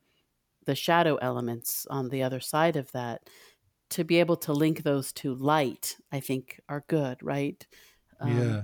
the 0.66 0.76
shadow 0.76 1.16
elements 1.16 1.88
on 1.90 2.10
the 2.10 2.24
other 2.24 2.40
side 2.40 2.76
of 2.76 2.92
that? 2.92 3.30
To 3.92 4.04
be 4.04 4.20
able 4.20 4.38
to 4.38 4.54
link 4.54 4.84
those 4.84 5.12
to 5.14 5.36
light, 5.36 5.98
I 6.12 6.22
think, 6.22 6.62
are 6.70 6.86
good, 6.88 7.22
right? 7.22 7.66
Um, 8.22 8.38
yeah, 8.38 8.62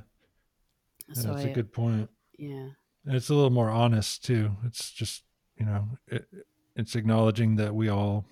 so 1.13 1.29
that's 1.29 1.45
I, 1.45 1.49
a 1.49 1.53
good 1.53 1.71
point 1.73 2.09
yeah, 2.37 2.69
And 3.05 3.15
it's 3.15 3.29
a 3.29 3.33
little 3.33 3.49
more 3.49 3.69
honest 3.69 4.23
too. 4.23 4.51
It's 4.65 4.91
just 4.91 5.23
you 5.57 5.65
know, 5.65 5.87
it, 6.07 6.27
it's 6.75 6.95
acknowledging 6.95 7.55
that 7.55 7.73
we 7.73 7.89
all 7.89 8.25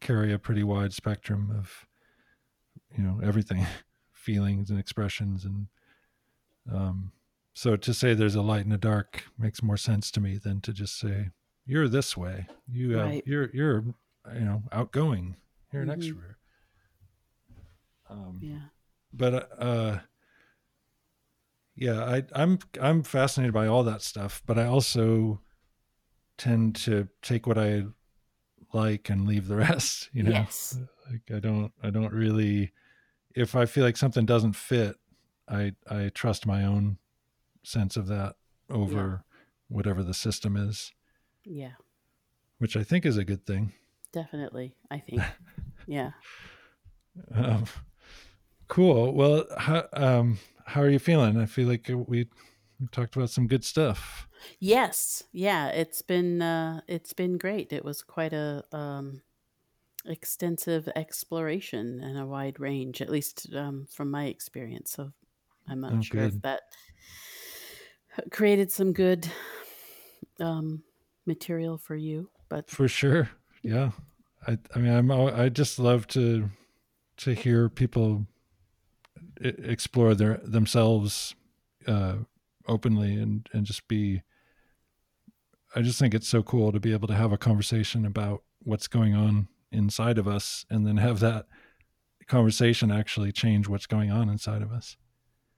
carry 0.00 0.32
a 0.32 0.38
pretty 0.38 0.62
wide 0.62 0.92
spectrum 0.92 1.52
of 1.56 1.86
you 2.96 3.02
know 3.02 3.20
everything, 3.22 3.66
feelings 4.12 4.70
and 4.70 4.78
expressions, 4.78 5.44
and 5.44 5.66
um, 6.72 7.10
so 7.54 7.76
to 7.76 7.92
say 7.94 8.14
there's 8.14 8.34
a 8.36 8.42
light 8.42 8.64
and 8.64 8.72
a 8.72 8.78
dark 8.78 9.24
makes 9.38 9.62
more 9.62 9.76
sense 9.76 10.10
to 10.12 10.20
me 10.20 10.38
than 10.38 10.60
to 10.60 10.72
just 10.72 10.98
say 10.98 11.30
you're 11.64 11.88
this 11.88 12.16
way. 12.16 12.46
You 12.70 12.96
Right. 12.98 13.22
you're 13.26 13.50
you're 13.52 13.84
you 14.34 14.40
know 14.44 14.62
outgoing. 14.70 15.36
You're 15.72 15.82
an 15.82 15.88
Mhm. 15.88 15.98
extrovert. 15.98 16.34
Um, 18.08 18.38
yeah, 18.40 18.68
but 19.12 19.50
uh 19.60 19.98
yeah 21.76 22.04
i 22.04 22.22
i'm 22.34 22.58
i'm 22.80 23.02
fascinated 23.02 23.52
by 23.52 23.66
all 23.66 23.84
that 23.84 24.02
stuff 24.02 24.42
but 24.46 24.58
i 24.58 24.64
also 24.64 25.40
tend 26.38 26.74
to 26.74 27.06
take 27.22 27.46
what 27.46 27.58
i 27.58 27.84
like 28.72 29.08
and 29.10 29.26
leave 29.28 29.46
the 29.48 29.56
rest 29.68 30.08
you 30.12 30.22
know 30.22 30.30
Yes. 30.30 30.78
like 31.10 31.22
i 31.34 31.38
don't 31.38 31.72
i 31.82 31.90
don't 31.90 32.12
really 32.12 32.72
if 33.34 33.54
i 33.54 33.66
feel 33.66 33.84
like 33.84 33.96
something 33.96 34.24
doesn't 34.26 34.54
fit 34.54 34.96
i 35.48 35.72
i 35.88 36.08
trust 36.14 36.46
my 36.46 36.64
own 36.64 36.98
sense 37.62 37.96
of 37.96 38.06
that 38.06 38.36
over 38.70 39.22
whatever 39.68 40.02
the 40.02 40.14
system 40.14 40.56
is 40.56 40.92
yeah, 41.44 41.72
which 42.58 42.76
i 42.76 42.82
think 42.82 43.06
is 43.06 43.16
a 43.16 43.24
good 43.24 43.46
thing 43.46 43.72
definitely. 44.12 44.74
I 44.90 44.98
think, 44.98 45.22
yeah. 45.86 46.12
um, 47.34 47.64
cool 48.68 49.12
well 49.14 49.44
how 49.58 49.86
um 49.92 50.38
how 50.66 50.80
are 50.80 50.90
you 50.90 50.98
feeling 50.98 51.36
i 51.38 51.46
feel 51.46 51.68
like 51.68 51.86
we 51.88 52.28
we 52.78 52.86
talked 52.90 53.16
about 53.16 53.30
some 53.30 53.46
good 53.46 53.64
stuff 53.64 54.28
Yes, 54.58 55.24
yeah, 55.32 55.68
it's 55.68 56.02
been 56.02 56.42
uh, 56.42 56.80
it's 56.86 57.12
been 57.12 57.38
great. 57.38 57.72
It 57.72 57.84
was 57.84 58.02
quite 58.02 58.32
a 58.32 58.64
um, 58.72 59.22
extensive 60.06 60.88
exploration 60.96 62.00
and 62.00 62.18
a 62.18 62.26
wide 62.26 62.60
range, 62.60 63.02
at 63.02 63.10
least 63.10 63.52
um, 63.54 63.86
from 63.86 64.10
my 64.10 64.26
experience. 64.26 64.92
So 64.92 65.12
I'm 65.68 65.80
not 65.80 65.96
Oh, 65.96 66.04
sure 66.04 66.24
if 66.24 66.40
that 66.42 66.62
created 68.30 68.70
some 68.72 68.92
good 68.92 69.30
um, 70.40 70.84
material 71.24 71.78
for 71.78 71.96
you, 71.96 72.30
but 72.48 72.66
For 72.66 72.88
sure. 72.88 73.30
Yeah. 73.62 73.92
I 74.46 74.58
I 74.74 74.78
mean 74.78 74.92
I'm 74.92 75.10
I 75.10 75.48
just 75.48 75.78
love 75.78 76.06
to 76.08 76.50
to 77.18 77.34
hear 77.34 77.68
people 77.68 78.26
explore 79.40 80.14
their 80.14 80.40
themselves 80.42 81.34
uh 81.86 82.16
openly 82.66 83.14
and 83.14 83.48
and 83.52 83.66
just 83.66 83.86
be 83.88 84.22
I 85.74 85.82
just 85.82 85.98
think 85.98 86.14
it's 86.14 86.28
so 86.28 86.42
cool 86.42 86.72
to 86.72 86.80
be 86.80 86.92
able 86.92 87.08
to 87.08 87.14
have 87.14 87.32
a 87.32 87.38
conversation 87.38 88.06
about 88.06 88.42
what's 88.62 88.88
going 88.88 89.14
on 89.14 89.48
inside 89.70 90.16
of 90.16 90.26
us 90.26 90.64
and 90.70 90.86
then 90.86 90.96
have 90.96 91.20
that 91.20 91.46
conversation 92.26 92.90
actually 92.90 93.30
change 93.30 93.68
what's 93.68 93.86
going 93.86 94.10
on 94.10 94.28
inside 94.28 94.62
of 94.62 94.72
us. 94.72 94.96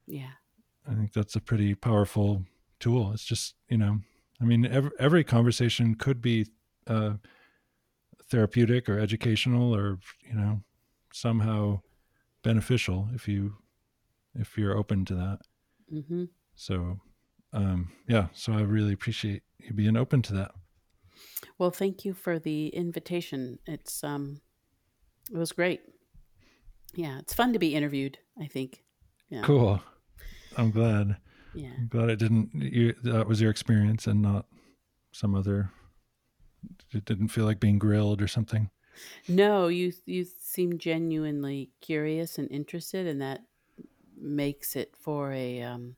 yeah, 0.06 0.32
I 0.90 0.94
think 0.94 1.12
that's 1.12 1.36
a 1.36 1.40
pretty 1.40 1.74
powerful 1.74 2.44
tool. 2.80 3.12
It's 3.12 3.24
just, 3.24 3.54
you 3.68 3.78
know, 3.78 4.00
I 4.40 4.44
mean, 4.44 4.66
every, 4.66 4.90
every 4.98 5.24
conversation 5.24 5.94
could 5.94 6.20
be 6.20 6.46
uh, 6.86 7.14
therapeutic 8.30 8.88
or 8.88 8.98
educational 8.98 9.74
or 9.74 9.98
you 10.26 10.34
know 10.34 10.62
somehow 11.12 11.80
beneficial 12.42 13.08
if 13.14 13.26
you 13.26 13.54
if 14.38 14.56
you're 14.56 14.76
open 14.76 15.04
to 15.06 15.14
that. 15.14 15.38
hmm 15.90 16.24
So 16.54 17.00
um, 17.52 17.90
yeah, 18.06 18.28
so 18.32 18.52
I 18.52 18.60
really 18.60 18.92
appreciate 18.92 19.42
you 19.58 19.72
being 19.72 19.96
open 19.96 20.22
to 20.22 20.34
that. 20.34 20.52
Well, 21.58 21.70
thank 21.70 22.04
you 22.04 22.14
for 22.14 22.38
the 22.38 22.68
invitation. 22.68 23.58
It's 23.66 24.04
um, 24.04 24.40
it 25.32 25.36
was 25.36 25.52
great. 25.52 25.80
Yeah, 26.94 27.18
it's 27.18 27.34
fun 27.34 27.52
to 27.52 27.58
be 27.58 27.74
interviewed. 27.74 28.18
I 28.40 28.46
think. 28.46 28.82
Yeah. 29.30 29.42
Cool. 29.42 29.80
I'm 30.56 30.70
glad. 30.70 31.16
Yeah. 31.54 31.70
I'm 31.76 31.88
glad 31.88 32.10
it 32.10 32.18
didn't. 32.18 32.50
You, 32.54 32.94
that 33.04 33.26
was 33.26 33.40
your 33.40 33.50
experience 33.50 34.06
and 34.06 34.22
not 34.22 34.46
some 35.12 35.34
other. 35.34 35.70
It 36.92 37.04
didn't 37.04 37.28
feel 37.28 37.44
like 37.44 37.60
being 37.60 37.78
grilled 37.78 38.20
or 38.20 38.28
something. 38.28 38.70
No, 39.28 39.68
you 39.68 39.92
you 40.06 40.26
seem 40.40 40.78
genuinely 40.78 41.70
curious 41.80 42.38
and 42.38 42.50
interested, 42.50 43.06
and 43.06 43.20
that 43.22 43.42
makes 44.20 44.76
it 44.76 44.94
for 44.96 45.32
a 45.32 45.62
um, 45.62 45.96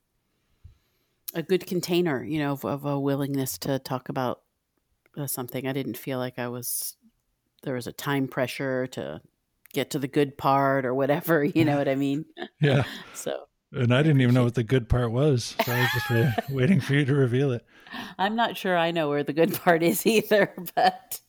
a 1.35 1.43
good 1.43 1.67
container, 1.67 2.23
you 2.25 2.39
know, 2.39 2.53
of, 2.53 2.65
of 2.65 2.85
a 2.85 2.99
willingness 2.99 3.59
to 3.59 3.79
talk 3.79 4.09
about 4.09 4.43
uh, 5.17 5.27
something. 5.27 5.67
I 5.67 5.73
didn't 5.73 5.97
feel 5.97 6.19
like 6.19 6.39
I 6.39 6.49
was 6.49 6.97
there 7.63 7.75
was 7.75 7.87
a 7.87 7.93
time 7.93 8.27
pressure 8.27 8.87
to 8.89 9.21
get 9.73 9.91
to 9.91 9.99
the 9.99 10.09
good 10.09 10.37
part 10.39 10.85
or 10.85 10.95
whatever. 10.95 11.45
You 11.55 11.65
know 11.65 11.77
what 11.77 11.89
I 11.89 11.95
mean? 11.95 12.25
Yeah. 12.61 12.85
So 13.15 13.45
And 13.73 13.95
I 13.95 14.03
didn't 14.03 14.21
even 14.21 14.35
know 14.35 14.45
what 14.45 14.55
the 14.55 14.63
good 14.63 14.89
part 14.89 15.13
was. 15.13 15.57
So 15.65 15.73
I 15.73 15.79
was 15.81 15.89
just 15.93 16.11
wa- 16.11 16.57
waiting 16.57 16.81
for 16.81 16.95
you 16.95 17.05
to 17.05 17.15
reveal 17.15 17.53
it. 17.53 17.65
I'm 18.19 18.37
not 18.37 18.57
sure 18.57 18.77
I 18.77 18.91
know 18.91 19.09
where 19.09 19.25
the 19.25 19.33
good 19.33 19.55
part 19.55 19.83
is 19.83 20.07
either, 20.07 20.55
but 20.75 21.21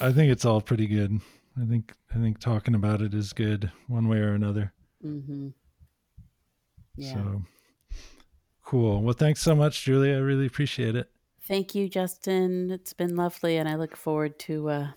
I 0.00 0.12
think 0.12 0.30
it's 0.32 0.44
all 0.44 0.60
pretty 0.60 0.86
good. 0.86 1.20
I 1.60 1.64
think 1.66 1.92
I 2.14 2.18
think 2.18 2.38
talking 2.38 2.74
about 2.74 3.02
it 3.02 3.14
is 3.14 3.32
good 3.32 3.70
one 3.88 4.08
way 4.08 4.18
or 4.18 4.32
another. 4.34 4.72
hmm 5.02 5.48
yeah. 6.96 7.14
So 7.14 7.42
cool. 8.64 9.02
Well, 9.02 9.14
thanks 9.14 9.40
so 9.42 9.54
much, 9.54 9.84
Julie. 9.84 10.12
I 10.12 10.18
really 10.18 10.46
appreciate 10.46 10.96
it. 10.96 11.10
Thank 11.42 11.74
you, 11.74 11.88
Justin. 11.88 12.70
It's 12.70 12.92
been 12.92 13.14
lovely, 13.14 13.56
and 13.56 13.68
I 13.68 13.76
look 13.76 13.96
forward 13.96 14.38
to 14.40 14.68
uh, 14.68 14.88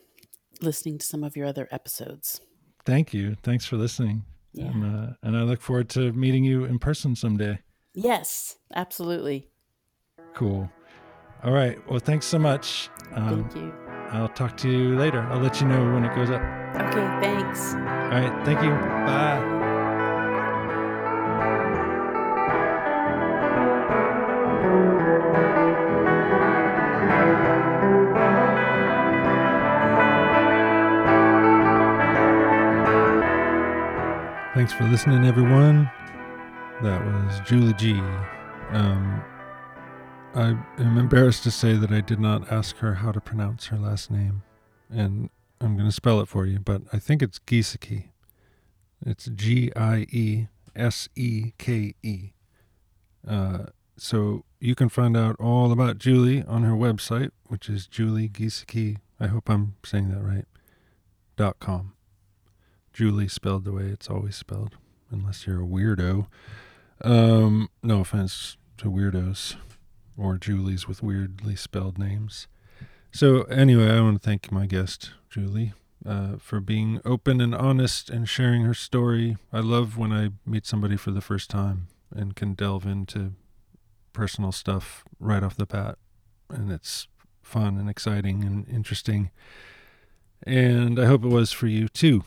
listening 0.62 0.98
to 0.98 1.06
some 1.06 1.24
of 1.24 1.36
your 1.36 1.46
other 1.46 1.68
episodes. 1.72 2.42
Thank 2.86 3.14
you. 3.14 3.36
Thanks 3.44 3.66
for 3.66 3.78
listening. 3.78 4.24
Yeah. 4.54 4.66
And 4.66 4.84
uh, 4.84 5.14
and 5.22 5.38
I 5.38 5.44
look 5.44 5.62
forward 5.62 5.90
to 5.90 6.12
meeting 6.14 6.44
you 6.44 6.66
in 6.66 6.80
person 6.80 7.16
someday. 7.16 7.60
Yes, 7.94 8.58
absolutely. 8.74 9.48
Cool. 10.34 10.70
All 11.44 11.54
right. 11.54 11.78
Well, 11.90 12.00
thanks 12.00 12.26
so 12.26 12.40
much. 12.40 12.90
Um, 13.14 13.50
Thank 13.50 13.56
you. 13.56 13.74
I'll 14.12 14.30
talk 14.30 14.58
to 14.58 14.70
you 14.70 14.98
later. 14.98 15.22
I'll 15.22 15.40
let 15.40 15.62
you 15.62 15.68
know 15.68 15.94
when 15.94 16.04
it 16.04 16.16
goes 16.16 16.30
up. 16.30 16.42
Okay, 16.76 17.20
thanks. 17.22 17.74
All 17.74 17.80
right. 17.80 18.46
Thank 18.46 18.62
you. 18.64 18.70
Bye. 18.70 19.59
Thanks 34.60 34.73
for 34.73 34.84
listening, 34.84 35.23
everyone. 35.23 35.90
That 36.84 37.02
was 37.06 37.40
Julie 37.48 37.72
G. 37.76 37.94
Um, 38.72 39.23
I 40.36 40.48
am 40.77 40.98
embarrassed 40.98 41.44
to 41.44 41.52
say 41.52 41.77
that 41.77 41.91
I 41.91 42.02
did 42.02 42.19
not 42.19 42.52
ask 42.52 42.76
her 42.80 42.95
how 42.95 43.14
to 43.14 43.22
pronounce 43.22 43.68
her 43.68 43.77
last 43.77 44.11
name, 44.11 44.44
and 44.90 45.30
I'm 45.61 45.77
going 45.77 45.88
to 45.88 45.95
spell 45.95 46.19
it 46.19 46.27
for 46.27 46.45
you, 46.45 46.60
but 46.60 46.81
I 46.91 46.99
think 46.99 47.22
it's 47.22 47.40
Giesecke. 47.40 48.10
It's 49.06 49.30
G 49.34 49.72
I 49.77 50.06
E 50.11 50.48
S 50.76 51.07
E 51.15 51.53
K 51.57 51.95
E. 52.03 52.34
Uh, 53.26 53.68
so 53.95 54.44
you 54.60 54.76
can 54.76 54.90
find 54.90 55.15
out 55.15 55.38
all 55.40 55.72
about 55.72 55.99
Julie 55.99 56.44
on 56.44 56.64
her 56.64 56.76
website, 56.76 57.31
which 57.48 57.69
is 57.69 57.88
Julie 57.88 58.27
Giesecke. 58.27 58.98
I 59.22 59.27
hope 59.27 59.49
I'm 59.49 59.77
saying 59.86 60.10
that 60.10 60.22
right. 60.22 60.48
Dot 61.38 61.61
com. 61.61 61.94
Julie 62.94 63.28
spelled 63.28 63.66
the 63.66 63.72
way 63.72 63.84
it's 63.84 64.10
always 64.10 64.36
spelled, 64.36 64.76
unless 65.11 65.45
you're 65.45 65.61
a 65.61 65.68
weirdo. 65.68 66.28
Um, 67.02 67.70
no 67.82 68.02
offense 68.02 68.57
to 68.78 68.90
weirdos 68.91 69.56
or 70.18 70.38
Julies 70.38 70.88
with 70.88 71.02
weirdly 71.02 71.56
spelled 71.56 71.98
names. 71.98 72.48
So, 73.11 73.44
anyway, 73.44 73.90
I 73.90 74.02
want 74.02 74.22
to 74.22 74.28
thank 74.28 74.52
my 74.52 74.66
guest, 74.66 75.11
Julie, 75.30 75.74
uh, 76.06 76.38
for 76.38 76.60
being 76.60 77.02
open 77.06 77.41
and 77.41 77.56
honest 77.56 78.10
and 78.10 78.28
sharing 78.28 78.64
her 78.64 78.74
story. 78.74 79.38
I 79.52 79.60
love 79.60 79.98
when 79.98 80.11
I 80.11 80.30
meet 80.45 80.66
somebody 80.66 80.98
for 80.98 81.11
the 81.11 81.22
first 81.22 81.49
time 81.49 81.88
and 82.14 82.36
can 82.36 82.53
delve 82.53 82.86
into 82.86 83.34
personal 84.14 84.52
stuff 84.52 85.03
right 85.20 85.44
off 85.44 85.56
the 85.56 85.66
bat. 85.66 85.98
And 86.49 86.72
it's 86.72 87.07
fun 87.41 87.78
and 87.78 87.90
exciting 87.90 88.44
and 88.44 88.68
interesting. 88.68 89.32
And 90.44 90.99
I 90.99 91.06
hope 91.06 91.24
it 91.24 91.30
was 91.30 91.52
for 91.52 91.68
you 91.68 91.88
too. 91.88 92.24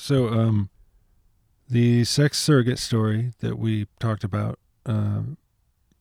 So, 0.00 0.28
um, 0.28 0.70
the 1.68 2.04
sex 2.04 2.38
surrogate 2.38 2.78
story 2.78 3.32
that 3.40 3.58
we 3.58 3.88
talked 3.98 4.22
about 4.22 4.60
uh, 4.86 5.22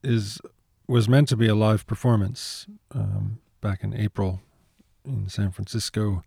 is 0.03 0.39
was 0.87 1.09
meant 1.09 1.27
to 1.29 1.35
be 1.35 1.47
a 1.47 1.55
live 1.55 1.87
performance 1.87 2.67
um, 2.91 3.39
back 3.59 3.83
in 3.83 3.95
April 3.95 4.41
in 5.03 5.29
San 5.29 5.49
Francisco, 5.49 6.21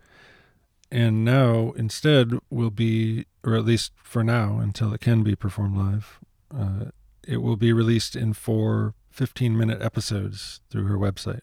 and 0.90 1.24
now 1.24 1.70
instead 1.76 2.32
will 2.50 2.72
be, 2.72 3.26
or 3.44 3.54
at 3.54 3.64
least 3.64 3.92
for 4.02 4.24
now, 4.24 4.58
until 4.58 4.92
it 4.92 5.00
can 5.00 5.22
be 5.22 5.36
performed 5.36 5.76
live, 5.76 6.18
uh, 6.52 6.86
it 7.26 7.36
will 7.36 7.56
be 7.56 7.72
released 7.72 8.16
in 8.16 8.32
four 8.32 8.94
15 9.12 9.56
minute 9.56 9.80
episodes 9.80 10.60
through 10.70 10.86
her 10.86 10.98
website, 10.98 11.42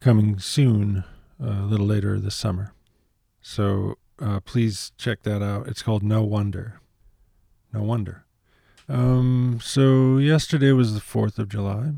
coming 0.00 0.38
soon, 0.38 1.02
uh, 1.42 1.62
a 1.62 1.66
little 1.66 1.86
later 1.86 2.20
this 2.20 2.34
summer. 2.34 2.74
So 3.40 3.96
uh, 4.20 4.40
please 4.40 4.92
check 4.96 5.22
that 5.22 5.42
out. 5.42 5.68
It's 5.68 5.82
called 5.82 6.02
No 6.02 6.22
Wonder. 6.22 6.80
No 7.72 7.82
Wonder. 7.82 8.24
Um, 8.88 9.58
so 9.62 10.18
yesterday 10.18 10.72
was 10.72 10.94
the 10.94 11.00
4th 11.00 11.38
of 11.38 11.48
July, 11.48 11.92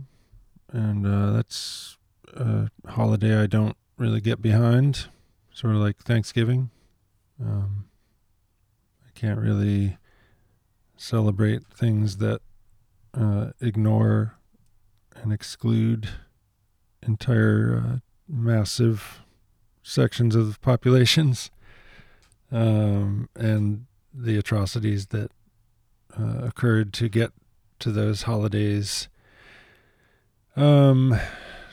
and 0.73 1.07
uh, 1.07 1.33
that's 1.33 1.97
a 2.35 2.71
holiday 2.87 3.43
I 3.43 3.47
don't 3.47 3.77
really 3.99 4.21
get 4.21 4.41
behind, 4.41 5.09
sort 5.53 5.75
of 5.75 5.81
like 5.81 5.99
Thanksgiving. 5.99 6.71
Um, 7.43 7.87
I 9.05 9.19
can't 9.19 9.41
really 9.41 9.99
celebrate 10.97 11.67
things 11.67 12.19
that 12.19 12.41
uh, 13.15 13.49
ignore 13.61 14.37
and 15.15 15.33
exclude 15.33 16.09
entire 17.03 17.83
uh, 17.85 17.97
massive 18.29 19.21
sections 19.83 20.35
of 20.35 20.61
populations 20.61 21.51
um, 22.51 23.29
and 23.35 23.87
the 24.13 24.39
atrocities 24.39 25.07
that 25.09 25.31
uh, 26.19 26.45
occurred 26.45 26.93
to 26.95 27.09
get 27.09 27.33
to 27.79 27.91
those 27.91 28.23
holidays. 28.23 29.09
Um, 30.57 31.19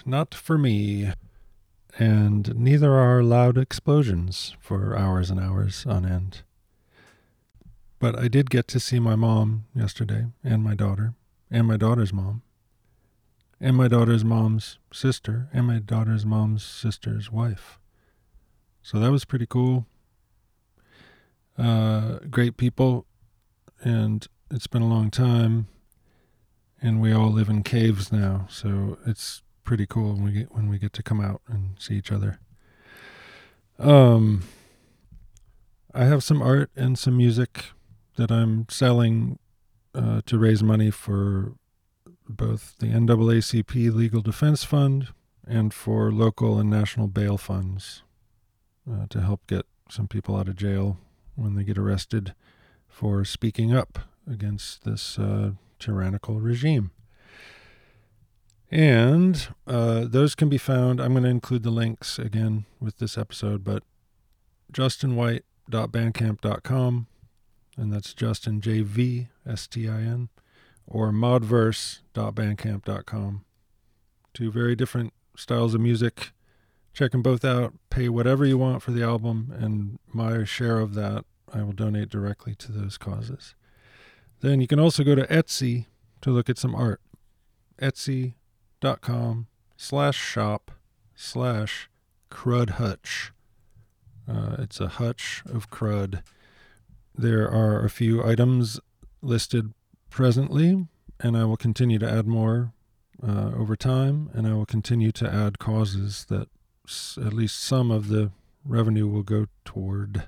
not 0.05 0.33
for 0.33 0.57
me. 0.57 1.11
And 1.99 2.55
neither 2.55 2.93
are 2.93 3.21
loud 3.21 3.57
explosions 3.57 4.55
for 4.59 4.97
hours 4.97 5.29
and 5.29 5.39
hours 5.39 5.85
on 5.85 6.05
end. 6.05 6.41
But 7.99 8.17
I 8.17 8.27
did 8.27 8.49
get 8.49 8.67
to 8.69 8.79
see 8.79 8.99
my 8.99 9.15
mom 9.15 9.65
yesterday, 9.75 10.25
and 10.43 10.63
my 10.63 10.73
daughter, 10.73 11.13
and 11.51 11.67
my 11.67 11.77
daughter's 11.77 12.11
mom, 12.11 12.41
and 13.61 13.77
my 13.77 13.87
daughter's 13.87 14.25
mom's 14.25 14.79
sister, 14.91 15.47
and 15.53 15.67
my 15.67 15.79
daughter's 15.79 16.25
mom's 16.25 16.63
sister's 16.63 17.31
wife. 17.31 17.79
So 18.81 18.99
that 18.99 19.11
was 19.11 19.23
pretty 19.23 19.45
cool. 19.45 19.85
Uh, 21.57 22.19
great 22.29 22.57
people, 22.57 23.05
and 23.81 24.27
it's 24.49 24.67
been 24.67 24.81
a 24.81 24.87
long 24.87 25.11
time, 25.11 25.67
and 26.81 27.01
we 27.01 27.13
all 27.13 27.31
live 27.31 27.49
in 27.49 27.63
caves 27.63 28.11
now, 28.11 28.47
so 28.49 28.97
it's 29.05 29.43
pretty 29.63 29.85
cool 29.85 30.13
when 30.13 30.23
we 30.23 30.31
get 30.31 30.51
when 30.51 30.67
we 30.67 30.77
get 30.77 30.93
to 30.93 31.03
come 31.03 31.21
out 31.21 31.41
and 31.47 31.75
see 31.79 31.95
each 31.95 32.11
other. 32.11 32.39
Um, 33.79 34.43
I 35.93 36.05
have 36.05 36.23
some 36.23 36.41
art 36.41 36.71
and 36.75 36.97
some 36.97 37.17
music 37.17 37.65
that 38.15 38.31
I'm 38.31 38.65
selling 38.69 39.37
uh, 39.93 40.21
to 40.25 40.37
raise 40.37 40.63
money 40.63 40.89
for 40.89 41.53
both 42.27 42.75
the 42.79 42.87
NAACP 42.87 43.93
Legal 43.93 44.21
Defense 44.21 44.63
Fund 44.63 45.09
and 45.45 45.73
for 45.73 46.11
local 46.11 46.59
and 46.59 46.69
national 46.69 47.07
bail 47.07 47.37
funds 47.37 48.01
uh, 48.91 49.05
to 49.09 49.21
help 49.21 49.45
get 49.47 49.65
some 49.89 50.07
people 50.07 50.35
out 50.35 50.47
of 50.47 50.55
jail 50.55 50.97
when 51.35 51.55
they 51.55 51.63
get 51.63 51.77
arrested 51.77 52.33
for 52.87 53.25
speaking 53.25 53.75
up 53.75 53.99
against 54.29 54.83
this 54.83 55.17
uh, 55.17 55.51
tyrannical 55.79 56.39
regime. 56.39 56.91
And 58.71 59.47
uh, 59.67 60.05
those 60.05 60.35
can 60.35 60.49
be 60.49 60.57
found. 60.57 60.99
I'm 60.99 61.13
going 61.13 61.23
to 61.23 61.29
include 61.29 61.63
the 61.63 61.69
links 61.69 62.17
again 62.17 62.65
with 62.79 62.97
this 62.97 63.17
episode, 63.17 63.63
but 63.63 63.83
justinwhite.bandcamp.com, 64.71 67.07
and 67.77 67.93
that's 67.93 68.13
Justin 68.13 68.61
J 68.61 68.81
V 68.81 69.27
S 69.45 69.67
T 69.67 69.87
I 69.87 70.01
N, 70.01 70.29
or 70.87 71.11
modverse.bandcamp.com. 71.11 73.45
Two 74.33 74.51
very 74.51 74.75
different 74.75 75.13
styles 75.35 75.75
of 75.75 75.81
music. 75.81 76.31
Check 76.93 77.11
them 77.11 77.21
both 77.21 77.43
out. 77.43 77.73
Pay 77.89 78.09
whatever 78.09 78.45
you 78.45 78.57
want 78.57 78.83
for 78.83 78.91
the 78.91 79.03
album, 79.03 79.53
and 79.59 79.99
my 80.13 80.43
share 80.43 80.79
of 80.79 80.93
that 80.93 81.25
I 81.51 81.63
will 81.63 81.73
donate 81.73 82.09
directly 82.09 82.55
to 82.55 82.71
those 82.71 82.97
causes. 82.97 83.55
Then 84.41 84.61
you 84.61 84.67
can 84.67 84.79
also 84.79 85.03
go 85.03 85.15
to 85.15 85.27
Etsy 85.27 85.85
to 86.21 86.31
look 86.31 86.49
at 86.49 86.57
some 86.57 86.75
art. 86.75 87.01
Etsy.com 87.81 89.47
slash 89.77 90.17
shop 90.17 90.71
slash 91.15 91.89
crud 92.31 92.71
hutch. 92.71 93.31
Uh, 94.27 94.55
it's 94.59 94.79
a 94.79 94.87
hutch 94.87 95.43
of 95.45 95.69
crud. 95.69 96.23
There 97.15 97.49
are 97.49 97.83
a 97.83 97.89
few 97.89 98.23
items 98.23 98.79
listed 99.21 99.73
presently, 100.09 100.87
and 101.19 101.37
I 101.37 101.45
will 101.45 101.57
continue 101.57 101.99
to 101.99 102.09
add 102.09 102.27
more 102.27 102.73
uh, 103.25 103.51
over 103.55 103.75
time, 103.75 104.29
and 104.33 104.47
I 104.47 104.53
will 104.53 104.65
continue 104.65 105.11
to 105.13 105.31
add 105.31 105.59
causes 105.59 106.25
that 106.29 106.49
at 107.17 107.33
least 107.33 107.63
some 107.63 107.91
of 107.91 108.09
the 108.09 108.31
revenue 108.65 109.07
will 109.07 109.23
go 109.23 109.47
toward. 109.65 110.23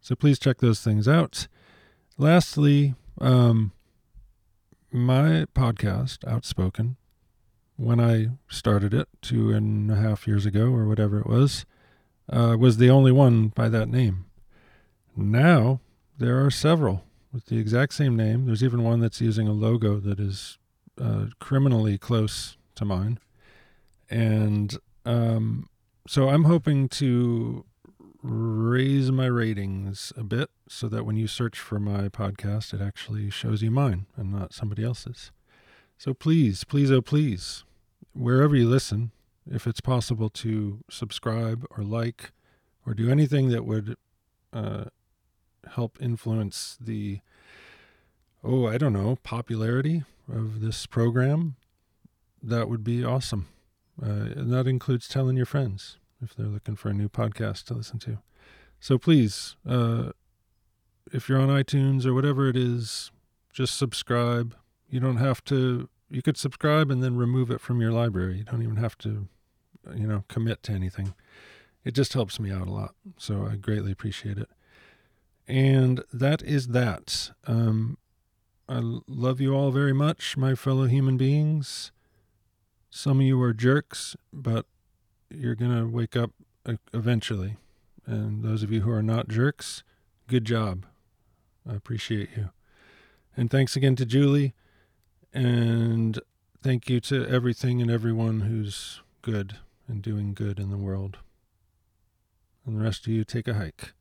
So 0.00 0.14
please 0.14 0.38
check 0.38 0.58
those 0.58 0.80
things 0.80 1.08
out. 1.08 1.48
Lastly, 2.18 2.94
um, 3.20 3.72
my 4.90 5.46
podcast, 5.54 6.26
Outspoken, 6.26 6.96
when 7.76 8.00
I 8.00 8.28
started 8.48 8.94
it 8.94 9.08
two 9.20 9.52
and 9.52 9.90
a 9.90 9.96
half 9.96 10.26
years 10.26 10.46
ago 10.46 10.66
or 10.66 10.86
whatever 10.86 11.20
it 11.20 11.26
was, 11.26 11.66
uh, 12.30 12.56
was 12.58 12.78
the 12.78 12.90
only 12.90 13.12
one 13.12 13.48
by 13.48 13.68
that 13.68 13.88
name. 13.88 14.26
Now 15.16 15.80
there 16.18 16.44
are 16.44 16.50
several 16.50 17.04
with 17.32 17.46
the 17.46 17.58
exact 17.58 17.94
same 17.94 18.16
name. 18.16 18.46
There's 18.46 18.64
even 18.64 18.82
one 18.82 19.00
that's 19.00 19.20
using 19.20 19.46
a 19.46 19.52
logo 19.52 20.00
that 20.00 20.18
is 20.18 20.58
uh, 21.00 21.26
criminally 21.38 21.98
close 21.98 22.56
to 22.76 22.84
mine. 22.84 23.18
And 24.08 24.78
um, 25.04 25.68
so 26.06 26.28
I'm 26.28 26.44
hoping 26.44 26.88
to 26.90 27.64
raise 28.22 29.12
my 29.12 29.26
ratings 29.26 30.12
a 30.16 30.24
bit 30.24 30.50
so 30.68 30.88
that 30.88 31.04
when 31.04 31.16
you 31.16 31.26
search 31.26 31.58
for 31.58 31.78
my 31.78 32.08
podcast, 32.08 32.74
it 32.74 32.80
actually 32.80 33.30
shows 33.30 33.62
you 33.62 33.70
mine 33.70 34.06
and 34.16 34.32
not 34.32 34.52
somebody 34.52 34.84
else's. 34.84 35.30
So 35.98 36.12
please, 36.12 36.64
please, 36.64 36.90
oh, 36.90 37.00
please, 37.00 37.64
wherever 38.12 38.54
you 38.56 38.68
listen, 38.68 39.12
if 39.50 39.66
it's 39.66 39.80
possible 39.80 40.28
to 40.30 40.84
subscribe 40.90 41.64
or 41.70 41.84
like 41.84 42.32
or 42.84 42.94
do 42.94 43.10
anything 43.10 43.48
that 43.50 43.64
would 43.64 43.96
uh, 44.52 44.84
help 45.74 45.98
influence 46.00 46.76
the, 46.80 47.20
oh, 48.44 48.66
I 48.66 48.78
don't 48.78 48.92
know, 48.92 49.18
popularity 49.22 50.04
of 50.32 50.60
this 50.60 50.86
program, 50.86 51.56
that 52.42 52.68
would 52.68 52.84
be 52.84 53.04
awesome. 53.04 53.48
Uh, 54.02 54.32
and 54.36 54.52
that 54.52 54.66
includes 54.66 55.08
telling 55.08 55.36
your 55.36 55.46
friends 55.46 55.98
if 56.22 56.34
they're 56.34 56.46
looking 56.46 56.76
for 56.76 56.88
a 56.88 56.94
new 56.94 57.08
podcast 57.08 57.64
to 57.64 57.74
listen 57.74 57.98
to. 58.00 58.18
So 58.80 58.98
please, 58.98 59.56
uh, 59.68 60.10
if 61.12 61.28
you're 61.28 61.40
on 61.40 61.48
iTunes 61.48 62.04
or 62.04 62.14
whatever 62.14 62.48
it 62.48 62.56
is, 62.56 63.10
just 63.52 63.76
subscribe. 63.76 64.54
You 64.90 65.00
don't 65.00 65.16
have 65.16 65.42
to, 65.44 65.88
you 66.10 66.22
could 66.22 66.36
subscribe 66.36 66.90
and 66.90 67.02
then 67.02 67.16
remove 67.16 67.50
it 67.50 67.60
from 67.60 67.80
your 67.80 67.92
library. 67.92 68.38
You 68.38 68.44
don't 68.44 68.62
even 68.62 68.76
have 68.76 68.98
to, 68.98 69.28
you 69.94 70.06
know, 70.06 70.24
commit 70.28 70.62
to 70.64 70.72
anything. 70.72 71.14
It 71.84 71.94
just 71.94 72.12
helps 72.12 72.38
me 72.38 72.50
out 72.50 72.66
a 72.66 72.72
lot. 72.72 72.94
So 73.16 73.48
I 73.50 73.56
greatly 73.56 73.92
appreciate 73.92 74.38
it. 74.38 74.48
And 75.48 76.02
that 76.12 76.42
is 76.42 76.68
that. 76.68 77.30
Um, 77.46 77.98
I 78.68 78.80
love 79.06 79.40
you 79.40 79.54
all 79.54 79.70
very 79.70 79.92
much, 79.92 80.36
my 80.36 80.54
fellow 80.56 80.86
human 80.86 81.16
beings. 81.16 81.92
Some 82.96 83.20
of 83.20 83.26
you 83.26 83.42
are 83.42 83.52
jerks, 83.52 84.16
but 84.32 84.64
you're 85.28 85.54
going 85.54 85.76
to 85.76 85.86
wake 85.86 86.16
up 86.16 86.30
eventually. 86.94 87.58
And 88.06 88.42
those 88.42 88.62
of 88.62 88.72
you 88.72 88.80
who 88.80 88.90
are 88.90 89.02
not 89.02 89.28
jerks, 89.28 89.84
good 90.28 90.46
job. 90.46 90.86
I 91.70 91.74
appreciate 91.74 92.30
you. 92.34 92.48
And 93.36 93.50
thanks 93.50 93.76
again 93.76 93.96
to 93.96 94.06
Julie. 94.06 94.54
And 95.34 96.18
thank 96.62 96.88
you 96.88 97.00
to 97.00 97.28
everything 97.28 97.82
and 97.82 97.90
everyone 97.90 98.40
who's 98.40 99.02
good 99.20 99.58
and 99.86 100.00
doing 100.00 100.32
good 100.32 100.58
in 100.58 100.70
the 100.70 100.78
world. 100.78 101.18
And 102.64 102.80
the 102.80 102.82
rest 102.82 103.06
of 103.06 103.12
you, 103.12 103.24
take 103.24 103.46
a 103.46 103.54
hike. 103.54 103.92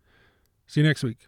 See 0.68 0.80
you 0.80 0.88
next 0.88 1.04
week. 1.04 1.28